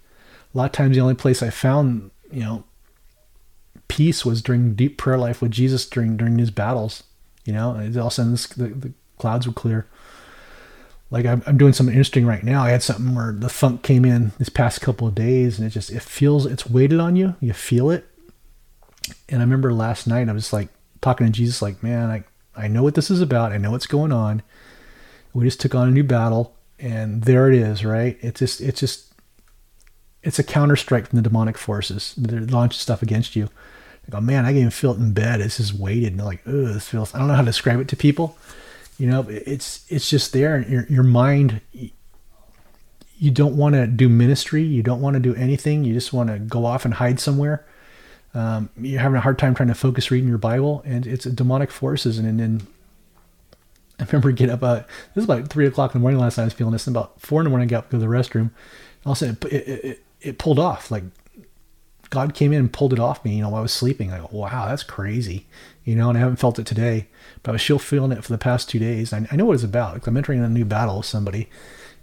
A 0.53 0.57
lot 0.57 0.65
of 0.65 0.71
times 0.73 0.95
the 0.95 1.01
only 1.01 1.15
place 1.15 1.41
I 1.41 1.49
found, 1.49 2.11
you 2.32 2.41
know, 2.41 2.63
peace 3.88 4.25
was 4.25 4.41
during 4.41 4.73
deep 4.73 4.97
prayer 4.97 5.17
life 5.17 5.41
with 5.41 5.51
Jesus 5.51 5.86
during 5.86 6.17
during 6.17 6.38
these 6.38 6.51
battles. 6.51 7.03
You 7.46 7.54
know, 7.54 7.70
all 7.70 7.78
of 7.78 7.96
a 7.96 8.12
sudden 8.12 8.34
the, 8.34 8.76
the 8.76 8.94
clouds 9.18 9.48
would 9.48 9.56
clear. 9.56 9.88
Like 11.10 11.26
I'm, 11.26 11.44
I'm 11.46 11.58
doing 11.58 11.74
something 11.74 11.94
interesting 11.94 12.26
right 12.26 12.44
now. 12.44 12.64
I 12.64 12.70
had 12.70 12.84
something 12.84 13.14
where 13.14 13.34
the 13.34 13.50
funk 13.50 13.84
came 13.84 14.06
in 14.06 14.32
this 14.39 14.50
past 14.50 14.82
couple 14.82 15.08
of 15.08 15.16
days, 15.16 15.60
and 15.60 15.68
it 15.68 15.72
just 15.72 15.92
it 15.92 16.02
feels 16.02 16.46
it's 16.46 16.70
weighted 16.70 17.00
on 17.00 17.16
you. 17.16 17.36
You 17.42 17.54
feel 17.54 17.89
it, 17.89 18.08
and 19.28 19.39
I 19.39 19.44
remember 19.44 19.74
last 19.74 20.08
night 20.08 20.30
I 20.30 20.34
was 20.34 20.54
like 20.54 20.70
talking 21.02 21.26
to 21.26 21.34
Jesus, 21.34 21.62
like, 21.62 21.84
man, 21.84 22.10
I, 22.10 22.24
I 22.56 22.68
know 22.68 22.84
what 22.84 22.96
this 22.96 23.12
is 23.12 23.22
about. 23.22 23.52
I 23.52 23.58
know 23.58 23.72
what's 23.72 23.88
going 23.88 24.12
on. 24.12 24.42
We 25.34 25.46
just 25.46 25.60
took 25.60 25.76
on 25.76 25.88
a 25.88 25.92
new 25.92 26.04
battle, 26.04 26.56
and 26.80 27.24
there 27.24 27.50
it 27.50 27.56
is, 27.56 27.84
right? 27.84 28.18
It's 28.22 28.39
just, 28.39 28.62
it's 28.62 28.80
just, 28.80 29.14
it's 30.24 30.39
a 30.39 30.44
counter 30.44 30.76
strike 30.76 31.08
from 31.08 31.18
the 31.18 31.24
demonic 31.24 31.58
forces. 31.58 32.14
They're 32.18 32.42
launching 32.42 32.80
stuff 32.80 33.02
against 33.02 33.36
you. 33.36 33.50
I 34.08 34.12
go, 34.12 34.22
man, 34.22 34.45
I 34.45 34.49
can 34.49 34.58
even 34.58 34.72
feel 34.72 34.93
it 34.93 34.99
in 34.99 35.14
bed. 35.14 35.41
It's 35.41 35.58
just 35.58 35.74
weighted, 35.74 36.14
and 36.14 36.26
like, 36.26 36.41
oh, 36.45 36.74
this 36.74 36.88
feels. 36.88 37.14
I 37.14 37.20
don't 37.20 37.28
know 37.28 37.36
how 37.36 37.41
to 37.41 37.45
describe 37.45 37.80
it 37.80 37.88
to 37.89 37.95
people. 37.95 38.38
You 38.97 39.08
know, 39.08 39.26
it's 39.30 39.86
it's 39.89 40.10
just 40.10 40.34
there, 40.34 40.56
and 40.56 40.68
your 40.70 40.86
your 40.88 41.04
mind. 41.04 41.62
You 43.18 43.30
don't 43.30 43.56
want 43.56 43.76
to 43.76 43.86
do 43.86 44.10
ministry. 44.10 44.64
You 44.64 44.82
don't 44.82 44.99
want 44.99 45.14
to 45.14 45.20
do 45.20 45.36
anything. 45.36 45.84
You 45.84 45.93
just 45.93 46.12
want 46.12 46.30
to 46.30 46.39
go 46.39 46.66
off 46.66 46.86
and 46.86 46.95
hide 46.95 47.20
somewhere 47.20 47.66
um, 48.34 48.70
you're 48.80 49.02
having 49.02 49.18
a 49.18 49.22
hard 49.22 49.38
time 49.38 49.54
trying 49.54 49.70
to 49.70 49.76
focus 49.76 50.10
reading 50.10 50.30
your 50.30 50.38
Bible, 50.38 50.82
and 50.86 51.06
it's 51.06 51.26
demonic 51.26 51.72
forces. 51.72 52.18
And 52.18 52.39
then 52.39 52.68
I 53.99 54.06
remember 54.06 54.32
getting 54.32 54.54
up. 54.54 54.64
Uh, 54.64 54.76
this 54.76 54.88
was 55.16 55.26
about 55.26 55.49
three 55.49 55.68
o'clock 55.68 55.93
in 55.93 55.99
the 55.99 56.02
morning 56.02 56.20
last 56.20 56.38
night. 56.38 56.43
I 56.43 56.45
was 56.45 56.54
feeling 56.54 56.72
this. 56.72 56.88
And 56.88 56.95
about 56.95 57.20
four 57.20 57.41
in 57.41 57.45
the 57.45 57.49
morning, 57.49 57.68
I 57.68 57.70
got 57.70 57.78
up 57.80 57.89
to 57.89 57.97
go 57.97 57.99
to 57.99 58.08
the 58.08 58.12
restroom. 58.12 58.41
And 58.41 58.52
all 59.06 59.14
of 59.14 59.18
a 59.18 59.20
sudden, 59.20 59.38
it, 59.43 59.54
it, 59.54 59.86
it, 59.86 60.04
it, 60.22 60.38
pulled 60.38 60.60
off. 60.60 60.91
Like 60.91 61.04
God 62.12 62.36
came 62.36 62.53
in 62.53 62.59
and 62.59 62.72
pulled 62.72 62.93
it 62.93 62.99
off 62.99 63.26
me. 63.26 63.36
You 63.38 63.41
know, 63.41 63.49
while 63.49 63.59
I 63.59 63.64
was 63.64 63.74
sleeping. 63.74 64.12
I 64.12 64.20
go, 64.20 64.30
wow, 64.32 64.68
that's 64.68 64.84
crazy. 64.84 65.47
You 65.84 65.95
know, 65.95 66.09
and 66.09 66.18
I 66.18 66.22
haven't 66.22 66.36
felt 66.36 66.59
it 66.59 66.68
today, 66.68 67.07
but 67.41 67.51
I 67.51 67.53
was 67.53 67.64
still 67.64 67.80
feeling 67.80 68.12
it 68.12 68.24
for 68.24 68.32
the 68.32 68.38
past 68.38 68.70
two 68.70 68.78
days. 68.78 69.12
I, 69.12 69.28
I 69.32 69.36
know 69.36 69.45
what 69.45 69.55
it's 69.55 69.64
about. 69.64 69.93
Like 69.93 70.05
I'm 70.05 70.16
entering 70.16 70.43
a 70.43 70.49
new 70.49 70.66
battle 70.66 70.97
with 70.97 71.07
somebody, 71.07 71.49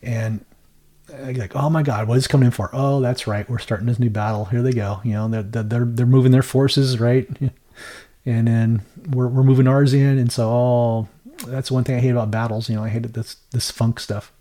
and 0.03 0.45
I 1.15 1.33
like, 1.33 1.55
oh 1.55 1.71
my 1.71 1.83
God, 1.83 2.09
what 2.09 2.19
is 2.19 2.27
coming 2.27 2.47
in 2.47 2.51
for? 2.53 2.71
Oh, 2.73 3.01
that's 3.01 3.29
right, 3.29 3.49
we're 3.49 3.59
starting 3.59 3.87
this 3.87 4.01
new 4.01 4.11
battle. 4.11 4.47
Here 4.47 4.63
they 4.63 4.73
go. 4.73 5.01
You 5.05 5.13
know, 5.13 5.29
they're 5.29 5.63
they're 5.63 5.85
they're 5.85 6.07
moving 6.07 6.33
their 6.33 6.43
forces, 6.43 6.99
right? 6.99 7.29
And 8.27 8.47
then 8.47 8.83
we're 9.09 9.29
we're 9.29 9.43
moving 9.43 9.67
ours 9.67 9.95
in, 9.95 10.19
and 10.19 10.31
so 10.31 10.51
oh, 10.51 11.09
that's 11.47 11.71
one 11.71 11.85
thing 11.85 11.97
I 11.97 12.01
hate 12.01 12.11
about 12.11 12.31
battles. 12.31 12.69
You 12.69 12.77
know, 12.77 12.85
I 12.85 12.91
hated 12.91 13.15
this 13.15 13.37
this 13.53 13.71
funk 13.71 13.99
stuff. 14.01 14.33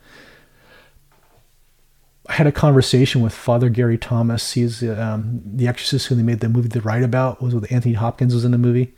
I 2.29 2.33
had 2.33 2.47
a 2.47 2.51
conversation 2.51 3.21
with 3.21 3.33
Father 3.33 3.69
Gary 3.69 3.97
Thomas. 3.97 4.53
He's 4.53 4.83
um, 4.83 5.41
the 5.45 5.67
exorcist 5.67 6.07
who 6.07 6.15
they 6.15 6.23
made 6.23 6.41
the 6.41 6.49
movie 6.49 6.67
The 6.67 6.81
Rite 6.81 7.03
About 7.03 7.41
was 7.41 7.55
with 7.55 7.71
Anthony 7.71 7.93
Hopkins 7.93 8.33
was 8.33 8.43
in 8.43 8.51
the 8.51 8.57
movie, 8.57 8.93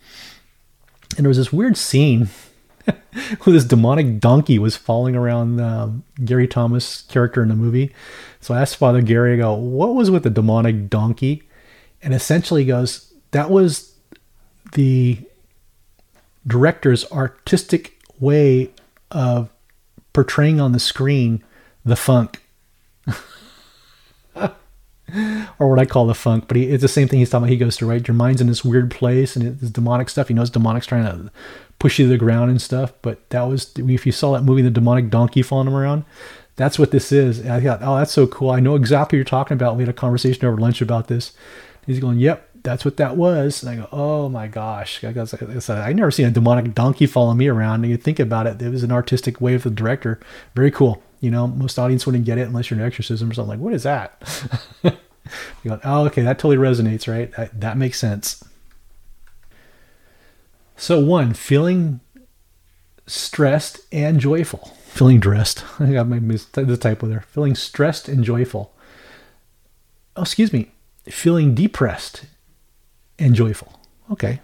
and 1.16 1.24
there 1.24 1.28
was 1.28 1.36
this 1.36 1.52
weird 1.52 1.76
scene 1.76 2.28
where 2.84 3.52
this 3.54 3.64
demonic 3.64 4.18
donkey 4.18 4.58
was 4.58 4.76
following 4.76 5.14
around 5.14 5.60
um, 5.60 6.02
Gary 6.24 6.48
Thomas 6.48 7.02
character 7.02 7.42
in 7.42 7.48
the 7.48 7.54
movie. 7.54 7.94
So 8.40 8.54
I 8.54 8.62
asked 8.62 8.76
Father 8.76 9.00
Gary, 9.00 9.34
I 9.34 9.36
go, 9.36 9.54
"What 9.54 9.94
was 9.94 10.10
with 10.10 10.24
the 10.24 10.30
demonic 10.30 10.90
donkey?" 10.90 11.44
And 12.02 12.12
essentially, 12.12 12.62
he 12.62 12.68
goes, 12.68 13.12
"That 13.30 13.48
was 13.48 13.94
the 14.72 15.18
director's 16.46 17.10
artistic 17.12 17.96
way 18.18 18.70
of 19.12 19.50
portraying 20.12 20.60
on 20.60 20.72
the 20.72 20.80
screen 20.80 21.44
the 21.84 21.96
funk." 21.96 22.42
Or 25.58 25.68
what 25.68 25.78
I 25.78 25.84
call 25.84 26.06
the 26.06 26.14
funk, 26.14 26.44
but 26.48 26.56
he, 26.56 26.64
it's 26.64 26.82
the 26.82 26.88
same 26.88 27.08
thing 27.08 27.18
he's 27.18 27.30
talking 27.30 27.44
about. 27.44 27.50
He 27.50 27.56
goes 27.56 27.76
to 27.78 27.86
right? 27.86 28.06
Your 28.06 28.14
mind's 28.14 28.40
in 28.40 28.46
this 28.46 28.64
weird 28.64 28.90
place 28.90 29.36
and 29.36 29.46
it's 29.46 29.70
demonic 29.70 30.08
stuff. 30.08 30.28
He 30.28 30.34
knows 30.34 30.50
demonic's 30.50 30.86
trying 30.86 31.04
to 31.04 31.30
push 31.78 31.98
you 31.98 32.06
to 32.06 32.10
the 32.10 32.18
ground 32.18 32.50
and 32.50 32.62
stuff. 32.62 32.92
But 33.02 33.28
that 33.30 33.42
was, 33.42 33.72
if 33.76 34.06
you 34.06 34.12
saw 34.12 34.32
that 34.32 34.44
movie, 34.44 34.62
The 34.62 34.70
Demonic 34.70 35.10
Donkey 35.10 35.42
following 35.42 35.68
him 35.68 35.74
around, 35.74 36.04
that's 36.56 36.78
what 36.78 36.90
this 36.90 37.10
is. 37.10 37.38
And 37.38 37.52
I 37.52 37.60
thought, 37.60 37.80
oh, 37.82 37.96
that's 37.96 38.12
so 38.12 38.26
cool. 38.26 38.50
I 38.50 38.60
know 38.60 38.76
exactly 38.76 39.16
what 39.16 39.18
you're 39.18 39.24
talking 39.24 39.54
about. 39.54 39.76
We 39.76 39.82
had 39.82 39.88
a 39.88 39.94
conversation 39.94 40.44
over 40.44 40.58
lunch 40.58 40.80
about 40.82 41.08
this. 41.08 41.32
He's 41.86 42.00
going, 42.00 42.18
yep, 42.18 42.48
that's 42.62 42.84
what 42.84 42.98
that 42.98 43.16
was. 43.16 43.62
And 43.62 43.70
I 43.70 43.76
go, 43.82 43.88
oh 43.92 44.28
my 44.28 44.46
gosh. 44.46 45.02
I, 45.02 45.08
I, 45.08 45.72
I 45.72 45.92
never 45.92 46.10
seen 46.10 46.26
a 46.26 46.30
demonic 46.30 46.74
donkey 46.74 47.06
follow 47.06 47.32
me 47.34 47.48
around. 47.48 47.82
And 47.82 47.90
you 47.90 47.96
think 47.96 48.18
about 48.18 48.46
it, 48.46 48.60
it 48.60 48.68
was 48.68 48.82
an 48.82 48.92
artistic 48.92 49.40
way 49.40 49.54
of 49.54 49.62
the 49.62 49.70
director. 49.70 50.20
Very 50.54 50.70
cool. 50.70 51.02
You 51.20 51.30
know, 51.30 51.46
most 51.46 51.78
audience 51.78 52.06
wouldn't 52.06 52.24
get 52.24 52.38
it 52.38 52.48
unless 52.48 52.70
you're 52.70 52.80
an 52.80 52.86
exorcism 52.86 53.30
or 53.30 53.34
something. 53.34 53.50
Like, 53.50 53.60
what 53.60 53.74
is 53.74 53.82
that? 53.82 54.22
you 54.82 54.92
go, 55.64 55.80
oh, 55.84 56.06
okay, 56.06 56.22
that 56.22 56.38
totally 56.38 56.56
resonates, 56.56 57.06
right? 57.06 57.30
That, 57.32 57.60
that 57.60 57.76
makes 57.76 57.98
sense. 57.98 58.42
So, 60.76 60.98
one, 60.98 61.34
feeling 61.34 62.00
stressed 63.06 63.80
and 63.92 64.18
joyful. 64.18 64.76
Feeling 64.86 65.20
dressed. 65.20 65.62
I 65.78 65.92
got 65.92 66.08
my 66.08 66.18
the 66.18 66.78
typo 66.80 67.06
there. 67.06 67.20
Feeling 67.20 67.54
stressed 67.54 68.08
and 68.08 68.24
joyful. 68.24 68.74
Oh, 70.16 70.22
excuse 70.22 70.52
me. 70.52 70.72
Feeling 71.04 71.54
depressed 71.54 72.24
and 73.18 73.34
joyful. 73.34 73.78
Okay, 74.10 74.40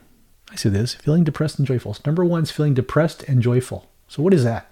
I 0.50 0.56
see 0.56 0.68
this. 0.68 0.94
Feeling 0.94 1.24
depressed 1.24 1.58
and 1.58 1.66
joyful. 1.66 1.94
So 1.94 2.02
number 2.06 2.24
one 2.24 2.42
is 2.42 2.50
feeling 2.50 2.74
depressed 2.74 3.22
and 3.24 3.42
joyful. 3.42 3.90
So, 4.06 4.22
what 4.22 4.34
is 4.34 4.44
that? 4.44 4.70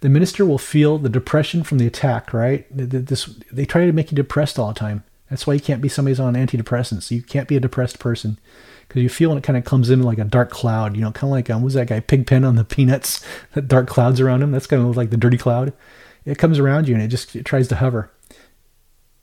The 0.00 0.08
minister 0.08 0.44
will 0.46 0.58
feel 0.58 0.98
the 0.98 1.08
depression 1.08 1.62
from 1.62 1.78
the 1.78 1.86
attack, 1.86 2.32
right? 2.32 2.66
This, 2.70 3.26
they 3.52 3.66
try 3.66 3.86
to 3.86 3.92
make 3.92 4.10
you 4.10 4.16
depressed 4.16 4.58
all 4.58 4.68
the 4.68 4.74
time. 4.74 5.04
That's 5.28 5.46
why 5.46 5.54
you 5.54 5.60
can't 5.60 5.82
be 5.82 5.88
somebody's 5.88 6.18
on 6.18 6.34
antidepressants. 6.34 7.10
You 7.10 7.22
can't 7.22 7.48
be 7.48 7.56
a 7.56 7.60
depressed 7.60 7.98
person 7.98 8.38
because 8.88 9.02
you 9.02 9.08
feel 9.08 9.28
when 9.28 9.38
it 9.38 9.44
kind 9.44 9.56
of 9.56 9.64
comes 9.64 9.90
in 9.90 10.02
like 10.02 10.18
a 10.18 10.24
dark 10.24 10.50
cloud, 10.50 10.96
you 10.96 11.02
know, 11.02 11.12
kind 11.12 11.30
of 11.30 11.30
like, 11.30 11.48
um, 11.48 11.62
was 11.62 11.74
that 11.74 11.86
guy 11.86 12.00
Pigpen 12.00 12.44
on 12.44 12.56
the 12.56 12.64
Peanuts? 12.64 13.24
That 13.52 13.68
dark 13.68 13.88
clouds 13.88 14.20
around 14.20 14.42
him. 14.42 14.50
That's 14.50 14.66
kind 14.66 14.82
of 14.82 14.96
like 14.96 15.10
the 15.10 15.16
dirty 15.16 15.38
cloud. 15.38 15.72
It 16.24 16.38
comes 16.38 16.58
around 16.58 16.88
you 16.88 16.94
and 16.94 17.02
it 17.02 17.08
just 17.08 17.36
it 17.36 17.44
tries 17.44 17.68
to 17.68 17.76
hover. 17.76 18.10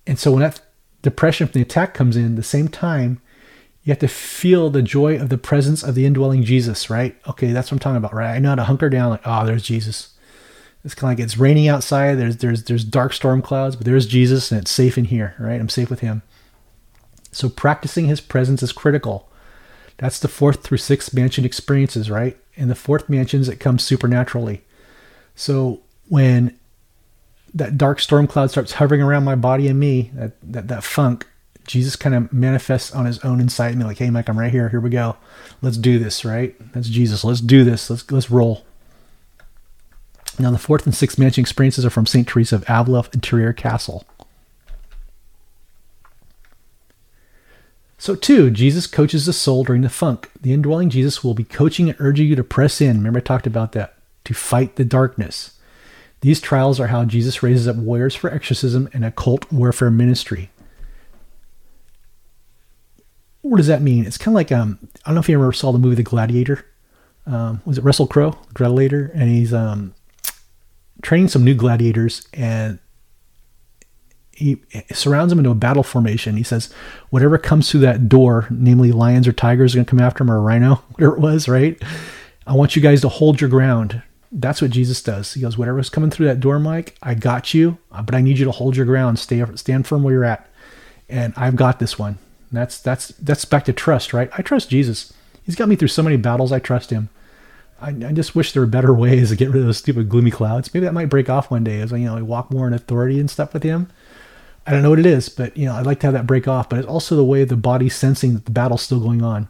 And 0.06 0.18
so 0.18 0.32
when 0.32 0.42
that 0.42 0.62
depression 1.02 1.48
from 1.48 1.54
the 1.54 1.62
attack 1.62 1.94
comes 1.94 2.16
in, 2.16 2.36
the 2.36 2.44
same 2.44 2.68
time, 2.68 3.22
you 3.84 3.92
have 3.92 4.00
to 4.00 4.08
feel 4.08 4.70
the 4.70 4.82
joy 4.82 5.20
of 5.20 5.30
the 5.30 5.38
presence 5.38 5.84
of 5.84 5.96
the 5.96 6.06
indwelling 6.06 6.44
Jesus, 6.44 6.90
right? 6.90 7.16
Okay, 7.28 7.52
that's 7.52 7.70
what 7.70 7.76
I'm 7.76 7.80
talking 7.80 7.98
about, 7.98 8.14
right? 8.14 8.36
I 8.36 8.40
know 8.40 8.50
how 8.50 8.56
to 8.56 8.64
hunker 8.64 8.90
down, 8.90 9.10
like, 9.12 9.22
oh, 9.26 9.46
there's 9.46 9.64
Jesus. 9.64 10.14
It's 10.84 10.96
kind 10.96 11.12
of 11.12 11.20
like 11.20 11.24
it's 11.24 11.38
raining 11.38 11.68
outside. 11.68 12.16
There's 12.16 12.38
there's 12.38 12.64
there's 12.64 12.84
dark 12.84 13.14
storm 13.14 13.42
clouds, 13.42 13.76
but 13.76 13.86
there's 13.86 14.08
Jesus, 14.08 14.52
and 14.52 14.62
it's 14.62 14.72
safe 14.72 14.98
in 14.98 15.06
here, 15.06 15.36
right? 15.40 15.60
I'm 15.60 15.70
safe 15.70 15.90
with 15.90 16.00
Him. 16.00 16.22
So 17.32 17.50
practicing 17.50 18.06
His 18.06 18.22
presence 18.22 18.64
is 18.64 18.72
critical. 18.72 19.30
That's 19.98 20.20
the 20.20 20.28
fourth 20.28 20.64
through 20.64 20.78
sixth 20.78 21.14
mansion 21.14 21.44
experiences, 21.44 22.10
right? 22.10 22.38
In 22.56 22.68
the 22.68 22.76
fourth 22.76 23.10
mansions, 23.10 23.50
it 23.50 23.60
comes 23.60 23.84
supernaturally. 23.84 24.62
So 25.36 25.82
when 26.08 26.58
that 27.54 27.78
dark 27.78 28.00
storm 28.00 28.28
cloud 28.28 28.52
starts 28.52 28.74
hovering 28.74 29.02
around 29.02 29.24
my 29.24 29.36
body 29.36 29.68
and 29.68 29.80
me, 29.80 30.12
that 30.14 30.34
that, 30.44 30.68
that 30.68 30.84
funk, 30.84 31.28
Jesus 31.66 31.96
kind 31.96 32.16
of 32.16 32.32
manifests 32.32 32.94
on 32.94 33.06
his 33.06 33.20
own 33.20 33.42
inside 33.42 33.76
me, 33.76 33.84
like, 33.84 33.98
hey 33.98 34.10
Mike, 34.10 34.30
I'm 34.30 34.40
right 34.40 34.52
here. 34.52 34.70
Here 34.70 34.80
we 34.80 34.92
go. 34.92 35.18
Let's 35.62 35.78
do 35.78 36.00
this, 36.00 36.24
right? 36.24 36.56
That's 36.74 36.90
Jesus. 36.90 37.24
Let's 37.24 37.42
do 37.42 37.64
this. 37.64 37.90
Let's 37.90 38.10
let's 38.12 38.32
roll. 38.32 38.67
Now, 40.40 40.52
the 40.52 40.58
fourth 40.58 40.86
and 40.86 40.94
sixth 40.94 41.18
mansion 41.18 41.42
experiences 41.42 41.86
are 41.86 41.90
from 41.90 42.06
St. 42.06 42.28
Teresa 42.28 42.56
of 42.56 42.66
Avila 42.68 43.06
Interior 43.14 43.54
Castle. 43.54 44.06
So, 47.98 48.16
two, 48.16 48.52
Jesus 48.52 48.86
coaches 48.86 49.26
the 49.26 49.34
soul 49.34 49.64
during 49.64 49.82
the 49.82 49.90
funk. 49.90 50.30
The 50.40 50.54
indwelling 50.54 50.92
Jesus 50.92 51.24
will 51.24 51.34
be 51.34 51.44
coaching 51.44 51.90
and 51.90 52.00
urging 52.00 52.28
you 52.28 52.36
to 52.36 52.44
press 52.44 52.80
in. 52.80 52.98
Remember, 52.98 53.20
I 53.20 53.24
talked 53.24 53.48
about 53.48 53.72
that. 53.72 53.96
To 54.26 54.34
fight 54.36 54.76
the 54.76 54.86
darkness. 54.86 55.58
These 56.22 56.42
trials 56.42 56.80
are 56.80 56.88
how 56.88 57.06
Jesus 57.06 57.42
raises 57.42 57.68
up 57.68 57.76
warriors 57.76 58.16
for 58.16 58.32
exorcism 58.32 58.90
and 58.94 59.06
occult 59.06 59.52
warfare 59.52 59.92
ministry. 59.92 60.52
What 63.42 63.58
does 63.58 63.68
that 63.68 63.82
mean? 63.82 64.06
It's 64.06 64.18
kind 64.18 64.34
of 64.34 64.36
like 64.36 64.52
um, 64.52 64.80
I 65.06 65.10
don't 65.10 65.16
know 65.16 65.22
if 65.22 65.30
you 65.30 65.40
ever 65.40 65.54
saw 65.54 65.72
the 65.72 65.80
movie 65.80 65.96
The 65.96 66.04
Gladiator. 66.04 66.66
Um, 67.26 67.62
was 67.66 67.78
it 67.78 67.84
Russell 67.84 68.08
Crowe, 68.08 68.38
Gladiator? 68.54 69.12
And 69.14 69.30
he's 69.30 69.54
um, 69.54 69.94
training 71.02 71.28
some 71.28 71.44
new 71.44 71.56
gladiators 71.56 72.28
and 72.34 72.80
he 74.38 74.62
surrounds 74.92 75.32
them 75.32 75.40
into 75.40 75.50
a 75.50 75.56
battle 75.56 75.82
formation. 75.82 76.38
He 76.38 76.44
says, 76.44 76.72
whatever 77.10 77.40
comes 77.40 77.72
through 77.72 77.80
that 77.82 78.08
door, 78.08 78.46
namely 78.52 78.92
lions 78.92 79.28
or 79.28 79.34
tigers 79.34 79.74
are 79.74 79.80
going 79.80 79.86
to 79.86 79.90
come 79.90 80.00
after 80.00 80.24
him 80.24 80.30
or 80.30 80.38
a 80.38 80.42
rhino, 80.42 80.76
whatever 80.92 81.16
it 81.16 81.22
was, 81.22 81.48
right? 81.48 81.82
I 82.46 82.54
want 82.54 82.76
you 82.76 82.82
guys 82.82 83.02
to 83.02 83.10
hold 83.10 83.42
your 83.42 83.50
ground. 83.50 84.04
That's 84.32 84.62
what 84.62 84.70
Jesus 84.70 85.02
does. 85.02 85.34
He 85.34 85.42
goes, 85.42 85.58
whatever's 85.58 85.90
coming 85.90 86.12
through 86.12 86.28
that 86.28 86.40
door, 86.40 86.60
Mike, 86.60 86.96
I 87.02 87.16
got 87.16 87.56
you, 87.56 87.80
uh, 87.92 88.04
but 88.04 88.14
I 88.14 88.22
need 88.22 88.38
you 88.38 88.46
to 88.46 88.52
hold 88.52 88.78
your 88.78 88.86
ground. 88.86 89.18
Stay, 89.18 89.44
stand 89.56 89.88
firm 89.88 90.04
where 90.04 90.14
you're 90.14 90.24
at. 90.24 90.48
And 91.10 91.34
I've 91.36 91.56
got 91.56 91.80
this 91.80 91.98
one. 91.98 92.20
That's, 92.52 92.80
that's, 92.80 93.08
that's 93.08 93.46
back 93.46 93.66
to 93.66 93.74
trust, 93.74 94.14
right? 94.14 94.30
I 94.38 94.44
trust 94.44 94.70
Jesus. 94.70 95.14
He's 95.44 95.56
got 95.56 95.68
me 95.68 95.76
through 95.76 95.88
so 95.88 96.04
many 96.04 96.18
battles. 96.18 96.52
I 96.52 96.60
trust 96.60 96.92
him. 96.92 97.10
I, 97.80 97.90
I 97.90 98.12
just 98.12 98.36
wish 98.36 98.52
there 98.52 98.62
were 98.62 98.68
better 98.68 98.94
ways 99.06 99.30
to 99.30 99.36
get 99.36 99.50
rid 99.50 99.60
of 99.60 99.66
those 99.66 99.78
stupid 99.78 100.10
gloomy 100.10 100.32
clouds. 100.32 100.74
Maybe 100.74 100.86
that 100.86 100.94
might 100.94 101.10
break 101.10 101.30
off 101.30 101.52
one 101.52 101.64
day 101.64 101.82
as 101.82 101.94
I, 101.94 101.98
you 101.98 102.06
know, 102.06 102.18
I 102.18 102.22
walk 102.22 102.52
more 102.52 102.68
in 102.68 102.74
authority 102.74 103.20
and 103.20 103.30
stuff 103.30 103.54
with 103.54 103.64
him. 103.64 103.90
I 104.66 104.72
don't 104.72 104.84
know 104.84 104.90
what 104.90 105.00
it 105.00 105.06
is, 105.06 105.30
but 105.30 105.56
you 105.56 105.66
know, 105.66 105.76
I'd 105.76 105.86
like 105.86 106.02
to 106.02 106.08
have 106.08 106.14
that 106.14 106.28
break 106.28 106.48
off. 106.48 106.70
But 106.70 106.80
it's 106.80 106.88
also 106.88 107.16
the 107.16 107.24
way 107.24 107.44
the 107.44 107.56
body's 107.56 107.96
sensing 107.96 108.34
that 108.34 108.46
the 108.46 108.52
battle's 108.52 108.82
still 108.82 109.00
going 109.00 109.24
on. 109.24 109.48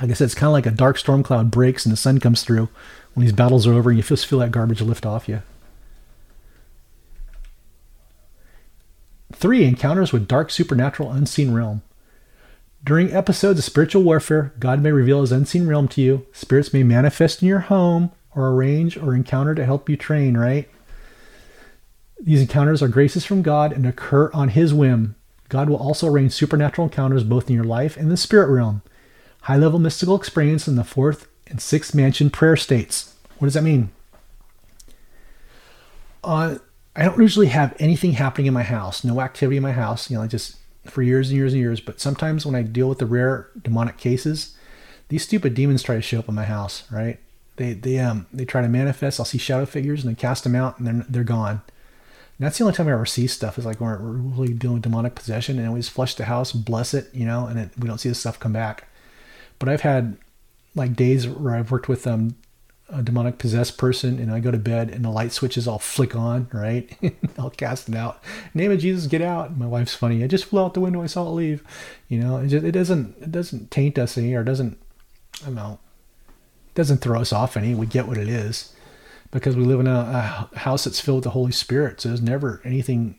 Like 0.00 0.10
I 0.10 0.14
said, 0.14 0.26
it's 0.26 0.34
kind 0.34 0.48
of 0.48 0.52
like 0.52 0.66
a 0.66 0.70
dark 0.70 0.98
storm 0.98 1.22
cloud 1.22 1.50
breaks 1.50 1.84
and 1.84 1.92
the 1.92 1.96
sun 1.96 2.20
comes 2.20 2.44
through 2.44 2.68
when 3.14 3.26
these 3.26 3.34
battles 3.34 3.66
are 3.66 3.72
over, 3.72 3.90
and 3.90 3.98
you 3.98 4.04
just 4.04 4.26
feel 4.26 4.38
that 4.38 4.52
garbage 4.52 4.80
lift 4.80 5.04
off 5.04 5.28
you. 5.28 5.42
Three 9.32 9.64
encounters 9.64 10.12
with 10.12 10.28
dark 10.28 10.50
supernatural 10.50 11.10
unseen 11.10 11.52
realm. 11.52 11.82
During 12.82 13.12
episodes 13.12 13.58
of 13.58 13.64
spiritual 13.64 14.02
warfare, 14.02 14.54
God 14.58 14.80
may 14.80 14.90
reveal 14.90 15.20
his 15.20 15.32
unseen 15.32 15.66
realm 15.66 15.86
to 15.88 16.00
you. 16.00 16.26
Spirits 16.32 16.72
may 16.72 16.82
manifest 16.82 17.42
in 17.42 17.48
your 17.48 17.60
home 17.60 18.10
or 18.34 18.48
arrange 18.48 18.96
or 18.96 19.14
encounter 19.14 19.54
to 19.54 19.66
help 19.66 19.88
you 19.88 19.96
train, 19.96 20.36
right? 20.36 20.68
These 22.18 22.40
encounters 22.40 22.82
are 22.82 22.88
graces 22.88 23.24
from 23.24 23.42
God 23.42 23.72
and 23.72 23.86
occur 23.86 24.30
on 24.32 24.50
his 24.50 24.72
whim. 24.72 25.14
God 25.48 25.68
will 25.68 25.76
also 25.76 26.06
arrange 26.06 26.32
supernatural 26.32 26.86
encounters 26.86 27.24
both 27.24 27.48
in 27.50 27.54
your 27.54 27.64
life 27.64 27.96
and 27.96 28.10
the 28.10 28.16
spirit 28.16 28.48
realm. 28.48 28.82
High 29.42 29.56
level 29.56 29.78
mystical 29.78 30.16
experience 30.16 30.68
in 30.68 30.76
the 30.76 30.84
fourth 30.84 31.28
and 31.48 31.60
sixth 31.60 31.94
mansion 31.94 32.30
prayer 32.30 32.56
states. 32.56 33.14
What 33.38 33.46
does 33.46 33.54
that 33.54 33.62
mean? 33.62 33.90
Uh, 36.22 36.56
I 36.94 37.04
don't 37.04 37.20
usually 37.20 37.48
have 37.48 37.74
anything 37.78 38.12
happening 38.12 38.46
in 38.46 38.54
my 38.54 38.62
house, 38.62 39.02
no 39.02 39.20
activity 39.20 39.56
in 39.56 39.62
my 39.62 39.72
house. 39.72 40.10
You 40.10 40.16
know, 40.16 40.22
I 40.22 40.26
just 40.26 40.56
for 40.84 41.02
years 41.02 41.30
and 41.30 41.36
years 41.36 41.52
and 41.52 41.60
years. 41.60 41.80
But 41.80 42.00
sometimes 42.00 42.46
when 42.46 42.54
I 42.54 42.62
deal 42.62 42.88
with 42.88 42.98
the 42.98 43.06
rare 43.06 43.48
demonic 43.60 43.96
cases, 43.96 44.56
these 45.08 45.24
stupid 45.24 45.54
demons 45.54 45.82
try 45.82 45.96
to 45.96 46.02
show 46.02 46.20
up 46.20 46.28
in 46.28 46.34
my 46.34 46.44
house, 46.44 46.84
right? 46.90 47.18
They 47.56 47.74
they 47.74 47.98
um 47.98 48.26
they 48.32 48.44
try 48.44 48.62
to 48.62 48.68
manifest. 48.68 49.20
I'll 49.20 49.26
see 49.26 49.38
shadow 49.38 49.66
figures 49.66 50.02
and 50.02 50.08
then 50.08 50.16
cast 50.16 50.44
them 50.44 50.54
out 50.54 50.78
and 50.78 50.86
they're 50.86 51.06
they're 51.08 51.24
gone. 51.24 51.62
And 52.38 52.46
that's 52.46 52.56
the 52.56 52.64
only 52.64 52.74
time 52.74 52.88
I 52.88 52.92
ever 52.92 53.04
see 53.04 53.26
stuff 53.26 53.58
is 53.58 53.66
like 53.66 53.80
when 53.80 53.90
we're 53.90 53.98
really 53.98 54.54
dealing 54.54 54.76
with 54.76 54.84
demonic 54.84 55.14
possession 55.14 55.58
and 55.58 55.76
just 55.76 55.90
flush 55.90 56.14
the 56.14 56.24
house, 56.24 56.52
bless 56.52 56.94
it, 56.94 57.14
you 57.14 57.26
know, 57.26 57.46
and 57.46 57.58
it, 57.58 57.70
we 57.78 57.86
don't 57.86 57.98
see 57.98 58.08
the 58.08 58.14
stuff 58.14 58.40
come 58.40 58.54
back. 58.54 58.88
But 59.58 59.68
I've 59.68 59.82
had 59.82 60.16
like 60.74 60.96
days 60.96 61.28
where 61.28 61.54
I've 61.54 61.70
worked 61.70 61.88
with 61.88 62.06
um 62.06 62.36
a 62.92 63.02
demonic 63.02 63.38
possessed 63.38 63.78
person 63.78 64.18
and 64.18 64.32
I 64.32 64.40
go 64.40 64.50
to 64.50 64.58
bed 64.58 64.90
and 64.90 65.04
the 65.04 65.10
light 65.10 65.32
switches 65.32 65.68
all 65.68 65.78
flick 65.78 66.14
on, 66.16 66.48
right? 66.52 66.90
I'll 67.38 67.50
cast 67.50 67.88
it 67.88 67.94
out. 67.94 68.22
Name 68.54 68.70
of 68.72 68.80
Jesus, 68.80 69.06
get 69.06 69.22
out. 69.22 69.56
My 69.56 69.66
wife's 69.66 69.94
funny. 69.94 70.22
I 70.24 70.26
just 70.26 70.44
flew 70.46 70.62
out 70.62 70.74
the 70.74 70.80
window. 70.80 71.02
I 71.02 71.06
saw 71.06 71.26
it 71.26 71.30
leave. 71.30 71.62
You 72.08 72.20
know, 72.20 72.38
it, 72.38 72.48
just, 72.48 72.64
it 72.64 72.72
doesn't 72.72 73.16
it 73.20 73.32
doesn't 73.32 73.70
taint 73.70 73.98
us 73.98 74.18
any 74.18 74.34
or 74.34 74.42
doesn't 74.44 74.78
I 75.42 75.46
don't 75.46 75.54
know. 75.54 75.78
Doesn't 76.74 76.98
throw 76.98 77.20
us 77.20 77.32
off 77.32 77.56
any. 77.56 77.74
We 77.74 77.86
get 77.86 78.06
what 78.06 78.18
it 78.18 78.28
is. 78.28 78.74
because 79.30 79.56
we 79.56 79.64
live 79.64 79.80
in 79.80 79.86
a, 79.86 80.48
a 80.52 80.58
house 80.58 80.84
that's 80.84 81.00
filled 81.00 81.18
with 81.18 81.24
the 81.24 81.30
Holy 81.30 81.52
Spirit. 81.52 82.00
So 82.00 82.08
there's 82.08 82.22
never 82.22 82.60
anything 82.64 83.16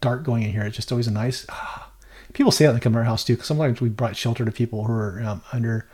dark 0.00 0.22
going 0.24 0.42
in 0.42 0.52
here. 0.52 0.64
It's 0.64 0.76
just 0.76 0.92
always 0.92 1.06
a 1.06 1.12
nice. 1.12 1.46
Ah. 1.48 1.90
People 2.32 2.52
say 2.52 2.66
that 2.66 2.82
come 2.82 2.92
to 2.92 2.98
our 2.98 3.04
house 3.04 3.24
too. 3.24 3.32
Because 3.34 3.46
sometimes 3.46 3.80
we 3.80 3.88
brought 3.88 4.14
shelter 4.14 4.44
to 4.44 4.52
people 4.52 4.84
who 4.84 4.92
are 4.92 5.22
um, 5.24 5.42
under, 5.54 5.88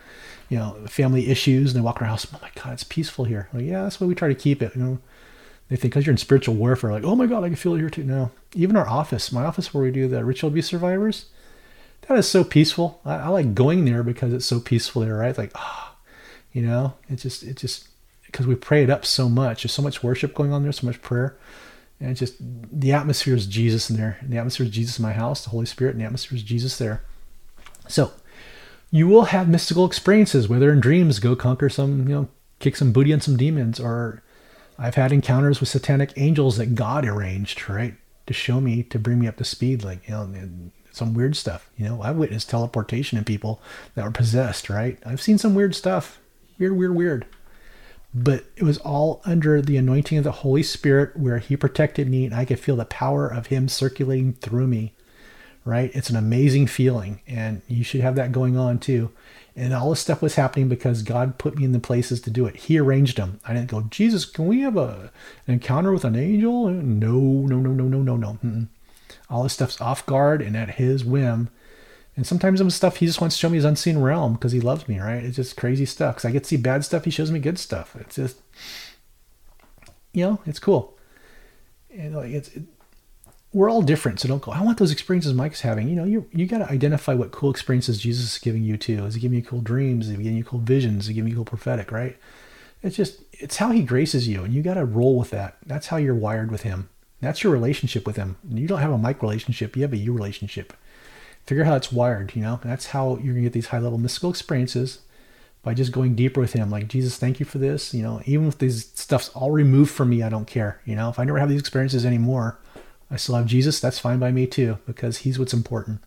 you 0.53 0.59
know, 0.59 0.77
family 0.87 1.31
issues, 1.31 1.73
and 1.73 1.81
they 1.81 1.83
walk 1.83 2.03
around 2.03 2.11
house. 2.11 2.27
Oh 2.31 2.39
my 2.43 2.51
God, 2.63 2.75
it's 2.75 2.85
peaceful 2.85 3.25
here. 3.25 3.49
Like, 3.55 3.65
yeah, 3.65 3.85
that's 3.85 3.99
why 3.99 4.07
we 4.07 4.15
try 4.15 4.29
to 4.29 4.35
keep 4.35 4.61
it. 4.61 4.77
You 4.77 4.83
know, 4.83 4.99
they 5.71 5.77
think 5.77 5.95
because 5.95 6.05
you're 6.05 6.13
in 6.13 6.19
spiritual 6.19 6.57
warfare, 6.57 6.93
like, 6.93 7.05
oh 7.05 7.17
my 7.17 7.25
God, 7.25 7.43
I 7.43 7.49
can 7.49 7.57
feel 7.57 7.75
it 7.75 7.79
here 7.79 7.89
too. 7.89 8.05
No, 8.05 8.31
even 8.55 8.77
our 8.77 8.87
office, 8.87 9.33
my 9.33 9.47
office 9.47 9.73
where 9.73 9.83
we 9.83 9.91
do 9.91 10.09
the 10.09 10.23
ritual 10.23 10.49
abuse 10.51 10.67
survivors, 10.67 11.25
that 12.03 12.19
is 12.19 12.29
so 12.29 12.45
peaceful. 12.45 13.01
I, 13.03 13.15
I 13.15 13.29
like 13.29 13.55
going 13.55 13.87
there 13.87 14.03
because 14.03 14.35
it's 14.35 14.45
so 14.45 14.61
peaceful 14.61 15.01
there, 15.01 15.17
right? 15.17 15.39
Like, 15.39 15.53
ah, 15.55 15.95
oh, 15.95 16.11
you 16.53 16.61
know, 16.61 16.93
it's 17.09 17.23
just, 17.23 17.43
it 17.45 17.57
just, 17.57 17.89
because 18.27 18.47
we 18.47 18.55
pray 18.55 18.83
it 18.83 18.91
up 18.91 19.07
so 19.07 19.31
much. 19.31 19.63
There's 19.63 19.73
so 19.73 19.81
much 19.81 20.03
worship 20.03 20.35
going 20.35 20.53
on 20.53 20.65
there, 20.65 20.73
so 20.73 20.87
much 20.87 21.01
prayer. 21.01 21.35
And 21.99 22.11
it's 22.11 22.21
just 22.21 22.35
the 22.39 22.93
atmosphere 22.93 23.35
is 23.35 23.47
Jesus 23.47 23.89
in 23.89 23.97
there. 23.97 24.19
And 24.21 24.31
the 24.31 24.37
atmosphere 24.37 24.67
is 24.67 24.73
Jesus 24.73 24.99
in 24.99 25.03
my 25.03 25.15
house, 25.15 25.45
the 25.45 25.51
Holy 25.51 25.65
Spirit, 25.65 25.93
and 25.93 26.03
the 26.03 26.05
atmosphere 26.05 26.37
is 26.37 26.43
Jesus 26.43 26.77
there. 26.77 27.05
So 27.89 28.13
you 28.93 29.09
will 29.09 29.25
have 29.25 29.49
mystical 29.49 29.85
experiences, 29.85 30.49
whether 30.49 30.73
in 30.73 30.79
dreams, 30.79 31.19
go 31.19 31.35
conquer 31.35 31.69
some, 31.69 32.07
you 32.09 32.15
know, 32.15 32.29
kick 32.61 32.77
some 32.77 32.93
booty 32.93 33.13
on 33.13 33.21
some 33.21 33.37
demons, 33.37 33.81
or 33.81 34.23
I've 34.79 34.95
had 34.95 35.11
encounters 35.11 35.59
with 35.59 35.69
satanic 35.69 36.13
angels 36.17 36.59
that 36.59 36.77
God 36.77 37.05
arranged, 37.05 37.69
right? 37.69 37.95
To 38.29 38.33
show 38.33 38.61
me, 38.61 38.85
to 38.85 39.01
bring 39.01 39.19
me 39.19 39.27
up 39.27 39.39
to 39.39 39.45
speed, 39.45 39.83
like, 39.83 40.07
you 40.07 40.15
know, 40.15 40.33
some 40.93 41.15
weird 41.15 41.35
stuff. 41.35 41.69
You 41.77 41.87
know, 41.87 42.03
I've 42.03 42.17
witnessed 42.17 42.51
teleportation 42.51 43.19
in 43.19 43.25
people 43.25 43.61
that 43.97 44.05
were 44.05 44.13
possessed, 44.13 44.71
right? 44.71 44.97
I've 45.05 45.21
seen 45.21 45.39
some 45.39 45.57
weird 45.57 45.75
stuff. 45.75 46.21
Weird, 46.59 46.77
weird, 46.77 46.95
weird 46.95 47.27
but 48.15 48.45
it 48.57 48.63
was 48.63 48.79
all 48.79 49.23
under 49.25 49.63
the 49.63 49.77
anointing 49.77 50.19
of 50.19 50.25
the 50.25 50.33
Holy 50.33 50.63
Spirit 50.63 51.17
where 51.17 51.39
He 51.39 51.57
protected 51.57 52.09
me 52.09 52.27
and 52.27 52.35
I 52.35 52.45
could 52.45 52.61
feel 52.61 52.77
the 52.77 52.85
power 52.85 53.27
of 53.27 53.47
Him 53.47 53.69
circulating 53.69 54.35
through 54.35 54.67
me. 54.67 54.95
Right? 55.65 55.91
It's 55.95 56.11
an 56.11 56.17
amazing 56.17 56.67
feeling, 56.67 57.21
and 57.27 57.63
you 57.69 57.85
should 57.85 58.01
have 58.01 58.17
that 58.17 58.33
going 58.33 58.57
on 58.57 58.79
too. 58.79 59.13
And 59.55 59.73
all 59.75 59.91
this 59.91 60.01
stuff 60.01 60.23
was 60.23 60.35
happening 60.35 60.69
because 60.69 61.03
God 61.03 61.39
put 61.39 61.57
me 61.57 61.65
in 61.65 61.73
the 61.73 61.79
places 61.79 62.21
to 62.23 62.31
do 62.31 62.47
it. 62.47 62.57
He 62.57 62.79
arranged 62.79 63.19
them. 63.19 63.39
I 63.47 63.53
didn't 63.53 63.71
go, 63.71 63.83
Jesus, 63.83 64.25
can 64.25 64.47
we 64.47 64.61
have 64.61 64.77
a, 64.77 65.13
an 65.47 65.55
encounter 65.55 65.93
with 65.93 66.05
an 66.05 66.17
angel? 66.17 66.69
No, 66.69 67.11
no, 67.11 67.59
no, 67.59 67.73
no, 67.73 67.85
no, 67.85 68.03
no, 68.03 68.17
no. 68.17 68.39
Mm-mm. 68.43 68.69
All 69.29 69.43
this 69.43 69.53
stuff's 69.53 69.81
off 69.81 70.07
guard 70.07 70.41
and 70.41 70.57
at 70.57 70.71
His 70.71 71.05
whim 71.05 71.51
and 72.17 72.27
sometimes 72.27 72.59
some 72.59 72.71
stuff 72.71 72.97
he 72.97 73.07
just 73.07 73.21
wants 73.21 73.37
to 73.37 73.41
show 73.41 73.49
me 73.49 73.57
his 73.57 73.65
unseen 73.65 73.99
realm 73.99 74.35
because 74.35 74.53
he 74.53 74.61
loves 74.61 74.87
me, 74.87 74.99
right? 75.01 75.25
It's 75.25 75.37
just 75.37 75.57
crazy 75.57 75.87
stuff. 75.87 76.17
Because 76.17 76.27
I 76.27 76.31
get 76.31 76.43
to 76.45 76.49
see 76.49 76.57
bad 76.57 76.85
stuff, 76.85 77.05
he 77.05 77.11
shows 77.11 77.31
me 77.31 77.39
good 77.39 77.59
stuff. 77.59 77.97
It's 77.99 78.17
just, 78.17 78.37
you 80.13 80.27
know, 80.27 80.41
it's 80.45 80.59
cool. 80.59 80.99
And 81.91 82.15
like 82.15 82.31
it's, 82.31 82.49
it, 82.51 82.65
we're 83.53 83.71
all 83.71 83.83
different, 83.83 84.21
so 84.21 84.29
don't 84.29 84.43
go. 84.43 84.53
I 84.53 84.63
want 84.63 84.79
those 84.79 84.93
experiences 84.93 85.35
Mike's 85.35 85.61
having. 85.61 85.89
You 85.89 85.97
know, 85.97 86.05
you 86.05 86.29
you 86.33 86.47
got 86.47 86.59
to 86.59 86.71
identify 86.71 87.15
what 87.15 87.33
cool 87.33 87.51
experiences 87.51 87.99
Jesus 87.99 88.33
is 88.33 88.39
giving 88.39 88.63
you 88.63 88.77
too. 88.77 89.05
Is 89.05 89.15
he 89.15 89.21
giving 89.21 89.39
you 89.39 89.45
cool 89.45 89.61
dreams? 89.61 90.07
Is 90.07 90.17
he 90.17 90.23
giving 90.23 90.39
you 90.39 90.45
cool 90.45 90.61
visions? 90.61 91.05
Is 91.05 91.09
he 91.09 91.15
giving 91.15 91.31
you 91.31 91.37
cool 91.37 91.45
prophetic? 91.45 91.93
Right? 91.93 92.17
It's 92.83 92.97
just 92.97 93.23
it's 93.33 93.59
how 93.59 93.71
he 93.71 93.83
graces 93.83 94.27
you, 94.27 94.45
and 94.45 94.53
you 94.53 94.63
got 94.63 94.75
to 94.75 94.85
roll 94.85 95.19
with 95.19 95.31
that. 95.31 95.57
That's 95.67 95.89
how 95.89 95.97
you're 95.97 96.15
wired 96.15 96.51
with 96.51 96.63
him. 96.63 96.89
That's 97.21 97.45
your 97.45 97.53
relationship 97.53 98.07
with 98.07 98.17
him. 98.17 98.37
You 98.49 98.67
don't 98.67 98.81
have 98.81 98.91
a 98.91 98.99
Mike 98.99 99.23
relationship. 99.23 99.77
You 99.77 99.83
have 99.83 99.93
a 99.93 99.97
you 99.97 100.13
relationship 100.13 100.73
figure 101.47 101.65
out 101.65 101.69
how 101.69 101.77
it's 101.77 101.93
wired 101.93 102.35
you 102.35 102.43
know 102.43 102.61
that's 102.63 102.87
how 102.87 103.17
you're 103.19 103.35
gonna 103.35 103.43
get 103.43 103.53
these 103.53 103.69
high 103.69 103.79
level 103.79 103.99
mystical 103.99 104.31
experiences 104.31 105.01
by 105.63 105.75
just 105.75 105.93
going 105.93 106.15
deeper 106.15 106.41
with 106.41 106.53
him 106.53 106.71
like 106.71 106.89
jesus 106.89 107.17
thank 107.17 107.41
you 107.41 107.47
for 107.47 107.59
this 107.59 107.93
you 107.93 108.03
know 108.03 108.21
even 108.27 108.47
if 108.47 108.59
this 108.59 108.91
stuff's 108.95 109.29
all 109.31 109.51
removed 109.51 109.91
from 109.91 110.09
me 110.11 110.23
i 110.23 110.29
don't 110.29 110.47
care 110.47 110.81
you 110.85 110.95
know 110.95 111.09
if 111.09 111.19
i 111.19 111.25
never 111.25 111.39
have 111.39 111.49
these 111.49 111.61
experiences 111.61 112.07
anymore 112.07 112.59
i 113.13 113.17
still 113.17 113.37
have 113.37 113.47
jesus 113.47 113.79
that's 113.79 113.99
fine 113.99 114.19
by 114.19 114.33
me 114.33 114.47
too 114.47 114.79
because 114.87 115.19
he's 115.19 115.39
what's 115.39 115.53
important 115.53 116.01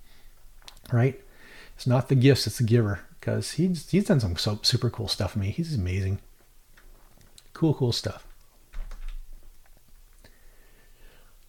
right 0.91 1.22
it's 1.76 1.88
not 1.88 2.10
the 2.10 2.15
gifts 2.15 2.45
it's 2.45 2.57
the 2.57 2.64
giver 2.64 2.99
because 3.19 3.53
he's 3.53 3.90
he's 3.90 4.06
done 4.06 4.19
some 4.19 4.36
so 4.36 4.60
super 4.61 4.90
cool 4.90 5.07
stuff 5.07 5.32
for 5.32 5.40
me 5.40 5.52
he's 5.52 5.76
amazing 5.76 6.19
cool 7.53 7.73
cool 7.73 7.91
stuff 7.91 8.27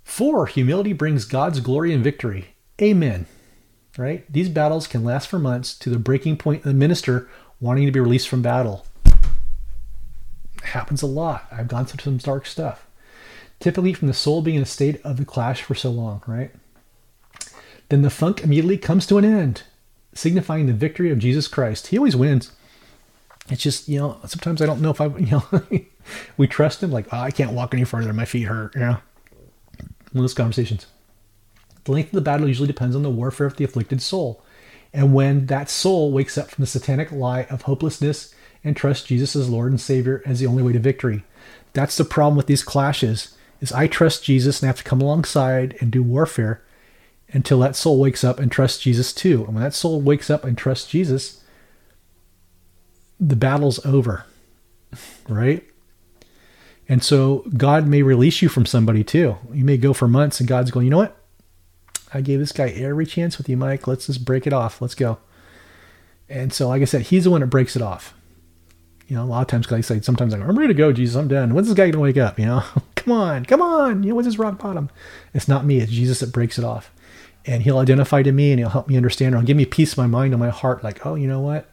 Four, 0.05 0.47
humility 0.47 0.93
brings 0.93 1.25
God's 1.25 1.59
glory 1.59 1.93
and 1.93 2.03
victory. 2.03 2.55
Amen 2.81 3.27
right? 3.99 4.31
These 4.31 4.49
battles 4.49 4.87
can 4.87 5.05
last 5.05 5.29
for 5.29 5.39
months 5.39 5.77
to 5.79 5.91
the 5.91 5.99
breaking 5.99 6.37
point 6.37 6.59
of 6.59 6.65
the 6.65 6.75
minister 6.75 7.29
wanting 7.61 7.87
to 7.87 7.93
be 7.93 8.01
released 8.01 8.29
from 8.29 8.43
battle. 8.43 8.87
It 9.05 10.65
happens 10.65 11.03
a 11.03 11.07
lot. 11.07 11.47
I've 11.51 11.69
gone 11.69 11.87
through 11.87 12.03
some 12.03 12.19
dark 12.19 12.47
stuff. 12.47 12.86
Typically 13.61 13.93
from 13.93 14.09
the 14.09 14.15
soul 14.15 14.43
being 14.43 14.57
in 14.57 14.63
a 14.63 14.67
state 14.67 15.01
of 15.03 15.17
the 15.17 15.25
clash 15.25 15.63
for 15.63 15.75
so 15.75 15.91
long, 15.91 16.23
right? 16.27 16.51
Then 17.89 18.03
the 18.03 18.11
funk 18.11 18.43
immediately 18.43 18.79
comes 18.79 19.07
to 19.07 19.19
an 19.19 19.25
end, 19.25 19.63
signifying 20.13 20.67
the 20.67 20.73
victory 20.73 21.11
of 21.11 21.19
Jesus 21.19 21.49
Christ. 21.49 21.89
He 21.89 21.99
always 21.99 22.17
wins. 22.17 22.53
It's 23.49 23.63
just, 23.63 23.89
you 23.89 23.99
know, 23.99 24.19
sometimes 24.27 24.61
I 24.61 24.67
don't 24.67 24.81
know 24.81 24.91
if 24.91 25.01
I, 25.01 25.07
you 25.19 25.31
know, 25.31 25.45
we 26.37 26.47
trust 26.47 26.83
him, 26.83 26.91
like, 26.91 27.07
oh, 27.13 27.19
I 27.19 27.31
can't 27.31 27.53
walk 27.53 27.73
any 27.73 27.85
further, 27.85 28.13
my 28.13 28.25
feet 28.25 28.45
hurt, 28.45 28.75
you 28.75 28.81
know. 28.81 28.99
One 30.13 30.21
of 30.21 30.23
those 30.23 30.35
conversations. 30.35 30.87
The 31.85 31.93
length 31.93 32.09
of 32.09 32.15
the 32.15 32.21
battle 32.21 32.49
usually 32.49 32.67
depends 32.67 32.97
on 32.97 33.03
the 33.03 33.11
warfare 33.11 33.47
of 33.47 33.57
the 33.57 33.65
afflicted 33.65 34.03
soul. 34.03 34.43
And 34.93 35.15
when 35.15 35.47
that 35.47 35.71
soul 35.71 36.11
wakes 36.11 36.37
up 36.39 36.51
from 36.51 36.63
the 36.63 36.67
satanic 36.67 37.13
lie 37.13 37.45
of 37.45 37.63
hopelessness 37.63 38.35
and 38.65 38.77
trusts 38.77 39.07
Jesus 39.07 39.37
as 39.37 39.49
Lord 39.49 39.71
and 39.71 39.81
Savior 39.81 40.23
as 40.27 40.41
the 40.41 40.47
only 40.47 40.63
way 40.63 40.73
to 40.73 40.79
victory. 40.81 41.23
That's 41.73 41.97
the 41.97 42.05
problem 42.05 42.37
with 42.37 42.47
these 42.47 42.65
clashes 42.65 43.36
is 43.61 43.73
I 43.73 43.87
trust 43.87 44.25
Jesus 44.25 44.61
and 44.61 44.67
have 44.67 44.79
to 44.79 44.85
come 44.85 45.01
alongside 45.01 45.77
and 45.81 45.91
do 45.91 46.03
warfare 46.03 46.63
until 47.29 47.61
that 47.61 47.77
soul 47.77 48.01
wakes 48.01 48.23
up 48.23 48.39
and 48.39 48.51
trusts 48.51 48.83
Jesus 48.83 49.13
too. 49.13 49.45
And 49.45 49.55
when 49.55 49.63
that 49.63 49.75
soul 49.75 50.01
wakes 50.01 50.31
up 50.31 50.45
and 50.45 50.57
trusts 50.57 50.89
Jesus, 50.89 51.43
the 53.19 53.37
battle's 53.37 53.85
over. 53.85 54.25
Right? 55.29 55.65
And 56.89 57.03
so 57.03 57.45
God 57.57 57.87
may 57.87 58.03
release 58.03 58.43
you 58.43 58.49
from 58.49 58.67
somebody 58.67 59.03
too. 59.03 59.37
You 59.53 59.65
may 59.65 59.77
go 59.77 59.93
for 59.93 60.07
months 60.07 60.39
and 60.39 60.49
God's 60.49 60.71
going, 60.71 60.87
you 60.87 60.91
know 60.91 60.99
what? 60.99 61.17
I 62.15 62.21
gave 62.21 62.39
this 62.39 62.53
guy 62.53 62.69
every 62.69 63.07
chance 63.07 63.39
with 63.39 63.49
you, 63.49 63.57
Mike. 63.57 63.87
Let's 63.87 64.07
just 64.07 64.25
break 64.25 64.47
it 64.47 64.53
off. 64.53 64.81
Let's 64.81 64.95
go. 64.95 65.19
And 66.29 66.53
so, 66.53 66.69
like 66.69 66.83
I 66.83 66.87
said, 66.87 67.03
he's 67.03 67.25
the 67.25 67.31
one 67.31 67.41
that 67.41 67.49
breaks 67.49 67.77
it 67.77 67.83
off. 67.83 68.15
You 69.09 69.17
know, 69.17 69.25
a 69.25 69.27
lot 69.27 69.43
of 69.43 69.47
times, 69.49 69.71
like 69.71 69.79
I 69.79 69.83
say, 69.83 70.01
sometimes 70.01 70.35
I 70.35 70.39
go, 70.39 70.45
I'm 70.45 70.59
ready 70.59 70.73
to 70.73 70.79
go, 70.79 70.93
Jesus, 70.93 71.17
I'm 71.17 71.29
done. 71.29 71.55
When's 71.55 71.69
this 71.69 71.77
guy 71.77 71.85
going 71.85 71.93
to 71.93 71.99
wake 72.01 72.17
up? 72.17 72.39
You 72.39 72.47
know, 72.47 72.63
come 73.07 73.17
on, 73.17 73.45
come 73.45 73.63
on. 73.63 74.03
You 74.03 74.11
know, 74.11 74.15
what's 74.17 74.27
his 74.27 74.39
rock 74.39 74.59
bottom? 74.59 74.91
It's 75.33 75.47
not 75.47 75.65
me, 75.65 75.79
it's 75.79 75.93
Jesus 75.93 76.21
that 76.21 76.33
breaks 76.33 76.59
it 76.59 76.65
off. 76.65 76.93
And 77.45 77.63
he'll 77.63 77.79
identify 77.79 78.23
to 78.23 78.33
me 78.33 78.51
and 78.51 78.59
he'll 78.59 78.69
help 78.69 78.89
me 78.89 78.97
understand, 78.97 79.35
or 79.35 79.39
he'll 79.39 79.47
give 79.47 79.57
me 79.57 79.65
peace 79.65 79.93
of 79.93 79.99
my 79.99 80.09
mind 80.09 80.35
and 80.35 80.41
my 80.41 80.51
heart, 80.51 80.83
like, 80.83 81.07
oh, 81.07 81.15
you 81.15 81.29
know 81.29 81.41
what? 81.41 81.71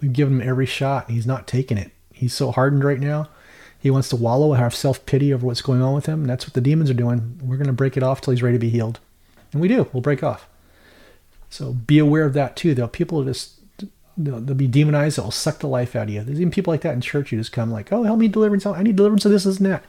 We've 0.00 0.12
given 0.12 0.40
him 0.40 0.48
every 0.48 0.66
shot 0.66 1.08
and 1.08 1.16
he's 1.16 1.26
not 1.26 1.46
taking 1.46 1.78
it. 1.78 1.92
He's 2.12 2.34
so 2.34 2.52
hardened 2.52 2.84
right 2.84 3.00
now. 3.00 3.30
He 3.78 3.90
wants 3.90 4.10
to 4.10 4.16
wallow 4.16 4.52
and 4.52 4.62
have 4.62 4.74
self 4.74 5.06
pity 5.06 5.32
over 5.32 5.46
what's 5.46 5.62
going 5.62 5.80
on 5.80 5.94
with 5.94 6.06
him. 6.06 6.20
And 6.20 6.30
that's 6.30 6.46
what 6.46 6.54
the 6.54 6.60
demons 6.60 6.90
are 6.90 6.94
doing. 6.94 7.40
We're 7.42 7.56
going 7.56 7.68
to 7.68 7.72
break 7.72 7.96
it 7.96 8.02
off 8.02 8.20
till 8.20 8.32
he's 8.32 8.42
ready 8.42 8.56
to 8.56 8.60
be 8.60 8.70
healed. 8.70 9.00
And 9.52 9.62
we 9.62 9.68
do. 9.68 9.88
We'll 9.92 10.02
break 10.02 10.22
off. 10.22 10.46
So 11.48 11.72
be 11.72 11.98
aware 11.98 12.24
of 12.24 12.34
that 12.34 12.54
too. 12.54 12.74
There'll 12.74 12.88
people 12.88 13.24
just 13.24 13.57
they'll, 14.18 14.40
they'll 14.40 14.56
be 14.56 14.66
demonized. 14.66 15.16
They'll 15.16 15.30
suck 15.30 15.60
the 15.60 15.68
life 15.68 15.96
out 15.96 16.08
of 16.08 16.10
you. 16.10 16.22
There's 16.22 16.40
even 16.40 16.50
people 16.50 16.72
like 16.72 16.82
that 16.82 16.94
in 16.94 17.00
church 17.00 17.30
who 17.30 17.36
just 17.36 17.52
come 17.52 17.70
like, 17.70 17.92
"Oh, 17.92 18.02
help 18.02 18.18
me 18.18 18.28
deliverance. 18.28 18.66
I 18.66 18.82
need 18.82 18.96
deliverance 18.96 19.24
of 19.24 19.32
this, 19.32 19.44
this, 19.44 19.58
and 19.58 19.66
that." 19.66 19.84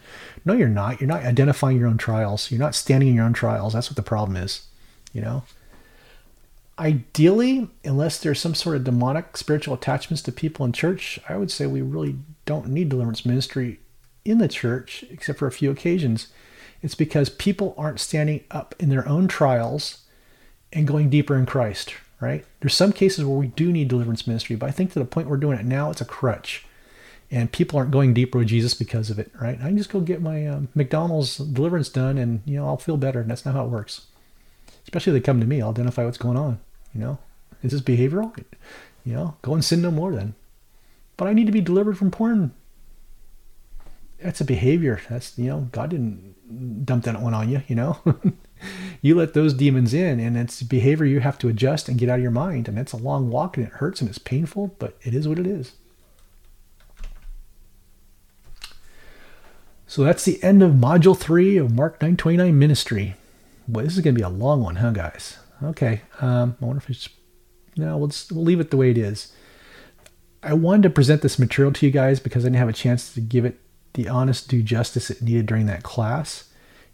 No, 0.46 0.54
you're 0.54 0.70
not. 0.70 1.02
You're 1.02 1.10
not 1.10 1.24
identifying 1.24 1.78
your 1.78 1.88
own 1.88 1.98
trials. 1.98 2.52
You're 2.52 2.60
not 2.60 2.76
standing 2.76 3.10
in 3.10 3.16
your 3.16 3.26
own 3.26 3.34
trials. 3.34 3.74
That's 3.74 3.90
what 3.90 3.98
the 3.98 4.04
problem 4.04 4.38
is. 4.38 4.68
You 5.12 5.22
know. 5.22 5.44
Ideally, 6.78 7.68
unless 7.84 8.20
there's 8.20 8.40
some 8.40 8.56
sort 8.56 8.78
of 8.78 8.86
demonic 8.86 9.36
spiritual 9.36 9.74
attachments 9.74 10.22
to 10.24 10.32
people 10.32 10.66
in 10.66 10.72
church, 10.72 11.20
I 11.28 11.36
would 11.36 11.52
say 11.52 11.66
we 11.66 11.82
really 11.82 12.16
don't 12.46 12.70
need 12.70 12.88
deliverance 12.88 13.26
ministry 13.26 13.82
in 14.24 14.38
the 14.38 14.48
church 14.48 15.04
except 15.10 15.40
for 15.40 15.48
a 15.48 15.52
few 15.52 15.72
occasions. 15.72 16.28
It's 16.82 16.96
because 16.96 17.30
people 17.30 17.76
aren't 17.78 18.00
standing 18.00 18.46
up 18.50 18.76
in 18.80 18.88
their 18.88 19.06
own 19.08 19.28
trials 19.28 20.04
and 20.72 20.88
going 20.88 21.10
deeper 21.10 21.36
in 21.36 21.46
Christ, 21.46 21.96
right? 22.20 22.46
There's 22.60 22.76
some 22.76 22.92
cases 22.92 23.26
where 23.26 23.38
we 23.38 23.48
do 23.48 23.72
need 23.72 23.88
deliverance 23.88 24.28
ministry, 24.28 24.56
but 24.56 24.68
I 24.68 24.72
think 24.72 24.94
to 24.94 25.00
the 25.00 25.06
point 25.06 25.28
we're 25.28 25.38
doing 25.38 25.58
it 25.58 25.66
now, 25.66 25.90
it's 25.90 26.02
a 26.02 26.06
crutch. 26.06 26.66
And 27.32 27.52
people 27.52 27.78
aren't 27.78 27.92
going 27.92 28.16
deeper 28.16 28.40
with 28.40 28.48
Jesus 28.48 28.74
because 28.74 29.12
of 29.12 29.20
it, 29.20 29.32
right? 29.40 29.60
I 29.62 29.68
can 29.68 29.78
just 29.78 29.92
go 29.92 30.00
get 30.00 30.22
my 30.22 30.48
um, 30.48 30.70
McDonald's 30.74 31.38
deliverance 31.38 31.90
done 31.90 32.18
and, 32.18 32.42
you 32.44 32.56
know, 32.58 32.66
I'll 32.66 32.78
feel 32.78 32.98
better. 32.98 33.22
And 33.22 33.30
that's 33.30 33.46
not 33.46 33.54
how 33.54 33.66
it 33.66 33.70
works. 33.70 34.08
Especially 34.84 35.16
if 35.16 35.22
they 35.22 35.26
come 35.26 35.40
to 35.40 35.46
me, 35.46 35.62
I'll 35.62 35.70
identify 35.70 36.06
what's 36.06 36.18
going 36.18 36.38
on, 36.38 36.60
you 36.94 37.02
know? 37.02 37.20
Is 37.62 37.72
this 37.72 37.82
behavioral? 37.82 38.36
You 39.06 39.14
know, 39.14 39.36
go 39.44 39.54
and 39.54 39.64
sin 39.64 39.82
no 39.82 39.92
more 39.92 40.12
then 40.12 40.34
but 41.20 41.28
I 41.28 41.34
need 41.34 41.48
to 41.48 41.52
be 41.52 41.60
delivered 41.60 41.98
from 41.98 42.12
porn. 42.12 42.54
That's 44.22 44.40
a 44.40 44.46
behavior. 44.46 45.02
That's, 45.10 45.38
you 45.38 45.48
know, 45.48 45.68
God 45.74 45.90
didn't 45.90 46.86
dump 46.86 47.04
that 47.04 47.22
one 47.22 47.34
on 47.34 47.50
you, 47.50 47.62
you 47.68 47.76
know? 47.76 48.00
you 49.02 49.16
let 49.16 49.34
those 49.34 49.54
demons 49.54 49.94
in, 49.94 50.20
and 50.20 50.38
it's 50.38 50.62
behavior 50.64 51.06
you 51.06 51.20
have 51.20 51.38
to 51.40 51.50
adjust 51.50 51.90
and 51.90 51.98
get 51.98 52.10
out 52.10 52.18
of 52.18 52.22
your 52.22 52.32
mind. 52.32 52.68
And 52.68 52.78
it's 52.78 52.94
a 52.94 52.98
long 52.98 53.30
walk 53.30 53.58
and 53.58 53.66
it 53.66 53.74
hurts 53.74 54.02
and 54.02 54.10
it's 54.10 54.20
painful, 54.20 54.76
but 54.80 54.98
it 55.02 55.14
is 55.14 55.28
what 55.28 55.40
it 55.40 55.48
is. 55.48 55.74
So 59.88 60.04
that's 60.04 60.24
the 60.24 60.42
end 60.44 60.62
of 60.62 60.74
Module 60.74 61.18
3 61.18 61.58
of 61.58 61.74
Mark 61.74 61.94
929 61.94 62.60
Ministry. 62.60 63.16
This 63.68 63.96
is 63.96 64.02
going 64.02 64.14
to 64.14 64.20
be 64.20 64.24
a 64.24 64.30
long 64.30 64.62
one, 64.62 64.76
huh, 64.76 64.92
guys? 64.92 65.40
Okay. 65.64 66.02
Um, 66.22 66.58
I 66.62 66.66
wonder 66.66 66.82
if 66.84 66.90
it's. 66.90 67.10
No, 67.76 67.98
we'll, 67.98 68.10
just, 68.10 68.32
we'll 68.32 68.44
leave 68.44 68.60
it 68.60 68.72
the 68.72 68.78
way 68.78 68.92
it 68.92 68.98
is. 68.98 69.32
I 70.44 70.54
wanted 70.54 70.84
to 70.84 70.90
present 70.90 71.22
this 71.22 71.40
material 71.40 71.74
to 71.74 71.86
you 71.86 71.92
guys 71.92 72.20
because 72.20 72.44
I 72.44 72.48
didn't 72.48 72.58
have 72.58 72.70
a 72.70 72.74
chance 72.74 73.14
to 73.14 73.22
give 73.22 73.46
it 73.46 73.60
the 73.94 74.08
honest 74.08 74.48
due 74.48 74.62
justice 74.62 75.10
it 75.10 75.22
needed 75.22 75.46
during 75.46 75.66
that 75.66 75.84
class. 75.84 76.49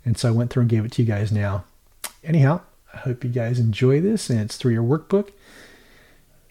And 0.05 0.17
so 0.17 0.29
I 0.29 0.31
went 0.31 0.51
through 0.51 0.61
and 0.61 0.69
gave 0.69 0.85
it 0.85 0.91
to 0.93 1.01
you 1.01 1.07
guys 1.07 1.31
now. 1.31 1.65
Anyhow, 2.23 2.61
I 2.93 2.97
hope 2.97 3.23
you 3.23 3.29
guys 3.29 3.59
enjoy 3.59 3.99
this 3.99 4.29
and 4.29 4.39
it's 4.39 4.55
through 4.55 4.73
your 4.73 4.83
workbook. 4.83 5.31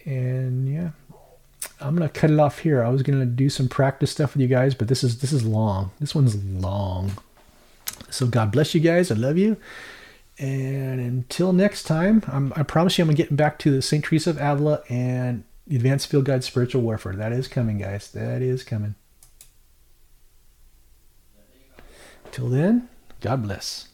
And 0.05 0.69
yeah, 0.69 0.91
I'm 1.81 1.95
gonna 1.97 2.09
cut 2.09 2.31
it 2.31 2.39
off 2.39 2.59
here. 2.59 2.83
I 2.83 2.89
was 2.89 3.03
gonna 3.03 3.25
do 3.25 3.49
some 3.49 3.69
practice 3.69 4.11
stuff 4.11 4.35
with 4.35 4.43
you 4.43 4.49
guys, 4.49 4.75
but 4.75 4.89
this 4.89 5.03
is 5.03 5.21
this 5.21 5.33
is 5.33 5.45
long. 5.45 5.93
This 6.01 6.15
one's 6.15 6.37
long. 6.37 7.13
So 8.11 8.27
God 8.27 8.53
bless 8.53 8.75
you 8.75 8.81
guys. 8.81 9.11
I 9.11 9.15
love 9.15 9.39
you. 9.39 9.57
And 10.39 11.01
until 11.01 11.53
next 11.53 11.85
time, 11.85 12.23
I'm, 12.27 12.53
I 12.57 12.65
promise 12.65 12.99
you 12.99 13.03
I'm 13.03 13.09
going 13.09 13.17
getting 13.17 13.37
back 13.37 13.59
to 13.61 13.71
the 13.71 13.81
St. 13.81 14.05
Teresa 14.05 14.31
of 14.31 14.37
Avila 14.37 14.83
and 14.89 15.45
the 15.67 15.77
Advanced 15.77 16.09
Field 16.09 16.25
Guide 16.25 16.43
Spiritual 16.43 16.83
Warfare. 16.83 17.15
That 17.15 17.33
is 17.33 17.47
coming, 17.47 17.79
guys. 17.79 18.11
That 18.11 18.43
is 18.43 18.65
coming. 18.65 18.97
Till 22.33 22.49
then, 22.49 22.89
God 23.25 23.43
bless. 23.43 23.94